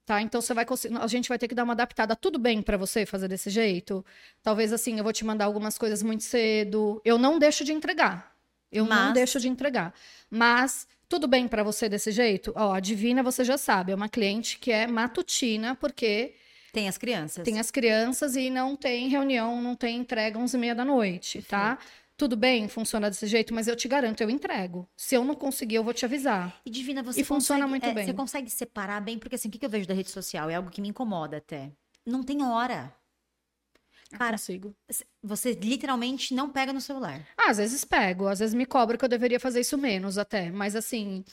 tá? 0.08 0.20
Então 0.24 0.42
você 0.42 0.56
vai 0.56 0.66
conseguir. 0.66 0.98
A 0.98 1.06
gente 1.06 1.30
vai 1.30 1.38
ter 1.38 1.48
que 1.48 1.54
dar 1.54 1.64
uma 1.64 1.74
adaptada. 1.74 2.16
Tudo 2.16 2.40
bem 2.40 2.64
pra 2.64 2.78
você 2.78 3.06
fazer 3.06 3.28
desse 3.28 3.52
jeito? 3.52 4.04
Talvez 4.42 4.74
assim, 4.74 4.98
eu 4.98 5.04
vou 5.04 5.14
te 5.14 5.24
mandar 5.24 5.46
algumas 5.46 5.78
coisas 5.78 6.02
muito 6.02 6.24
cedo. 6.24 7.00
Eu 7.06 7.20
não 7.20 7.38
deixo 7.38 7.64
de 7.64 7.72
entregar. 7.74 8.29
Eu 8.72 8.86
não 8.86 8.96
Mas- 8.96 9.14
deixo 9.14 9.40
de 9.40 9.48
entregar. 9.50 9.94
Mas 10.30 10.88
tudo 11.08 11.28
bem 11.28 11.48
pra 11.48 11.64
você 11.64 11.90
desse 11.90 12.12
jeito? 12.12 12.54
Ó, 12.56 12.74
a 12.74 12.80
Divina 12.80 13.24
você 13.24 13.44
já 13.44 13.58
sabe, 13.58 13.92
é 13.92 13.96
uma 13.96 14.10
cliente 14.10 14.60
que 14.60 14.72
é 14.72 14.86
matutina, 14.88 15.76
porque 15.76 16.36
Tem 16.72 16.88
as 16.88 16.98
crianças. 16.98 17.44
tem 17.44 17.60
as 17.60 17.72
crianças 17.72 18.36
e 18.36 18.50
não 18.50 18.76
tem 18.76 19.08
reunião, 19.10 19.62
não 19.62 19.76
tem 19.76 19.98
entrega 19.98 20.38
11 20.38 20.56
e 20.56 20.60
meia 20.60 20.76
da 20.76 20.86
noite, 20.86 21.42
tá? 21.42 21.80
Tudo 22.16 22.36
bem, 22.36 22.68
funciona 22.68 23.10
desse 23.10 23.26
jeito, 23.28 23.54
mas 23.54 23.68
eu 23.68 23.76
te 23.78 23.88
garanto, 23.88 24.20
eu 24.22 24.30
entrego. 24.30 24.88
Se 24.96 25.16
eu 25.16 25.24
não 25.24 25.34
conseguir, 25.34 25.76
eu 25.76 25.84
vou 25.86 25.94
te 25.94 26.04
avisar. 26.04 26.60
E 26.66 26.70
Divina, 26.70 27.02
você 27.02 27.22
E 27.22 27.24
funciona 27.24 27.62
consegue- 27.62 27.70
muito 27.70 27.86
é, 27.86 27.94
bem. 27.94 28.06
Você 28.06 28.14
consegue 28.14 28.50
separar 28.50 29.00
bem? 29.02 29.18
Porque 29.18 29.36
assim, 29.36 29.48
o 29.48 29.52
que 29.52 29.66
eu 29.66 29.70
vejo 29.70 29.88
da 29.88 29.94
rede 29.94 30.12
social? 30.12 30.50
É 30.50 30.56
algo 30.56 30.70
que 30.70 30.82
me 30.82 30.90
incomoda 30.90 31.38
até. 31.38 31.72
Não 32.06 32.22
tem 32.22 32.44
hora. 32.44 32.94
Cara, 34.18 34.32
consigo. 34.32 34.76
Você 35.22 35.54
literalmente 35.54 36.34
não 36.34 36.50
pega 36.50 36.74
no 36.74 36.82
celular. 36.82 37.22
Ah, 37.38 37.50
às 37.52 37.58
vezes 37.58 37.84
pego, 37.86 38.28
às 38.28 38.40
vezes 38.40 38.54
me 38.56 38.66
cobra 38.66 38.98
que 38.98 39.06
eu 39.06 39.10
deveria 39.10 39.40
fazer 39.40 39.60
isso 39.62 39.78
menos 39.78 40.18
até, 40.18 40.50
mas 40.52 40.76
assim, 40.76 41.24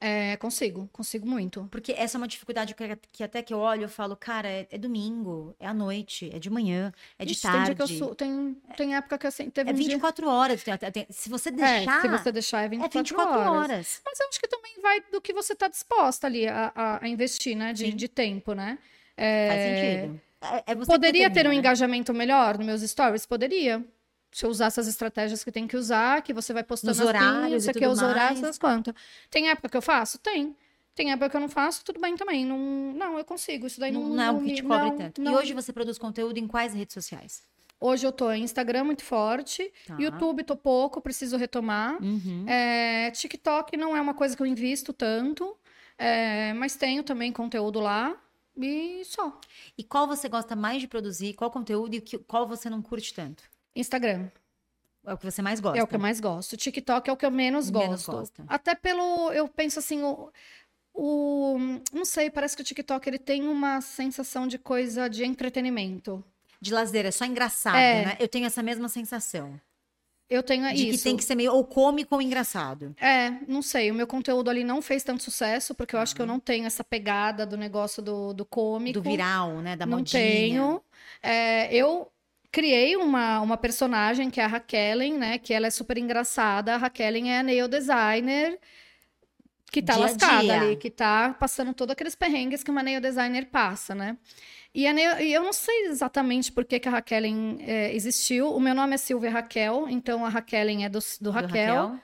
é, 0.00 0.36
consigo, 0.36 0.88
consigo 0.92 1.26
muito. 1.28 1.68
Porque 1.70 1.92
essa 1.92 2.16
é 2.16 2.18
uma 2.18 2.28
dificuldade 2.28 2.74
que, 2.74 2.96
que 3.12 3.22
até 3.24 3.42
que 3.42 3.52
eu 3.52 3.58
olho, 3.58 3.82
eu 3.82 3.88
falo, 3.88 4.16
cara, 4.16 4.48
é, 4.48 4.66
é 4.70 4.78
domingo, 4.78 5.54
é 5.58 5.66
à 5.66 5.74
noite, 5.74 6.30
é 6.32 6.38
de 6.38 6.48
manhã, 6.48 6.92
é 7.18 7.24
de 7.24 7.32
Ixi, 7.32 7.42
tarde. 7.42 7.74
Tem, 7.74 7.76
eu 7.80 7.88
sou, 7.88 8.14
tem, 8.14 8.54
tem 8.76 8.94
época 8.96 9.18
que 9.18 9.26
assim, 9.26 9.50
teve 9.50 9.70
É 9.70 9.72
um 9.72 9.76
dia... 9.76 9.84
24 9.88 10.28
horas. 10.28 10.62
tem- 10.62 10.76
tem- 10.78 11.06
Se 11.10 11.28
você 11.28 11.50
É, 11.50 11.52
deixar, 11.52 12.00
se 12.00 12.08
você 12.08 12.32
deixar 12.32 12.62
é 12.62 12.66
é 12.66 12.68
24, 12.68 12.98
24 12.98 13.40
horas. 13.40 13.52
horas. 13.52 14.02
Mas 14.06 14.20
eu 14.20 14.28
acho 14.28 14.40
que 14.40 14.48
também 14.48 14.80
vai 14.80 15.00
do 15.12 15.20
que 15.20 15.32
você 15.32 15.54
tá 15.54 15.68
disposta 15.68 16.26
ali 16.26 16.46
a, 16.48 16.72
a- 16.74 17.04
a 17.04 17.08
investir, 17.08 17.56
né, 17.56 17.72
de, 17.72 17.90
Sim. 17.90 17.96
de 17.96 18.08
tempo, 18.08 18.54
né? 18.54 18.78
Faz 19.16 19.60
É, 19.62 19.64
sentido. 19.64 20.20
É, 20.40 20.72
é 20.72 20.74
Poderia 20.74 21.30
ter 21.30 21.46
um 21.46 21.50
né? 21.50 21.56
engajamento 21.56 22.14
melhor 22.14 22.56
nos 22.56 22.66
meus 22.66 22.82
stories? 22.82 23.26
Poderia. 23.26 23.84
Se 24.32 24.46
eu 24.46 24.50
usasse 24.50 24.78
as 24.78 24.86
estratégias 24.86 25.42
que 25.42 25.50
tem 25.50 25.66
que 25.66 25.76
usar, 25.76 26.22
que 26.22 26.32
você 26.32 26.52
vai 26.52 26.62
postando 26.62 26.92
Nos 26.92 27.00
assim, 27.00 27.08
horários 27.08 27.62
isso 27.62 27.70
e 27.70 27.72
aqui 27.72 27.86
os 27.86 28.00
horários, 28.00 28.40
das 28.40 28.58
quantas. 28.58 28.94
Tem 29.28 29.50
época 29.50 29.68
que 29.68 29.76
eu 29.76 29.82
faço? 29.82 30.18
Tem. 30.18 30.56
Tem 30.94 31.10
época 31.12 31.30
que 31.30 31.36
eu 31.36 31.40
não 31.40 31.48
faço, 31.48 31.84
tudo 31.84 32.00
bem 32.00 32.16
também. 32.16 32.44
Não, 32.44 32.58
não 32.58 33.18
eu 33.18 33.24
consigo. 33.24 33.66
Isso 33.66 33.80
daí 33.80 33.90
Não, 33.90 34.02
não, 34.02 34.08
não 34.10 34.22
é 34.22 34.26
algo 34.28 34.44
que 34.44 34.54
te 34.54 34.62
cobre 34.62 34.90
não, 34.90 34.96
tanto. 34.96 35.20
não. 35.20 35.32
E 35.32 35.36
hoje 35.36 35.52
você 35.52 35.72
produz 35.72 35.98
conteúdo 35.98 36.38
em 36.38 36.46
quais 36.46 36.74
redes 36.74 36.94
sociais? 36.94 37.42
Hoje 37.80 38.06
eu 38.06 38.12
tô 38.12 38.30
em 38.30 38.42
Instagram 38.42 38.84
muito 38.84 39.02
forte, 39.02 39.72
Tá. 39.86 39.96
YouTube 39.98 40.44
tô 40.44 40.54
pouco, 40.54 41.00
preciso 41.00 41.36
retomar. 41.38 42.00
Uhum. 42.02 42.44
É, 42.46 43.10
TikTok 43.12 43.76
não 43.76 43.96
é 43.96 44.00
uma 44.00 44.12
coisa 44.12 44.36
que 44.36 44.42
eu 44.42 44.46
invisto 44.46 44.92
tanto, 44.92 45.56
é, 45.96 46.52
mas 46.52 46.76
tenho 46.76 47.02
também 47.02 47.32
conteúdo 47.32 47.80
lá 47.80 48.14
e 48.64 49.04
só. 49.04 49.38
E 49.76 49.82
qual 49.84 50.06
você 50.06 50.28
gosta 50.28 50.54
mais 50.56 50.80
de 50.80 50.88
produzir? 50.88 51.34
Qual 51.34 51.50
conteúdo 51.50 51.94
e 51.94 52.00
qual 52.26 52.46
você 52.46 52.68
não 52.70 52.80
curte 52.82 53.12
tanto? 53.14 53.42
Instagram 53.74 54.28
É 55.06 55.12
o 55.14 55.18
que 55.18 55.24
você 55.30 55.40
mais 55.42 55.60
gosta? 55.60 55.78
é 55.78 55.82
o 55.82 55.86
que 55.86 55.94
eu 55.96 56.00
mais 56.00 56.20
gosto. 56.20 56.56
TikTok 56.56 57.08
é 57.08 57.12
o 57.12 57.16
que 57.16 57.24
eu 57.26 57.30
menos, 57.30 57.70
Menos 57.70 58.04
gosto. 58.04 58.12
gosta. 58.12 58.44
Até 58.48 58.74
pelo, 58.74 59.32
eu 59.32 59.46
penso 59.48 59.78
assim, 59.78 60.02
o, 60.02 60.30
o- 60.92 61.58
não 61.92 62.04
sei, 62.04 62.30
parece 62.30 62.56
que 62.56 62.62
o 62.62 62.64
TikTok 62.64 63.08
ele 63.08 63.18
tem 63.18 63.46
uma 63.46 63.80
sensação 63.80 64.46
de 64.46 64.58
coisa 64.58 65.08
de 65.08 65.24
entretenimento. 65.24 66.22
De 66.60 66.72
lazer, 66.74 67.06
é 67.06 67.10
só 67.10 67.24
engraçado, 67.24 67.76
É. 67.76 68.04
né? 68.06 68.16
Eu 68.20 68.28
tenho 68.28 68.44
essa 68.46 68.62
mesma 68.62 68.88
sensação. 68.88 69.58
Eu 70.30 70.42
tenho 70.44 70.72
De 70.72 70.88
isso. 70.90 70.98
que 70.98 71.04
tem 71.04 71.16
que 71.16 71.24
ser 71.24 71.34
meio 71.34 71.52
ou 71.52 71.64
cômico 71.64 72.14
ou 72.14 72.22
engraçado. 72.22 72.94
É, 73.00 73.32
não 73.48 73.60
sei. 73.62 73.90
O 73.90 73.94
meu 73.94 74.06
conteúdo 74.06 74.48
ali 74.48 74.62
não 74.62 74.80
fez 74.80 75.02
tanto 75.02 75.24
sucesso, 75.24 75.74
porque 75.74 75.96
eu 75.96 76.00
acho 76.00 76.12
Ah. 76.12 76.16
que 76.16 76.22
eu 76.22 76.26
não 76.26 76.38
tenho 76.38 76.66
essa 76.66 76.84
pegada 76.84 77.44
do 77.44 77.56
negócio 77.56 78.00
do, 78.00 78.32
do 78.32 78.44
cômico. 78.44 79.00
Do 79.00 79.02
viral, 79.02 79.54
né? 79.60 79.74
Da 79.74 79.84
não 79.84 79.98
modinha. 79.98 80.22
tenho. 80.22 80.82
É, 81.20 81.74
eu 81.74 82.08
criei 82.52 82.96
uma, 82.96 83.40
uma 83.40 83.56
personagem 83.56 84.30
que 84.30 84.40
é 84.40 84.44
a 84.44 84.46
Raquelen, 84.46 85.14
né? 85.18 85.38
Que 85.38 85.52
ela 85.52 85.66
é 85.66 85.70
super 85.70 85.98
engraçada. 85.98 86.74
A 86.74 86.78
Raquelen 86.78 87.32
é 87.32 87.40
a 87.40 87.42
nail 87.42 87.66
designer 87.66 88.56
que 89.72 89.80
tá 89.82 89.92
Dia 89.94 90.02
lascada 90.02 90.40
dia. 90.42 90.60
ali, 90.60 90.76
que 90.76 90.90
tá 90.90 91.34
passando 91.38 91.72
todos 91.72 91.92
aqueles 91.92 92.14
perrengues 92.16 92.62
que 92.62 92.70
uma 92.72 92.82
nail 92.82 93.00
designer 93.00 93.46
passa, 93.46 93.94
né? 93.94 94.16
E, 94.72 94.84
eu 95.32 95.42
não 95.42 95.52
sei 95.52 95.86
exatamente 95.86 96.52
por 96.52 96.64
que, 96.64 96.78
que 96.78 96.88
a 96.88 96.92
Raquelen 96.92 97.58
é, 97.60 97.94
existiu. 97.94 98.54
O 98.54 98.60
meu 98.60 98.74
nome 98.74 98.94
é 98.94 98.96
Silvia 98.96 99.30
Raquel, 99.30 99.88
então 99.88 100.24
a 100.24 100.28
Raquelen 100.28 100.84
é 100.84 100.88
do, 100.88 100.98
do 100.98 101.24
Do 101.24 101.30
Raquel. 101.30 101.98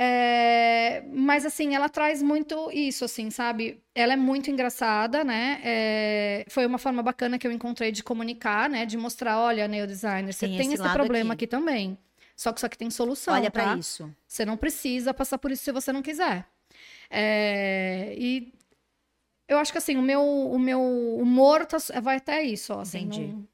É, 0.00 1.02
mas 1.12 1.44
assim, 1.44 1.74
ela 1.74 1.88
traz 1.88 2.22
muito 2.22 2.70
isso, 2.72 3.04
assim, 3.04 3.30
sabe? 3.30 3.82
Ela 3.92 4.12
é 4.12 4.16
muito 4.16 4.48
engraçada, 4.48 5.24
né? 5.24 5.60
É, 5.64 6.44
foi 6.48 6.64
uma 6.66 6.78
forma 6.78 7.02
bacana 7.02 7.36
que 7.36 7.44
eu 7.44 7.50
encontrei 7.50 7.90
de 7.90 8.04
comunicar, 8.04 8.70
né? 8.70 8.86
De 8.86 8.96
mostrar, 8.96 9.40
olha, 9.40 9.66
nail 9.66 9.88
designer, 9.88 10.32
você 10.32 10.46
tem, 10.46 10.56
tem 10.56 10.72
esse, 10.72 10.82
esse 10.82 10.92
problema 10.92 11.34
aqui. 11.34 11.46
aqui. 11.46 11.50
também. 11.50 11.98
Só 12.36 12.52
que 12.52 12.60
isso 12.60 12.66
aqui 12.66 12.78
tem 12.78 12.90
solução. 12.90 13.34
Olha 13.34 13.50
tá? 13.50 13.62
para 13.62 13.76
isso. 13.76 14.08
Você 14.26 14.44
não 14.44 14.56
precisa 14.56 15.12
passar 15.12 15.36
por 15.38 15.50
isso 15.50 15.64
se 15.64 15.72
você 15.72 15.92
não 15.92 16.00
quiser. 16.00 16.46
É, 17.10 18.14
e 18.16 18.52
eu 19.48 19.58
acho 19.58 19.72
que 19.72 19.78
assim, 19.78 19.96
o 19.96 20.02
meu, 20.02 20.22
o 20.22 20.58
meu 20.58 20.80
humor 20.80 21.66
tá, 21.66 21.78
vai 22.00 22.16
até 22.16 22.42
isso, 22.42 22.72
ó, 22.74 22.80
assim, 22.80 23.00
Entendi. 23.00 23.28
Não... 23.28 23.48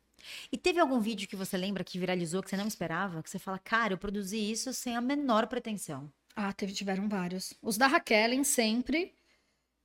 E 0.51 0.57
teve 0.57 0.81
algum 0.81 1.01
vídeo 1.01 1.29
que 1.29 1.37
você 1.37 1.57
lembra 1.57 1.85
que 1.85 1.99
viralizou 1.99 2.43
que 2.43 2.51
você 2.51 2.57
não 2.57 2.67
esperava? 2.67 3.23
Que 3.23 3.31
você 3.31 3.39
fala, 3.39 3.59
cara, 3.59 3.93
eu 3.93 3.99
produzi 3.99 4.39
isso 4.51 4.73
sem 4.73 4.97
a 4.97 5.01
menor 5.01 5.47
pretensão. 5.47 6.11
Ah, 6.35 6.53
teve, 6.53 6.73
tiveram 6.73 7.09
vários. 7.09 7.55
Os 7.63 7.77
da 7.77 7.87
Raquel 7.87 8.43
sempre. 8.45 9.13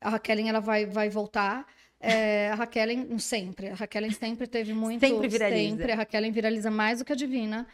A 0.02 0.10
Raquel 0.10 0.40
ela 0.48 0.60
vai, 0.60 0.86
vai 0.86 1.10
voltar. 1.10 1.68
É, 2.00 2.50
a 2.50 2.56
Raquel 2.56 3.20
sempre. 3.20 3.68
A 3.68 3.76
Raquel 3.76 4.12
sempre 4.14 4.48
teve 4.48 4.74
muito. 4.74 5.02
Sempre 5.02 5.28
viraliza. 5.28 5.70
Sempre. 5.70 5.92
A 5.92 5.96
Raquel 5.96 6.32
viraliza 6.32 6.72
mais 6.72 7.00
do 7.00 7.06
que 7.06 7.14
a 7.14 7.16
Divina. 7.16 7.68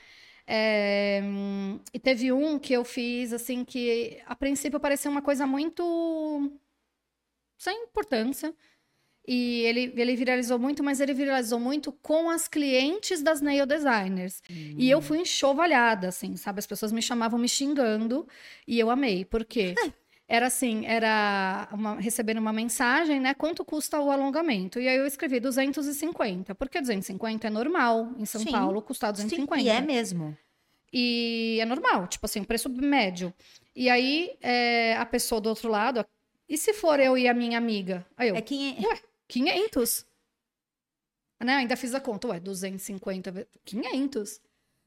É, 0.47 1.21
e 1.93 1.99
teve 1.99 2.31
um 2.31 2.59
que 2.59 2.73
eu 2.73 2.83
fiz, 2.83 3.33
assim, 3.33 3.63
que 3.63 4.21
a 4.25 4.35
princípio 4.35 4.79
parecia 4.79 5.09
uma 5.09 5.21
coisa 5.21 5.45
muito. 5.45 6.51
Sem 7.57 7.83
importância. 7.83 8.53
E 9.27 9.61
ele, 9.61 9.91
ele 9.95 10.15
viralizou 10.15 10.59
muito, 10.59 10.83
mas 10.83 10.99
ele 10.99 11.13
viralizou 11.13 11.59
muito 11.59 11.91
com 11.91 12.29
as 12.29 12.47
clientes 12.47 13.23
das 13.23 13.41
nail 13.41 13.65
designers. 13.65 14.41
Uhum. 14.49 14.75
E 14.77 14.89
eu 14.89 15.01
fui 15.01 15.19
enxovalhada, 15.19 16.09
assim, 16.09 16.35
sabe? 16.37 16.59
As 16.59 16.67
pessoas 16.67 16.91
me 16.91 17.01
chamavam 17.01 17.39
me 17.39 17.49
xingando 17.49 18.27
e 18.67 18.79
eu 18.79 18.91
amei. 18.91 19.25
Por 19.25 19.43
quê? 19.43 19.73
Era 20.27 20.47
assim, 20.47 20.85
era 20.85 21.67
uma, 21.71 21.95
recebendo 21.95 22.39
uma 22.39 22.53
mensagem, 22.53 23.19
né? 23.19 23.33
Quanto 23.33 23.65
custa 23.65 23.99
o 23.99 24.11
alongamento? 24.11 24.79
E 24.79 24.87
aí 24.87 24.97
eu 24.97 25.05
escrevi 25.05 25.39
250. 25.39 26.53
Porque 26.55 26.79
250 26.79 27.47
é 27.47 27.49
normal 27.49 28.11
em 28.17 28.25
São 28.25 28.41
Sim. 28.41 28.51
Paulo 28.51 28.81
custar 28.81 29.11
250. 29.11 29.61
Sim, 29.61 29.67
e 29.67 29.69
é 29.69 29.81
mesmo. 29.81 30.37
E 30.91 31.57
é 31.59 31.65
normal, 31.65 32.07
tipo 32.07 32.25
assim, 32.25 32.43
preço 32.43 32.69
médio. 32.69 33.33
E 33.75 33.89
aí 33.89 34.35
é, 34.41 34.95
a 34.97 35.05
pessoa 35.05 35.41
do 35.41 35.49
outro 35.49 35.69
lado, 35.69 36.05
e 36.47 36.57
se 36.57 36.73
for 36.73 36.99
eu 36.99 37.17
e 37.17 37.27
a 37.27 37.33
minha 37.33 37.57
amiga? 37.57 38.05
Aí 38.15 38.29
eu, 38.29 38.35
é 38.35 38.41
quem 38.41 38.77
é... 38.77 38.87
Ué, 38.87 38.99
500. 39.27 40.05
Né? 41.43 41.57
Ainda 41.57 41.75
fiz 41.75 41.93
a 41.93 41.99
conta, 41.99 42.29
ué, 42.29 42.39
250, 42.39 43.45
500. 43.65 44.41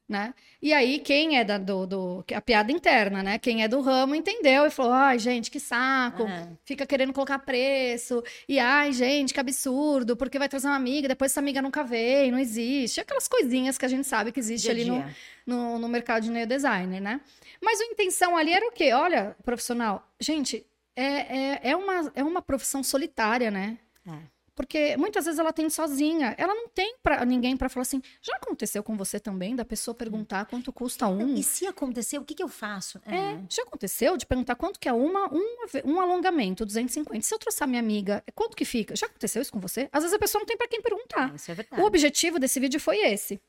Né? 0.09 0.33
E 0.59 0.73
aí, 0.73 0.97
quem 0.97 1.37
é 1.37 1.43
da, 1.43 1.59
do, 1.59 1.85
do, 1.85 2.25
A 2.33 2.41
piada 2.41 2.71
interna, 2.71 3.21
né? 3.21 3.37
Quem 3.37 3.61
é 3.61 3.67
do 3.67 3.79
ramo 3.79 4.15
entendeu 4.15 4.65
e 4.65 4.71
falou: 4.71 4.91
ai, 4.91 5.19
gente, 5.19 5.51
que 5.51 5.59
saco, 5.59 6.23
uhum. 6.23 6.57
fica 6.65 6.83
querendo 6.87 7.13
colocar 7.13 7.37
preço, 7.37 8.23
e 8.47 8.57
ai, 8.57 8.91
gente, 8.91 9.31
que 9.31 9.39
absurdo, 9.39 10.17
porque 10.17 10.39
vai 10.39 10.49
trazer 10.49 10.65
uma 10.65 10.75
amiga, 10.75 11.07
depois 11.07 11.31
essa 11.31 11.39
amiga 11.39 11.61
nunca 11.61 11.83
veio, 11.83 12.31
não 12.31 12.39
existe. 12.39 12.99
Aquelas 12.99 13.27
coisinhas 13.27 13.77
que 13.77 13.85
a 13.85 13.87
gente 13.87 14.07
sabe 14.07 14.31
que 14.31 14.39
existe 14.39 14.63
dia 14.63 14.71
ali 14.71 14.85
no, 14.85 15.05
no, 15.45 15.77
no, 15.77 15.87
mercado 15.87 16.23
de 16.23 16.31
neo-designer, 16.31 16.99
né? 16.99 17.21
Mas 17.61 17.79
a 17.79 17.85
intenção 17.85 18.35
ali 18.35 18.51
era 18.51 18.67
o 18.67 18.71
quê? 18.71 18.91
Olha, 18.91 19.35
profissional, 19.45 20.11
gente, 20.19 20.65
é, 21.01 21.59
é, 21.63 21.71
é, 21.71 21.75
uma, 21.75 22.11
é 22.15 22.23
uma 22.23 22.41
profissão 22.41 22.83
solitária, 22.83 23.49
né? 23.49 23.79
É. 24.05 24.38
Porque 24.59 24.97
muitas 24.97 25.23
vezes 25.23 25.39
ela 25.39 25.53
tem 25.53 25.69
sozinha. 25.69 26.35
Ela 26.37 26.53
não 26.53 26.67
tem 26.67 26.97
pra, 27.01 27.23
ninguém 27.23 27.55
para 27.55 27.69
falar 27.69 27.83
assim. 27.83 28.01
Já 28.21 28.35
aconteceu 28.35 28.83
com 28.83 28.97
você 28.97 29.17
também, 29.17 29.55
da 29.55 29.63
pessoa 29.63 29.95
perguntar 29.95 30.43
quanto 30.47 30.73
custa 30.73 31.07
um? 31.07 31.33
E 31.35 31.41
se 31.41 31.65
acontecer, 31.65 32.17
o 32.17 32.25
que, 32.25 32.35
que 32.35 32.43
eu 32.43 32.49
faço? 32.49 32.99
É, 33.05 33.15
é 33.15 33.39
já 33.49 33.63
aconteceu 33.63 34.17
de 34.17 34.25
perguntar 34.25 34.55
quanto 34.55 34.77
que 34.77 34.89
é 34.89 34.91
uma, 34.91 35.33
um, 35.33 35.55
um 35.85 36.01
alongamento, 36.01 36.65
250. 36.65 37.25
Se 37.25 37.33
eu 37.33 37.39
trouxer 37.39 37.65
minha 37.69 37.79
amiga, 37.79 38.21
quanto 38.35 38.57
que 38.57 38.65
fica? 38.65 38.97
Já 38.97 39.05
aconteceu 39.05 39.41
isso 39.41 39.49
com 39.49 39.61
você? 39.61 39.87
Às 39.93 40.03
vezes 40.03 40.13
a 40.13 40.19
pessoa 40.19 40.41
não 40.41 40.45
tem 40.45 40.57
para 40.57 40.67
quem 40.67 40.81
perguntar. 40.81 41.33
Isso 41.33 41.49
é 41.49 41.55
verdade. 41.55 41.81
O 41.81 41.85
objetivo 41.85 42.37
desse 42.37 42.59
vídeo 42.59 42.81
foi 42.81 42.97
esse. 42.97 43.39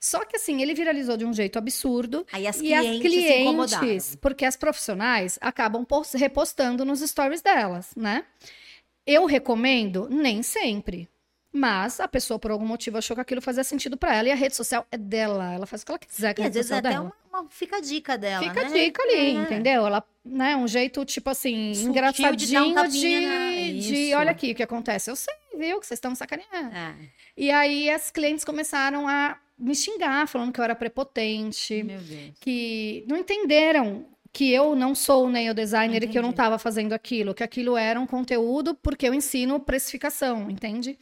Só 0.00 0.24
que 0.24 0.34
assim, 0.34 0.62
ele 0.62 0.74
viralizou 0.74 1.16
de 1.16 1.24
um 1.24 1.32
jeito 1.32 1.60
absurdo. 1.60 2.26
Aí 2.32 2.44
as 2.44 2.56
e 2.56 2.62
clientes, 2.62 2.88
as 2.88 3.78
clientes 3.78 4.16
porque 4.16 4.44
as 4.44 4.56
profissionais 4.56 5.38
acabam 5.40 5.86
repostando 6.16 6.84
nos 6.84 6.98
stories 7.02 7.40
delas, 7.40 7.92
né? 7.94 8.24
Eu 9.06 9.24
recomendo? 9.24 10.08
Nem 10.10 10.42
sempre. 10.42 11.08
Mas 11.56 12.00
a 12.00 12.06
pessoa, 12.06 12.38
por 12.38 12.50
algum 12.50 12.66
motivo, 12.66 12.98
achou 12.98 13.16
que 13.16 13.22
aquilo 13.22 13.40
fazia 13.40 13.64
sentido 13.64 13.96
para 13.96 14.14
ela. 14.14 14.28
E 14.28 14.32
a 14.32 14.34
rede 14.34 14.54
social 14.54 14.86
é 14.90 14.98
dela. 14.98 15.54
Ela 15.54 15.64
faz 15.64 15.80
o 15.80 15.86
que 15.86 15.92
ela 15.92 15.98
quiser 15.98 16.34
com 16.34 16.42
a 16.42 16.44
rede 16.44 16.58
social 16.58 16.82
dela. 16.82 17.14
Uma, 17.32 17.40
uma, 17.40 17.48
fica 17.48 17.76
a 17.76 17.80
dica 17.80 18.18
dela, 18.18 18.44
Fica 18.44 18.60
né? 18.60 18.66
a 18.66 18.70
dica 18.70 19.02
ali, 19.02 19.14
é. 19.14 19.30
entendeu? 19.30 19.86
Ela, 19.86 20.04
né, 20.22 20.54
um 20.54 20.68
jeito, 20.68 21.02
tipo 21.06 21.30
assim, 21.30 21.72
Sutil 21.72 21.90
engraçadinho 21.90 22.88
de, 22.88 23.80
de, 23.80 23.80
de, 23.80 24.14
olha 24.14 24.32
aqui 24.32 24.52
o 24.52 24.54
que 24.54 24.62
acontece. 24.62 25.10
Eu 25.10 25.16
sei, 25.16 25.34
viu, 25.56 25.80
que 25.80 25.86
vocês 25.86 25.96
estão 25.96 26.14
sacaneando. 26.14 26.76
É. 26.76 26.94
E 27.34 27.50
aí 27.50 27.88
as 27.88 28.10
clientes 28.10 28.44
começaram 28.44 29.08
a 29.08 29.38
me 29.58 29.74
xingar, 29.74 30.28
falando 30.28 30.52
que 30.52 30.60
eu 30.60 30.64
era 30.64 30.74
prepotente. 30.74 31.82
Meu 31.82 32.00
Deus. 32.00 32.34
Que 32.38 33.02
não 33.08 33.16
entenderam 33.16 34.06
que 34.36 34.52
eu 34.52 34.76
não 34.76 34.94
sou 34.94 35.30
nail 35.30 35.54
designer 35.54 35.96
Entendi. 35.96 36.10
e 36.10 36.12
que 36.12 36.18
eu 36.18 36.22
não 36.22 36.28
estava 36.28 36.58
fazendo 36.58 36.92
aquilo, 36.92 37.32
que 37.32 37.42
aquilo 37.42 37.74
era 37.74 37.98
um 37.98 38.06
conteúdo 38.06 38.74
porque 38.74 39.08
eu 39.08 39.14
ensino 39.14 39.58
precificação, 39.58 40.50
entende? 40.50 40.98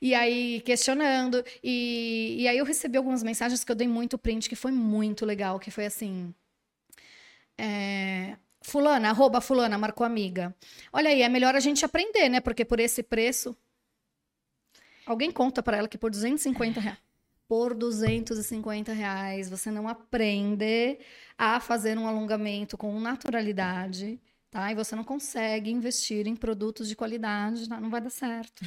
E 0.00 0.14
aí, 0.14 0.62
questionando. 0.62 1.44
E, 1.62 2.36
e 2.38 2.48
aí 2.48 2.56
eu 2.56 2.64
recebi 2.64 2.96
algumas 2.96 3.22
mensagens 3.22 3.62
que 3.62 3.70
eu 3.70 3.76
dei 3.76 3.86
muito 3.86 4.16
print, 4.16 4.48
que 4.48 4.56
foi 4.56 4.72
muito 4.72 5.26
legal, 5.26 5.60
que 5.60 5.70
foi 5.70 5.84
assim. 5.84 6.34
É, 7.58 8.38
fulana, 8.62 9.10
arroba 9.10 9.42
fulana, 9.42 9.76
marcou 9.76 10.06
amiga. 10.06 10.56
Olha 10.90 11.10
aí, 11.10 11.20
é 11.20 11.28
melhor 11.28 11.54
a 11.54 11.60
gente 11.60 11.84
aprender, 11.84 12.30
né? 12.30 12.40
Porque 12.40 12.64
por 12.64 12.80
esse 12.80 13.02
preço. 13.02 13.54
Alguém 15.04 15.30
conta 15.30 15.62
para 15.62 15.76
ela 15.76 15.88
que 15.88 15.98
por 15.98 16.10
250 16.10 16.80
reais 16.80 17.11
por 17.48 17.74
250 17.74 18.92
reais 18.92 19.50
você 19.50 19.70
não 19.70 19.88
aprende 19.88 20.98
a 21.36 21.60
fazer 21.60 21.98
um 21.98 22.06
alongamento 22.06 22.78
com 22.78 22.98
naturalidade, 23.00 24.20
tá? 24.50 24.70
E 24.70 24.74
você 24.74 24.96
não 24.96 25.04
consegue 25.04 25.70
investir 25.70 26.26
em 26.26 26.36
produtos 26.36 26.88
de 26.88 26.96
qualidade, 26.96 27.68
tá? 27.68 27.80
não 27.80 27.90
vai 27.90 28.00
dar 28.00 28.10
certo. 28.10 28.64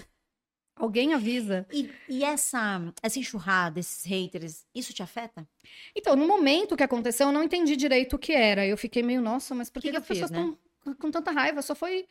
Alguém 0.76 1.14
avisa. 1.14 1.66
E, 1.72 1.90
e, 2.10 2.24
essa, 2.24 2.82
essa 3.02 3.18
enxurrada, 3.18 3.80
esses 3.80 4.04
haters, 4.04 4.66
isso 4.76 4.94
te 4.94 5.02
afeta? 5.02 5.48
Então, 5.96 6.18
no 6.18 6.28
momento 6.28 6.76
que 6.76 6.84
aconteceu, 6.84 7.28
eu 7.28 7.34
não 7.34 7.44
entendi 7.44 7.78
direito 7.78 8.18
o 8.18 8.20
que 8.20 8.34
era. 8.34 8.68
Eu 8.68 8.78
fiquei 8.78 9.02
meio, 9.02 9.22
nossa, 9.22 9.56
mas 9.56 9.70
por 9.70 9.82
que, 9.82 9.88
que, 9.88 9.92
que 9.92 9.98
as 9.98 10.06
pessoas 10.06 10.30
estão 10.30 10.60
né? 10.86 10.96
com 11.00 11.10
tanta 11.10 11.32
raiva? 11.32 11.62
Só 11.62 11.74
foi. 11.74 12.06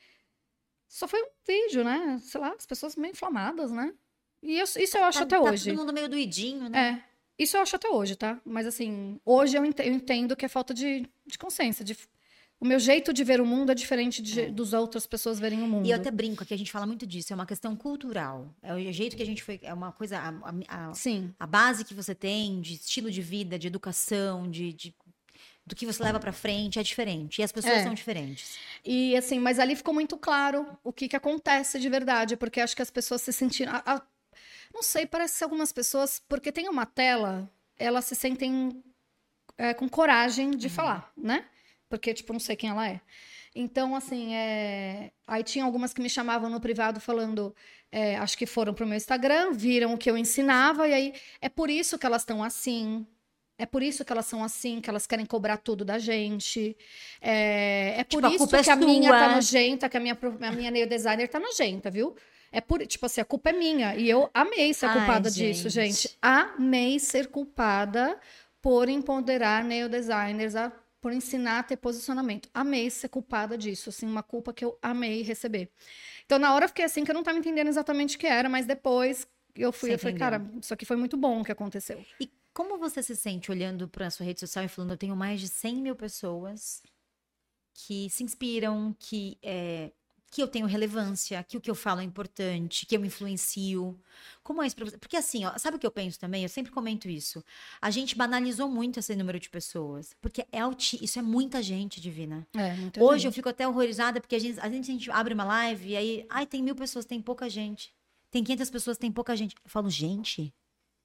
Só 0.88 1.06
foi 1.06 1.22
um 1.22 1.28
vídeo, 1.46 1.84
né? 1.84 2.18
Sei 2.22 2.40
lá, 2.40 2.54
as 2.54 2.64
pessoas 2.64 2.96
meio 2.96 3.12
inflamadas, 3.12 3.70
né? 3.70 3.92
E 4.44 4.58
eu, 4.58 4.64
isso 4.64 4.98
eu 4.98 5.04
acho 5.04 5.18
tá, 5.20 5.24
até 5.24 5.36
tá 5.36 5.42
hoje. 5.42 5.70
todo 5.70 5.78
mundo 5.78 5.92
meio 5.92 6.08
doidinho, 6.08 6.68
né? 6.68 7.02
É. 7.02 7.42
Isso 7.42 7.56
eu 7.56 7.62
acho 7.62 7.74
até 7.74 7.88
hoje, 7.88 8.14
tá? 8.14 8.40
Mas 8.44 8.66
assim, 8.66 9.18
hoje 9.24 9.56
eu 9.56 9.64
entendo 9.64 10.36
que 10.36 10.44
é 10.44 10.48
falta 10.48 10.72
de, 10.72 11.08
de 11.26 11.38
consciência, 11.38 11.84
de 11.84 11.96
o 12.60 12.64
meu 12.64 12.78
jeito 12.78 13.12
de 13.12 13.24
ver 13.24 13.40
o 13.40 13.46
mundo 13.46 13.72
é 13.72 13.74
diferente 13.74 14.22
de, 14.22 14.42
é. 14.42 14.50
dos 14.50 14.72
outras 14.72 15.06
pessoas 15.06 15.40
verem 15.40 15.62
o 15.62 15.66
mundo. 15.66 15.86
E 15.86 15.90
eu 15.90 15.96
até 15.96 16.10
brinco 16.10 16.42
aqui, 16.42 16.54
a 16.54 16.58
gente 16.58 16.70
fala 16.70 16.86
muito 16.86 17.06
disso, 17.06 17.32
é 17.32 17.36
uma 17.36 17.46
questão 17.46 17.74
cultural. 17.74 18.54
É 18.62 18.72
o 18.72 18.92
jeito 18.92 19.16
que 19.16 19.22
a 19.22 19.26
gente 19.26 19.42
foi. 19.42 19.58
É 19.62 19.74
uma 19.74 19.92
coisa. 19.92 20.18
A, 20.18 20.88
a, 20.88 20.94
Sim. 20.94 21.34
a 21.38 21.46
base 21.46 21.84
que 21.84 21.92
você 21.92 22.14
tem 22.14 22.60
de 22.60 22.74
estilo 22.74 23.10
de 23.10 23.20
vida, 23.20 23.58
de 23.58 23.66
educação, 23.66 24.48
de, 24.48 24.72
de 24.72 24.94
do 25.66 25.74
que 25.74 25.86
você 25.86 26.02
leva 26.02 26.20
para 26.20 26.32
frente 26.32 26.78
é 26.78 26.82
diferente. 26.82 27.40
E 27.40 27.44
as 27.44 27.50
pessoas 27.50 27.74
é. 27.74 27.82
são 27.82 27.94
diferentes. 27.94 28.56
E 28.84 29.16
assim, 29.16 29.38
mas 29.38 29.58
ali 29.58 29.74
ficou 29.74 29.94
muito 29.94 30.16
claro 30.16 30.66
o 30.84 30.92
que, 30.92 31.08
que 31.08 31.16
acontece 31.16 31.80
de 31.80 31.88
verdade, 31.88 32.36
porque 32.36 32.60
acho 32.60 32.76
que 32.76 32.82
as 32.82 32.90
pessoas 32.90 33.22
se 33.22 33.32
sentiram. 33.32 33.72
A, 33.74 34.02
não 34.74 34.82
sei, 34.82 35.06
parece 35.06 35.38
que 35.38 35.44
algumas 35.44 35.72
pessoas, 35.72 36.20
porque 36.28 36.50
tem 36.50 36.68
uma 36.68 36.84
tela, 36.84 37.48
elas 37.78 38.04
se 38.04 38.14
sentem 38.14 38.82
é, 39.56 39.72
com 39.72 39.88
coragem 39.88 40.50
de 40.50 40.66
uhum. 40.66 40.72
falar, 40.72 41.12
né? 41.16 41.46
Porque, 41.88 42.12
tipo, 42.12 42.32
não 42.32 42.40
sei 42.40 42.56
quem 42.56 42.70
ela 42.70 42.88
é. 42.88 43.00
Então, 43.54 43.94
assim, 43.94 44.34
é... 44.34 45.12
aí 45.26 45.44
tinha 45.44 45.64
algumas 45.64 45.94
que 45.94 46.02
me 46.02 46.10
chamavam 46.10 46.50
no 46.50 46.60
privado 46.60 46.98
falando, 46.98 47.54
é, 47.92 48.16
acho 48.16 48.36
que 48.36 48.46
foram 48.46 48.74
pro 48.74 48.86
meu 48.86 48.96
Instagram, 48.96 49.52
viram 49.52 49.94
o 49.94 49.98
que 49.98 50.10
eu 50.10 50.18
ensinava, 50.18 50.88
e 50.88 50.92
aí 50.92 51.14
é 51.40 51.48
por 51.48 51.70
isso 51.70 51.96
que 51.96 52.04
elas 52.04 52.22
estão 52.22 52.42
assim. 52.42 53.06
É 53.56 53.64
por 53.64 53.84
isso 53.84 54.04
que 54.04 54.12
elas 54.12 54.26
são 54.26 54.42
assim, 54.42 54.80
que 54.80 54.90
elas 54.90 55.06
querem 55.06 55.24
cobrar 55.24 55.58
tudo 55.58 55.84
da 55.84 55.96
gente. 55.96 56.76
É, 57.20 57.94
é 57.98 58.02
por 58.02 58.20
tipo, 58.20 58.34
isso 58.34 58.56
a 58.56 58.62
que 58.64 58.70
é 58.70 58.72
a 58.72 58.76
minha 58.76 59.10
tá 59.10 59.34
nojenta, 59.36 59.88
que 59.88 59.96
a 59.96 60.00
minha, 60.00 60.18
a 60.40 60.50
minha 60.50 60.72
nail 60.72 60.88
designer 60.88 61.28
tá 61.28 61.38
nojenta, 61.38 61.88
viu? 61.88 62.16
É 62.54 62.60
por, 62.60 62.86
tipo 62.86 63.04
assim, 63.04 63.20
a 63.20 63.24
culpa 63.24 63.50
é 63.50 63.52
minha. 63.52 63.96
E 63.96 64.08
eu 64.08 64.30
amei 64.32 64.72
ser 64.72 64.86
Ai, 64.86 64.98
culpada 64.98 65.28
gente. 65.28 65.56
disso, 65.56 65.68
gente. 65.68 66.16
Amei 66.22 67.00
ser 67.00 67.26
culpada 67.26 68.16
por 68.62 68.88
empoderar 68.88 69.64
neodesigners, 69.64 70.54
a, 70.54 70.72
por 71.00 71.12
ensinar 71.12 71.58
a 71.58 71.62
ter 71.64 71.76
posicionamento. 71.76 72.48
Amei 72.54 72.88
ser 72.90 73.08
culpada 73.08 73.58
disso, 73.58 73.88
assim, 73.90 74.06
uma 74.06 74.22
culpa 74.22 74.52
que 74.52 74.64
eu 74.64 74.78
amei 74.80 75.22
receber. 75.22 75.68
Então, 76.24 76.38
na 76.38 76.54
hora 76.54 76.66
eu 76.66 76.68
fiquei 76.68 76.84
assim, 76.84 77.04
que 77.04 77.10
eu 77.10 77.14
não 77.14 77.22
estava 77.22 77.36
entendendo 77.36 77.66
exatamente 77.66 78.16
o 78.16 78.18
que 78.20 78.26
era, 78.26 78.48
mas 78.48 78.66
depois 78.66 79.26
eu 79.56 79.72
fui, 79.72 79.90
Você 79.90 79.94
eu 79.94 79.98
falei, 79.98 80.16
cara, 80.16 80.42
isso 80.62 80.72
aqui 80.72 80.86
foi 80.86 80.96
muito 80.96 81.16
bom 81.16 81.40
o 81.40 81.44
que 81.44 81.50
aconteceu. 81.50 82.04
E 82.20 82.30
como 82.52 82.78
você 82.78 83.02
se 83.02 83.16
sente 83.16 83.50
olhando 83.50 83.88
para 83.88 84.06
a 84.06 84.10
sua 84.10 84.24
rede 84.24 84.38
social 84.38 84.64
e 84.64 84.68
falando, 84.68 84.92
eu 84.92 84.96
tenho 84.96 85.16
mais 85.16 85.40
de 85.40 85.48
100 85.48 85.74
mil 85.76 85.96
pessoas 85.96 86.80
que 87.74 88.08
se 88.08 88.22
inspiram, 88.22 88.94
que 88.98 89.36
é, 89.42 89.90
que 90.34 90.42
eu 90.42 90.48
tenho 90.48 90.66
relevância, 90.66 91.40
que 91.44 91.56
o 91.56 91.60
que 91.60 91.70
eu 91.70 91.76
falo 91.76 92.00
é 92.00 92.02
importante, 92.02 92.84
que 92.86 92.96
eu 92.96 93.04
influencio. 93.04 93.96
Como 94.42 94.60
é 94.60 94.66
isso 94.66 94.74
pra 94.74 94.84
você? 94.84 94.98
Porque 94.98 95.16
assim, 95.16 95.44
ó, 95.44 95.56
sabe 95.56 95.76
o 95.76 95.78
que 95.78 95.86
eu 95.86 95.92
penso 95.92 96.18
também? 96.18 96.42
Eu 96.42 96.48
sempre 96.48 96.72
comento 96.72 97.08
isso. 97.08 97.42
A 97.80 97.88
gente 97.88 98.16
banalizou 98.16 98.68
muito 98.68 98.98
esse 98.98 99.14
número 99.14 99.38
de 99.38 99.48
pessoas. 99.48 100.12
Porque 100.20 100.44
é 100.50 100.58
alti... 100.58 100.98
isso 101.00 101.20
é 101.20 101.22
muita 101.22 101.62
gente, 101.62 102.00
Divina. 102.00 102.44
É, 102.52 102.72
Hoje 103.00 103.20
gente. 103.20 103.26
eu 103.26 103.32
fico 103.32 103.48
até 103.48 103.68
horrorizada, 103.68 104.20
porque 104.20 104.34
a 104.34 104.38
gente, 104.40 104.58
a 104.58 104.68
gente, 104.68 104.90
a 104.90 104.92
gente 104.94 105.10
abre 105.12 105.34
uma 105.34 105.44
live 105.44 105.90
e 105.90 105.96
aí, 105.96 106.26
ai, 106.28 106.44
tem 106.44 106.60
mil 106.60 106.74
pessoas, 106.74 107.04
tem 107.04 107.22
pouca 107.22 107.48
gente. 107.48 107.94
Tem 108.28 108.42
500 108.42 108.70
pessoas, 108.70 108.98
tem 108.98 109.12
pouca 109.12 109.36
gente. 109.36 109.54
Eu 109.64 109.70
falo, 109.70 109.88
gente, 109.88 110.52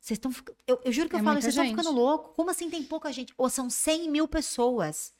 vocês 0.01 0.17
estão. 0.17 0.33
Eu, 0.65 0.81
eu 0.83 0.91
juro 0.91 1.07
que 1.07 1.15
É 1.15 1.19
eu 1.19 1.23
falo, 1.23 1.39
vocês 1.39 1.55
estão 1.55 1.69
ficando 1.69 1.91
louco. 1.91 2.33
Como 2.33 2.49
assim 2.49 2.67
tem 2.67 2.81
pouca 2.81 3.13
gente? 3.13 3.31
Ou 3.37 3.47
são 3.47 3.69
100 3.69 4.09
mil 4.09 4.27
pessoas 4.27 5.13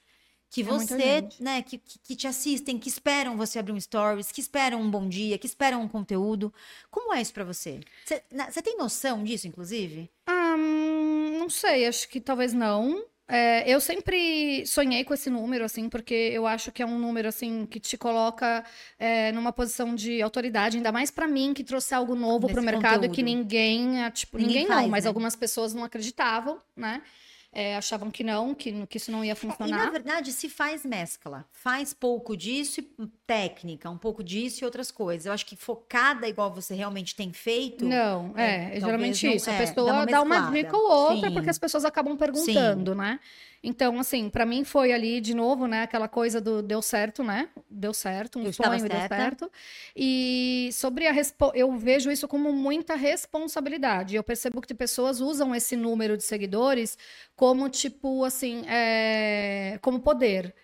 que 0.50 0.62
É 0.62 0.64
você, 0.64 1.28
né, 1.40 1.62
que, 1.62 1.78
que, 1.78 2.16
te 2.16 2.28
assistem, 2.28 2.80
que 2.80 2.90
esperam 2.90 3.38
você 3.38 3.60
abrir 3.60 3.72
um 3.72 3.80
stories, 3.80 4.32
que 4.32 4.42
esperam 4.42 4.82
um 4.82 4.90
bom 4.90 5.08
dia, 5.08 5.38
que 5.38 5.46
esperam 5.46 5.82
um 5.82 5.88
conteúdo. 5.88 6.52
Como 6.90 7.14
é 7.14 7.22
isso 7.22 7.34
pra 7.34 7.44
você? 7.44 7.80
Você 8.04 8.62
tem 8.62 8.78
noção 8.78 9.24
disso, 9.24 9.48
inclusive? 9.48 10.10
Ah, 10.26 10.56
hum, 10.58 11.38
não 11.40 11.50
sei, 11.50 11.86
acho 11.86 12.10
que 12.10 12.20
talvez 12.20 12.54
não. 12.54 13.04
É, 13.32 13.70
eu 13.72 13.80
sempre 13.80 14.66
sonhei 14.66 15.04
com 15.04 15.14
esse 15.14 15.30
número, 15.30 15.64
assim, 15.64 15.88
porque 15.88 16.16
eu 16.16 16.48
acho 16.48 16.72
que 16.72 16.82
é 16.82 16.86
um 16.86 16.98
número, 16.98 17.28
assim, 17.28 17.64
que 17.68 17.80
te 17.80 17.96
coloca 17.96 18.66
é, 18.98 19.32
numa 19.34 19.54
posição 19.54 19.94
de 19.94 20.20
autoridade, 20.20 20.78
ainda 20.78 20.92
mais 20.92 21.12
pra 21.12 21.28
mim, 21.28 21.54
que 21.54 21.64
trouxe 21.64 21.94
algo 21.94 22.16
novo 22.16 22.48
Nesse 22.48 22.54
pro 22.56 22.64
mercado 22.64 23.06
e 23.06 23.10
que 23.10 23.22
conteúdo. 23.22 23.26
ninguém, 23.26 24.02
ah, 24.04 24.10
tipo, 24.10 24.40
Ninguém 24.40 24.64
ninguém, 24.64 24.68
não, 24.68 24.88
faz, 24.88 24.90
mas 24.90 25.04
né? 25.04 25.10
algumas 25.10 25.36
pessoas 25.36 25.76
não 25.76 25.84
acreditavam, 25.84 26.60
né? 26.76 27.04
É, 27.52 27.76
achavam 27.76 28.12
que 28.12 28.24
não, 28.24 28.54
que, 28.54 28.86
que 28.86 28.98
isso 28.98 29.12
não 29.12 29.26
ia 29.26 29.30
E 29.32 29.34
na 29.34 29.36
funcionar. 29.36 29.92
verdade 29.92 30.32
se 30.32 30.48
faz 30.48 30.86
mescla. 30.86 31.44
Faz 31.52 31.96
pouco 31.96 32.38
disso 32.38 32.80
e 32.80 32.84
técnica, 33.26 33.90
um 33.90 33.98
pouco 33.98 34.24
disso 34.24 34.64
e 34.64 34.66
outras 34.66 34.92
coisas. 34.92 35.26
Eu 35.26 35.34
acho 35.34 35.46
que 35.48 35.56
focada 35.56 36.28
igual 36.28 36.54
você 36.54 36.76
realmente 36.76 37.16
tem 37.16 37.34
feito. 37.34 37.86
Não, 37.86 38.34
É, 38.38 38.74
é, 38.74 38.78
é 38.78 38.80
geralmente 38.80 39.26
não- 39.26 39.34
isso. 39.34 39.50
A 39.50 39.54
é, 39.54 39.58
pessoa 39.66 39.88
dá 39.88 39.94
uma 39.94 40.06
dá 40.06 40.22
uma 40.22 40.52
dica 40.52 40.78
ou 40.78 40.92
outra, 40.92 41.28
Sim. 41.30 41.34
porque 41.34 41.50
as 41.50 41.58
pessoas 41.58 41.86
acabam 41.86 42.16
perguntando, 42.16 42.94
né? 42.94 43.20
Então, 43.62 44.00
assim, 44.00 44.30
pra 44.30 44.46
mim 44.46 44.64
foi 44.64 44.94
ali 44.94 45.20
de 45.20 45.34
novo, 45.34 45.68
né? 45.68 45.84
Aquela 45.84 46.08
coisa 46.08 46.40
do 46.40 46.62
deu 46.62 46.82
certo, 46.82 47.24
né? 47.24 47.50
Deu 47.70 47.94
certo, 47.94 48.40
um 48.40 48.44
Eu 48.46 48.54
sonho 48.54 48.86
e 48.86 48.90
deu 48.90 49.08
certo. 49.08 49.52
E 49.96 50.70
sobre 50.72 51.08
a 51.08 51.12
respo... 51.12 51.52
eu 51.54 51.76
vejo 51.78 52.10
isso 52.10 52.28
como 52.28 52.54
muita 52.54 52.96
responsabilidade. 52.96 54.16
Eu 54.16 54.24
percebo 54.24 54.62
que 54.62 54.74
pessoas 54.74 55.20
usam 55.20 55.54
esse 55.54 55.76
número 55.76 56.16
de 56.16 56.24
seguidores 56.24 56.98
como 57.36 57.68
tipo 57.70 58.24
assim, 58.24 58.64
é... 58.68 59.78
como 59.82 60.00
poder. 60.00 60.56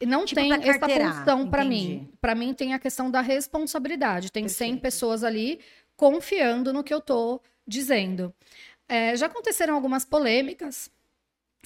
E 0.00 0.06
não 0.06 0.24
Tipo, 0.24 0.40
tem 0.40 0.52
essa 0.52 0.88
função 0.88 1.42
entendi. 1.42 1.68
mim. 1.68 2.12
Pra 2.20 2.34
mim 2.34 2.52
tem 2.52 2.74
a 2.74 2.78
questão 2.80 3.08
da 3.08 3.20
responsabilidade. 3.20 4.32
Tem 4.32 4.48
100 4.48 4.66
Perfeito. 4.66 4.82
pessoas 4.82 5.22
ali 5.22 5.60
confiando 5.96 6.72
no 6.72 6.82
que 6.82 6.92
eu 6.92 7.00
tô 7.00 7.40
dizendo. 7.64 8.34
É, 8.88 9.16
já 9.16 9.26
aconteceram 9.26 9.76
algumas 9.76 10.04
polêmicas, 10.04 10.90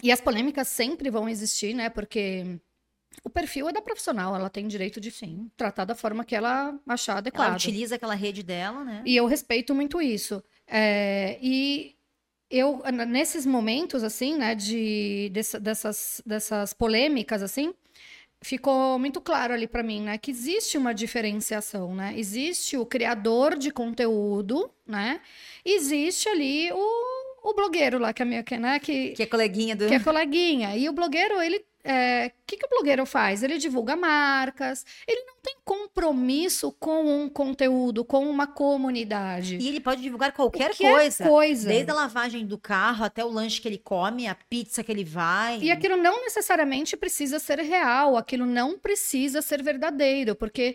e 0.03 0.13
as 0.13 0.21
polêmicas 0.21 0.69
sempre 0.69 1.11
vão 1.11 1.29
existir, 1.29 1.75
né? 1.75 1.89
Porque 1.89 2.59
o 3.25 3.31
perfil 3.31 3.69
é 3.69 3.73
da 3.73 3.81
profissional, 3.83 4.35
ela 4.37 4.51
tem 4.51 4.67
direito 4.69 5.01
de 5.01 5.11
sim, 5.11 5.51
tratar 5.57 5.85
da 5.85 5.95
forma 5.95 6.25
que 6.25 6.35
ela 6.35 6.79
achar 6.87 7.13
Ela 7.15 7.19
adequada. 7.19 7.55
utiliza 7.57 7.95
aquela 7.97 8.15
rede 8.15 8.43
dela, 8.43 8.85
né? 8.85 9.03
E 9.07 9.17
eu 9.17 9.27
respeito 9.27 9.75
muito 9.75 10.01
isso. 10.01 10.43
É, 10.67 11.39
e 11.41 11.97
eu, 12.51 12.83
nesses 13.09 13.45
momentos, 13.47 14.03
assim, 14.05 14.37
né, 14.37 14.55
de, 14.55 15.31
dessa- 15.33 15.59
dessas, 15.59 16.23
dessas 16.25 16.73
polêmicas, 16.73 17.43
assim, 17.43 17.75
ficou 18.43 18.99
muito 18.99 19.21
claro 19.21 19.55
ali 19.55 19.67
para 19.67 19.83
mim, 19.83 20.03
né, 20.03 20.19
que 20.19 20.31
existe 20.31 20.79
uma 20.79 20.95
diferenciação, 20.95 21.95
né? 21.95 22.15
Existe 22.17 22.77
o 22.77 22.87
criador 22.87 23.57
de 23.57 23.71
conteúdo, 23.71 24.71
né? 24.87 25.21
Existe 25.65 26.29
ali 26.29 26.71
o, 26.73 27.26
o 27.51 27.55
blogueiro 27.55 27.99
lá, 27.99 28.13
que 28.13 28.23
é 28.23 28.25
minha, 28.25 28.43
que, 28.43 28.57
né, 28.59 28.79
que, 28.79 29.11
Que 29.11 29.23
é 29.23 29.27
coleguinha 29.27 29.75
do. 29.77 29.87
que 29.87 29.95
é 29.95 30.01
coleguinha. 30.01 30.77
E 30.77 30.89
o 30.89 30.93
blogueiro, 30.93 31.41
ele. 31.41 31.65
O 31.89 32.31
que, 32.45 32.57
que 32.57 32.67
o 32.67 32.69
blogueiro 32.69 33.07
faz? 33.07 33.45
Ele 33.45 33.59
divulga 33.59 33.95
marcas, 33.95 34.85
ele 35.07 35.23
não 35.25 35.35
tem 35.41 35.55
compromisso 35.65 36.73
com 36.81 37.05
um 37.23 37.29
conteúdo, 37.29 38.05
com 38.05 38.29
uma 38.29 38.45
comunidade. 38.45 39.57
E 39.57 39.69
ele 39.69 39.79
pode 39.79 40.03
divulgar 40.03 40.33
qualquer, 40.33 40.71
Qualquer 40.71 40.93
coisa. 40.93 41.25
coisa. 41.29 41.69
Desde 41.69 41.91
a 41.91 41.95
lavagem 41.95 42.45
do 42.45 42.59
carro 42.59 43.05
até 43.05 43.25
o 43.25 43.29
lanche 43.29 43.61
que 43.61 43.69
ele 43.69 43.79
come, 43.79 44.27
a 44.27 44.35
pizza 44.35 44.83
que 44.83 44.91
ele 44.91 45.05
vai. 45.05 45.61
E 45.61 45.71
aquilo 45.71 45.97
não 45.97 46.23
necessariamente 46.23 46.97
precisa 46.97 47.39
ser 47.39 47.61
real, 47.61 48.17
aquilo 48.17 48.47
não 48.47 48.77
precisa 48.77 49.41
ser 49.41 49.63
verdadeiro, 49.63 50.35
porque 50.35 50.75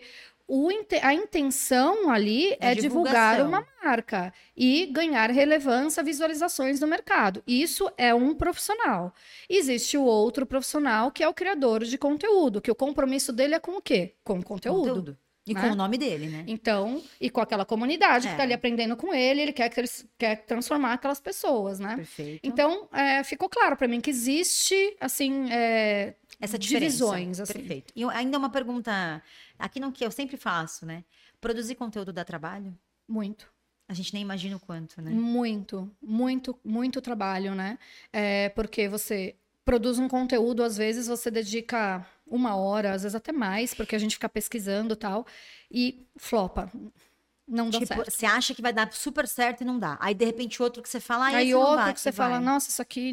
a 1.02 1.14
intenção 1.14 2.10
ali 2.10 2.52
É 2.60 2.72
é, 2.72 2.74
divulgar 2.74 3.40
uma 3.40 3.66
marca 3.82 4.32
e 4.56 4.86
ganhar 4.86 5.30
relevância, 5.30 6.02
visualizações 6.02 6.78
no 6.80 6.86
mercado. 6.86 7.42
Isso 7.46 7.90
é 7.96 8.14
um 8.14 8.34
profissional. 8.34 9.14
Existe 9.48 9.96
o 9.96 10.04
outro 10.04 10.44
profissional 10.44 11.10
que 11.10 11.22
é 11.22 11.28
o 11.28 11.34
criador 11.34 11.84
de 11.84 11.96
conteúdo, 11.96 12.60
que 12.60 12.70
o 12.70 12.74
compromisso 12.74 13.32
dele 13.32 13.54
é 13.54 13.58
com 13.58 13.76
o 13.78 13.82
quê? 13.82 14.14
Com 14.24 14.42
conteúdo. 14.42 15.16
E 15.46 15.54
né? 15.54 15.60
com 15.60 15.70
o 15.70 15.74
nome 15.74 15.98
dele, 15.98 16.28
né? 16.28 16.44
Então, 16.46 17.02
e 17.20 17.28
com 17.28 17.40
aquela 17.40 17.64
comunidade 17.64 18.22
que 18.26 18.28
É. 18.28 18.32
está 18.32 18.44
ali 18.44 18.52
aprendendo 18.52 18.96
com 18.96 19.12
ele, 19.12 19.40
ele 19.42 19.52
quer, 19.52 19.68
que 19.68 19.80
eles- 19.80 20.06
quer 20.16 20.36
transformar 20.46 20.92
aquelas 20.92 21.18
pessoas, 21.20 21.80
né? 21.80 21.96
Perfeito. 21.96 22.40
Então, 22.44 22.88
é, 22.92 23.24
ficou 23.24 23.48
claro 23.48 23.76
para 23.76 23.88
mim 23.88 24.00
que 24.00 24.08
existe, 24.10 24.96
assim, 25.00 25.50
é, 25.50 26.14
Essa 26.40 26.56
diferença. 26.56 26.86
divisões, 26.96 27.40
assim. 27.40 27.54
Perfeito. 27.54 27.92
E 27.96 28.04
ainda 28.04 28.38
uma 28.38 28.50
pergunta, 28.50 29.20
aqui 29.58 29.80
não 29.80 29.90
que 29.90 30.04
eu 30.06 30.12
sempre 30.12 30.36
faço, 30.36 30.86
né? 30.86 31.02
Produzir 31.40 31.74
conteúdo 31.74 32.12
dá 32.12 32.24
trabalho? 32.24 32.72
muito, 33.08 33.50
A 33.88 33.94
gente 33.94 34.14
nem 34.14 34.22
imagina 34.22 34.56
o 34.56 34.60
quanto, 34.60 35.02
né? 35.02 35.10
muito, 35.10 35.90
muito, 36.00 36.56
muito 36.64 37.00
trabalho, 37.02 37.54
né? 37.54 37.78
É, 38.12 38.48
porque 38.50 38.88
você 38.88 39.34
produz 39.64 39.98
um 39.98 40.08
conteúdo, 40.08 40.62
às 40.62 40.76
vezes 40.78 41.08
você 41.08 41.30
dedica 41.30 42.06
uma 42.34 42.56
hora, 42.56 42.92
às 42.92 43.02
vezes 43.02 43.14
até 43.14 43.32
mais, 43.32 43.74
porque 43.74 43.94
a 43.94 43.98
gente 43.98 44.14
fica 44.14 44.28
pesquisando 44.28 44.96
tal, 44.96 45.26
e 45.70 46.06
flopa. 46.16 46.70
Não 47.46 47.68
dá 47.68 47.78
Tipo, 47.80 47.94
certo. 47.94 48.10
você 48.10 48.24
acha 48.24 48.54
que 48.54 48.62
vai 48.62 48.72
dar 48.72 48.90
super 48.92 49.26
certo 49.26 49.62
e 49.62 49.64
não 49.64 49.78
dá. 49.78 49.98
Aí, 50.00 50.14
de 50.14 50.24
repente, 50.24 50.62
outro 50.62 50.82
que 50.82 50.88
você 50.88 51.00
fala, 51.00 51.24
ah, 51.26 51.36
Aí 51.36 51.54
outro 51.54 51.74
vai, 51.76 51.92
que 51.94 52.00
você 52.00 52.10
vai. 52.12 52.28
fala, 52.28 52.40
nossa, 52.40 52.70
isso 52.70 52.80
aqui 52.80 53.08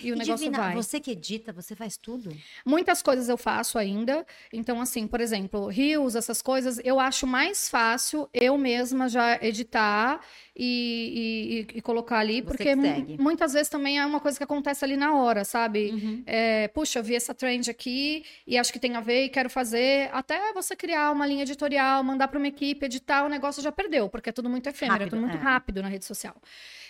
e 0.00 0.12
o 0.12 0.14
E 0.14 0.18
negócio 0.18 0.36
Divina, 0.36 0.58
vai. 0.58 0.74
você 0.74 1.00
que 1.00 1.10
edita, 1.10 1.52
você 1.52 1.74
faz 1.74 1.96
tudo? 1.96 2.30
Muitas 2.64 3.02
coisas 3.02 3.28
eu 3.28 3.36
faço 3.38 3.78
ainda. 3.78 4.24
Então, 4.52 4.80
assim, 4.80 5.06
por 5.06 5.20
exemplo, 5.20 5.66
rios, 5.68 6.14
essas 6.14 6.42
coisas, 6.42 6.78
eu 6.84 7.00
acho 7.00 7.26
mais 7.26 7.68
fácil 7.68 8.28
eu 8.34 8.56
mesma 8.58 9.08
já 9.08 9.38
editar 9.42 10.20
e, 10.56 11.66
e- 11.74 11.78
e 11.78 11.82
colocar 11.82 12.18
ali, 12.18 12.40
Você 12.42 12.46
porque 12.46 12.76
muitas 13.18 13.52
vezes 13.54 13.68
também 13.68 13.98
é 13.98 14.06
uma 14.06 14.20
coisa 14.20 14.38
que 14.38 14.44
acontece 14.44 14.84
ali 14.84 14.96
na 14.96 15.14
hora, 15.16 15.44
sabe? 15.44 15.90
Uhum. 15.92 16.22
É, 16.26 16.68
puxa, 16.68 16.98
eu 16.98 17.02
vi 17.02 17.14
essa 17.16 17.34
trend 17.34 17.68
aqui 17.70 18.24
e 18.46 18.56
acho 18.56 18.72
que 18.72 18.78
tem 18.78 18.94
a 18.96 19.00
ver 19.00 19.24
e 19.24 19.28
quero 19.28 19.50
fazer. 19.50 20.10
Até 20.12 20.52
você 20.52 20.76
criar 20.76 21.10
uma 21.10 21.26
linha 21.26 21.42
editorial, 21.42 22.02
mandar 22.04 22.28
para 22.28 22.38
uma 22.38 22.46
equipe, 22.48 22.84
editar, 22.86 23.24
o 23.24 23.28
negócio 23.28 23.53
já 23.60 23.72
perdeu, 23.72 24.08
porque 24.08 24.30
é 24.30 24.32
tudo 24.32 24.48
muito 24.48 24.68
efêmero, 24.68 24.96
é 24.96 25.04
Rápido, 25.04 25.10
tudo 25.10 25.20
muito 25.20 25.36
é. 25.36 25.40
rápido 25.40 25.82
na 25.82 25.88
rede 25.88 26.04
social. 26.04 26.36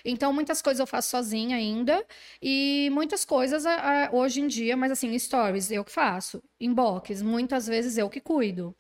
Então, 0.05 0.33
muitas 0.33 0.61
coisas 0.61 0.81
eu 0.81 0.87
faço 0.87 1.11
sozinha 1.11 1.57
ainda. 1.57 2.05
E 2.43 2.91
muitas 2.93 3.25
coisas 3.25 3.65
hoje 4.13 4.41
em 4.41 4.47
dia, 4.47 4.77
mas 4.77 4.93
assim, 4.93 5.19
stories, 5.19 5.71
eu 5.71 5.85
que 5.85 5.93
faço. 5.93 6.43
Inbox, 6.61 7.23
muitas 7.23 7.67
vezes 7.67 7.97
eu 7.99 8.09
que 8.11 8.21
cuido. 8.21 8.75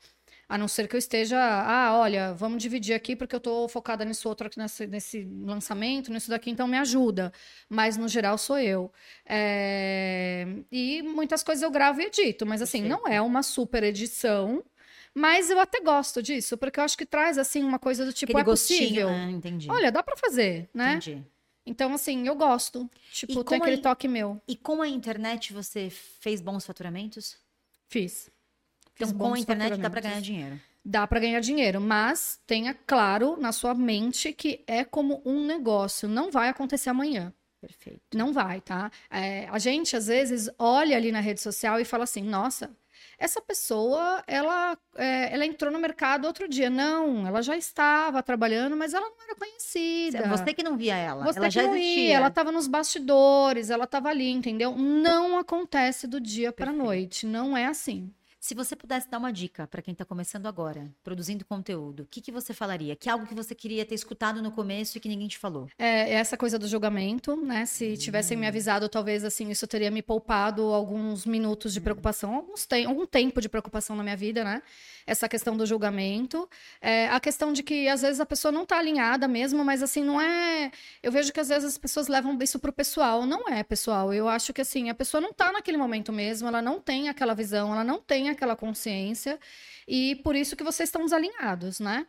A 0.47 0.59
não 0.59 0.68
ser 0.68 0.87
que 0.87 0.95
eu 0.95 0.99
esteja, 0.99 1.39
ah, 1.39 1.99
olha, 1.99 2.35
vamos 2.35 2.62
dividir 2.62 2.95
aqui 2.95 3.16
porque 3.16 3.35
eu 3.35 3.41
tô 3.41 3.66
focada 3.66 4.05
nisso 4.05 4.28
outro 4.28 4.47
aqui 4.47 4.59
nesse, 4.59 4.87
nesse 4.87 5.24
lançamento, 5.43 6.12
nisso 6.12 6.28
daqui, 6.28 6.51
então 6.51 6.68
me 6.68 6.76
ajuda. 6.76 7.32
Mas 7.68 7.97
no 7.97 8.07
geral 8.07 8.37
sou 8.37 8.59
eu. 8.59 8.93
É, 9.27 10.47
E 10.70 11.02
muitas 11.02 11.43
coisas 11.43 11.62
eu 11.62 11.70
gravo 11.70 12.01
e 12.01 12.05
edito, 12.05 12.44
mas 12.44 12.61
assim, 12.61 12.82
não 12.82 13.09
é 13.09 13.20
uma 13.23 13.43
super 13.43 13.82
edição. 13.82 14.62
Mas 15.15 15.49
eu 15.51 15.61
até 15.61 15.81
gosto 15.81 16.23
disso, 16.23 16.59
porque 16.59 16.81
eu 16.81 16.85
acho 16.85 16.99
que 16.99 17.07
traz 17.07 17.39
assim 17.39 17.62
uma 17.62 17.78
coisa 17.78 18.05
do 18.05 18.12
tipo, 18.12 18.32
Aquele 18.32 18.43
é 18.43 18.45
possível. 18.45 19.09
gostinho, 19.09 19.27
né? 19.27 19.31
Entendi. 19.32 19.70
Olha, 19.70 19.93
dá 19.93 20.03
pra 20.03 20.16
fazer, 20.16 20.69
né? 20.74 20.93
Entendi. 20.95 21.23
Então, 21.66 21.95
assim, 21.95 22.27
eu 22.27 22.35
gosto. 22.35 22.91
Tipo, 23.12 23.43
tem 23.45 23.59
aquele 23.59 23.77
aí- 23.77 23.82
toque 23.82 24.07
meu. 24.09 24.41
E 24.47 24.55
com 24.57 24.82
a 24.82 24.89
internet 24.89 25.53
você 25.53 25.89
fez 25.89 26.41
bons 26.41 26.66
faturamentos? 26.66 27.36
Fiz. 27.89 28.28
Então, 28.95 29.09
Fiz 29.09 29.16
com 29.16 29.32
a 29.35 29.39
internet 29.39 29.70
dá 29.70 29.89
pra 29.89 30.03
faturamentos. 30.03 30.28
ganhar 30.28 30.39
dinheiro. 30.41 30.61
Dá 30.85 31.07
pra 31.07 31.19
ganhar 31.20 31.41
dinheiro, 31.41 31.81
mas 31.81 32.39
tenha 32.47 32.74
claro 32.86 33.39
na 33.41 33.53
sua 33.53 33.73
mente 33.74 34.32
que 34.35 34.62
é 34.66 34.85
como 34.85 35.23
um 35.24 35.47
negócio, 35.47 36.07
não 36.09 36.31
vai 36.31 36.49
acontecer 36.51 36.91
amanhã. 36.91 37.32
Perfeito. 37.61 38.03
Não 38.15 38.31
vai, 38.35 38.61
tá? 38.61 38.91
É, 39.09 39.49
a 39.49 39.59
gente, 39.59 39.97
às 39.97 40.09
vezes, 40.09 40.51
olha 40.59 40.95
ali 40.95 41.11
na 41.11 41.20
rede 41.20 41.41
social 41.41 41.81
e 41.81 41.85
fala 41.86 42.05
assim: 42.05 42.20
nossa, 42.23 42.70
essa 43.19 43.41
pessoa, 43.41 44.23
ela, 44.27 44.77
é, 44.97 45.35
ela 45.35 45.47
entrou 45.47 45.73
no 45.73 45.78
mercado 45.78 46.27
outro 46.27 46.49
dia. 46.49 46.69
Não, 46.69 47.27
ela 47.27 47.43
já 47.43 47.57
estava 47.57 48.23
trabalhando, 48.23 48.77
mas 48.77 48.95
ela 48.95 49.09
não 49.09 49.23
era 49.24 49.35
conhecida. 49.35 50.27
Você 50.28 50.53
que 50.55 50.62
não 50.62 50.77
via 50.77 50.97
ela, 50.97 51.24
Você 51.24 51.39
ela 51.39 51.49
que 51.49 51.55
já 51.55 51.62
não 51.62 51.77
existia. 51.77 52.09
ia, 52.09 52.16
ela 52.16 52.28
estava 52.28 52.51
nos 52.53 52.66
bastidores, 52.66 53.70
ela 53.70 53.85
estava 53.85 54.09
ali, 54.09 54.31
entendeu? 54.31 54.74
Não 54.77 55.39
acontece 55.39 56.07
do 56.07 56.20
dia 56.20 56.53
para 56.53 56.73
noite, 56.73 57.27
não 57.27 57.57
é 57.57 57.66
assim. 57.66 58.12
Se 58.44 58.54
você 58.54 58.76
pudesse 58.76 59.08
dar 59.08 59.16
uma 59.16 59.32
dica 59.32 59.66
para 59.66 59.80
quem 59.80 59.92
está 59.92 60.04
começando 60.04 60.44
agora, 60.44 60.92
produzindo 61.02 61.46
conteúdo, 61.46 62.02
o 62.02 62.06
que, 62.06 62.20
que 62.20 62.30
você 62.30 62.52
falaria? 62.52 62.94
Que 62.94 63.08
é 63.08 63.12
algo 63.12 63.26
que 63.26 63.34
você 63.34 63.54
queria 63.54 63.86
ter 63.86 63.94
escutado 63.94 64.42
no 64.42 64.52
começo 64.52 64.98
e 64.98 65.00
que 65.00 65.08
ninguém 65.08 65.28
te 65.28 65.38
falou? 65.38 65.66
É, 65.78 66.10
é 66.10 66.12
essa 66.12 66.36
coisa 66.36 66.58
do 66.58 66.68
julgamento, 66.68 67.36
né? 67.36 67.64
Se 67.64 67.96
tivessem 67.96 68.36
me 68.36 68.44
hum. 68.44 68.48
avisado, 68.48 68.86
talvez 68.86 69.24
assim, 69.24 69.50
isso 69.50 69.66
teria 69.66 69.90
me 69.90 70.02
poupado 70.02 70.60
alguns 70.74 71.24
minutos 71.24 71.72
de 71.72 71.80
hum. 71.80 71.84
preocupação, 71.84 72.34
alguns 72.34 72.66
te 72.66 72.84
algum 72.84 73.06
tempo 73.06 73.40
de 73.40 73.48
preocupação 73.48 73.96
na 73.96 74.02
minha 74.02 74.14
vida, 74.14 74.44
né? 74.44 74.60
Essa 75.06 75.26
questão 75.26 75.56
do 75.56 75.64
julgamento. 75.64 76.46
É, 76.82 77.08
a 77.08 77.20
questão 77.20 77.50
de 77.50 77.62
que 77.62 77.88
às 77.88 78.02
vezes 78.02 78.20
a 78.20 78.26
pessoa 78.26 78.52
não 78.52 78.64
está 78.64 78.76
alinhada 78.76 79.26
mesmo, 79.26 79.64
mas 79.64 79.82
assim, 79.82 80.04
não 80.04 80.20
é. 80.20 80.70
Eu 81.02 81.10
vejo 81.10 81.32
que 81.32 81.40
às 81.40 81.48
vezes 81.48 81.64
as 81.64 81.78
pessoas 81.78 82.08
levam 82.08 82.38
isso 82.42 82.58
pro 82.58 82.74
pessoal. 82.74 83.24
Não 83.24 83.48
é, 83.48 83.62
pessoal. 83.62 84.12
Eu 84.12 84.28
acho 84.28 84.52
que 84.52 84.60
assim, 84.60 84.90
a 84.90 84.94
pessoa 84.94 85.18
não 85.18 85.30
está 85.30 85.50
naquele 85.50 85.78
momento 85.78 86.12
mesmo, 86.12 86.46
ela 86.46 86.60
não 86.60 86.78
tem 86.78 87.08
aquela 87.08 87.32
visão, 87.32 87.72
ela 87.72 87.82
não 87.82 87.98
tem 88.02 88.34
aquela 88.35 88.55
consciência, 88.55 89.39
e 89.89 90.16
por 90.16 90.36
isso 90.36 90.55
que 90.56 90.62
vocês 90.62 90.89
estão 90.89 91.02
desalinhados, 91.05 91.81
né? 91.81 92.06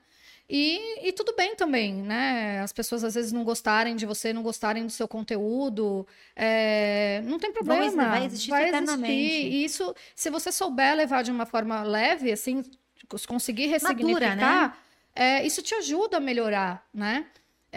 E, 0.47 1.07
e, 1.07 1.11
tudo 1.11 1.34
bem 1.35 1.56
também, 1.56 1.91
né? 1.91 2.60
As 2.60 2.72
pessoas 2.72 3.03
às 3.03 3.15
vezes 3.15 3.31
não 3.31 3.43
gostarem 3.43 3.95
de 3.95 4.06
você, 4.06 4.31
não 4.31 4.43
gostarem 4.43 4.85
do 4.85 4.91
seu 4.91 5.07
conteúdo. 5.07 6.06
É... 6.35 7.22
Não 7.26 7.39
tem 7.39 7.52
problema. 7.52 8.03
Vai, 8.03 8.19
vai 8.19 8.26
existir 8.26 8.52
vai 8.52 8.68
eternamente. 8.68 9.11
Existir. 9.11 9.52
E 9.52 9.65
isso, 9.65 9.95
se 10.15 10.30
você 10.30 10.52
souber 10.52 10.95
levar 10.95 11.23
de 11.23 11.31
uma 11.31 11.47
forma 11.47 11.81
leve, 11.81 12.31
assim, 12.31 12.64
conseguir 13.27 13.68
ressignificar, 13.68 14.35
Madura, 14.35 14.68
né? 14.68 14.73
é, 15.15 15.45
isso 15.47 15.64
te 15.64 15.73
ajuda 15.73 16.18
a 16.18 16.19
melhorar, 16.19 16.85
né? 16.93 17.26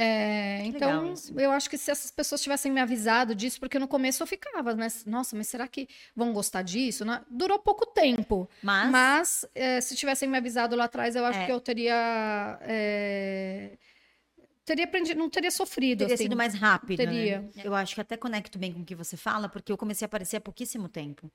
É, 0.01 0.62
então, 0.65 1.12
eu 1.37 1.51
acho 1.51 1.69
que 1.69 1.77
se 1.77 1.91
essas 1.91 2.09
pessoas 2.09 2.41
tivessem 2.41 2.70
me 2.70 2.81
avisado 2.81 3.35
disso, 3.35 3.59
porque 3.59 3.81
no 3.81 3.89
começo 3.89 4.23
eu 4.23 4.29
ficava, 4.29 4.73
né? 4.73 4.87
Nossa, 5.05 5.35
mas 5.35 5.49
será 5.49 5.66
que 5.66 5.89
vão 6.15 6.33
gostar 6.33 6.62
disso? 6.62 7.05
Durou 7.29 7.59
pouco 7.59 7.85
tempo. 7.85 8.49
Mas, 8.62 8.91
mas 8.93 9.45
é, 9.53 9.81
se 9.81 9.97
tivessem 9.97 10.29
me 10.29 10.39
avisado 10.39 10.77
lá 10.77 10.85
atrás, 10.85 11.16
eu 11.16 11.25
acho 11.25 11.41
é. 11.41 11.47
que 11.47 11.51
eu 11.51 11.61
teria. 11.61 12.59
É, 12.62 13.77
teria 14.65 14.85
aprendido, 14.85 15.19
não 15.19 15.29
teria 15.29 15.51
sofrido. 15.51 15.99
Teria 15.99 16.15
assim. 16.15 16.25
sido 16.25 16.37
mais 16.37 16.55
rápido. 16.55 17.01
Né? 17.01 17.07
Teria. 17.07 17.41
Né? 17.41 17.62
Eu 17.65 17.75
acho 17.75 17.97
que 17.97 18.01
até 18.01 18.16
conecto 18.16 18.57
bem 18.57 18.73
com 18.73 18.83
o 18.83 18.85
que 18.85 18.95
você 18.95 19.16
fala, 19.16 19.49
porque 19.49 19.73
eu 19.73 19.77
comecei 19.77 20.05
a 20.05 20.07
aparecer 20.07 20.37
há 20.37 20.41
pouquíssimo 20.41 20.89
tempo. 20.89 21.29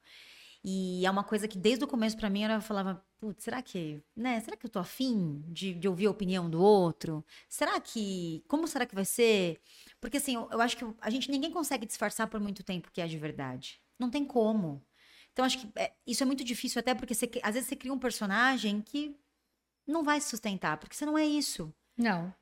E 0.63 1.05
é 1.05 1.11
uma 1.11 1.25
coisa 1.25 1.45
que 1.45 1.57
desde 1.57 1.83
o 1.83 1.87
começo 1.87 2.15
para 2.15 2.29
mim 2.29 2.43
eu 2.43 2.61
falava, 2.61 3.03
putz, 3.19 3.43
será 3.43 3.61
que, 3.61 4.01
né? 4.15 4.39
Será 4.39 4.55
que 4.55 4.65
eu 4.65 4.69
tô 4.69 4.79
afim 4.79 5.43
de, 5.47 5.73
de 5.73 5.87
ouvir 5.89 6.05
a 6.05 6.11
opinião 6.11 6.49
do 6.49 6.61
outro? 6.61 7.23
Será 7.49 7.79
que, 7.81 8.41
como 8.47 8.65
será 8.65 8.85
que 8.85 8.95
vai 8.95 9.03
ser? 9.03 9.59
Porque 9.99 10.17
assim, 10.17 10.35
eu, 10.35 10.47
eu 10.51 10.61
acho 10.61 10.77
que 10.77 10.85
a 11.01 11.09
gente 11.09 11.29
ninguém 11.29 11.51
consegue 11.51 11.85
disfarçar 11.85 12.27
por 12.27 12.39
muito 12.39 12.63
tempo 12.63 12.89
que 12.93 13.01
é 13.01 13.07
de 13.07 13.17
verdade. 13.17 13.81
Não 13.99 14.09
tem 14.09 14.23
como. 14.23 14.81
Então 15.33 15.43
acho 15.43 15.59
que 15.59 15.67
é, 15.75 15.91
isso 16.07 16.23
é 16.23 16.25
muito 16.25 16.45
difícil 16.45 16.79
até 16.79 16.93
porque 16.93 17.13
você, 17.13 17.29
às 17.41 17.55
vezes 17.55 17.67
você 17.67 17.75
cria 17.75 17.93
um 17.93 17.99
personagem 17.99 18.81
que 18.81 19.17
não 19.85 20.01
vai 20.01 20.21
se 20.21 20.29
sustentar, 20.29 20.77
porque 20.77 20.95
você 20.95 21.05
não 21.05 21.17
é 21.17 21.25
isso. 21.25 21.73
Não. 21.97 22.33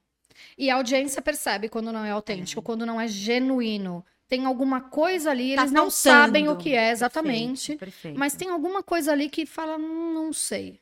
E 0.58 0.70
a 0.70 0.76
audiência 0.76 1.22
percebe 1.22 1.70
quando 1.70 1.92
não 1.92 2.06
é 2.06 2.12
autêntico, 2.12 2.62
é. 2.62 2.64
quando 2.64 2.86
não 2.86 3.02
é 3.02 3.08
genuíno 3.08 4.06
tem 4.32 4.46
alguma 4.46 4.80
coisa 4.80 5.30
ali, 5.30 5.54
tá 5.58 5.64
eles 5.64 5.74
não 5.74 5.90
sabem 5.90 6.48
o 6.48 6.56
que 6.56 6.74
é 6.74 6.90
exatamente, 6.90 7.76
perfeito, 7.76 7.80
perfeito. 7.80 8.18
mas 8.18 8.34
tem 8.34 8.50
alguma 8.50 8.82
coisa 8.82 9.12
ali 9.12 9.30
que 9.30 9.46
fala, 9.46 9.76
hum, 9.76 10.14
não 10.14 10.32
sei. 10.32 10.80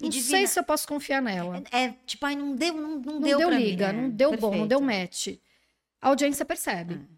Não 0.00 0.08
Divina, 0.08 0.38
sei 0.38 0.46
se 0.46 0.60
eu 0.60 0.62
posso 0.62 0.86
confiar 0.86 1.20
nela. 1.20 1.60
É, 1.72 1.86
é 1.86 1.94
tipo, 2.06 2.24
aí 2.24 2.36
não 2.36 2.54
deu, 2.54 2.72
não, 2.72 2.90
não, 2.90 3.12
não 3.14 3.20
deu, 3.20 3.38
deu 3.38 3.50
liga, 3.50 3.88
mim, 3.88 3.96
né? 3.96 4.02
não 4.02 4.10
deu 4.10 4.30
perfeito. 4.30 4.52
bom, 4.52 4.58
não 4.58 4.68
deu 4.68 4.80
match. 4.80 5.26
A 6.00 6.06
audiência 6.10 6.44
percebe. 6.44 7.00
Ah. 7.02 7.13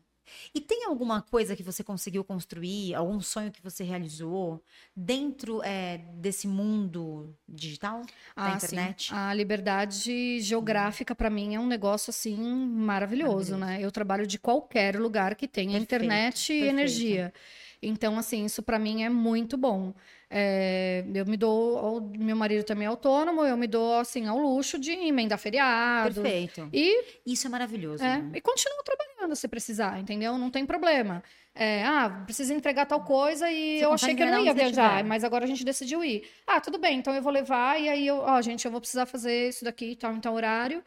E 0.55 0.61
tem 0.61 0.85
alguma 0.85 1.23
coisa 1.23 1.55
que 1.55 1.63
você 1.63 1.83
conseguiu 1.83 2.25
construir, 2.25 2.95
algum 2.95 3.21
sonho 3.21 3.51
que 3.51 3.63
você 3.63 3.85
realizou 3.85 4.63
dentro 4.95 5.63
é, 5.63 5.99
desse 6.15 6.47
mundo 6.47 7.35
digital, 7.49 8.03
ah, 8.35 8.51
da 8.51 8.57
internet? 8.57 9.09
Sim. 9.09 9.15
A 9.15 9.35
liberdade 9.35 10.41
geográfica, 10.41 11.15
para 11.15 11.31
mim, 11.31 11.55
é 11.55 11.61
um 11.61 11.67
negócio 11.67 12.11
assim 12.11 12.37
maravilhoso, 12.37 12.87
maravilhoso, 12.87 13.57
né? 13.57 13.79
Eu 13.81 13.91
trabalho 13.93 14.27
de 14.27 14.39
qualquer 14.39 14.99
lugar 14.99 15.35
que 15.35 15.49
tenha 15.49 15.73
perfeito, 15.73 15.95
internet 15.95 16.53
e 16.53 16.61
perfeito. 16.61 16.71
energia. 16.71 17.33
Então, 17.83 18.19
assim, 18.19 18.45
isso 18.45 18.63
para 18.63 18.79
mim 18.79 19.05
é 19.05 19.09
muito 19.09 19.57
bom. 19.57 19.95
É, 20.29 21.05
eu 21.15 21.25
me 21.25 21.37
dou, 21.37 22.01
meu 22.19 22.35
marido 22.35 22.65
também 22.65 22.87
é 22.87 22.89
autônomo, 22.89 23.45
eu 23.45 23.57
me 23.57 23.69
dou 23.69 23.99
assim 23.99 24.27
ao 24.27 24.37
luxo 24.39 24.77
de 24.79 24.91
emendar 24.91 25.39
feriado. 25.39 26.21
Perfeito. 26.21 26.69
E 26.73 27.21
isso 27.25 27.47
é 27.47 27.51
maravilhoso. 27.51 28.03
É, 28.03 28.19
né? 28.19 28.31
E 28.35 28.41
continuo 28.41 28.83
trabalhando 28.85 29.37
se 29.37 29.47
precisar, 29.47 30.01
entendeu? 30.01 30.37
Não 30.37 30.51
tem 30.51 30.67
problema. 30.67 31.23
É, 31.55 31.85
ah, 31.85 32.23
precisa 32.25 32.53
entregar 32.53 32.87
tal 32.87 33.03
coisa 33.03 33.51
e 33.51 33.79
Você 33.79 33.85
eu 33.85 33.93
achei 33.93 34.15
que 34.15 34.23
eu 34.23 34.27
não 34.27 34.45
ia 34.45 34.53
viajar, 34.53 35.03
mas 35.05 35.23
agora 35.23 35.45
a 35.45 35.49
gente 35.49 35.65
decidiu 35.65 36.05
ir. 36.05 36.29
Ah, 36.47 36.61
tudo 36.61 36.77
bem, 36.77 36.99
então 36.99 37.15
eu 37.15 37.23
vou 37.23 37.33
levar 37.33 37.81
e 37.81 37.89
aí 37.89 38.07
eu, 38.07 38.19
ó, 38.19 38.43
gente, 38.43 38.65
eu 38.65 38.71
vou 38.71 38.81
precisar 38.81 39.07
fazer 39.07 39.49
isso 39.49 39.65
daqui 39.65 39.97
tal, 39.97 40.13
em 40.13 40.21
tal 40.21 40.35
horário. 40.35 40.83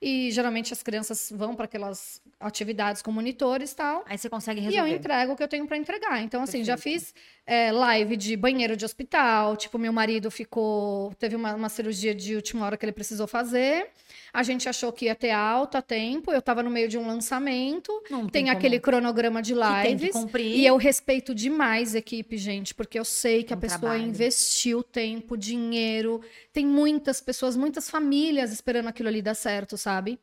E 0.00 0.30
geralmente 0.30 0.70
as 0.72 0.82
crianças 0.82 1.32
vão 1.34 1.54
para 1.54 1.64
aquelas 1.64 2.20
atividades 2.38 3.00
com 3.00 3.10
monitores 3.10 3.72
e 3.72 3.76
tal. 3.76 4.04
Aí 4.06 4.18
você 4.18 4.28
consegue 4.28 4.60
resolver. 4.60 4.86
E 4.86 4.92
eu 4.92 4.96
entrego 4.96 5.32
o 5.32 5.36
que 5.36 5.42
eu 5.42 5.48
tenho 5.48 5.66
para 5.66 5.78
entregar. 5.78 6.20
Então, 6.22 6.42
assim, 6.42 6.58
Perfeito. 6.58 6.66
já 6.66 6.76
fiz 6.76 7.14
é, 7.46 7.70
live 7.70 8.16
de 8.16 8.36
banheiro 8.36 8.76
de 8.76 8.84
hospital. 8.84 9.56
Tipo, 9.56 9.78
meu 9.78 9.92
marido 9.92 10.30
ficou. 10.30 11.12
Teve 11.18 11.36
uma, 11.36 11.54
uma 11.54 11.68
cirurgia 11.68 12.14
de 12.14 12.34
última 12.34 12.64
hora 12.64 12.76
que 12.76 12.84
ele 12.84 12.92
precisou 12.92 13.26
fazer. 13.26 13.88
A 14.32 14.42
gente 14.42 14.68
achou 14.68 14.92
que 14.92 15.04
ia 15.04 15.14
ter 15.14 15.30
alta 15.30 15.82
tempo. 15.82 16.32
Eu 16.32 16.38
estava 16.38 16.62
no 16.62 16.70
meio 16.70 16.88
de 16.88 16.96
um 16.96 17.06
lançamento. 17.06 17.92
Não 18.10 18.26
tem, 18.26 18.44
tem 18.44 18.50
aquele 18.50 18.80
cronograma 18.80 19.42
de 19.42 19.54
lives. 19.54 20.14
E 20.56 20.66
eu 20.66 20.76
respeito 20.76 21.34
demais 21.34 21.94
a 21.94 21.98
equipe, 21.98 22.36
gente, 22.36 22.74
porque 22.74 22.98
eu 22.98 23.04
sei 23.04 23.44
que 23.44 23.52
um 23.52 23.56
a 23.56 23.60
pessoa 23.60 23.80
trabalho. 23.80 24.02
investiu 24.02 24.82
tempo, 24.82 25.36
dinheiro. 25.36 26.20
Tem 26.52 26.66
muitas 26.66 27.20
pessoas, 27.20 27.56
muitas 27.56 27.90
famílias 27.90 28.52
esperando 28.52 28.88
aquilo 28.88 29.08
ali 29.08 29.20
dar 29.20 29.34
certo, 29.34 29.76
sabe? 29.76 30.18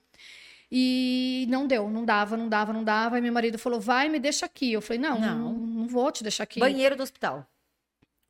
E 0.71 1.45
não 1.49 1.67
deu, 1.67 1.89
não 1.89 2.05
dava, 2.05 2.37
não 2.37 2.47
dava, 2.47 2.71
não 2.71 2.83
dava. 2.83 3.17
E 3.17 3.21
meu 3.21 3.33
marido 3.33 3.59
falou: 3.59 3.79
vai, 3.79 4.07
me 4.07 4.19
deixa 4.19 4.45
aqui. 4.45 4.71
Eu 4.71 4.81
falei: 4.81 5.01
não, 5.01 5.19
não, 5.19 5.35
não, 5.35 5.53
não 5.53 5.87
vou 5.87 6.11
te 6.11 6.23
deixar 6.23 6.43
aqui. 6.43 6.59
Banheiro 6.59 6.95
do 6.95 7.03
hospital. 7.03 7.45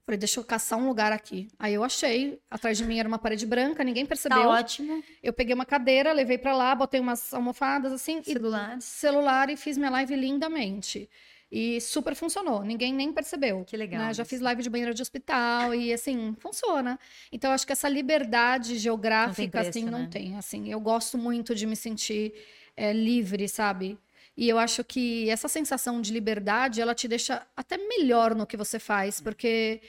Falei, 0.04 0.18
deixa 0.18 0.40
eu 0.40 0.44
caçar 0.44 0.80
um 0.80 0.88
lugar 0.88 1.12
aqui. 1.12 1.48
Aí 1.60 1.76
eu 1.76 1.84
achei. 1.84 2.40
Atrás 2.50 2.78
de 2.78 2.84
mim 2.84 2.98
era 2.98 3.08
uma 3.08 3.20
parede 3.20 3.46
branca, 3.46 3.84
ninguém 3.84 4.06
percebeu. 4.06 4.42
Tá 4.42 4.50
ótimo. 4.50 5.04
Eu 5.22 5.32
peguei 5.32 5.54
uma 5.54 5.66
cadeira, 5.66 6.12
levei 6.12 6.40
para 6.40 6.56
lá, 6.56 6.74
botei 6.74 7.00
umas 7.00 7.34
almofadas 7.34 7.94
assim. 7.94 8.22
Celular. 8.24 8.78
E, 8.78 8.82
celular 8.82 9.50
e 9.52 9.56
fiz 9.56 9.78
minha 9.78 9.92
live 9.92 10.16
lindamente. 10.16 11.08
E 11.52 11.82
super 11.82 12.16
funcionou, 12.16 12.64
ninguém 12.64 12.94
nem 12.94 13.12
percebeu. 13.12 13.66
Que 13.66 13.76
legal. 13.76 14.00
Né? 14.00 14.14
Já 14.14 14.24
fiz 14.24 14.40
live 14.40 14.64
de 14.64 14.70
banheiro 14.70 14.94
de 14.94 15.02
hospital 15.02 15.76
e 15.76 15.92
assim, 15.92 16.34
funciona. 16.40 16.98
Então 17.30 17.52
acho 17.52 17.66
que 17.66 17.74
essa 17.74 17.90
liberdade 17.90 18.78
geográfica, 18.78 19.42
não 19.44 19.50
preço, 19.50 19.70
assim, 19.70 19.84
né? 19.84 19.92
não 19.92 20.10
tem. 20.10 20.38
Assim, 20.38 20.72
eu 20.72 20.80
gosto 20.80 21.18
muito 21.18 21.54
de 21.54 21.68
me 21.68 21.76
sentir 21.76 22.34
é, 22.78 22.94
livre, 22.94 23.50
sabe? 23.50 24.00
E 24.38 24.48
eu 24.48 24.58
acho 24.58 24.82
que 24.82 25.30
essa 25.30 25.50
sensação 25.50 26.00
de 26.00 26.14
liberdade, 26.14 26.80
ela 26.80 26.96
te 26.96 27.06
deixa 27.06 27.46
até 27.56 27.78
melhor 27.78 28.34
no 28.34 28.48
que 28.48 28.56
você 28.56 28.80
faz, 28.80 29.20
hum. 29.20 29.24
porque 29.26 29.82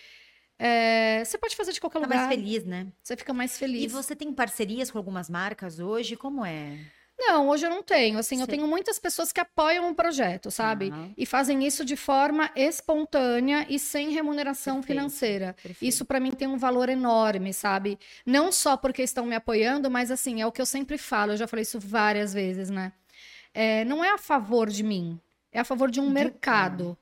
é, 0.59 1.25
você 1.25 1.39
pode 1.39 1.55
fazer 1.55 1.73
de 1.73 1.81
qualquer 1.81 2.01
fica 2.01 2.13
lugar. 2.13 2.27
mais 2.27 2.37
feliz, 2.37 2.65
né? 2.65 2.89
Você 3.01 3.17
fica 3.17 3.33
mais 3.33 3.57
feliz. 3.57 3.85
E 3.85 3.87
você 3.87 4.17
tem 4.17 4.33
parcerias 4.33 4.91
com 4.91 4.99
algumas 4.99 5.31
marcas 5.31 5.79
hoje? 5.79 6.17
Como 6.17 6.45
é? 6.45 6.77
Não, 7.19 7.49
hoje 7.49 7.67
eu 7.67 7.71
não 7.71 7.83
tenho. 7.83 8.19
Assim, 8.19 8.41
eu 8.41 8.47
tenho 8.47 8.67
muitas 8.67 8.99
pessoas 8.99 9.33
que 9.33 9.41
apoiam 9.41 9.91
o 9.91 9.95
projeto, 9.95 10.51
sabe? 10.51 10.91
Uhum. 10.91 11.15
E 11.17 11.25
fazem 11.25 11.65
isso 11.65 11.85
de 11.85 11.95
forma 11.95 12.51
espontânea 12.57 13.65
e 13.69 13.79
sem 13.79 14.11
remuneração 14.11 14.77
Perfeito. 14.77 14.99
financeira. 14.99 15.57
Perfeito. 15.63 15.89
Isso 15.89 16.05
para 16.05 16.19
mim 16.19 16.33
tem 16.33 16.49
um 16.49 16.59
valor 16.59 16.89
enorme, 16.89 17.53
sabe? 17.53 17.99
Não 18.27 18.51
só 18.51 18.77
porque 18.77 19.03
estão 19.03 19.25
me 19.25 19.37
apoiando, 19.37 19.91
mas 19.91 20.11
assim, 20.11 20.41
é 20.41 20.47
o 20.47 20.53
que 20.53 20.61
eu 20.61 20.67
sempre 20.67 20.99
falo, 20.99 21.33
eu 21.33 21.37
já 21.37 21.47
falei 21.47 21.63
isso 21.63 21.79
várias 21.79 22.35
vezes, 22.35 22.71
né? 22.71 22.93
é, 23.55 23.85
não 23.85 24.05
é 24.05 24.11
a 24.11 24.19
favor 24.19 24.69
de 24.69 24.83
mim, 24.83 25.21
é 25.51 25.61
a 25.61 25.65
favor 25.65 25.91
de 25.91 26.01
um 26.01 26.07
de... 26.07 26.13
mercado, 26.13 26.97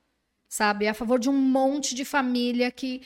sabe? 0.48 0.86
É 0.86 0.88
a 0.90 0.94
favor 0.94 1.18
de 1.18 1.28
um 1.30 1.36
monte 1.36 1.94
de 1.94 2.04
família 2.04 2.70
que 2.70 3.02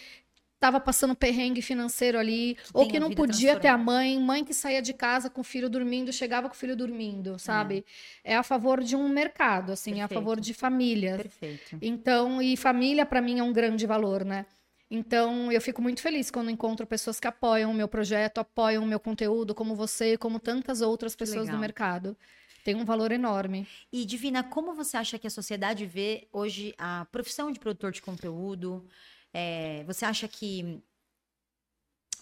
estava 0.64 0.80
passando 0.80 1.14
perrengue 1.14 1.60
financeiro 1.60 2.18
ali, 2.18 2.54
que 2.54 2.70
ou 2.72 2.88
que 2.88 2.98
não 2.98 3.10
podia 3.10 3.60
ter 3.60 3.68
a 3.68 3.76
mãe, 3.76 4.18
mãe 4.18 4.42
que 4.42 4.54
saía 4.54 4.80
de 4.80 4.94
casa 4.94 5.28
com 5.28 5.42
o 5.42 5.44
filho 5.44 5.68
dormindo, 5.68 6.10
chegava 6.10 6.48
com 6.48 6.54
o 6.54 6.58
filho 6.58 6.74
dormindo, 6.74 7.38
sabe? 7.38 7.84
É, 8.24 8.32
é 8.32 8.36
a 8.36 8.42
favor 8.42 8.82
de 8.82 8.96
um 8.96 9.06
mercado, 9.06 9.72
assim, 9.72 9.92
Perfeito. 9.92 10.12
é 10.12 10.16
a 10.16 10.20
favor 10.20 10.40
de 10.40 10.54
famílias. 10.54 11.18
Perfeito. 11.18 11.78
Então, 11.82 12.40
e 12.40 12.56
família 12.56 13.04
para 13.04 13.20
mim 13.20 13.38
é 13.38 13.42
um 13.42 13.52
grande 13.52 13.86
valor, 13.86 14.24
né? 14.24 14.46
Então, 14.90 15.52
eu 15.52 15.60
fico 15.60 15.82
muito 15.82 16.00
feliz 16.00 16.30
quando 16.30 16.50
encontro 16.50 16.86
pessoas 16.86 17.20
que 17.20 17.26
apoiam 17.26 17.70
o 17.70 17.74
meu 17.74 17.88
projeto, 17.88 18.38
apoiam 18.38 18.84
o 18.84 18.86
meu 18.86 19.00
conteúdo, 19.00 19.54
como 19.54 19.74
você, 19.74 20.16
como 20.16 20.38
tantas 20.38 20.80
outras 20.80 21.14
pessoas 21.14 21.48
do 21.48 21.58
mercado 21.58 22.16
tem 22.64 22.74
um 22.74 22.84
valor 22.84 23.12
enorme. 23.12 23.68
E 23.92 24.06
Divina, 24.06 24.42
como 24.42 24.74
você 24.74 24.96
acha 24.96 25.18
que 25.18 25.26
a 25.26 25.30
sociedade 25.30 25.84
vê 25.84 26.26
hoje 26.32 26.74
a 26.78 27.06
profissão 27.12 27.52
de 27.52 27.60
produtor 27.60 27.92
de 27.92 28.00
conteúdo? 28.00 28.88
É, 29.34 29.82
você 29.84 30.04
acha 30.04 30.28
que 30.28 30.80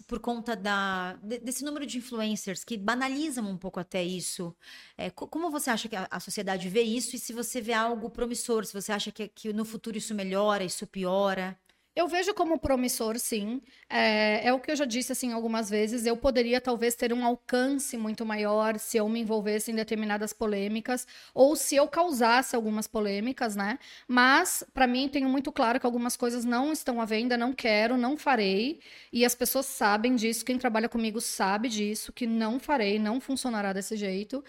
por 0.06 0.18
conta 0.18 0.56
da, 0.56 1.14
desse 1.22 1.64
número 1.64 1.86
de 1.86 1.98
influencers 1.98 2.64
que 2.64 2.76
banalizam 2.76 3.48
um 3.48 3.56
pouco 3.56 3.78
até 3.78 4.02
isso. 4.02 4.55
É, 4.97 5.10
como 5.10 5.51
você 5.51 5.70
acha 5.70 5.89
que 5.89 5.97
a, 5.97 6.20
sociedade 6.20 6.68
vê 6.68 6.82
isso 6.82 7.14
e 7.14 7.18
se 7.18 7.32
você 7.32 7.60
vê 7.60 7.72
algo 7.72 8.10
promissor, 8.10 8.64
se 8.64 8.72
você 8.72 8.93
acha 8.93 9.12
que, 9.12 9.28
que 9.28 9.52
no 9.52 9.64
futuro 9.64 9.97
isso 9.97 10.14
melhora, 10.14 10.64
isso 10.64 10.86
piora? 10.86 11.59
Eu 11.94 12.09
vejo 12.09 12.32
como 12.32 12.59
promissor, 12.59 13.19
sim. 13.19 13.60
É, 13.89 14.47
é, 14.48 14.52
o 14.55 14.59
que 14.59 14.70
eu 14.70 14.77
já 14.77 14.86
disse 14.86 15.12
assim 15.12 15.31
algumas 15.32 15.69
vezes. 15.69 16.06
Eu 16.06 16.16
poderia 16.16 16.59
talvez 16.59 16.94
ter 16.94 17.12
um 17.12 17.23
alcance 17.24 17.98
muito 17.98 18.24
maior 18.24 18.78
se 18.78 18.97
eu 18.97 19.06
me 19.10 19.20
envolvesse 19.20 19.70
em 19.70 19.74
determinadas 19.74 20.32
polêmicas 20.32 21.06
ou 21.35 21.55
se 21.55 21.77
eu 21.77 21.86
causasse 21.86 22.56
algumas 22.56 22.86
polêmicas, 22.86 23.55
né? 23.56 23.78
Mas 24.09 24.64
para 24.73 24.86
mim 24.86 25.06
tenho 25.06 25.28
muito 25.28 25.52
claro 25.52 25.78
que 25.78 25.85
algumas 25.85 26.16
coisas 26.16 26.47
não 26.47 26.73
estão 26.73 26.98
à 26.98 27.05
venda, 27.05 27.36
não 27.36 27.52
quero, 27.52 27.98
não 27.98 28.16
farei 28.16 28.81
e 29.12 29.23
as 29.23 29.35
pessoas 29.35 29.66
sabem 29.66 30.16
disso. 30.16 30.47
Quem 30.47 30.56
trabalha 30.56 30.89
comigo 30.89 31.20
sabe 31.20 31.69
disso, 31.69 32.10
que 32.10 32.27
não 32.27 32.59
farei, 32.59 32.98
não 32.98 33.20
funcionará 33.20 33.70
desse 33.74 33.97
jeito. 33.98 34.43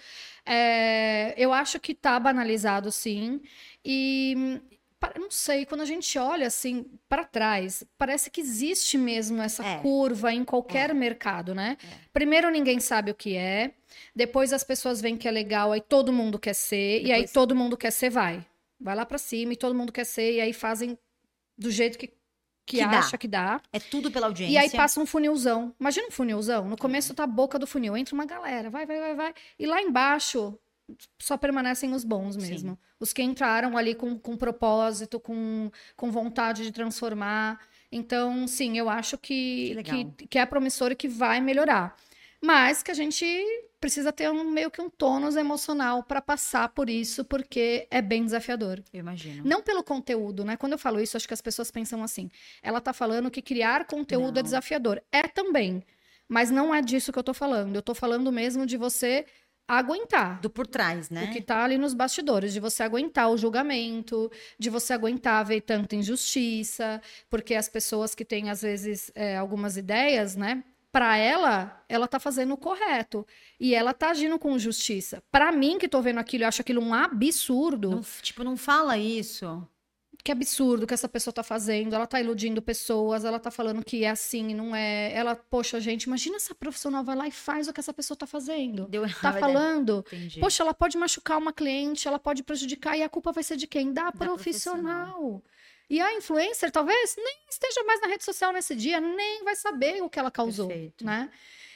É, 0.46 1.34
eu 1.38 1.52
acho 1.54 1.78
que 1.80 1.94
tá 1.94 2.18
banalizado, 2.20 2.90
sim. 2.90 3.42
E 3.84 4.62
não 5.20 5.30
sei, 5.30 5.66
quando 5.66 5.82
a 5.82 5.86
gente 5.86 6.18
olha 6.18 6.48
assim 6.48 6.86
para 7.10 7.24
trás, 7.24 7.84
parece 7.98 8.30
que 8.30 8.42
existe 8.42 8.98
mesmo 8.98 9.42
essa 9.42 9.66
é. 9.66 9.80
curva 9.80 10.32
em 10.32 10.44
qualquer 10.44 10.90
é. 10.90 10.94
mercado, 10.94 11.54
né? 11.54 11.78
É. 11.84 11.88
Primeiro 12.12 12.50
ninguém 12.50 12.80
sabe 12.80 13.12
o 13.12 13.16
que 13.16 13.36
é, 13.36 13.72
depois 14.16 14.54
as 14.54 14.64
pessoas 14.64 15.02
veem 15.02 15.18
que 15.18 15.28
é 15.28 15.32
legal, 15.32 15.72
aí 15.72 15.82
todo 15.82 16.14
mundo 16.14 16.40
quer 16.40 16.54
ser, 16.54 17.00
depois... 17.00 17.10
e 17.10 17.12
aí 17.12 17.28
todo 17.28 17.56
mundo 17.56 17.76
quer 17.76 17.92
ser, 17.92 18.10
vai. 18.10 18.46
Vai 18.80 18.96
lá 18.96 19.06
para 19.06 19.18
cima 19.18 19.54
e 19.54 19.58
todo 19.58 19.76
mundo 19.76 19.92
quer 19.92 20.06
ser, 20.06 20.34
e 20.34 20.42
aí 20.42 20.54
fazem 20.54 20.98
do 21.58 21.72
jeito 21.72 21.98
que, 21.98 22.08
que, 22.66 22.78
que 22.78 22.82
acha 22.82 23.12
dá. 23.12 23.18
que 23.18 23.28
dá. 23.28 23.62
É 23.72 23.80
tudo 23.80 24.12
pela 24.12 24.28
audiência. 24.28 24.54
E 24.54 24.58
aí 24.58 24.70
passa 24.70 25.00
um 25.00 25.06
funilzão. 25.06 25.74
Imagina 25.80 26.08
um 26.08 26.12
funilzão. 26.12 26.68
No 26.68 26.78
começo 26.78 27.14
tá 27.14 27.24
a 27.24 27.28
boca 27.28 27.58
do 27.60 27.68
funil, 27.68 27.96
entra 27.96 28.14
uma 28.14 28.26
galera, 28.26 28.70
vai, 28.70 28.86
vai, 28.86 29.00
vai, 29.00 29.16
vai. 29.16 29.34
E 29.58 29.66
lá 29.66 29.82
embaixo 29.82 30.58
só 31.20 31.38
permanecem 31.38 31.94
os 31.94 32.04
bons 32.04 32.36
mesmo. 32.36 32.72
Sim. 32.72 32.78
Os 33.00 33.14
que 33.14 33.22
entraram 33.22 33.78
ali 33.78 33.96
com, 33.96 34.18
com 34.18 34.36
propósito, 34.36 35.20
com, 35.20 35.72
com 35.96 36.12
vontade 36.12 36.64
de 36.64 36.72
transformar. 36.72 37.60
Então, 37.92 38.48
sim, 38.48 38.78
eu 38.78 38.90
acho 38.90 39.18
que, 39.18 39.76
que, 39.84 40.06
que, 40.06 40.28
que, 40.28 40.40
é 40.40 40.46
promissor 40.46 40.92
e 40.92 40.96
que 40.96 41.08
vai 41.08 41.40
melhorar. 41.40 41.96
Mas 42.42 42.84
que 42.84 42.92
a 42.92 42.94
gente 42.94 43.26
precisa 43.80 44.12
ter 44.14 44.30
um, 44.32 44.50
meio 44.50 44.72
que 44.72 44.82
um 44.82 44.90
tônus 44.90 45.36
emocional 45.36 46.04
para 46.04 46.22
passar 46.22 46.70
por 46.70 46.90
isso, 46.90 47.26
porque 47.26 47.88
é 47.92 48.02
bem 48.02 48.24
desafiador. 48.24 48.82
Eu 48.94 49.02
imagino. 49.02 49.44
Não 49.46 49.62
pelo 49.62 49.84
conteúdo, 49.84 50.46
né? 50.46 50.56
Quando 50.56 50.72
eu 50.72 50.78
falo 50.78 51.02
isso, 51.02 51.18
acho 51.18 51.28
que 51.28 51.34
as 51.34 51.42
pessoas 51.42 51.70
pensam 51.70 52.02
assim. 52.02 52.30
Ela 52.62 52.80
tá 52.80 52.94
falando 52.94 53.30
que 53.30 53.42
criar 53.42 53.86
conteúdo 53.86 54.30
é 54.30 54.34
não. 54.34 54.40
é 54.40 54.44
desafiador. 54.44 55.02
É 55.12 55.24
também. 55.24 55.84
Mas 56.28 56.50
não 56.50 56.74
é 56.74 56.82
disso 56.82 57.12
que 57.12 57.20
eu 57.20 57.24
tô 57.24 57.34
falando. 57.34 57.76
Eu 57.76 57.82
tô 57.82 57.94
falando 57.94 58.32
mesmo 58.32 58.66
de 58.66 58.78
você 58.78 59.26
aguentar. 59.68 60.40
Do 60.42 60.50
por 60.50 60.68
trás, 60.68 61.10
né? 61.10 61.26
O 61.26 61.32
que 61.32 61.42
tá 61.42 61.64
ali 61.64 61.78
nos 61.78 61.94
bastidores, 61.94 62.54
de 62.54 62.60
você 62.60 62.84
aguentar 62.84 63.30
o 63.30 63.38
julgamento, 63.38 64.32
de 64.58 64.70
você 64.70 64.94
aguentar 64.94 65.46
ver 65.46 65.62
tanta 65.62 65.96
injustiça, 65.96 67.02
porque 67.30 67.56
as 67.56 67.70
pessoas 67.70 68.14
que 68.14 68.26
têm, 68.26 68.50
às 68.50 68.62
vezes, 68.62 69.12
é, 69.16 69.38
algumas 69.38 69.78
ideias, 69.78 70.36
né? 70.36 70.64
Para 70.92 71.18
ela, 71.18 71.84
ela 71.90 72.08
tá 72.08 72.20
fazendo 72.20 72.54
o 72.54 72.58
correto. 72.58 73.26
E 73.60 73.74
ela 73.74 73.94
tá 73.94 74.12
agindo 74.12 74.38
com 74.38 74.60
justiça. 74.60 75.24
Para 75.32 75.52
mim, 75.52 75.80
que 75.80 75.88
tô 75.88 76.02
vendo 76.02 76.20
aquilo, 76.20 76.44
eu 76.44 76.48
acho 76.48 76.62
aquilo 76.62 76.82
um 76.82 76.94
absurdo. 76.94 77.90
Não, 77.90 78.02
tipo, 78.22 78.44
não 78.44 78.56
fala 78.56 78.98
isso 78.98 79.68
que 80.24 80.32
absurdo 80.32 80.88
que 80.88 80.94
essa 80.94 81.10
pessoa 81.10 81.34
tá 81.34 81.44
fazendo, 81.44 81.94
ela 81.94 82.08
tá 82.08 82.20
iludindo 82.20 82.62
pessoas, 82.62 83.26
ela 83.26 83.40
tá 83.40 83.52
falando 83.52 83.84
que 83.84 84.06
é 84.06 84.10
assim 84.10 84.50
e 84.50 84.54
não 84.54 84.74
é. 84.74 85.12
Ela, 85.14 85.36
poxa, 85.36 85.82
gente, 85.82 86.04
imagina 86.04 86.38
essa 86.38 86.56
profissional 86.56 87.04
vai 87.04 87.16
lá 87.16 87.28
e 87.28 87.32
faz 87.32 87.68
o 87.68 87.74
que 87.74 87.80
essa 87.82 87.94
pessoa 87.94 88.16
tá 88.16 88.26
fazendo. 88.26 88.88
Deu 88.88 89.04
tá 89.22 89.34
falando. 89.34 90.06
Entendi. 90.08 90.40
Poxa, 90.40 90.64
ela 90.64 90.74
pode 90.74 90.98
machucar 90.98 91.38
uma 91.38 91.52
cliente, 91.52 92.08
ela 92.08 92.20
pode 92.20 92.42
prejudicar 92.42 92.98
e 92.98 93.04
a 93.04 93.10
culpa 93.10 93.34
vai 93.34 93.44
ser 93.44 93.58
de 93.58 93.68
quem? 93.68 93.92
Da, 93.92 94.06
da 94.06 94.12
profissional. 94.14 95.12
profissional. 95.12 95.44
E 95.90 96.00
a 96.00 96.14
influencer 96.14 96.72
talvez 96.72 97.16
nem 97.18 97.38
esteja 97.50 97.84
mais 97.84 98.00
na 98.00 98.08
rede 98.08 98.24
social 98.24 98.54
nesse 98.54 98.76
dia, 98.76 99.02
nem 99.02 99.44
vai 99.44 99.58
saber 99.58 100.02
o 100.02 100.10
que 100.10 100.18
ela 100.18 100.32
causou, 100.32 100.70
Perfeito. 100.70 101.04
né? 101.04 101.30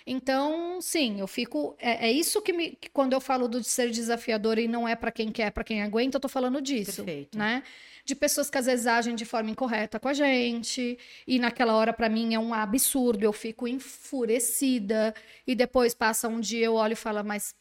Então, 0.09 0.79
sim, 0.79 1.19
eu 1.19 1.27
fico. 1.27 1.75
É, 1.77 2.07
é 2.07 2.11
isso 2.11 2.41
que, 2.41 2.53
me, 2.53 2.77
que, 2.77 2.89
quando 2.89 3.11
eu 3.11 3.19
falo 3.19 3.49
do 3.49 3.61
ser 3.61 3.91
desafiador 3.91 4.57
e 4.57 4.65
não 4.65 4.87
é 4.87 4.95
para 4.95 5.11
quem 5.11 5.33
quer, 5.33 5.51
para 5.51 5.65
quem 5.65 5.83
aguenta, 5.83 6.15
eu 6.15 6.21
tô 6.21 6.29
falando 6.29 6.61
disso. 6.61 7.03
Perfeito. 7.03 7.37
Né? 7.37 7.61
De 8.07 8.15
pessoas 8.15 8.49
que 8.49 8.57
às 8.57 8.65
vezes 8.65 8.87
agem 8.87 9.15
de 9.15 9.25
forma 9.25 9.49
incorreta 9.49 9.99
com 9.99 10.07
a 10.07 10.13
gente, 10.13 10.97
e 11.27 11.37
naquela 11.37 11.75
hora 11.75 11.91
para 11.91 12.07
mim 12.07 12.33
é 12.33 12.39
um 12.39 12.53
absurdo, 12.53 13.21
eu 13.21 13.33
fico 13.33 13.67
enfurecida, 13.67 15.13
e 15.45 15.53
depois 15.53 15.93
passa 15.93 16.29
um 16.29 16.39
dia 16.39 16.67
eu 16.67 16.75
olho 16.75 16.93
e 16.93 16.95
falo, 16.95 17.21
mas 17.21 17.53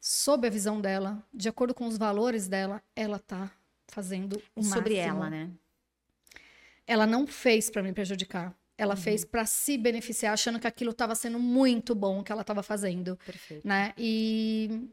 sob 0.00 0.46
a 0.46 0.50
visão 0.50 0.80
dela, 0.80 1.20
de 1.34 1.48
acordo 1.48 1.74
com 1.74 1.88
os 1.88 1.98
valores 1.98 2.46
dela, 2.46 2.80
ela 2.94 3.18
tá 3.18 3.50
fazendo 3.88 4.40
o 4.54 4.62
Sobre 4.62 4.94
ela, 4.94 5.28
né? 5.28 5.50
Ela 6.86 7.04
não 7.04 7.26
fez 7.26 7.68
para 7.68 7.82
me 7.82 7.92
prejudicar. 7.92 8.54
Ela 8.78 8.94
uhum. 8.94 9.00
fez 9.00 9.24
para 9.24 9.44
se 9.44 9.76
beneficiar, 9.76 10.34
achando 10.34 10.60
que 10.60 10.68
aquilo 10.68 10.92
estava 10.92 11.16
sendo 11.16 11.40
muito 11.40 11.96
bom 11.96 12.20
o 12.20 12.22
que 12.22 12.30
ela 12.30 12.42
estava 12.42 12.62
fazendo, 12.62 13.18
Perfeito. 13.26 13.66
né? 13.66 13.92
E 13.98 14.88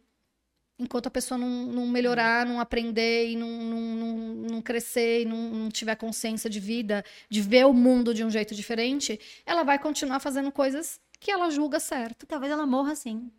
enquanto 0.81 1.07
a 1.07 1.11
pessoa 1.11 1.37
não, 1.37 1.47
não 1.47 1.87
melhorar, 1.87 2.45
não 2.45 2.59
aprender 2.59 3.29
e 3.29 3.35
não, 3.35 3.47
não, 3.47 4.17
não 4.49 4.61
crescer 4.61 5.21
e 5.21 5.25
não, 5.25 5.69
tiver 5.69 5.95
consciência 5.95 6.49
de 6.49 6.59
vida, 6.59 7.05
de 7.29 7.41
ver 7.41 7.65
o 7.65 7.73
mundo 7.73 8.13
de 8.13 8.23
um 8.23 8.29
jeito 8.29 8.55
diferente, 8.55 9.19
ela 9.45 9.63
vai 9.63 9.77
continuar 9.77 10.19
fazendo 10.19 10.51
coisas 10.51 10.99
que 11.19 11.31
ela 11.31 11.49
julga 11.51 11.79
certo. 11.79 12.25
Talvez 12.25 12.51
ela 12.51 12.65
morra 12.65 12.93
assim. 12.93 13.31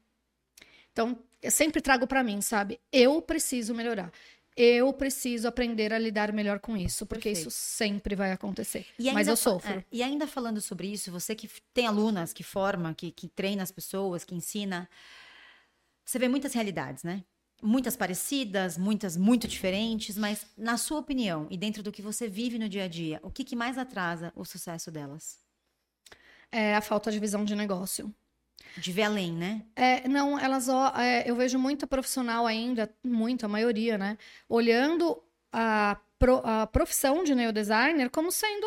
Então, 0.92 1.18
eu 1.42 1.50
sempre 1.50 1.80
trago 1.80 2.06
para 2.06 2.22
mim, 2.22 2.40
sabe? 2.40 2.78
Eu 2.92 3.20
preciso 3.20 3.74
melhorar. 3.74 4.12
Eu 4.54 4.92
preciso 4.92 5.48
aprender 5.48 5.92
a 5.94 5.98
lidar 5.98 6.30
melhor 6.30 6.60
com 6.60 6.76
isso, 6.76 7.06
porque 7.06 7.30
Perfeito. 7.30 7.48
isso 7.48 7.50
sempre 7.50 8.14
vai 8.14 8.32
acontecer. 8.32 8.86
Mas 9.12 9.26
eu 9.26 9.36
sofro. 9.36 9.78
É, 9.78 9.84
e 9.90 10.02
ainda 10.02 10.26
falando 10.26 10.60
sobre 10.60 10.88
isso, 10.88 11.10
você 11.10 11.34
que 11.34 11.48
tem 11.72 11.86
alunas, 11.86 12.34
que 12.34 12.42
forma, 12.42 12.94
que, 12.94 13.10
que 13.10 13.28
treina 13.28 13.62
as 13.62 13.72
pessoas, 13.72 14.24
que 14.24 14.34
ensina, 14.34 14.86
você 16.04 16.18
vê 16.18 16.28
muitas 16.28 16.52
realidades, 16.52 17.02
né? 17.02 17.24
Muitas 17.62 17.96
parecidas, 17.96 18.76
muitas 18.76 19.16
muito 19.16 19.46
diferentes, 19.46 20.18
mas 20.18 20.46
na 20.58 20.76
sua 20.76 20.98
opinião 20.98 21.46
e 21.48 21.56
dentro 21.56 21.82
do 21.82 21.92
que 21.92 22.02
você 22.02 22.28
vive 22.28 22.58
no 22.58 22.68
dia 22.68 22.84
a 22.84 22.88
dia, 22.88 23.20
o 23.22 23.30
que, 23.30 23.44
que 23.44 23.54
mais 23.54 23.78
atrasa 23.78 24.32
o 24.34 24.44
sucesso 24.44 24.90
delas? 24.90 25.38
É 26.50 26.74
a 26.74 26.80
falta 26.80 27.10
de 27.10 27.18
visão 27.18 27.44
de 27.44 27.54
negócio. 27.54 28.12
De 28.76 28.92
ver 28.92 29.02
além, 29.04 29.32
né? 29.32 29.62
É, 29.76 30.08
não, 30.08 30.38
elas 30.38 30.68
é, 30.98 31.28
eu 31.28 31.36
vejo 31.36 31.58
muita 31.58 31.86
profissional 31.86 32.46
ainda, 32.46 32.92
muito, 33.04 33.44
a 33.44 33.48
maioria, 33.48 33.98
né? 33.98 34.16
Olhando 34.48 35.22
a, 35.52 35.98
pro, 36.18 36.40
a 36.44 36.66
profissão 36.66 37.22
de 37.22 37.34
neodesigner 37.34 38.10
como 38.10 38.32
sendo 38.32 38.66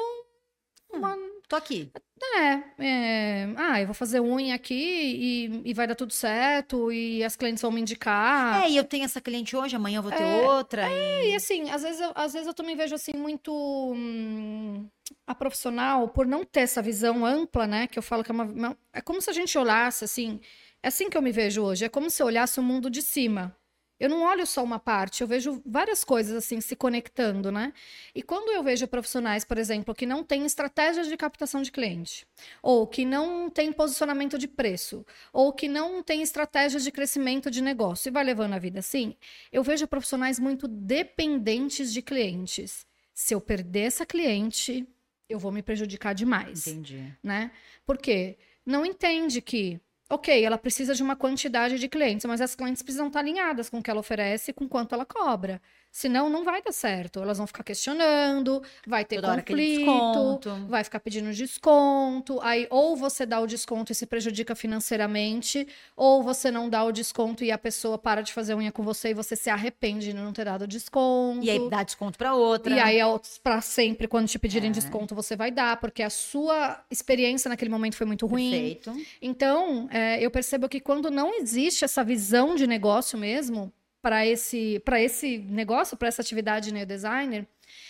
uma. 0.91 1.15
Hum, 1.15 1.34
tô 1.47 1.55
aqui. 1.55 1.91
É, 2.37 2.63
é, 2.79 3.53
ah, 3.57 3.81
eu 3.81 3.87
vou 3.87 3.93
fazer 3.93 4.19
unha 4.19 4.55
aqui 4.55 4.73
e, 4.73 5.61
e, 5.65 5.73
vai 5.73 5.85
dar 5.85 5.95
tudo 5.95 6.13
certo 6.13 6.91
e 6.91 7.23
as 7.23 7.35
clientes 7.35 7.61
vão 7.61 7.71
me 7.71 7.81
indicar. 7.81 8.63
É, 8.63 8.69
e 8.69 8.77
eu 8.77 8.83
tenho 8.83 9.05
essa 9.05 9.21
cliente 9.21 9.55
hoje, 9.55 9.75
amanhã 9.75 9.99
eu 9.99 10.03
vou 10.03 10.11
ter 10.11 10.23
é, 10.23 10.47
outra. 10.47 10.89
É, 10.89 11.25
e... 11.25 11.31
e 11.31 11.35
assim, 11.35 11.69
às 11.69 11.83
vezes, 11.83 12.01
eu, 12.01 12.11
às 12.15 12.33
vezes 12.33 12.47
eu 12.47 12.53
também 12.53 12.75
vejo 12.75 12.95
assim 12.95 13.13
muito 13.13 13.53
hum, 13.53 14.87
a 15.27 15.35
profissional, 15.35 16.07
por 16.07 16.25
não 16.25 16.43
ter 16.43 16.61
essa 16.61 16.81
visão 16.81 17.25
ampla, 17.25 17.67
né, 17.67 17.87
que 17.87 17.99
eu 17.99 18.03
falo 18.03 18.23
que 18.23 18.31
é 18.31 18.33
uma, 18.33 18.45
uma... 18.45 18.77
É 18.93 19.01
como 19.01 19.21
se 19.21 19.29
a 19.29 19.33
gente 19.33 19.57
olhasse 19.57 20.03
assim, 20.03 20.39
é 20.81 20.87
assim 20.87 21.09
que 21.09 21.17
eu 21.17 21.21
me 21.21 21.31
vejo 21.31 21.61
hoje, 21.63 21.85
é 21.85 21.89
como 21.89 22.09
se 22.09 22.21
eu 22.21 22.27
olhasse 22.27 22.59
o 22.59 22.63
mundo 22.63 22.89
de 22.89 23.01
cima. 23.01 23.55
Eu 23.99 24.09
não 24.09 24.23
olho 24.23 24.45
só 24.45 24.61
uma 24.61 24.77
parte, 24.77 25.21
eu 25.21 25.27
vejo 25.27 25.61
várias 25.65 26.03
coisas 26.03 26.35
assim 26.35 26.59
se 26.59 26.75
conectando, 26.75 27.49
né? 27.51 27.71
E 28.13 28.21
quando 28.21 28.51
eu 28.51 28.61
vejo 28.61 28.87
profissionais, 28.87 29.45
por 29.45 29.57
exemplo, 29.57 29.95
que 29.95 30.05
não 30.05 30.21
têm 30.21 30.45
estratégias 30.45 31.07
de 31.07 31.15
captação 31.15 31.61
de 31.61 31.71
cliente, 31.71 32.27
ou 32.61 32.85
que 32.85 33.05
não 33.05 33.49
têm 33.49 33.71
posicionamento 33.71 34.37
de 34.37 34.49
preço, 34.49 35.05
ou 35.31 35.53
que 35.53 35.69
não 35.69 36.03
têm 36.03 36.21
estratégias 36.21 36.83
de 36.83 36.91
crescimento 36.91 37.49
de 37.49 37.61
negócio 37.61 38.09
e 38.09 38.11
vai 38.11 38.23
levando 38.23 38.53
a 38.53 38.59
vida 38.59 38.79
assim, 38.79 39.15
eu 39.49 39.63
vejo 39.63 39.87
profissionais 39.87 40.39
muito 40.39 40.67
dependentes 40.67 41.93
de 41.93 42.01
clientes. 42.01 42.85
Se 43.13 43.33
eu 43.33 43.39
perder 43.39 43.87
essa 43.87 44.05
cliente, 44.05 44.85
eu 45.29 45.39
vou 45.39 45.53
me 45.53 45.63
prejudicar 45.63 46.13
demais. 46.13 46.67
Entendi. 46.67 47.15
Né? 47.23 47.49
Por 47.85 47.97
quê? 47.97 48.37
Não 48.65 48.85
entende 48.85 49.41
que 49.41 49.79
Ok, 50.09 50.43
ela 50.43 50.57
precisa 50.57 50.93
de 50.93 51.01
uma 51.01 51.15
quantidade 51.15 51.79
de 51.79 51.89
clientes, 51.89 52.25
mas 52.25 52.39
as 52.39 52.53
clientes 52.53 52.83
precisam 52.83 53.07
estar 53.07 53.19
alinhadas 53.19 53.69
com 53.69 53.79
o 53.79 53.83
que 53.83 53.89
ela 53.89 53.99
oferece 53.99 54.51
e 54.51 54.53
com 54.53 54.67
quanto 54.69 54.93
ela 54.93 55.05
cobra. 55.05 55.59
Senão, 55.95 56.29
não 56.29 56.43
vai 56.43 56.61
dar 56.61 56.73
certo. 56.73 57.21
Elas 57.21 57.37
vão 57.37 57.47
ficar 57.47 57.63
questionando, 57.63 58.61
vai 58.85 59.05
ter 59.05 59.21
Toda 59.21 59.41
conflito, 59.41 60.49
vai 60.67 60.83
ficar 60.83 60.99
pedindo 60.99 61.31
desconto. 61.31 62.37
Aí, 62.41 62.67
ou 62.69 62.97
você 62.97 63.25
dá 63.25 63.39
o 63.39 63.47
desconto 63.47 63.93
e 63.93 63.95
se 63.95 64.05
prejudica 64.05 64.53
financeiramente, 64.55 65.65
ou 65.95 66.21
você 66.21 66.51
não 66.51 66.67
dá 66.67 66.83
o 66.83 66.91
desconto 66.91 67.45
e 67.45 67.51
a 67.51 67.57
pessoa 67.57 67.97
para 67.97 68.21
de 68.21 68.33
fazer 68.33 68.55
unha 68.55 68.73
com 68.73 68.83
você 68.83 69.11
e 69.11 69.13
você 69.13 69.37
se 69.37 69.49
arrepende 69.49 70.07
de 70.07 70.13
não 70.13 70.33
ter 70.33 70.43
dado 70.43 70.67
desconto. 70.67 71.45
E 71.45 71.49
aí 71.49 71.69
dá 71.69 71.81
desconto 71.81 72.17
para 72.17 72.35
outra. 72.35 72.75
E 72.75 72.77
aí, 72.77 72.97
para 73.41 73.61
sempre, 73.61 74.05
quando 74.05 74.27
te 74.27 74.37
pedirem 74.37 74.71
é. 74.71 74.73
desconto, 74.73 75.15
você 75.15 75.33
vai 75.37 75.49
dar, 75.49 75.77
porque 75.77 76.03
a 76.03 76.09
sua 76.09 76.83
experiência 76.91 77.47
naquele 77.47 77.71
momento 77.71 77.95
foi 77.95 78.05
muito 78.05 78.27
ruim. 78.27 78.51
Perfeito. 78.51 78.93
Então, 79.21 79.87
é, 79.89 80.21
eu 80.21 80.29
percebo 80.29 80.67
que 80.67 80.81
quando 80.81 81.09
não 81.09 81.33
existe 81.35 81.85
essa 81.85 82.03
visão 82.03 82.53
de 82.53 82.67
negócio 82.67 83.17
mesmo, 83.17 83.71
para 84.05 84.23
esse, 84.23 84.79
esse 84.99 85.39
negócio, 85.39 85.97
para 85.97 86.07
essa 86.07 86.21
atividade 86.21 86.71
de 86.71 86.85
designer, 86.85 87.47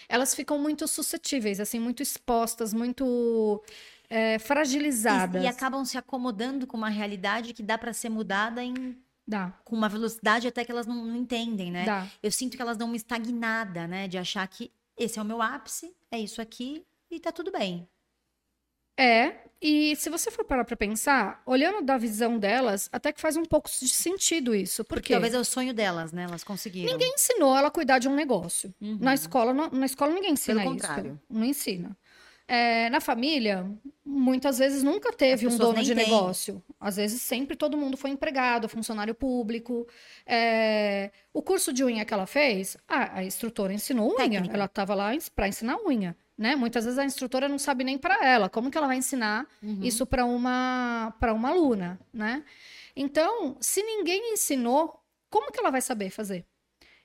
elas 0.07 0.33
ficam 0.33 0.57
muito 0.57 0.87
suscetíveis, 0.87 1.59
assim, 1.59 1.77
muito 1.77 2.01
expostas, 2.01 2.73
muito 2.73 3.61
é, 4.09 4.39
fragilizadas. 4.39 5.43
E, 5.43 5.45
e, 5.45 5.47
acabam 5.49 5.83
se 5.83 5.97
acomodando 5.97 6.65
com 6.65 6.77
uma 6.77 6.87
realidade 6.87 7.53
que 7.53 7.61
dá 7.61 7.77
para 7.77 7.91
ser 7.91 8.07
mudada 8.07 8.63
em 8.63 8.97
Dá. 9.27 9.59
Com 9.65 9.75
uma 9.75 9.89
velocidade 9.89 10.47
até 10.47 10.63
que 10.63 10.71
elas 10.71 10.87
não, 10.87 11.03
não 11.03 11.17
entendem, 11.17 11.69
né? 11.69 11.83
Dá. 11.83 12.07
Eu 12.23 12.31
sinto 12.31 12.55
que 12.55 12.61
elas 12.61 12.77
dão 12.77 12.87
uma 12.87 12.95
estagnada, 12.95 13.85
né? 13.85 14.07
De 14.07 14.17
achar 14.17 14.47
que 14.47 14.71
esse 14.95 15.19
é 15.19 15.21
o 15.21 15.25
meu 15.25 15.41
ápice, 15.41 15.93
é 16.09 16.17
isso 16.17 16.41
aqui 16.41 16.85
e 17.11 17.19
tá 17.19 17.31
tudo 17.31 17.51
bem. 17.51 17.89
É, 18.97 19.33
e 19.61 19.95
se 19.95 20.09
você 20.09 20.29
for 20.29 20.45
parar 20.45 20.63
pra 20.63 20.75
pensar, 20.75 21.41
olhando 21.45 21.81
da 21.81 21.97
visão 21.97 22.37
delas, 22.37 22.89
até 22.91 23.11
que 23.11 23.19
faz 23.19 23.35
um 23.35 23.43
pouco 23.43 23.69
de 23.69 23.89
sentido 23.89 24.53
isso. 24.53 24.83
Por 24.83 24.97
Porque 24.97 25.13
talvez 25.13 25.33
é 25.33 25.39
o 25.39 25.45
sonho 25.45 25.73
delas, 25.73 26.11
né? 26.11 26.23
Elas 26.23 26.43
conseguiram. 26.43 26.91
Ninguém 26.91 27.13
ensinou 27.15 27.57
ela 27.57 27.69
a 27.69 27.71
cuidar 27.71 27.99
de 27.99 28.07
um 28.07 28.13
negócio. 28.13 28.73
Uhum. 28.79 28.97
Na 29.01 29.13
escola, 29.13 29.53
na 29.53 29.85
escola 29.85 30.13
ninguém 30.13 30.33
ensina 30.33 30.61
Pelo 30.61 30.71
contrário. 30.71 31.13
isso. 31.13 31.39
Não 31.39 31.45
ensina. 31.45 31.97
É, 32.47 32.91
na 32.91 33.01
família, 33.01 33.67
muitas 34.05 34.59
vezes 34.59 34.83
nunca 34.83 35.11
teve 35.11 35.47
um 35.47 35.57
dono 35.57 35.81
de 35.81 35.95
negócio. 35.95 36.63
Às 36.79 36.97
vezes 36.97 37.19
sempre 37.23 37.55
todo 37.55 37.75
mundo 37.75 37.97
foi 37.97 38.11
empregado, 38.11 38.69
funcionário 38.69 39.15
público. 39.15 39.87
É, 40.27 41.09
o 41.33 41.41
curso 41.41 41.73
de 41.73 41.83
unha 41.83 42.05
que 42.05 42.13
ela 42.13 42.27
fez, 42.27 42.77
a, 42.87 43.17
a 43.17 43.23
instrutora 43.23 43.73
ensinou 43.73 44.09
unha. 44.09 44.17
Técnica. 44.17 44.53
Ela 44.53 44.65
estava 44.65 44.93
lá 44.93 45.11
para 45.33 45.47
ensinar 45.47 45.77
unha. 45.87 46.15
Né? 46.37 46.55
Muitas 46.55 46.83
vezes 46.83 46.99
a 46.99 47.05
instrutora 47.05 47.47
não 47.47 47.57
sabe 47.57 47.85
nem 47.85 47.97
para 47.97 48.25
ela 48.25 48.49
como 48.49 48.69
que 48.69 48.77
ela 48.77 48.87
vai 48.87 48.97
ensinar 48.97 49.47
uhum. 49.63 49.79
isso 49.81 50.05
para 50.05 50.25
uma 50.25 51.15
para 51.17 51.33
uma 51.33 51.49
aluna, 51.49 51.97
né? 52.13 52.43
Então, 52.93 53.55
se 53.61 53.81
ninguém 53.81 54.33
ensinou, 54.33 55.01
como 55.29 55.51
que 55.51 55.59
ela 55.59 55.71
vai 55.71 55.81
saber 55.81 56.09
fazer? 56.09 56.45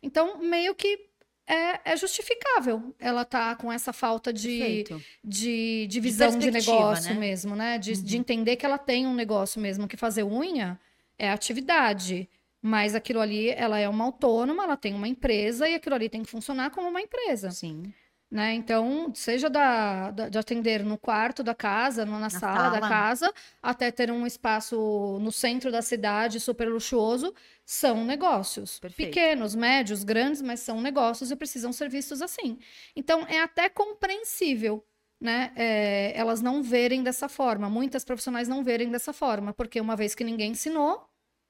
Então, 0.03 0.39
meio 0.39 0.75
que 0.75 1.11
é, 1.47 1.93
é, 1.93 1.97
justificável 1.97 2.95
ela 2.99 3.25
tá 3.25 3.57
com 3.57 3.73
essa 3.73 3.93
falta 3.93 4.33
de, 4.33 4.85
de, 5.23 5.87
de 5.89 6.01
visão 6.01 6.31
de, 6.31 6.39
de 6.39 6.51
negócio 6.51 7.13
né? 7.13 7.19
mesmo, 7.19 7.57
né? 7.57 7.79
De, 7.79 7.93
uhum. 7.93 8.03
de 8.03 8.17
entender 8.17 8.57
que 8.57 8.65
ela 8.65 8.79
tem 8.79 9.07
um 9.07 9.15
negócio 9.15 9.61
mesmo, 9.61 9.89
que 9.89 9.97
fazer 9.97 10.23
unha 10.23 10.79
é 11.19 11.31
atividade. 11.31 12.29
Mas 12.63 12.95
aquilo 12.95 13.21
ali, 13.21 13.49
ela 13.51 13.79
é 13.79 13.89
uma 13.89 14.05
autônoma, 14.05 14.65
ela 14.65 14.77
tem 14.77 14.95
uma 14.95 15.09
empresa 15.09 15.69
e 15.69 15.75
aquilo 15.75 15.95
ali 15.95 16.09
tem 16.09 16.23
que 16.23 16.31
funcionar 16.31 16.71
como 16.71 16.89
uma 16.89 17.01
empresa. 17.01 17.51
Sim. 17.51 17.93
Né? 18.31 18.55
Então, 18.55 19.13
seja 19.13 19.51
da, 19.51 20.13
da, 20.13 20.29
de 20.29 20.39
atender 20.39 20.85
no 20.85 20.97
quarto 20.97 21.43
da 21.43 21.53
casa, 21.53 22.07
na, 22.07 22.17
na 22.21 22.31
sala, 22.31 22.57
sala, 22.57 22.81
da 22.81 22.89
casa, 22.89 23.35
até 23.61 23.91
ter 23.91 24.09
um 24.13 24.25
espaço 24.25 25.19
no 25.21 25.33
centro 25.33 25.73
da 25.73 25.83
cidade 25.83 26.39
super 26.39 26.69
luxuoso, 26.69 27.35
são 27.67 28.05
negócios. 28.05 28.79
Perfeito. 28.79 29.09
Pequenos, 29.09 29.57
médios, 29.57 30.05
grandes, 30.05 30.41
mas 30.43 30.61
são 30.61 30.81
negócios 30.81 31.33
e 31.33 31.37
precisam 31.37 31.73
ser 31.73 31.89
vistos 31.89 32.23
assim. 32.23 32.57
Então, 32.95 33.27
é 33.29 33.41
até 33.41 33.69
compreensível 33.69 34.85
né, 35.21 35.53
é, 35.57 36.13
elas 36.15 36.41
não 36.41 36.63
verem 36.63 37.03
dessa 37.03 37.29
forma, 37.29 37.69
muitas 37.69 38.05
profissionais 38.05 38.49
não 38.49 38.65
verem 38.65 38.91
dessa 38.91 39.13
forma, 39.13 39.53
porque 39.53 39.81
uma 39.81 39.95
vez 39.95 40.15
que 40.15 40.25
ninguém 40.25 40.53
ensinou 40.53 41.05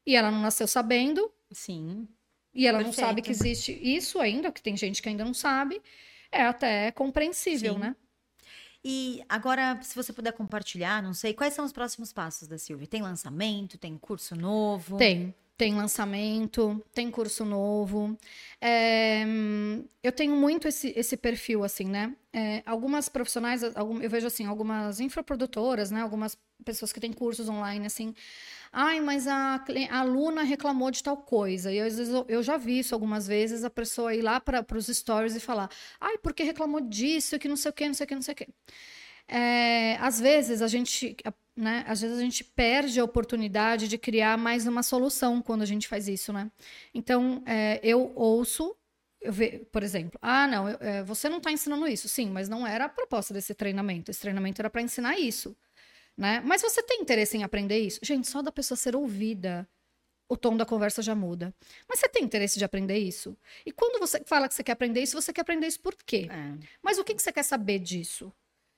e 0.04 0.16
ela 0.16 0.30
não 0.30 0.40
nasceu 0.40 0.66
sabendo. 0.66 1.30
Sim. 1.52 2.08
E 2.52 2.66
ela 2.66 2.78
Perfeito. 2.78 3.00
não 3.00 3.06
sabe 3.06 3.22
que 3.22 3.30
existe 3.30 3.70
isso 3.80 4.18
ainda, 4.18 4.50
que 4.50 4.62
tem 4.62 4.76
gente 4.76 5.00
que 5.00 5.08
ainda 5.08 5.24
não 5.24 5.34
sabe 5.34 5.80
é 6.32 6.42
até 6.42 6.90
compreensível, 6.92 7.74
Sim. 7.74 7.80
né? 7.80 7.96
E 8.82 9.22
agora, 9.28 9.78
se 9.82 9.94
você 9.94 10.12
puder 10.12 10.32
compartilhar, 10.32 11.02
não 11.02 11.12
sei, 11.12 11.34
quais 11.34 11.52
são 11.52 11.64
os 11.64 11.72
próximos 11.72 12.12
passos 12.12 12.48
da 12.48 12.56
Silvia? 12.56 12.86
Tem 12.86 13.02
lançamento? 13.02 13.76
Tem 13.76 13.96
curso 13.98 14.34
novo? 14.34 14.96
Tem. 14.96 15.34
Tem 15.60 15.74
lançamento, 15.74 16.82
tem 16.94 17.10
curso 17.10 17.44
novo. 17.44 18.16
É, 18.58 19.26
eu 20.02 20.10
tenho 20.10 20.34
muito 20.34 20.66
esse, 20.66 20.90
esse 20.96 21.18
perfil, 21.18 21.62
assim, 21.62 21.84
né? 21.84 22.16
É, 22.32 22.62
algumas 22.64 23.10
profissionais, 23.10 23.62
eu 23.62 24.08
vejo 24.08 24.26
assim, 24.26 24.46
algumas 24.46 25.00
infoprodutoras, 25.00 25.90
né? 25.90 26.00
Algumas 26.00 26.34
pessoas 26.64 26.94
que 26.94 26.98
têm 26.98 27.12
cursos 27.12 27.46
online, 27.46 27.84
assim. 27.84 28.14
Ai, 28.72 29.00
mas 29.02 29.26
a, 29.28 29.62
a 29.90 29.98
aluna 29.98 30.44
reclamou 30.44 30.90
de 30.90 31.02
tal 31.02 31.18
coisa. 31.18 31.70
E 31.70 31.78
às 31.78 31.98
vezes 31.98 32.14
eu, 32.14 32.24
eu 32.26 32.42
já 32.42 32.56
vi 32.56 32.78
isso 32.78 32.94
algumas 32.94 33.26
vezes, 33.26 33.62
a 33.62 33.68
pessoa 33.68 34.14
ir 34.14 34.22
lá 34.22 34.40
para 34.40 34.64
os 34.74 34.86
stories 34.86 35.36
e 35.36 35.40
falar: 35.40 35.68
ai, 36.00 36.16
porque 36.16 36.42
reclamou 36.42 36.80
disso, 36.80 37.38
que 37.38 37.48
não 37.48 37.56
sei 37.56 37.70
o 37.70 37.74
que, 37.74 37.86
não 37.86 37.92
sei 37.92 38.04
o 38.04 38.06
que, 38.08 38.14
não 38.14 38.22
sei 38.22 38.32
o 38.32 38.36
que. 38.36 38.48
É, 39.30 39.96
às 39.96 40.20
vezes 40.20 40.60
a 40.62 40.68
gente, 40.68 41.16
né? 41.56 41.84
Às 41.86 42.00
vezes 42.00 42.18
a 42.18 42.22
gente 42.22 42.42
perde 42.44 42.98
a 42.98 43.04
oportunidade 43.04 43.88
de 43.88 43.96
criar 43.96 44.36
mais 44.36 44.66
uma 44.66 44.82
solução 44.82 45.40
quando 45.40 45.62
a 45.62 45.66
gente 45.66 45.86
faz 45.88 46.08
isso, 46.08 46.32
né? 46.32 46.50
Então, 46.92 47.42
é, 47.46 47.80
eu 47.82 48.12
ouço, 48.16 48.74
eu 49.20 49.32
ve, 49.32 49.60
por 49.70 49.82
exemplo, 49.82 50.18
ah, 50.20 50.46
não, 50.46 50.68
eu, 50.68 50.78
é, 50.80 51.02
você 51.02 51.28
não 51.28 51.38
está 51.38 51.52
ensinando 51.52 51.86
isso, 51.86 52.08
sim, 52.08 52.28
mas 52.30 52.48
não 52.48 52.66
era 52.66 52.86
a 52.86 52.88
proposta 52.88 53.32
desse 53.32 53.54
treinamento. 53.54 54.10
Esse 54.10 54.20
treinamento 54.20 54.60
era 54.60 54.70
para 54.70 54.82
ensinar 54.82 55.18
isso 55.18 55.56
né? 56.20 56.42
Mas 56.44 56.60
você 56.60 56.82
tem 56.82 57.00
interesse 57.00 57.36
em 57.36 57.42
aprender 57.42 57.78
isso? 57.78 57.98
Gente, 58.02 58.28
só 58.28 58.42
da 58.42 58.52
pessoa 58.52 58.76
ser 58.76 58.94
ouvida, 58.94 59.66
o 60.28 60.36
tom 60.36 60.54
da 60.54 60.66
conversa 60.66 61.00
já 61.00 61.14
muda. 61.14 61.54
Mas 61.88 61.98
você 61.98 62.08
tem 62.10 62.22
interesse 62.22 62.58
de 62.58 62.64
aprender 62.64 62.98
isso? 62.98 63.34
E 63.64 63.72
quando 63.72 63.98
você 63.98 64.22
fala 64.26 64.46
que 64.46 64.54
você 64.54 64.62
quer 64.62 64.72
aprender 64.72 65.00
isso, 65.00 65.20
você 65.20 65.32
quer 65.32 65.40
aprender 65.40 65.66
isso 65.66 65.80
por 65.80 65.94
quê? 65.94 66.28
É. 66.30 66.66
Mas 66.82 66.98
o 66.98 67.04
que, 67.04 67.14
que 67.14 67.22
você 67.22 67.32
quer 67.32 67.42
saber 67.42 67.78
disso? 67.78 68.30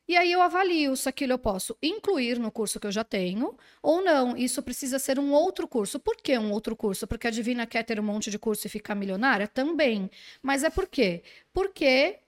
E 0.08 0.16
aí 0.16 0.32
eu 0.32 0.42
avalio 0.42 0.96
se 0.96 1.08
aquilo 1.08 1.32
eu 1.32 1.38
posso 1.38 1.76
incluir 1.82 2.38
no 2.38 2.50
curso 2.50 2.80
que 2.80 2.86
eu 2.86 2.92
já 2.92 3.04
tenho 3.04 3.56
ou 3.80 4.02
não. 4.02 4.36
Isso 4.36 4.62
precisa 4.62 4.98
ser 4.98 5.18
um 5.18 5.32
outro 5.32 5.68
curso. 5.68 5.98
Por 6.00 6.16
que 6.16 6.36
um 6.36 6.50
outro 6.50 6.74
curso? 6.76 7.06
Porque 7.06 7.28
a 7.28 7.30
Divina 7.30 7.66
quer 7.66 7.84
ter 7.84 8.00
um 8.00 8.02
monte 8.02 8.30
de 8.30 8.38
curso 8.38 8.66
e 8.66 8.70
ficar 8.70 8.94
milionária? 8.94 9.46
Também. 9.46 10.10
Mas 10.42 10.64
é 10.64 10.70
por 10.70 10.86
quê? 10.88 11.22
Porque 11.52 12.18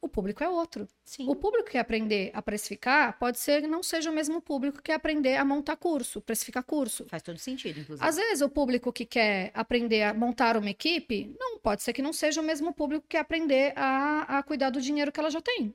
o 0.00 0.08
público 0.08 0.42
é 0.42 0.48
outro. 0.48 0.88
Sim. 1.04 1.28
O 1.28 1.34
público 1.34 1.66
que 1.66 1.72
quer 1.72 1.80
aprender 1.80 2.30
a 2.32 2.40
precificar 2.40 3.18
pode 3.18 3.38
ser 3.38 3.62
que 3.62 3.66
não 3.66 3.82
seja 3.82 4.10
o 4.10 4.14
mesmo 4.14 4.40
público 4.40 4.80
que 4.82 4.92
aprender 4.92 5.36
a 5.36 5.44
montar 5.44 5.76
curso, 5.76 6.20
precificar 6.20 6.62
curso. 6.62 7.06
Faz 7.08 7.22
todo 7.22 7.38
sentido, 7.38 7.80
inclusive. 7.80 8.08
Às 8.08 8.16
vezes, 8.16 8.40
o 8.40 8.48
público 8.48 8.92
que 8.92 9.04
quer 9.04 9.50
aprender 9.52 10.02
a 10.04 10.14
montar 10.14 10.56
uma 10.56 10.70
equipe, 10.70 11.34
não 11.38 11.58
pode 11.58 11.82
ser 11.82 11.92
que 11.92 12.02
não 12.02 12.12
seja 12.12 12.40
o 12.40 12.44
mesmo 12.44 12.72
público 12.72 13.02
que 13.02 13.16
quer 13.16 13.20
aprender 13.20 13.72
a, 13.76 14.38
a 14.38 14.42
cuidar 14.42 14.70
do 14.70 14.80
dinheiro 14.80 15.10
que 15.10 15.18
ela 15.18 15.30
já 15.30 15.40
tem. 15.40 15.74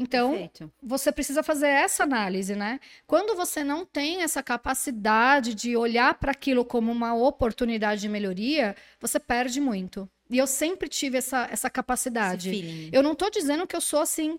Então, 0.00 0.30
Perfeito. 0.30 0.72
você 0.82 1.12
precisa 1.12 1.42
fazer 1.42 1.66
essa 1.66 2.04
análise, 2.04 2.56
né? 2.56 2.80
Quando 3.06 3.36
você 3.36 3.62
não 3.62 3.84
tem 3.84 4.22
essa 4.22 4.42
capacidade 4.42 5.54
de 5.54 5.76
olhar 5.76 6.14
para 6.14 6.30
aquilo 6.30 6.64
como 6.64 6.90
uma 6.90 7.12
oportunidade 7.12 8.00
de 8.00 8.08
melhoria, 8.08 8.74
você 8.98 9.20
perde 9.20 9.60
muito. 9.60 10.08
E 10.30 10.38
eu 10.38 10.46
sempre 10.46 10.88
tive 10.88 11.18
essa, 11.18 11.46
essa 11.52 11.68
capacidade. 11.68 12.88
Eu 12.90 13.02
não 13.02 13.12
estou 13.12 13.30
dizendo 13.30 13.66
que 13.66 13.76
eu 13.76 13.80
sou 13.80 14.00
assim 14.00 14.38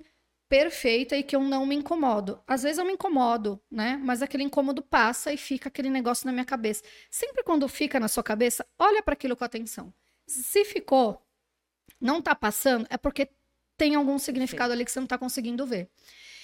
perfeita 0.50 1.16
e 1.16 1.22
que 1.22 1.36
eu 1.36 1.42
não 1.42 1.64
me 1.64 1.76
incomodo. 1.76 2.42
Às 2.48 2.64
vezes 2.64 2.80
eu 2.80 2.86
me 2.86 2.94
incomodo, 2.94 3.62
né? 3.70 4.02
Mas 4.04 4.24
aquele 4.24 4.44
incômodo 4.44 4.82
passa 4.82 5.32
e 5.32 5.38
fica 5.38 5.70
aquele 5.70 5.92
negócio 5.92 6.26
na 6.26 6.32
minha 6.32 6.44
cabeça. 6.44 6.82
Sempre 7.08 7.44
quando 7.44 7.68
fica 7.70 8.00
na 8.00 8.08
sua 8.08 8.24
cabeça, 8.24 8.66
olha 8.80 9.04
para 9.04 9.14
aquilo 9.14 9.38
com 9.38 9.44
atenção. 9.44 9.94
Se 10.26 10.66
ficou, 10.66 11.22
não 12.00 12.18
está 12.18 12.34
passando, 12.34 12.88
é 12.90 12.98
porque 12.98 13.30
tem 13.82 13.96
algum 13.96 14.20
significado 14.20 14.74
ali 14.74 14.86
que 14.86 14.92
você 14.92 15.00
não 15.00 15.06
está 15.06 15.18
conseguindo 15.18 15.66
ver. 15.66 15.90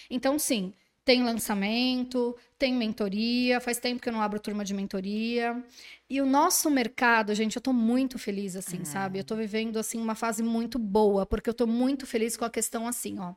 Então, 0.10 0.40
sim, 0.40 0.74
tem 1.06 1.24
lançamento, 1.24 2.36
tem 2.58 2.74
mentoria, 2.74 3.62
faz 3.62 3.78
tempo 3.78 4.02
que 4.02 4.10
eu 4.10 4.14
não 4.14 4.24
abro 4.24 4.40
turma 4.40 4.66
de 4.66 4.74
mentoria. 4.74 5.64
E 6.10 6.20
o 6.20 6.26
nosso 6.26 6.68
mercado, 6.72 7.36
gente, 7.36 7.56
eu 7.56 7.62
tô 7.62 7.72
muito 7.72 8.18
feliz 8.18 8.56
assim, 8.56 8.84
sabe? 8.84 9.20
Eu 9.20 9.24
tô 9.24 9.36
vivendo 9.36 9.78
assim 9.78 10.02
uma 10.02 10.16
fase 10.16 10.42
muito 10.42 10.80
boa, 10.80 11.28
porque 11.28 11.48
eu 11.48 11.54
tô 11.54 11.68
muito 11.68 12.08
feliz 12.08 12.36
com 12.36 12.44
a 12.44 12.50
questão 12.50 12.88
assim, 12.88 13.20
ó. 13.20 13.36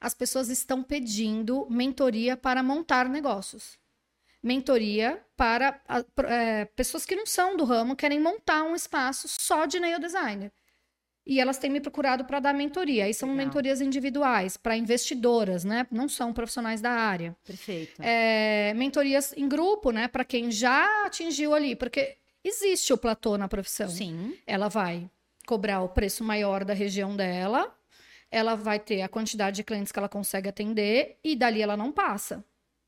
As 0.00 0.14
pessoas 0.14 0.48
estão 0.48 0.82
pedindo 0.82 1.66
mentoria 1.68 2.38
para 2.38 2.62
montar 2.62 3.10
negócios. 3.10 3.78
Mentoria 4.42 5.22
para 5.36 5.82
é, 6.28 6.64
pessoas 6.64 7.04
que 7.04 7.14
não 7.14 7.26
são 7.26 7.58
do 7.58 7.64
ramo, 7.64 7.94
querem 7.94 8.18
montar 8.18 8.62
um 8.62 8.74
espaço 8.74 9.28
só 9.28 9.66
de 9.66 9.78
nail 9.78 10.00
designer. 10.00 10.50
E 11.26 11.40
elas 11.40 11.58
têm 11.58 11.70
me 11.70 11.80
procurado 11.80 12.24
para 12.24 12.38
dar 12.38 12.52
mentoria. 12.52 13.04
Aí 13.06 13.14
são 13.14 13.30
Legal. 13.30 13.46
mentorias 13.46 13.80
individuais, 13.80 14.56
para 14.56 14.76
investidoras, 14.76 15.64
né? 15.64 15.86
Não 15.90 16.08
são 16.08 16.32
profissionais 16.32 16.82
da 16.82 16.90
área. 16.90 17.34
Perfeito. 17.44 18.00
É, 18.02 18.74
mentorias 18.74 19.32
em 19.36 19.48
grupo, 19.48 19.90
né? 19.90 20.06
Para 20.06 20.24
quem 20.24 20.50
já 20.50 21.06
atingiu 21.06 21.54
ali. 21.54 21.74
Porque 21.74 22.16
existe 22.42 22.92
o 22.92 22.98
platô 22.98 23.38
na 23.38 23.48
profissão. 23.48 23.88
Sim. 23.88 24.36
Ela 24.46 24.68
vai 24.68 25.08
cobrar 25.46 25.82
o 25.82 25.88
preço 25.88 26.24
maior 26.24 26.64
da 26.64 26.74
região 26.74 27.14
dela, 27.16 27.74
ela 28.30 28.54
vai 28.54 28.78
ter 28.78 29.02
a 29.02 29.08
quantidade 29.08 29.56
de 29.56 29.64
clientes 29.64 29.92
que 29.92 29.98
ela 29.98 30.08
consegue 30.08 30.48
atender, 30.48 31.18
e 31.22 31.36
dali 31.36 31.62
ela 31.62 31.76
não 31.76 31.92
passa. 31.92 32.44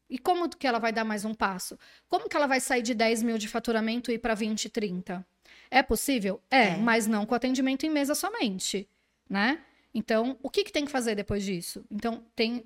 E 0.09 0.19
como 0.19 0.49
que 0.49 0.67
ela 0.67 0.79
vai 0.79 0.93
dar 0.93 1.05
mais 1.05 1.25
um 1.25 1.35
passo? 1.35 1.79
Como 2.09 2.29
que 2.29 2.37
ela 2.37 2.47
vai 2.47 2.61
sair 2.61 2.83
de 2.83 2.95
10 2.95 3.23
mil 3.23 3.39
de 3.39 3.49
faturamento 3.49 4.11
e 4.11 4.15
ir 4.15 4.19
para 4.19 4.35
20, 4.35 4.69
30? 4.69 5.27
É 5.71 5.83
possível? 5.83 6.41
É, 6.51 6.69
é, 6.69 6.77
mas 6.77 7.07
não 7.07 7.27
com 7.27 7.35
atendimento 7.35 7.85
em 7.85 7.91
mesa 7.91 8.15
somente, 8.15 8.89
né? 9.29 9.61
Então, 9.95 10.39
o 10.43 10.51
que, 10.51 10.65
que 10.65 10.73
tem 10.73 10.85
que 10.85 10.91
fazer 10.91 11.15
depois 11.15 11.43
disso? 11.43 11.85
Então, 11.91 12.23
tem 12.35 12.65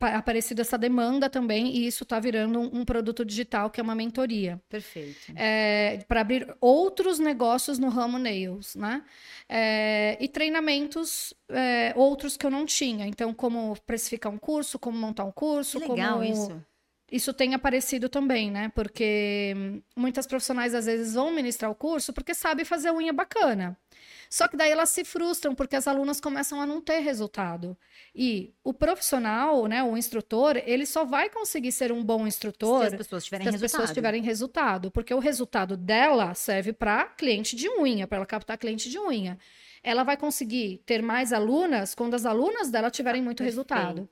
aparecido 0.00 0.60
essa 0.60 0.76
demanda 0.76 1.30
também, 1.30 1.76
e 1.76 1.86
isso 1.86 2.02
está 2.02 2.18
virando 2.18 2.58
um, 2.58 2.80
um, 2.80 2.84
produto 2.84 3.24
digital 3.24 3.70
que 3.70 3.80
é 3.80 3.82
uma 3.82 3.94
mentoria. 3.94 4.60
Perfeito. 4.68 5.32
É, 5.36 6.04
para 6.08 6.20
abrir 6.20 6.54
outros 6.60 7.18
negócios 7.18 7.78
no 7.78 7.88
ramo 7.88 8.18
nails, 8.18 8.74
né? 8.74 9.04
É, 9.48 10.16
e 10.20 10.28
treinamentos 10.28 11.34
é, 11.48 11.92
outros 11.96 12.36
que 12.36 12.44
eu 12.44 12.50
não 12.50 12.66
tinha. 12.66 13.06
Então, 13.06 13.32
como 13.32 13.76
precificar 13.86 14.32
um 14.32 14.38
curso, 14.38 14.78
como 14.78 14.98
montar 14.98 15.24
um 15.24 15.32
curso, 15.32 15.80
que 15.80 15.88
legal 15.88 16.18
como... 16.18 16.24
isso. 16.24 16.64
Isso 17.12 17.34
tem 17.34 17.52
aparecido 17.52 18.08
também, 18.08 18.50
né? 18.50 18.72
Porque 18.74 19.54
muitas 19.94 20.26
profissionais 20.26 20.74
às 20.74 20.86
vezes 20.86 21.12
vão 21.12 21.30
ministrar 21.30 21.70
o 21.70 21.74
curso 21.74 22.10
porque 22.10 22.32
sabem 22.32 22.64
fazer 22.64 22.90
unha 22.90 23.12
bacana. 23.12 23.76
Só 24.30 24.48
que 24.48 24.56
daí 24.56 24.72
elas 24.72 24.88
se 24.88 25.04
frustram 25.04 25.54
porque 25.54 25.76
as 25.76 25.86
alunas 25.86 26.22
começam 26.22 26.58
a 26.58 26.64
não 26.64 26.80
ter 26.80 27.00
resultado. 27.00 27.76
E 28.14 28.54
o 28.64 28.72
profissional, 28.72 29.66
né, 29.66 29.82
o 29.82 29.94
instrutor, 29.94 30.56
ele 30.64 30.86
só 30.86 31.04
vai 31.04 31.28
conseguir 31.28 31.70
ser 31.70 31.92
um 31.92 32.02
bom 32.02 32.26
instrutor 32.26 32.88
se 32.88 32.94
as 32.94 32.94
pessoas 32.94 33.24
tiverem 33.26 33.46
as 33.46 33.52
resultado. 33.52 33.70
pessoas 33.70 33.94
tiverem 33.94 34.22
resultado, 34.22 34.90
porque 34.90 35.12
o 35.12 35.18
resultado 35.18 35.76
dela 35.76 36.32
serve 36.32 36.72
para 36.72 37.04
cliente 37.04 37.54
de 37.54 37.68
unha, 37.68 38.06
para 38.06 38.16
ela 38.16 38.26
captar 38.26 38.56
cliente 38.56 38.88
de 38.88 38.98
unha 38.98 39.38
ela 39.82 40.04
vai 40.04 40.16
conseguir 40.16 40.80
ter 40.86 41.02
mais 41.02 41.32
alunas 41.32 41.94
quando 41.94 42.14
as 42.14 42.24
alunas 42.24 42.70
dela 42.70 42.90
tiverem 42.90 43.20
muito 43.20 43.38
Perfeito. 43.38 43.74
resultado. 43.74 44.08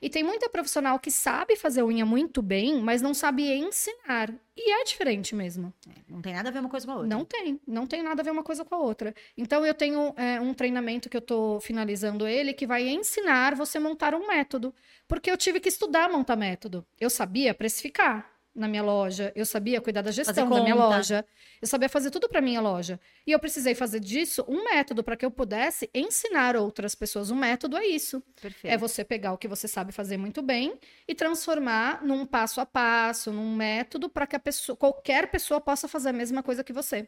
E 0.00 0.10
tem 0.10 0.22
muita 0.22 0.48
profissional 0.48 0.98
que 0.98 1.10
sabe 1.10 1.56
fazer 1.56 1.82
unha 1.82 2.04
muito 2.04 2.42
bem, 2.42 2.80
mas 2.82 3.00
não 3.00 3.14
sabe 3.14 3.50
ensinar. 3.54 4.32
E 4.54 4.72
é 4.72 4.84
diferente 4.84 5.34
mesmo. 5.34 5.72
É, 5.88 6.00
não 6.08 6.20
tem 6.20 6.34
nada 6.34 6.48
a 6.48 6.52
ver 6.52 6.60
uma 6.60 6.68
coisa 6.68 6.86
com 6.86 6.92
a 6.92 6.96
outra. 6.96 7.08
Não 7.08 7.24
tem, 7.24 7.60
não 7.66 7.86
tem 7.86 8.02
nada 8.02 8.20
a 8.20 8.24
ver 8.24 8.30
uma 8.30 8.42
coisa 8.42 8.64
com 8.64 8.74
a 8.74 8.78
outra. 8.78 9.14
Então 9.36 9.64
eu 9.64 9.74
tenho 9.74 10.14
é, 10.16 10.40
um 10.40 10.52
treinamento 10.52 11.08
que 11.08 11.16
eu 11.16 11.20
estou 11.20 11.60
finalizando 11.60 12.26
ele 12.26 12.52
que 12.52 12.66
vai 12.66 12.86
ensinar 12.88 13.54
você 13.54 13.78
a 13.78 13.80
montar 13.80 14.14
um 14.14 14.26
método. 14.26 14.74
Porque 15.08 15.30
eu 15.30 15.36
tive 15.36 15.60
que 15.60 15.68
estudar 15.68 16.10
montar 16.10 16.36
método. 16.36 16.86
Eu 17.00 17.08
sabia 17.08 17.54
precificar 17.54 18.35
na 18.56 18.66
minha 18.66 18.82
loja, 18.82 19.32
eu 19.36 19.44
sabia 19.44 19.80
cuidar 19.80 20.00
da 20.00 20.10
gestão 20.10 20.48
da 20.48 20.62
minha 20.62 20.74
loja, 20.74 21.24
eu 21.60 21.68
sabia 21.68 21.88
fazer 21.88 22.10
tudo 22.10 22.28
para 22.28 22.40
minha 22.40 22.60
loja. 22.60 22.98
E 23.26 23.32
eu 23.32 23.38
precisei 23.38 23.74
fazer 23.74 24.00
disso 24.00 24.44
um 24.48 24.64
método 24.64 25.04
para 25.04 25.16
que 25.16 25.24
eu 25.24 25.30
pudesse 25.30 25.90
ensinar 25.94 26.56
outras 26.56 26.94
pessoas. 26.94 27.30
Um 27.30 27.36
método 27.36 27.76
é 27.76 27.86
isso. 27.86 28.22
Perfeito. 28.40 28.72
É 28.72 28.76
você 28.78 29.04
pegar 29.04 29.32
o 29.32 29.38
que 29.38 29.46
você 29.46 29.68
sabe 29.68 29.92
fazer 29.92 30.16
muito 30.16 30.40
bem 30.42 30.78
e 31.06 31.14
transformar 31.14 32.02
num 32.02 32.24
passo 32.24 32.60
a 32.60 32.66
passo, 32.66 33.30
num 33.30 33.54
método 33.54 34.08
para 34.08 34.26
que 34.26 34.34
a 34.34 34.40
pessoa, 34.40 34.74
qualquer 34.74 35.30
pessoa 35.30 35.60
possa 35.60 35.86
fazer 35.86 36.08
a 36.08 36.14
mesma 36.14 36.42
coisa 36.42 36.64
que 36.64 36.72
você. 36.72 37.06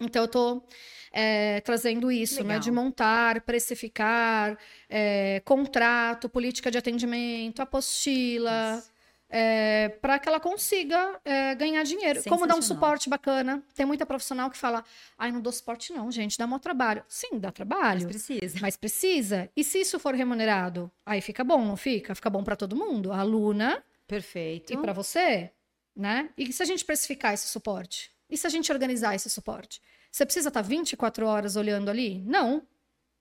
Então, 0.00 0.22
eu 0.22 0.26
estou 0.26 0.66
é, 1.12 1.60
trazendo 1.60 2.10
isso, 2.10 2.36
Legal. 2.36 2.56
né? 2.56 2.58
De 2.58 2.70
montar, 2.70 3.42
precificar, 3.42 4.56
é, 4.88 5.42
contrato, 5.44 6.28
política 6.28 6.70
de 6.70 6.78
atendimento, 6.78 7.60
apostila. 7.60 8.78
Isso 8.78 8.89
é, 9.30 9.88
para 10.00 10.18
que 10.18 10.28
ela 10.28 10.40
consiga 10.40 11.20
é, 11.24 11.54
ganhar 11.54 11.84
dinheiro. 11.84 12.20
Como 12.28 12.46
dar 12.46 12.56
um 12.56 12.62
suporte 12.62 13.08
bacana. 13.08 13.62
Tem 13.74 13.86
muita 13.86 14.04
profissional 14.04 14.50
que 14.50 14.58
fala: 14.58 14.84
ai, 15.16 15.30
não 15.30 15.40
dou 15.40 15.52
suporte, 15.52 15.92
não, 15.92 16.10
gente, 16.10 16.36
dá 16.36 16.46
maior 16.46 16.58
trabalho. 16.58 17.04
Sim, 17.06 17.38
dá 17.38 17.52
trabalho. 17.52 18.02
Mas 18.02 18.04
precisa. 18.04 18.58
Mas 18.60 18.76
precisa. 18.76 19.48
E 19.56 19.62
se 19.62 19.80
isso 19.80 19.98
for 20.00 20.14
remunerado? 20.14 20.90
Aí 21.06 21.20
fica 21.20 21.44
bom, 21.44 21.64
não 21.64 21.76
fica? 21.76 22.14
Fica 22.14 22.28
bom 22.28 22.42
para 22.42 22.56
todo 22.56 22.74
mundo. 22.74 23.12
A 23.12 23.20
aluna. 23.20 23.82
Perfeito. 24.06 24.72
E 24.72 24.76
para 24.76 24.92
você, 24.92 25.52
né? 25.94 26.30
E 26.36 26.52
se 26.52 26.62
a 26.62 26.66
gente 26.66 26.84
precificar 26.84 27.32
esse 27.32 27.46
suporte? 27.46 28.10
E 28.28 28.36
se 28.36 28.46
a 28.46 28.50
gente 28.50 28.72
organizar 28.72 29.14
esse 29.14 29.30
suporte? 29.30 29.80
Você 30.10 30.24
precisa 30.24 30.48
estar 30.48 30.62
tá 30.62 30.68
24 30.68 31.24
horas 31.26 31.54
olhando 31.54 31.88
ali? 31.88 32.20
Não. 32.26 32.66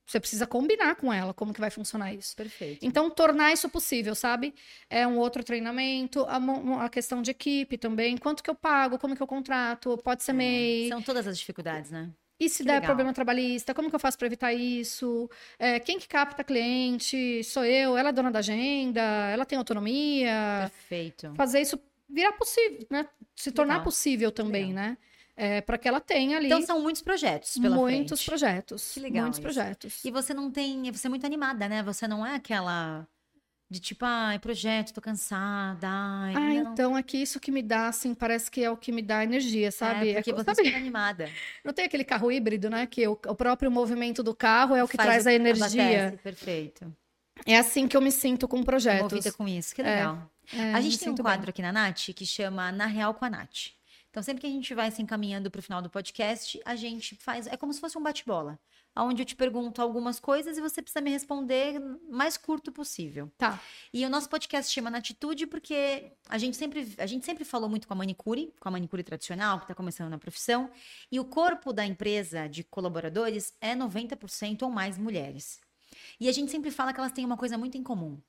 Você 0.10 0.20
precisa 0.20 0.48
combinar 0.48 0.96
com 0.96 1.14
ela 1.14 1.36
como 1.36 1.54
que 1.54 1.60
vai 1.62 1.70
funcionar 1.70 2.12
isso. 2.12 2.36
Perfeito. 2.36 2.84
Então, 2.84 3.12
tornar 3.12 3.54
isso 3.54 3.70
possível, 3.70 4.16
sabe? 4.16 4.56
É 4.90 5.06
um 5.06 5.20
outro 5.20 5.44
treinamento, 5.44 6.26
a, 6.28 6.40
a 6.84 6.90
questão 6.90 7.22
de 7.22 7.30
equipe 7.30 7.78
também. 7.78 8.18
Quanto 8.18 8.42
que 8.42 8.50
eu 8.50 8.56
pago, 8.56 8.98
como 8.98 9.16
que 9.16 9.22
eu 9.22 9.28
contrato, 9.28 10.00
pode 10.04 10.24
ser 10.24 10.32
é, 10.32 10.34
MEI. 10.34 10.90
São 10.90 11.00
todas 11.04 11.28
as 11.28 11.38
dificuldades, 11.38 11.92
né? 11.92 12.10
E 12.40 12.50
se 12.50 12.60
que 12.60 12.64
der 12.64 12.76
legal. 12.76 12.88
problema 12.88 13.14
trabalhista, 13.14 13.72
como 13.72 13.88
que 13.88 13.96
eu 13.96 14.00
faço 14.00 14.18
para 14.18 14.26
evitar 14.26 14.52
isso? 14.52 15.30
É, 15.60 15.80
quem 15.80 16.00
que 16.00 16.08
capta 16.08 16.44
cliente? 16.44 17.44
Sou 17.44 17.64
eu? 17.64 17.96
Ela 17.96 18.10
é 18.10 18.12
dona 18.12 18.32
da 18.32 18.40
agenda? 18.40 19.02
Ela 19.02 19.46
tem 19.46 19.60
autonomia? 19.60 20.72
Perfeito. 20.72 21.36
Fazer 21.36 21.62
isso 21.62 21.80
virar 22.10 22.32
possível, 22.32 22.88
né? 22.90 23.08
Se 23.36 23.52
tornar 23.52 23.76
legal. 23.76 23.84
possível 23.84 24.32
também, 24.32 24.70
legal. 24.70 24.86
né? 24.86 24.98
É, 25.40 25.62
para 25.62 25.78
que 25.78 25.88
ela 25.88 26.02
tenha 26.02 26.36
ali. 26.36 26.48
Então 26.48 26.62
são 26.62 26.82
muitos 26.82 27.02
projetos 27.02 27.58
pela 27.58 27.74
Muitos 27.74 28.20
frente. 28.20 28.30
projetos. 28.30 28.92
Que 28.94 29.00
legal. 29.00 29.22
Muitos 29.22 29.40
isso. 29.40 29.42
projetos. 29.42 30.04
E 30.04 30.12
você 30.12 30.34
não 30.34 30.52
tem. 30.52 30.92
Você 30.92 31.08
é 31.08 31.10
muito 31.10 31.26
animada, 31.26 31.70
né? 31.70 31.82
Você 31.82 32.08
não 32.10 32.26
é 32.26 32.36
aquela. 32.36 33.08
De 33.72 33.80
tipo, 33.80 34.04
ai, 34.04 34.38
projeto, 34.40 34.94
tô 34.94 35.00
cansada. 35.00 35.88
Ai, 35.88 36.34
ah, 36.36 36.64
não. 36.64 36.74
então 36.74 36.98
é 36.98 37.04
que 37.04 37.18
isso 37.18 37.40
que 37.40 37.52
me 37.52 37.62
dá, 37.62 37.88
assim, 37.88 38.16
parece 38.16 38.50
que 38.50 38.64
é 38.64 38.70
o 38.70 38.76
que 38.76 38.92
me 38.92 39.02
dá 39.02 39.24
energia, 39.24 39.72
sabe? 39.72 40.10
É, 40.10 40.14
porque 40.16 40.32
é, 40.32 40.34
você 40.34 40.56
sabe? 40.56 40.74
animada. 40.74 41.30
Não 41.64 41.72
tem 41.72 41.86
aquele 41.86 42.04
carro 42.04 42.32
híbrido, 42.32 42.68
né? 42.68 42.88
Que 42.88 43.08
o, 43.08 43.12
o 43.12 43.36
próprio 43.36 43.72
movimento 43.72 44.24
do 44.24 44.36
carro 44.36 44.76
é 44.76 44.84
o 44.84 44.88
que 44.88 44.98
Faz 44.98 45.08
traz 45.08 45.26
o, 45.26 45.30
a 45.30 45.34
energia. 45.34 46.08
Abastece. 46.08 46.18
Perfeito. 46.24 46.96
É 47.46 47.58
assim 47.58 47.88
que 47.88 47.96
eu 47.96 48.02
me 48.02 48.12
sinto 48.12 48.48
com 48.48 48.62
projetos. 48.64 49.14
Movida 49.14 49.32
com 49.32 49.48
isso, 49.48 49.74
que 49.74 49.84
legal. 49.84 50.30
É, 50.52 50.58
é, 50.58 50.74
a 50.74 50.82
gente 50.82 50.98
tem 50.98 51.10
um 51.10 51.16
quadro 51.16 51.46
bem. 51.46 51.50
aqui 51.50 51.62
na 51.62 51.72
Nath 51.72 52.10
que 52.14 52.26
chama 52.26 52.72
Na 52.72 52.88
Real 52.88 53.14
com 53.14 53.24
a 53.24 53.30
Nath. 53.30 53.79
Então, 54.20 54.26
sempre 54.26 54.42
que 54.42 54.48
a 54.48 54.50
gente 54.50 54.74
vai 54.74 54.92
se 54.92 55.02
encaminhando 55.02 55.50
para 55.50 55.60
o 55.60 55.62
final 55.62 55.82
do 55.82 55.90
podcast, 55.90 56.60
a 56.66 56.76
gente 56.76 57.16
faz. 57.16 57.48
É 57.48 57.56
como 57.56 57.72
se 57.72 57.80
fosse 57.80 57.98
um 57.98 58.04
bate-bola. 58.04 58.60
Onde 58.94 59.22
eu 59.22 59.26
te 59.26 59.34
pergunto 59.34 59.82
algumas 59.82 60.20
coisas 60.20 60.58
e 60.58 60.62
você 60.62 60.82
precisa 60.82 61.00
me 61.00 61.10
responder 61.10 61.80
mais 62.12 62.36
curto 62.36 62.70
possível. 62.70 63.32
Tá. 63.38 63.62
E 63.94 64.06
o 64.06 64.10
nosso 64.10 64.30
podcast 64.30 64.74
chama 64.74 64.92
Na 64.92 64.98
Atitude 64.98 65.48
porque 65.48 66.12
a 66.28 66.38
gente 66.38 66.58
sempre, 66.58 66.94
a 66.98 67.06
gente 67.06 67.26
sempre 67.26 67.46
falou 67.46 67.70
muito 67.70 67.88
com 67.88 67.94
a 67.94 67.96
manicure, 67.96 68.54
com 68.60 68.68
a 68.68 68.72
manicure 68.72 69.04
tradicional, 69.04 69.58
que 69.58 69.64
está 69.64 69.74
começando 69.74 70.10
na 70.10 70.18
profissão. 70.18 70.70
E 71.10 71.18
o 71.18 71.24
corpo 71.24 71.72
da 71.72 71.86
empresa 71.86 72.50
de 72.50 72.62
colaboradores 72.62 73.54
é 73.62 73.74
90% 73.74 74.64
ou 74.64 74.70
mais 74.70 74.98
mulheres. 74.98 75.62
E 76.20 76.28
a 76.28 76.32
gente 76.34 76.52
sempre 76.52 76.72
fala 76.72 76.92
que 76.92 77.00
elas 77.00 77.14
têm 77.14 77.24
uma 77.24 77.38
coisa 77.38 77.58
muito 77.58 77.78
em 77.78 77.84
comum, 77.84 78.20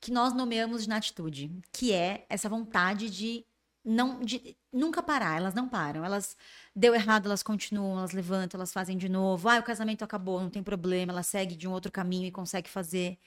que 0.00 0.12
nós 0.12 0.34
nomeamos 0.34 0.84
de 0.84 0.88
na 0.88 0.98
atitude, 0.98 1.50
que 1.72 1.92
é 1.92 2.26
essa 2.28 2.48
vontade 2.48 3.10
de 3.10 3.44
não 3.84 4.20
de, 4.20 4.56
nunca 4.72 5.02
parar, 5.02 5.36
elas 5.36 5.54
não 5.54 5.68
param. 5.68 6.04
Elas 6.04 6.36
deu 6.74 6.94
errado, 6.94 7.26
elas 7.26 7.42
continuam, 7.42 7.98
elas 7.98 8.12
levantam, 8.12 8.58
elas 8.58 8.72
fazem 8.72 8.96
de 8.96 9.08
novo. 9.08 9.48
Ah, 9.48 9.58
o 9.58 9.62
casamento 9.62 10.04
acabou, 10.04 10.40
não 10.40 10.50
tem 10.50 10.62
problema, 10.62 11.12
ela 11.12 11.22
segue 11.22 11.56
de 11.56 11.68
um 11.68 11.72
outro 11.72 11.90
caminho 11.92 12.26
e 12.26 12.30
consegue 12.32 12.68
fazer. 12.68 13.18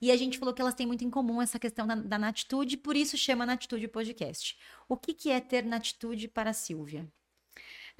E 0.00 0.10
a 0.10 0.16
gente 0.16 0.38
falou 0.38 0.54
que 0.54 0.62
elas 0.62 0.74
têm 0.74 0.86
muito 0.86 1.04
em 1.04 1.10
comum 1.10 1.42
essa 1.42 1.58
questão 1.58 1.86
da, 1.86 1.94
da 1.94 2.18
natitude, 2.18 2.76
por 2.76 2.96
isso 2.96 3.16
chama 3.18 3.44
Natitude 3.46 3.86
Podcast. 3.88 4.58
O 4.88 4.96
que, 4.96 5.12
que 5.14 5.30
é 5.30 5.40
ter 5.40 5.64
natitude 5.64 6.26
para 6.28 6.50
a 6.50 6.54
Silvia? 6.54 7.06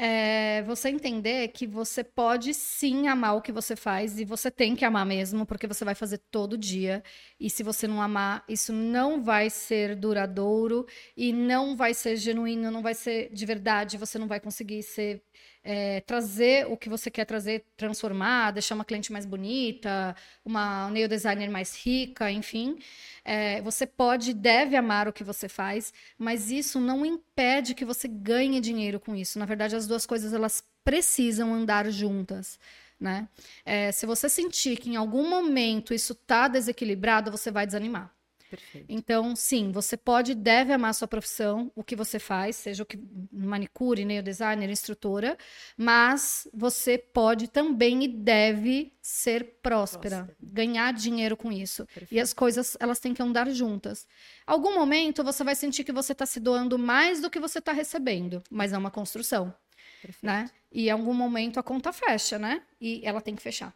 É 0.02 0.62
você 0.62 0.88
entender 0.88 1.48
que 1.48 1.66
você 1.66 2.02
pode 2.02 2.54
sim 2.54 3.06
amar 3.06 3.36
o 3.36 3.42
que 3.42 3.52
você 3.52 3.76
faz 3.76 4.18
e 4.18 4.24
você 4.24 4.50
tem 4.50 4.74
que 4.74 4.82
amar 4.82 5.04
mesmo, 5.04 5.44
porque 5.44 5.66
você 5.66 5.84
vai 5.84 5.94
fazer 5.94 6.18
todo 6.30 6.56
dia. 6.56 7.02
E 7.38 7.50
se 7.50 7.62
você 7.62 7.86
não 7.86 8.00
amar, 8.00 8.42
isso 8.48 8.72
não 8.72 9.22
vai 9.22 9.50
ser 9.50 9.94
duradouro 9.94 10.86
e 11.14 11.34
não 11.34 11.76
vai 11.76 11.92
ser 11.92 12.16
genuíno, 12.16 12.70
não 12.70 12.80
vai 12.82 12.94
ser 12.94 13.30
de 13.30 13.44
verdade, 13.44 13.98
você 13.98 14.18
não 14.18 14.26
vai 14.26 14.40
conseguir 14.40 14.82
ser 14.82 15.22
é, 15.62 16.00
trazer 16.00 16.66
o 16.66 16.76
que 16.76 16.88
você 16.88 17.10
quer 17.10 17.24
trazer, 17.24 17.64
transformar, 17.76 18.50
deixar 18.52 18.74
uma 18.74 18.84
cliente 18.84 19.12
mais 19.12 19.26
bonita, 19.26 20.16
uma 20.44 20.90
nail 20.90 21.08
designer 21.08 21.50
mais 21.50 21.76
rica, 21.76 22.30
enfim. 22.30 22.78
É, 23.24 23.60
você 23.62 23.86
pode 23.86 24.30
e 24.30 24.34
deve 24.34 24.76
amar 24.76 25.08
o 25.08 25.12
que 25.12 25.24
você 25.24 25.48
faz, 25.48 25.92
mas 26.18 26.50
isso 26.50 26.80
não 26.80 27.04
impede 27.04 27.74
que 27.74 27.84
você 27.84 28.08
ganhe 28.08 28.60
dinheiro 28.60 28.98
com 28.98 29.14
isso. 29.14 29.38
Na 29.38 29.44
verdade, 29.44 29.76
as 29.76 29.86
duas 29.86 30.06
coisas 30.06 30.32
elas 30.32 30.64
precisam 30.84 31.52
andar 31.54 31.90
juntas. 31.90 32.58
Né? 32.98 33.28
É, 33.64 33.92
se 33.92 34.04
você 34.04 34.28
sentir 34.28 34.76
que 34.76 34.90
em 34.90 34.96
algum 34.96 35.28
momento 35.28 35.94
isso 35.94 36.12
está 36.12 36.48
desequilibrado, 36.48 37.30
você 37.30 37.50
vai 37.50 37.66
desanimar. 37.66 38.14
Perfeito. 38.50 38.86
Então, 38.88 39.36
sim, 39.36 39.70
você 39.70 39.96
pode 39.96 40.32
e 40.32 40.34
deve 40.34 40.72
amar 40.72 40.90
a 40.90 40.92
sua 40.92 41.06
profissão, 41.06 41.70
o 41.76 41.84
que 41.84 41.94
você 41.94 42.18
faz, 42.18 42.56
seja 42.56 42.82
o 42.82 42.86
que 42.86 42.98
manicure, 43.32 44.04
nail 44.04 44.24
designer, 44.24 44.68
instrutora, 44.68 45.38
mas 45.76 46.48
você 46.52 46.98
pode 46.98 47.46
também 47.46 48.02
e 48.02 48.08
deve 48.08 48.92
ser 49.00 49.60
próspera, 49.62 50.24
próspera. 50.24 50.36
ganhar 50.42 50.92
dinheiro 50.92 51.36
com 51.36 51.52
isso. 51.52 51.86
Perfeito. 51.86 52.12
E 52.12 52.18
as 52.18 52.32
coisas, 52.32 52.76
elas 52.80 52.98
têm 52.98 53.14
que 53.14 53.22
andar 53.22 53.48
juntas. 53.50 54.04
Algum 54.44 54.74
momento 54.74 55.22
você 55.22 55.44
vai 55.44 55.54
sentir 55.54 55.84
que 55.84 55.92
você 55.92 56.10
está 56.10 56.26
se 56.26 56.40
doando 56.40 56.76
mais 56.76 57.20
do 57.20 57.30
que 57.30 57.38
você 57.38 57.60
está 57.60 57.72
recebendo, 57.72 58.42
mas 58.50 58.72
é 58.72 58.78
uma 58.78 58.90
construção. 58.90 59.54
Perfeito. 60.02 60.26
Né? 60.26 60.50
E 60.72 60.88
em 60.88 60.90
algum 60.90 61.14
momento 61.14 61.60
a 61.60 61.62
conta 61.62 61.92
fecha, 61.92 62.36
né? 62.36 62.62
E 62.80 63.00
ela 63.04 63.20
tem 63.20 63.36
que 63.36 63.42
fechar. 63.42 63.72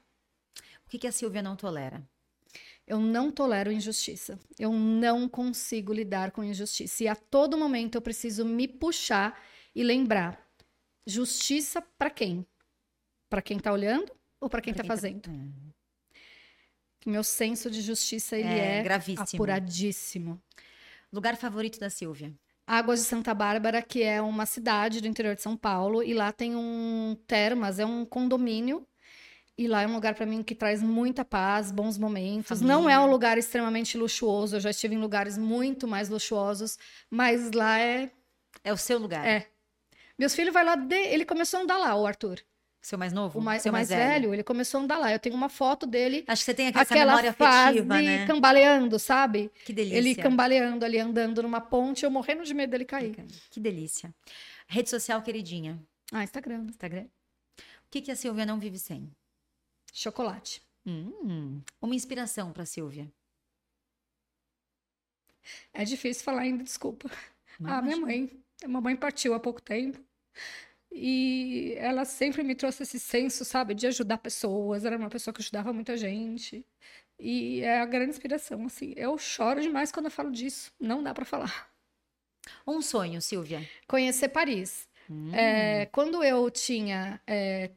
O 0.85 0.89
que, 0.89 0.99
que 0.99 1.07
a 1.07 1.13
Silvia 1.13 1.43
não 1.43 1.55
tolera? 1.55 2.03
Eu 2.87 3.01
não 3.01 3.31
tolero 3.31 3.73
injustiça. 3.73 4.39
Eu 4.59 4.73
não 4.73 5.29
consigo 5.29 5.93
lidar 5.93 6.31
com 6.31 6.45
injustiça. 6.45 7.05
E 7.05 7.09
a 7.09 7.17
todo 7.17 7.57
momento 7.57 7.95
eu 7.95 8.03
preciso 8.03 8.45
me 8.45 8.69
puxar 8.69 9.41
e 9.75 9.83
lembrar: 9.83 10.39
justiça 11.07 11.83
para 11.99 12.11
quem? 12.11 12.47
Para 13.31 13.41
quem 13.41 13.57
está 13.57 13.73
olhando 13.73 14.13
ou 14.41 14.51
para 14.51 14.61
quem 14.61 14.73
está 14.73 14.85
fazendo? 14.85 15.23
Tá... 15.23 15.31
meu 17.07 17.25
senso 17.25 17.71
de 17.71 17.81
justiça 17.81 18.37
ele 18.37 18.49
é, 18.49 18.79
é 18.79 18.83
gravíssimo. 18.83 19.25
apuradíssimo. 19.35 20.43
Lugar 21.13 21.37
favorito 21.37 21.79
da 21.79 21.89
Silvia? 21.89 22.33
Águas 22.67 23.01
de 23.01 23.07
Santa 23.07 23.35
Bárbara, 23.35 23.83
que 23.83 24.03
é 24.03 24.21
uma 24.23 24.47
cidade 24.47 25.01
do 25.01 25.07
interior 25.07 25.35
de 25.35 25.43
São 25.43 25.57
Paulo, 25.57 26.03
e 26.03 26.15
lá 26.15 26.33
tem 26.33 26.57
um 26.57 27.17
termas, 27.27 27.79
é 27.79 27.85
um 27.85 28.07
condomínio 28.07 28.87
e 29.57 29.69
lá 29.69 29.83
é 29.83 29.87
um 29.87 29.95
lugar 29.95 30.15
para 30.15 30.27
mim 30.27 30.43
que 30.43 30.55
traz 30.55 30.83
muita 30.83 31.25
paz, 31.25 31.71
bons 31.71 31.97
momentos. 31.97 32.59
Família. 32.59 32.75
Não 32.75 32.91
é 32.91 32.99
um 32.99 33.09
lugar 33.09 33.39
extremamente 33.39 33.97
luxuoso. 33.97 34.57
Eu 34.57 34.61
já 34.61 34.71
estive 34.71 34.95
em 34.95 34.99
lugares 34.99 35.39
muito 35.39 35.87
mais 35.87 36.09
luxuosos, 36.09 36.79
mas 37.11 37.53
lá 37.53 37.79
é 37.79 38.11
é 38.63 38.73
o 38.73 38.77
seu 38.77 38.99
lugar. 38.99 39.27
É. 39.27 39.47
Meus 40.19 40.35
filhos 40.35 40.53
vai 40.53 40.65
lá 40.65 40.75
de... 40.77 40.95
ele 40.95 41.25
começou 41.25 41.61
a 41.61 41.63
andar 41.63 41.79
lá, 41.79 41.95
o 41.97 42.07
Arthur. 42.07 42.41
Seu 42.81 42.99
mais 42.99 43.13
novo? 43.15 43.39
O 43.39 43.43
mais, 43.43 43.63
Seu 43.63 43.71
o 43.71 43.73
mais, 43.73 43.89
mais 43.89 43.99
velho. 43.99 44.23
velho. 44.23 44.35
ele 44.35 44.43
começou 44.43 44.79
a 44.79 44.85
andar 44.85 44.99
lá. 44.99 45.11
Eu 45.11 45.19
tenho 45.19 45.35
uma 45.35 45.49
foto 45.49 45.87
dele. 45.87 46.23
Acho 46.27 46.43
que 46.43 46.45
você 46.45 46.55
tem 46.55 46.69
aquela 46.69 47.07
memória 47.07 47.31
afetiva, 47.31 48.01
né? 48.01 48.27
cambaleando, 48.27 48.99
sabe? 48.99 49.51
Que 49.65 49.73
delícia. 49.73 49.97
Ele 49.97 50.15
cambaleando 50.15 50.85
ali, 50.85 50.99
andando 50.99 51.43
numa 51.43 51.63
ponte, 51.63 52.05
eu 52.05 52.11
morrendo 52.11 52.45
de 52.45 52.53
medo 52.53 52.71
dele 52.71 52.85
cair. 52.85 53.17
Que 53.51 53.59
delícia. 53.59 54.15
Rede 54.69 54.91
social 54.91 55.23
queridinha. 55.23 55.81
Ah, 56.13 56.25
Instagram. 56.25 56.67
Instagram. 56.69 57.05
O 57.05 57.91
que, 57.91 58.03
que 58.03 58.11
a 58.11 58.17
Silvia 58.17 58.45
não 58.45 58.59
vive 58.59 58.79
sem? 58.79 59.11
Chocolate. 59.95 60.61
Hum, 60.85 61.63
uma 61.81 61.95
inspiração 61.95 62.53
para 62.53 62.67
Silvia. 62.67 63.11
É 65.73 65.85
difícil 65.85 66.25
falar 66.25 66.43
ainda, 66.43 66.65
desculpa. 66.65 67.09
ah, 67.65 67.81
minha 67.81 67.97
mãe. 67.97 68.31
A 68.65 68.67
mamãe 68.69 68.97
partiu 68.97 69.35
há 69.35 69.41
pouco 69.41 69.63
tempo. 69.63 70.05
E 70.91 71.75
ela 71.79 72.05
sempre 72.05 72.43
me 72.43 72.57
trouxe 72.57 72.83
esse 72.83 72.99
senso, 72.99 73.45
sabe, 73.45 73.73
de 73.73 73.87
ajudar 73.87 74.19
pessoas. 74.19 74.85
Era 74.85 74.99
uma 74.99 75.09
pessoa 75.09 75.33
que 75.33 75.41
ajudava 75.41 75.73
muita 75.73 75.97
gente. 75.97 76.67
E 77.17 77.61
é 77.61 77.81
a 77.81 77.87
grande 77.87 78.11
inspiração, 78.11 78.67
assim. 78.67 78.95
Eu 78.97 79.17
choro 79.17 79.61
demais 79.61 79.93
quando 79.93 80.07
eu 80.07 80.11
falo 80.11 80.33
disso. 80.33 80.73
Não 80.81 81.05
dá 81.05 81.15
para 81.15 81.25
falar. 81.25 81.71
Um 82.67 82.83
sonho, 82.83 83.23
Silvia? 83.23 83.69
Conhecer 83.87 84.29
Paris. 84.29 84.89
Hum. 85.09 85.33
É, 85.33 85.87
quando 85.87 86.23
eu 86.25 86.51
tinha, 86.51 87.21
é, 87.27 87.71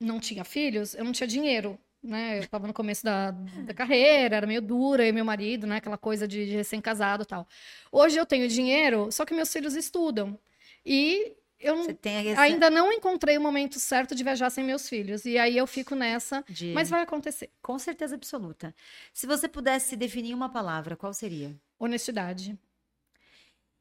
não 0.00 0.20
tinha 0.20 0.44
filhos, 0.44 0.94
eu 0.94 1.04
não 1.04 1.12
tinha 1.12 1.26
dinheiro. 1.26 1.78
Né? 2.02 2.38
Eu 2.38 2.42
estava 2.42 2.66
no 2.66 2.72
começo 2.72 3.02
da, 3.02 3.32
da, 3.32 3.74
carreira, 3.74 4.36
era 4.36 4.46
meio 4.46 4.62
dura, 4.62 5.04
e 5.06 5.10
meu 5.10 5.24
marido, 5.24 5.66
né? 5.66 5.78
Aquela 5.78 5.98
coisa 5.98 6.28
de, 6.28 6.46
de 6.46 6.54
recém-casado 6.54 7.24
e 7.24 7.26
tal. 7.26 7.48
Hoje 7.90 8.16
eu 8.16 8.24
tenho 8.24 8.46
dinheiro, 8.46 9.10
só 9.10 9.24
que 9.24 9.34
meus 9.34 9.52
filhos 9.52 9.74
estudam. 9.74 10.38
E 10.84 11.34
eu 11.58 11.74
ainda 12.36 12.70
não 12.70 12.92
encontrei 12.92 13.36
o 13.36 13.40
momento 13.40 13.80
certo 13.80 14.14
de 14.14 14.22
viajar 14.22 14.50
sem 14.50 14.62
meus 14.62 14.88
filhos. 14.88 15.24
E 15.24 15.38
aí 15.38 15.56
eu 15.56 15.66
fico 15.66 15.94
nessa, 15.94 16.44
de... 16.48 16.72
mas 16.72 16.88
vai 16.88 17.02
acontecer. 17.02 17.50
Com 17.62 17.78
certeza 17.78 18.14
absoluta. 18.14 18.74
Se 19.12 19.26
você 19.26 19.48
pudesse 19.48 19.96
definir 19.96 20.34
uma 20.34 20.48
palavra, 20.48 20.96
qual 20.96 21.12
seria? 21.12 21.56
Honestidade. 21.78 22.56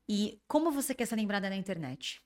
E 0.08 0.40
como 0.48 0.72
você 0.72 0.96
quer 0.96 1.06
ser 1.06 1.16
lembrada 1.16 1.50
na 1.50 1.56
internet? 1.56 2.22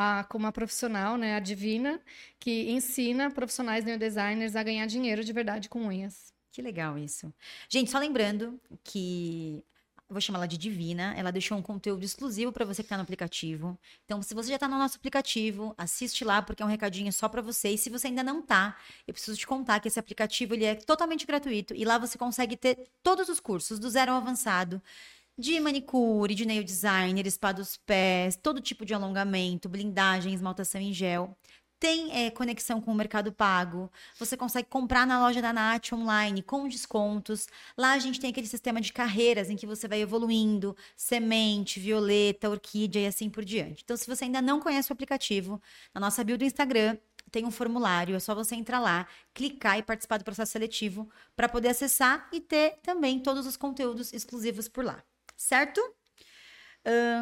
Ah, 0.00 0.24
como 0.28 0.44
uma 0.44 0.52
profissional, 0.52 1.16
né, 1.16 1.34
a 1.34 1.40
Divina, 1.40 2.00
que 2.38 2.70
ensina 2.70 3.32
profissionais 3.32 3.84
neodesigners 3.84 4.54
a 4.54 4.62
ganhar 4.62 4.86
dinheiro 4.86 5.24
de 5.24 5.32
verdade 5.32 5.68
com 5.68 5.80
unhas. 5.86 6.32
Que 6.52 6.62
legal 6.62 6.96
isso. 6.96 7.34
Gente, 7.68 7.90
só 7.90 7.98
lembrando 7.98 8.60
que 8.84 9.64
vou 10.08 10.20
chamar 10.20 10.38
ela 10.38 10.46
de 10.48 10.56
Divina. 10.56 11.14
Ela 11.16 11.30
deixou 11.30 11.58
um 11.58 11.62
conteúdo 11.62 12.04
exclusivo 12.04 12.52
para 12.52 12.64
você 12.64 12.82
que 12.82 12.86
está 12.86 12.96
no 12.96 13.02
aplicativo. 13.02 13.78
Então, 14.04 14.22
se 14.22 14.34
você 14.34 14.50
já 14.50 14.54
está 14.54 14.68
no 14.68 14.78
nosso 14.78 14.96
aplicativo, 14.96 15.74
assiste 15.76 16.24
lá 16.24 16.40
porque 16.40 16.62
é 16.62 16.66
um 16.66 16.68
recadinho 16.68 17.12
só 17.12 17.28
para 17.28 17.42
você. 17.42 17.70
E 17.70 17.78
se 17.78 17.90
você 17.90 18.06
ainda 18.06 18.22
não 18.22 18.40
tá, 18.40 18.76
eu 19.06 19.12
preciso 19.12 19.36
te 19.36 19.46
contar 19.46 19.80
que 19.80 19.88
esse 19.88 19.98
aplicativo 19.98 20.54
ele 20.54 20.64
é 20.64 20.74
totalmente 20.74 21.26
gratuito 21.26 21.74
e 21.74 21.84
lá 21.84 21.98
você 21.98 22.16
consegue 22.16 22.56
ter 22.56 22.88
todos 23.02 23.28
os 23.28 23.40
cursos 23.40 23.78
do 23.78 23.90
zero 23.90 24.12
ao 24.12 24.18
avançado. 24.18 24.80
De 25.38 25.60
manicure, 25.60 26.34
de 26.34 26.44
nail 26.44 26.64
designer, 26.64 27.30
spa 27.30 27.52
dos 27.52 27.76
pés, 27.76 28.36
todo 28.36 28.60
tipo 28.60 28.84
de 28.84 28.92
alongamento, 28.92 29.68
blindagem, 29.68 30.34
esmaltação 30.34 30.80
em 30.80 30.92
gel 30.92 31.36
tem 31.78 32.10
é, 32.12 32.30
conexão 32.30 32.80
com 32.80 32.90
o 32.90 32.94
Mercado 32.94 33.32
Pago. 33.32 33.90
Você 34.18 34.36
consegue 34.36 34.68
comprar 34.68 35.06
na 35.06 35.20
loja 35.20 35.40
da 35.40 35.52
Nath 35.52 35.92
online 35.92 36.42
com 36.42 36.66
descontos. 36.66 37.46
Lá 37.76 37.92
a 37.92 37.98
gente 37.98 38.20
tem 38.20 38.30
aquele 38.30 38.46
sistema 38.46 38.80
de 38.80 38.92
carreiras 38.92 39.48
em 39.48 39.56
que 39.56 39.66
você 39.66 39.86
vai 39.86 40.00
evoluindo, 40.00 40.76
semente, 40.96 41.78
violeta, 41.78 42.50
orquídea 42.50 43.02
e 43.02 43.06
assim 43.06 43.30
por 43.30 43.44
diante. 43.44 43.82
Então, 43.84 43.96
se 43.96 44.06
você 44.08 44.24
ainda 44.24 44.42
não 44.42 44.60
conhece 44.60 44.90
o 44.90 44.92
aplicativo, 44.92 45.62
na 45.94 46.00
nossa 46.00 46.24
bio 46.24 46.36
do 46.36 46.44
Instagram 46.44 46.96
tem 47.30 47.44
um 47.44 47.50
formulário, 47.50 48.16
é 48.16 48.20
só 48.20 48.34
você 48.34 48.54
entrar 48.54 48.80
lá, 48.80 49.06
clicar 49.34 49.78
e 49.78 49.82
participar 49.82 50.16
do 50.16 50.24
processo 50.24 50.52
seletivo 50.52 51.08
para 51.36 51.48
poder 51.48 51.68
acessar 51.68 52.28
e 52.32 52.40
ter 52.40 52.78
também 52.82 53.20
todos 53.20 53.46
os 53.46 53.56
conteúdos 53.56 54.12
exclusivos 54.12 54.66
por 54.66 54.84
lá. 54.84 55.04
Certo? 55.38 55.80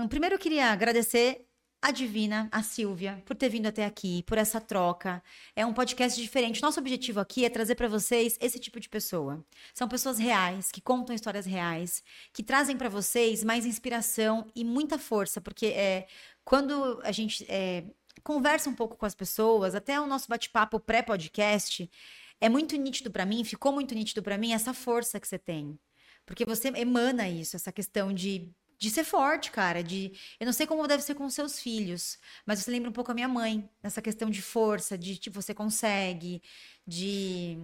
Primeiro 0.08 0.36
eu 0.36 0.38
queria 0.38 0.72
agradecer 0.72 1.46
a 1.82 1.90
Divina, 1.90 2.48
a 2.50 2.62
Silvia, 2.62 3.22
por 3.26 3.36
ter 3.36 3.48
vindo 3.48 3.66
até 3.66 3.84
aqui, 3.84 4.22
por 4.24 4.38
essa 4.38 4.60
troca. 4.60 5.22
É 5.54 5.64
um 5.64 5.74
podcast 5.74 6.20
diferente. 6.20 6.62
Nosso 6.62 6.80
objetivo 6.80 7.20
aqui 7.20 7.44
é 7.44 7.50
trazer 7.50 7.74
para 7.74 7.86
vocês 7.86 8.38
esse 8.40 8.58
tipo 8.58 8.80
de 8.80 8.88
pessoa. 8.88 9.44
São 9.74 9.86
pessoas 9.86 10.18
reais, 10.18 10.72
que 10.72 10.80
contam 10.80 11.14
histórias 11.14 11.44
reais, 11.46 12.02
que 12.32 12.42
trazem 12.42 12.76
para 12.76 12.88
vocês 12.88 13.44
mais 13.44 13.66
inspiração 13.66 14.50
e 14.54 14.64
muita 14.64 14.98
força, 14.98 15.40
porque 15.40 15.66
é, 15.66 16.06
quando 16.44 17.00
a 17.04 17.12
gente 17.12 17.44
é, 17.48 17.84
conversa 18.24 18.70
um 18.70 18.74
pouco 18.74 18.96
com 18.96 19.06
as 19.06 19.14
pessoas, 19.14 19.74
até 19.74 20.00
o 20.00 20.06
nosso 20.06 20.26
bate-papo 20.28 20.80
pré-podcast, 20.80 21.88
é 22.40 22.48
muito 22.48 22.74
nítido 22.76 23.10
para 23.10 23.26
mim, 23.26 23.44
ficou 23.44 23.72
muito 23.72 23.94
nítido 23.94 24.22
para 24.22 24.38
mim 24.38 24.52
essa 24.52 24.72
força 24.74 25.20
que 25.20 25.28
você 25.28 25.38
tem. 25.38 25.78
Porque 26.26 26.44
você 26.44 26.68
emana 26.68 27.28
isso, 27.28 27.56
essa 27.56 27.72
questão 27.72 28.12
de 28.12 28.52
de 28.78 28.90
ser 28.90 29.04
forte, 29.04 29.50
cara, 29.50 29.82
de 29.82 30.12
eu 30.38 30.44
não 30.44 30.52
sei 30.52 30.66
como 30.66 30.86
deve 30.86 31.02
ser 31.02 31.14
com 31.14 31.28
seus 31.30 31.58
filhos, 31.58 32.18
mas 32.44 32.58
você 32.58 32.70
lembra 32.70 32.90
um 32.90 32.92
pouco 32.92 33.10
a 33.10 33.14
minha 33.14 33.28
mãe, 33.28 33.66
nessa 33.82 34.02
questão 34.02 34.28
de 34.28 34.42
força, 34.42 34.98
de 34.98 35.16
tipo 35.16 35.40
você 35.40 35.54
consegue, 35.54 36.42
de 36.86 37.58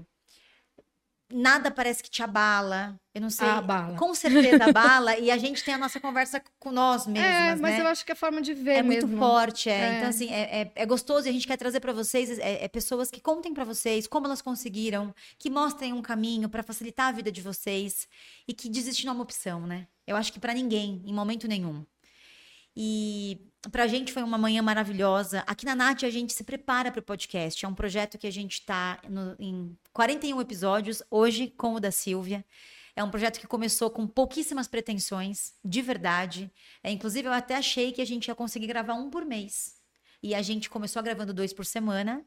nada 1.32 1.70
parece 1.70 2.02
que 2.02 2.10
te 2.10 2.22
abala. 2.22 2.98
Eu 3.14 3.20
não 3.20 3.30
sei. 3.30 3.46
Abala. 3.46 3.96
Com 3.96 4.14
certeza 4.14 4.64
abala. 4.64 5.16
e 5.20 5.30
a 5.30 5.36
gente 5.36 5.62
tem 5.64 5.74
a 5.74 5.78
nossa 5.78 6.00
conversa 6.00 6.42
com 6.58 6.70
nós 6.70 7.06
mesmos. 7.06 7.30
É, 7.30 7.56
mas 7.56 7.76
né? 7.76 7.80
eu 7.80 7.86
acho 7.86 8.04
que 8.04 8.12
é 8.12 8.14
a 8.14 8.16
forma 8.16 8.40
de 8.40 8.54
ver. 8.54 8.76
É 8.76 8.82
mesmo. 8.82 9.08
muito 9.08 9.18
forte, 9.18 9.68
é. 9.68 9.72
é. 9.72 9.96
Então, 9.96 10.08
assim, 10.08 10.30
é, 10.30 10.62
é, 10.62 10.72
é, 10.74 10.86
gostoso 10.86 11.26
e 11.26 11.30
a 11.30 11.32
gente 11.32 11.46
quer 11.46 11.56
trazer 11.56 11.80
para 11.80 11.92
vocês 11.92 12.38
é, 12.38 12.64
é, 12.64 12.68
pessoas 12.68 13.10
que 13.10 13.20
contem 13.20 13.52
para 13.52 13.64
vocês 13.64 14.06
como 14.06 14.26
elas 14.26 14.42
conseguiram, 14.42 15.14
que 15.38 15.50
mostrem 15.50 15.92
um 15.92 16.02
caminho 16.02 16.48
para 16.48 16.62
facilitar 16.62 17.08
a 17.08 17.12
vida 17.12 17.30
de 17.30 17.40
vocês 17.40 18.08
e 18.46 18.52
que 18.52 18.68
desistir 18.68 19.06
não 19.06 19.12
é 19.12 19.14
uma 19.16 19.24
opção, 19.24 19.66
né? 19.66 19.86
Eu 20.06 20.16
acho 20.16 20.32
que 20.32 20.40
para 20.40 20.54
ninguém, 20.54 21.02
em 21.04 21.12
momento 21.12 21.46
nenhum. 21.46 21.84
E 22.76 23.38
pra 23.70 23.86
gente 23.86 24.12
foi 24.12 24.22
uma 24.22 24.38
manhã 24.38 24.62
maravilhosa. 24.62 25.44
Aqui 25.46 25.64
na 25.64 25.74
Nath 25.74 26.04
a 26.04 26.10
gente 26.10 26.32
se 26.32 26.42
prepara 26.44 26.90
para 26.90 27.00
o 27.00 27.02
podcast. 27.02 27.64
É 27.64 27.68
um 27.68 27.74
projeto 27.74 28.18
que 28.18 28.26
a 28.26 28.32
gente 28.32 28.54
está 28.54 29.00
em 29.38 29.76
41 29.92 30.40
episódios, 30.40 31.02
hoje 31.10 31.48
com 31.48 31.74
o 31.74 31.80
da 31.80 31.90
Silvia. 31.90 32.44
É 32.94 33.02
um 33.02 33.10
projeto 33.10 33.40
que 33.40 33.46
começou 33.46 33.90
com 33.90 34.06
pouquíssimas 34.06 34.68
pretensões, 34.68 35.54
de 35.64 35.80
verdade. 35.80 36.50
É, 36.82 36.90
inclusive, 36.90 37.26
eu 37.26 37.32
até 37.32 37.56
achei 37.56 37.90
que 37.90 38.02
a 38.02 38.04
gente 38.04 38.28
ia 38.28 38.34
conseguir 38.34 38.66
gravar 38.66 38.94
um 38.94 39.08
por 39.08 39.24
mês. 39.24 39.74
E 40.22 40.34
a 40.34 40.42
gente 40.42 40.68
começou 40.68 41.02
gravando 41.02 41.32
dois 41.32 41.52
por 41.52 41.64
semana. 41.64 42.24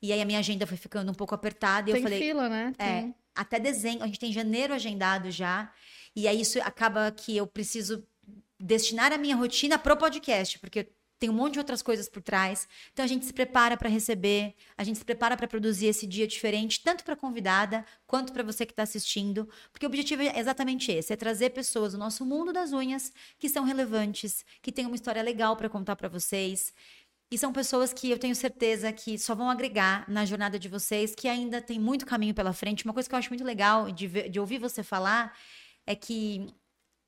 E 0.00 0.12
aí 0.12 0.20
a 0.20 0.24
minha 0.24 0.40
agenda 0.40 0.66
foi 0.66 0.76
ficando 0.76 1.10
um 1.10 1.14
pouco 1.14 1.34
apertada. 1.34 1.88
E 1.88 1.92
Tem 1.92 2.02
eu 2.02 2.02
falei. 2.02 2.18
fila, 2.18 2.48
né? 2.48 2.72
É, 2.78 3.00
Tem. 3.00 3.14
Até 3.34 3.60
dezembro. 3.60 4.02
A 4.02 4.06
gente 4.06 4.18
tem 4.18 4.32
janeiro 4.32 4.74
agendado 4.74 5.30
já. 5.30 5.72
E 6.14 6.26
aí 6.26 6.40
isso 6.40 6.60
acaba 6.62 7.10
que 7.12 7.36
eu 7.36 7.46
preciso 7.46 8.04
destinar 8.62 9.12
a 9.12 9.18
minha 9.18 9.34
rotina 9.34 9.76
pro 9.78 9.96
podcast, 9.96 10.58
porque 10.58 10.88
tem 11.18 11.30
um 11.30 11.32
monte 11.32 11.54
de 11.54 11.58
outras 11.60 11.82
coisas 11.82 12.08
por 12.08 12.22
trás. 12.22 12.68
Então 12.92 13.04
a 13.04 13.08
gente 13.08 13.24
se 13.26 13.32
prepara 13.32 13.76
para 13.76 13.88
receber, 13.88 14.54
a 14.76 14.82
gente 14.82 14.98
se 14.98 15.04
prepara 15.04 15.36
para 15.36 15.46
produzir 15.46 15.86
esse 15.86 16.06
dia 16.06 16.26
diferente, 16.26 16.80
tanto 16.82 17.04
para 17.04 17.14
convidada 17.14 17.84
quanto 18.06 18.32
para 18.32 18.42
você 18.42 18.66
que 18.66 18.72
está 18.72 18.82
assistindo, 18.82 19.48
porque 19.72 19.86
o 19.86 19.88
objetivo 19.88 20.22
é 20.22 20.38
exatamente 20.38 20.90
esse, 20.90 21.12
é 21.12 21.16
trazer 21.16 21.50
pessoas 21.50 21.92
do 21.92 21.98
nosso 21.98 22.24
mundo 22.24 22.52
das 22.52 22.72
unhas 22.72 23.12
que 23.38 23.48
são 23.48 23.64
relevantes, 23.64 24.44
que 24.60 24.72
têm 24.72 24.86
uma 24.86 24.96
história 24.96 25.22
legal 25.22 25.56
para 25.56 25.68
contar 25.68 25.96
para 25.96 26.08
vocês. 26.08 26.72
E 27.30 27.38
são 27.38 27.52
pessoas 27.52 27.92
que 27.92 28.10
eu 28.10 28.18
tenho 28.18 28.34
certeza 28.34 28.92
que 28.92 29.18
só 29.18 29.34
vão 29.34 29.48
agregar 29.48 30.04
na 30.08 30.24
jornada 30.24 30.58
de 30.58 30.68
vocês, 30.68 31.14
que 31.14 31.28
ainda 31.28 31.62
tem 31.62 31.78
muito 31.80 32.04
caminho 32.04 32.34
pela 32.34 32.52
frente. 32.52 32.84
Uma 32.84 32.92
coisa 32.92 33.08
que 33.08 33.14
eu 33.14 33.18
acho 33.18 33.30
muito 33.30 33.44
legal 33.44 33.90
de, 33.90 34.06
ver, 34.06 34.28
de 34.28 34.38
ouvir 34.38 34.58
você 34.58 34.82
falar 34.82 35.34
é 35.86 35.94
que 35.94 36.52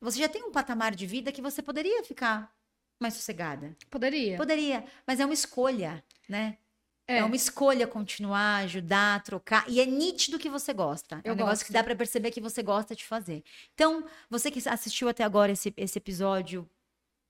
você 0.05 0.19
já 0.19 0.29
tem 0.29 0.43
um 0.45 0.53
patamar 0.53 0.95
de 0.95 1.07
vida 1.07 1.33
que 1.33 1.43
você 1.43 1.63
poderia 1.63 2.05
ficar 2.05 2.55
mais 3.01 3.15
sossegada. 3.15 3.77
Poderia. 3.91 4.37
Poderia, 4.37 4.85
mas 5.07 5.19
é 5.19 5.25
uma 5.25 5.35
escolha, 5.35 6.05
né? 6.29 6.59
É. 7.07 7.19
é 7.19 7.25
uma 7.25 7.37
escolha 7.37 7.87
continuar, 7.87 8.65
ajudar, 8.65 9.23
trocar. 9.23 9.69
E 9.69 9.81
é 9.81 9.85
nítido 9.85 10.39
que 10.39 10.49
você 10.49 10.73
gosta. 10.73 11.21
É 11.23 11.33
um 11.33 11.35
negócio 11.35 11.57
gosto. 11.57 11.67
que 11.67 11.73
dá 11.73 11.85
para 11.85 11.95
perceber 11.95 12.31
que 12.31 12.41
você 12.41 12.63
gosta 12.63 12.97
de 12.97 13.05
fazer. 13.05 13.43
Então, 13.75 14.05
você 14.31 14.51
que 14.51 14.67
assistiu 14.67 15.09
até 15.09 15.23
agora 15.23 15.53
esse, 15.53 15.73
esse 15.77 15.99
episódio, 15.99 16.69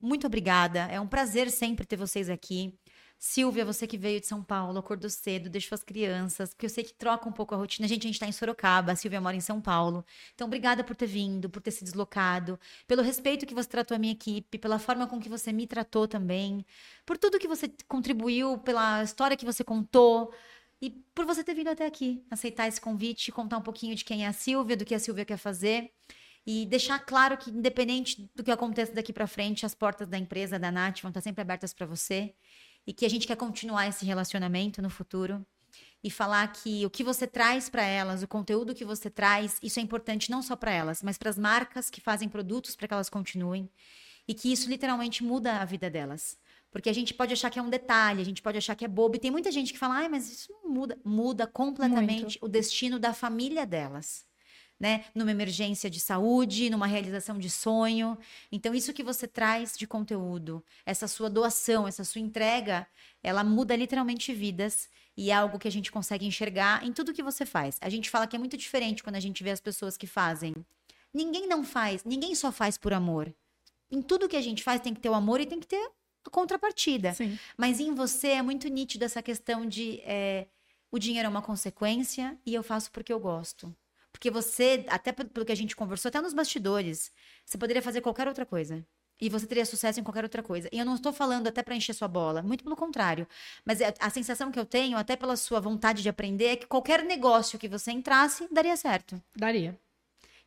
muito 0.00 0.26
obrigada. 0.26 0.80
É 0.90 1.00
um 1.00 1.08
prazer 1.08 1.50
sempre 1.50 1.84
ter 1.84 1.96
vocês 1.96 2.30
aqui. 2.30 2.72
Silvia, 3.26 3.64
você 3.64 3.86
que 3.86 3.96
veio 3.96 4.20
de 4.20 4.26
São 4.26 4.42
Paulo, 4.44 4.78
acordou 4.78 5.08
cedo, 5.08 5.48
deixou 5.48 5.74
as 5.74 5.82
crianças, 5.82 6.50
porque 6.50 6.66
eu 6.66 6.70
sei 6.70 6.84
que 6.84 6.92
troca 6.92 7.26
um 7.26 7.32
pouco 7.32 7.54
a 7.54 7.58
rotina. 7.58 7.88
Gente, 7.88 8.06
a 8.06 8.08
gente 8.08 8.20
tá 8.20 8.26
em 8.26 8.32
Sorocaba, 8.32 8.92
a 8.92 8.96
Silvia 8.96 9.18
mora 9.18 9.34
em 9.34 9.40
São 9.40 9.62
Paulo. 9.62 10.04
Então, 10.34 10.46
obrigada 10.46 10.84
por 10.84 10.94
ter 10.94 11.06
vindo, 11.06 11.48
por 11.48 11.62
ter 11.62 11.70
se 11.70 11.82
deslocado, 11.82 12.60
pelo 12.86 13.00
respeito 13.00 13.46
que 13.46 13.54
você 13.54 13.66
tratou 13.66 13.94
a 13.94 13.98
minha 13.98 14.12
equipe, 14.12 14.58
pela 14.58 14.78
forma 14.78 15.06
com 15.06 15.18
que 15.18 15.30
você 15.30 15.52
me 15.52 15.66
tratou 15.66 16.06
também, 16.06 16.66
por 17.06 17.16
tudo 17.16 17.38
que 17.38 17.48
você 17.48 17.72
contribuiu, 17.88 18.58
pela 18.58 19.02
história 19.02 19.38
que 19.38 19.46
você 19.46 19.64
contou. 19.64 20.30
E 20.82 20.90
por 21.14 21.24
você 21.24 21.42
ter 21.42 21.54
vindo 21.54 21.68
até 21.68 21.86
aqui, 21.86 22.22
aceitar 22.30 22.68
esse 22.68 22.80
convite, 22.80 23.32
contar 23.32 23.56
um 23.56 23.62
pouquinho 23.62 23.94
de 23.94 24.04
quem 24.04 24.26
é 24.26 24.28
a 24.28 24.34
Silvia, 24.34 24.76
do 24.76 24.84
que 24.84 24.94
a 24.94 24.98
Silvia 24.98 25.24
quer 25.24 25.38
fazer. 25.38 25.90
E 26.46 26.66
deixar 26.66 26.98
claro 26.98 27.38
que, 27.38 27.50
independente 27.50 28.30
do 28.34 28.44
que 28.44 28.50
aconteça 28.50 28.92
daqui 28.92 29.14
para 29.14 29.26
frente, 29.26 29.64
as 29.64 29.74
portas 29.74 30.06
da 30.06 30.18
empresa, 30.18 30.58
da 30.58 30.70
Nath, 30.70 31.00
vão 31.00 31.08
estar 31.08 31.22
sempre 31.22 31.40
abertas 31.40 31.72
para 31.72 31.86
você 31.86 32.34
e 32.86 32.92
que 32.92 33.04
a 33.04 33.10
gente 33.10 33.26
quer 33.26 33.36
continuar 33.36 33.88
esse 33.88 34.04
relacionamento 34.04 34.80
no 34.82 34.90
futuro 34.90 35.44
e 36.02 36.10
falar 36.10 36.46
que 36.52 36.84
o 36.84 36.90
que 36.90 37.02
você 37.02 37.26
traz 37.26 37.68
para 37.68 37.82
elas, 37.82 38.22
o 38.22 38.28
conteúdo 38.28 38.74
que 38.74 38.84
você 38.84 39.08
traz, 39.08 39.58
isso 39.62 39.78
é 39.78 39.82
importante 39.82 40.30
não 40.30 40.42
só 40.42 40.54
para 40.54 40.70
elas, 40.70 41.02
mas 41.02 41.16
para 41.16 41.30
as 41.30 41.38
marcas 41.38 41.88
que 41.88 42.00
fazem 42.00 42.28
produtos 42.28 42.76
para 42.76 42.86
que 42.86 42.94
elas 42.94 43.08
continuem 43.08 43.70
e 44.28 44.34
que 44.34 44.52
isso 44.52 44.68
literalmente 44.68 45.24
muda 45.24 45.60
a 45.60 45.64
vida 45.64 45.88
delas. 45.88 46.38
Porque 46.70 46.90
a 46.90 46.92
gente 46.92 47.14
pode 47.14 47.32
achar 47.32 47.50
que 47.50 47.58
é 47.58 47.62
um 47.62 47.70
detalhe, 47.70 48.20
a 48.20 48.24
gente 48.24 48.42
pode 48.42 48.58
achar 48.58 48.74
que 48.74 48.84
é 48.84 48.88
bobo. 48.88 49.16
E 49.16 49.18
tem 49.18 49.30
muita 49.30 49.50
gente 49.50 49.72
que 49.72 49.78
fala, 49.78 50.08
mas 50.08 50.30
isso 50.30 50.52
não 50.52 50.70
muda. 50.70 50.98
Muda 51.04 51.46
completamente 51.46 52.22
Muito. 52.22 52.44
o 52.44 52.48
destino 52.48 52.98
da 52.98 53.14
família 53.14 53.64
delas 53.64 54.26
né? 54.78 55.04
Numa 55.14 55.30
emergência 55.30 55.88
de 55.88 56.00
saúde, 56.00 56.70
numa 56.70 56.86
realização 56.86 57.38
de 57.38 57.48
sonho. 57.48 58.18
Então, 58.50 58.74
isso 58.74 58.92
que 58.92 59.02
você 59.02 59.26
traz 59.26 59.76
de 59.76 59.86
conteúdo, 59.86 60.62
essa 60.84 61.06
sua 61.08 61.30
doação, 61.30 61.86
essa 61.86 62.04
sua 62.04 62.20
entrega, 62.20 62.86
ela 63.22 63.44
muda 63.44 63.74
literalmente 63.76 64.32
vidas 64.32 64.88
e 65.16 65.30
é 65.30 65.34
algo 65.34 65.58
que 65.58 65.68
a 65.68 65.72
gente 65.72 65.92
consegue 65.92 66.26
enxergar 66.26 66.84
em 66.84 66.92
tudo 66.92 67.12
que 67.12 67.22
você 67.22 67.46
faz. 67.46 67.78
A 67.80 67.88
gente 67.88 68.10
fala 68.10 68.26
que 68.26 68.36
é 68.36 68.38
muito 68.38 68.56
diferente 68.56 69.02
quando 69.02 69.16
a 69.16 69.20
gente 69.20 69.42
vê 69.44 69.50
as 69.50 69.60
pessoas 69.60 69.96
que 69.96 70.06
fazem. 70.06 70.54
Ninguém 71.12 71.46
não 71.46 71.62
faz, 71.62 72.04
ninguém 72.04 72.34
só 72.34 72.50
faz 72.50 72.76
por 72.76 72.92
amor. 72.92 73.32
Em 73.90 74.02
tudo 74.02 74.28
que 74.28 74.36
a 74.36 74.42
gente 74.42 74.62
faz 74.62 74.80
tem 74.80 74.92
que 74.92 75.00
ter 75.00 75.08
o 75.08 75.14
amor 75.14 75.40
e 75.40 75.46
tem 75.46 75.60
que 75.60 75.66
ter 75.66 75.90
a 76.26 76.30
contrapartida. 76.30 77.14
Sim. 77.14 77.38
Mas 77.56 77.78
em 77.78 77.94
você 77.94 78.28
é 78.28 78.42
muito 78.42 78.66
nítido 78.68 79.04
essa 79.04 79.22
questão 79.22 79.66
de 79.66 80.00
é, 80.00 80.46
o 80.90 80.98
dinheiro 80.98 81.26
é 81.26 81.30
uma 81.30 81.42
consequência 81.42 82.36
e 82.44 82.54
eu 82.54 82.62
faço 82.62 82.90
porque 82.90 83.12
eu 83.12 83.20
gosto. 83.20 83.74
Porque 84.14 84.30
você, 84.30 84.86
até 84.88 85.10
pelo 85.10 85.44
que 85.44 85.50
a 85.50 85.56
gente 85.56 85.74
conversou, 85.74 86.08
até 86.08 86.20
nos 86.20 86.32
bastidores, 86.32 87.10
você 87.44 87.58
poderia 87.58 87.82
fazer 87.82 88.00
qualquer 88.00 88.28
outra 88.28 88.46
coisa. 88.46 88.86
E 89.20 89.28
você 89.28 89.44
teria 89.44 89.66
sucesso 89.66 89.98
em 89.98 90.04
qualquer 90.04 90.22
outra 90.22 90.40
coisa. 90.40 90.68
E 90.72 90.78
eu 90.78 90.84
não 90.84 90.94
estou 90.94 91.12
falando 91.12 91.48
até 91.48 91.64
para 91.64 91.74
encher 91.74 91.94
sua 91.94 92.06
bola, 92.06 92.40
muito 92.40 92.62
pelo 92.62 92.76
contrário. 92.76 93.26
Mas 93.64 93.80
a, 93.80 93.86
é, 93.86 93.94
a 93.98 94.08
sensação 94.10 94.52
que 94.52 94.58
eu 94.58 94.64
tenho, 94.64 94.96
até 94.96 95.16
pela 95.16 95.36
sua 95.36 95.58
vontade 95.58 96.00
de 96.00 96.08
aprender, 96.08 96.46
é 96.46 96.56
que 96.56 96.66
qualquer 96.66 97.02
negócio 97.02 97.58
que 97.58 97.68
você 97.68 97.90
entrasse 97.90 98.46
daria 98.52 98.76
certo. 98.76 99.20
Daria 99.34 99.76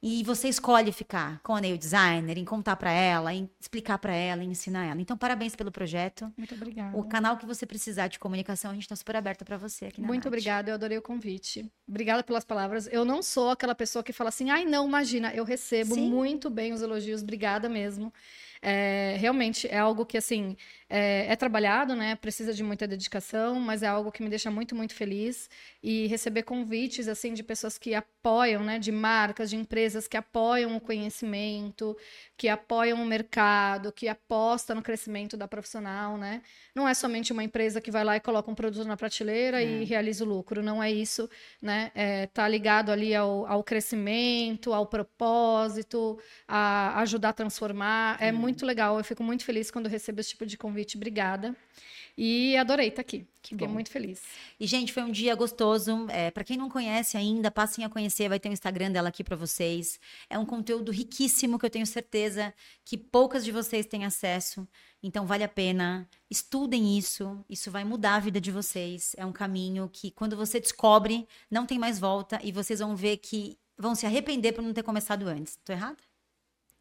e 0.01 0.23
você 0.23 0.47
escolhe 0.47 0.91
ficar 0.91 1.39
com 1.41 1.55
a 1.55 1.61
nail 1.61 1.77
designer, 1.77 2.37
em 2.37 2.45
contar 2.45 2.75
para 2.75 2.91
ela, 2.91 3.33
em 3.33 3.49
explicar 3.59 3.97
para 3.97 4.13
ela, 4.13 4.43
em 4.43 4.51
ensinar 4.51 4.85
ela. 4.85 5.01
Então, 5.01 5.17
parabéns 5.17 5.55
pelo 5.55 5.71
projeto. 5.71 6.31
Muito 6.37 6.53
obrigada. 6.53 6.95
O 6.95 7.03
canal 7.03 7.35
que 7.35 7.45
você 7.47 7.65
precisar 7.65 8.07
de 8.07 8.19
comunicação, 8.19 8.69
a 8.69 8.73
gente 8.75 8.83
está 8.83 8.95
super 8.95 9.15
aberta 9.15 9.43
para 9.43 9.57
você 9.57 9.85
aqui 9.85 9.99
na 9.99 10.05
Muito 10.07 10.25
Nath. 10.25 10.27
obrigada, 10.27 10.69
eu 10.69 10.75
adorei 10.75 10.97
o 10.99 11.01
convite. 11.01 11.71
Obrigada 11.87 12.23
pelas 12.23 12.45
palavras. 12.45 12.87
Eu 12.91 13.03
não 13.03 13.23
sou 13.23 13.49
aquela 13.49 13.73
pessoa 13.73 14.03
que 14.03 14.13
fala 14.13 14.29
assim, 14.29 14.51
ai, 14.51 14.65
não, 14.65 14.87
imagina, 14.87 15.33
eu 15.33 15.43
recebo 15.43 15.95
Sim. 15.95 16.09
muito 16.09 16.49
bem 16.49 16.73
os 16.73 16.81
elogios, 16.83 17.23
obrigada 17.23 17.67
mesmo. 17.67 18.13
É, 18.61 19.15
realmente 19.19 19.67
é 19.67 19.77
algo 19.77 20.05
que, 20.05 20.17
assim, 20.17 20.57
é, 20.89 21.25
é, 21.31 21.35
trabalhado, 21.35 21.95
né? 21.95 22.15
Precisa 22.15 22.53
de 22.53 22.63
muita 22.63 22.87
dedicação, 22.87 23.59
mas 23.59 23.83
é 23.83 23.87
algo 23.87 24.11
que 24.11 24.23
me 24.23 24.29
deixa 24.29 24.49
muito, 24.49 24.75
muito 24.75 24.93
feliz. 24.93 25.49
E 25.83 26.07
receber 26.07 26.43
convites, 26.43 27.07
assim, 27.07 27.33
de 27.33 27.43
pessoas 27.43 27.77
que 27.77 27.93
apoiam, 27.93 28.63
né? 28.63 28.79
De 28.79 28.91
marcas, 28.91 29.49
de 29.49 29.57
empresas 29.57 30.07
que 30.07 30.15
apoiam 30.15 30.77
o 30.77 30.81
conhecimento, 30.81 31.97
que 32.37 32.47
apoiam 32.47 33.01
o 33.01 33.05
mercado, 33.05 33.91
que 33.91 34.07
aposta 34.07 34.73
no 34.73 34.81
crescimento 34.81 35.35
da 35.35 35.47
profissional, 35.47 36.17
né? 36.17 36.41
Não 36.73 36.87
é 36.87 36.93
somente 36.93 37.33
uma 37.33 37.43
empresa 37.43 37.81
que 37.81 37.91
vai 37.91 38.03
lá 38.03 38.15
e 38.15 38.19
coloca 38.19 38.49
um 38.49 38.55
produto 38.55 38.87
na 38.87 38.95
prateleira 38.95 39.61
é. 39.61 39.65
e 39.65 39.83
realiza 39.83 40.23
o 40.23 40.27
lucro. 40.27 40.63
Não 40.63 40.81
é 40.81 40.91
isso, 40.91 41.29
né? 41.61 41.91
É, 41.93 42.27
tá 42.27 42.47
ligado 42.47 42.91
ali 42.91 43.13
ao, 43.13 43.45
ao 43.45 43.63
crescimento, 43.63 44.73
ao 44.73 44.85
propósito, 44.85 46.17
a 46.47 47.01
ajudar 47.01 47.29
a 47.29 47.33
transformar. 47.33 48.17
É, 48.21 48.31
muito 48.31 48.65
legal. 48.65 48.97
Eu 48.97 49.03
fico 49.03 49.23
muito 49.23 49.43
feliz 49.43 49.69
quando 49.69 49.87
recebo 49.87 50.21
esse 50.21 50.29
tipo 50.29 50.45
de 50.45 50.55
convite. 50.77 50.97
Obrigada. 50.97 51.55
E 52.17 52.57
adorei 52.57 52.87
estar 52.87 53.01
aqui. 53.01 53.27
Que 53.41 53.49
Fiquei 53.49 53.67
bom. 53.67 53.73
muito 53.73 53.89
feliz. 53.89 54.21
E, 54.59 54.65
gente, 54.65 54.91
foi 54.91 55.03
um 55.03 55.11
dia 55.11 55.35
gostoso. 55.35 56.07
É, 56.09 56.31
para 56.31 56.43
quem 56.43 56.57
não 56.57 56.69
conhece 56.69 57.15
ainda, 57.15 57.51
passem 57.51 57.85
a 57.85 57.89
conhecer. 57.89 58.29
Vai 58.29 58.39
ter 58.39 58.49
o 58.49 58.51
um 58.51 58.53
Instagram 58.53 58.91
dela 58.91 59.09
aqui 59.09 59.23
para 59.23 59.35
vocês. 59.35 59.99
É 60.29 60.37
um 60.37 60.45
conteúdo 60.45 60.91
riquíssimo 60.91 61.59
que 61.59 61.65
eu 61.65 61.69
tenho 61.69 61.85
certeza 61.85 62.53
que 62.83 62.97
poucas 62.97 63.43
de 63.45 63.51
vocês 63.51 63.85
têm 63.85 64.05
acesso. 64.05 64.67
Então, 65.01 65.25
vale 65.25 65.43
a 65.43 65.47
pena. 65.47 66.07
Estudem 66.29 66.97
isso. 66.97 67.43
Isso 67.47 67.69
vai 67.69 67.83
mudar 67.83 68.15
a 68.15 68.19
vida 68.19 68.41
de 68.41 68.51
vocês. 68.51 69.15
É 69.17 69.25
um 69.25 69.31
caminho 69.31 69.89
que, 69.91 70.11
quando 70.11 70.35
você 70.35 70.59
descobre, 70.59 71.27
não 71.51 71.65
tem 71.65 71.77
mais 71.77 71.99
volta. 71.99 72.39
E 72.43 72.51
vocês 72.51 72.79
vão 72.79 72.95
ver 72.95 73.17
que 73.17 73.57
vão 73.77 73.93
se 73.93 74.07
arrepender 74.07 74.53
por 74.53 74.63
não 74.63 74.73
ter 74.73 74.83
começado 74.83 75.27
antes. 75.27 75.59
Tô 75.63 75.71
errada? 75.71 75.97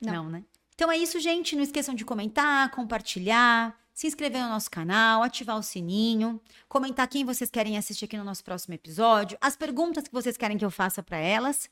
Não, 0.00 0.24
não 0.24 0.30
né? 0.30 0.44
Então 0.74 0.90
é 0.90 0.96
isso, 0.96 1.20
gente. 1.20 1.54
Não 1.54 1.62
esqueçam 1.62 1.94
de 1.94 2.06
comentar, 2.06 2.70
compartilhar, 2.70 3.78
se 3.96 4.06
inscrever 4.06 4.42
no 4.42 4.50
nosso 4.50 4.70
canal, 4.70 5.22
ativar 5.22 5.56
o 5.56 5.62
sininho, 5.62 6.38
comentar 6.68 7.08
quem 7.08 7.24
vocês 7.24 7.48
querem 7.48 7.78
assistir 7.78 8.04
aqui 8.04 8.14
no 8.14 8.24
nosso 8.24 8.44
próximo 8.44 8.74
episódio, 8.74 9.38
as 9.40 9.56
perguntas 9.56 10.04
que 10.04 10.12
vocês 10.12 10.36
querem 10.36 10.58
que 10.58 10.64
eu 10.66 10.70
faça 10.70 11.02
para 11.02 11.16
elas. 11.16 11.70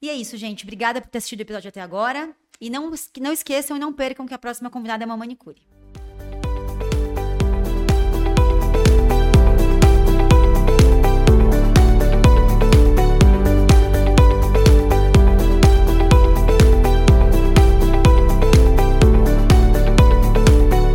E 0.00 0.08
é 0.08 0.14
isso, 0.14 0.36
gente. 0.36 0.62
Obrigada 0.62 1.00
por 1.00 1.10
ter 1.10 1.18
assistido 1.18 1.40
o 1.40 1.42
episódio 1.42 1.68
até 1.68 1.80
agora. 1.80 2.32
E 2.60 2.70
não, 2.70 2.92
não 3.20 3.32
esqueçam 3.32 3.76
e 3.76 3.80
não 3.80 3.92
percam 3.92 4.28
que 4.28 4.34
a 4.34 4.38
próxima 4.38 4.70
convidada 4.70 5.02
é 5.02 5.06
uma 5.06 5.16
manicure. 5.16 5.60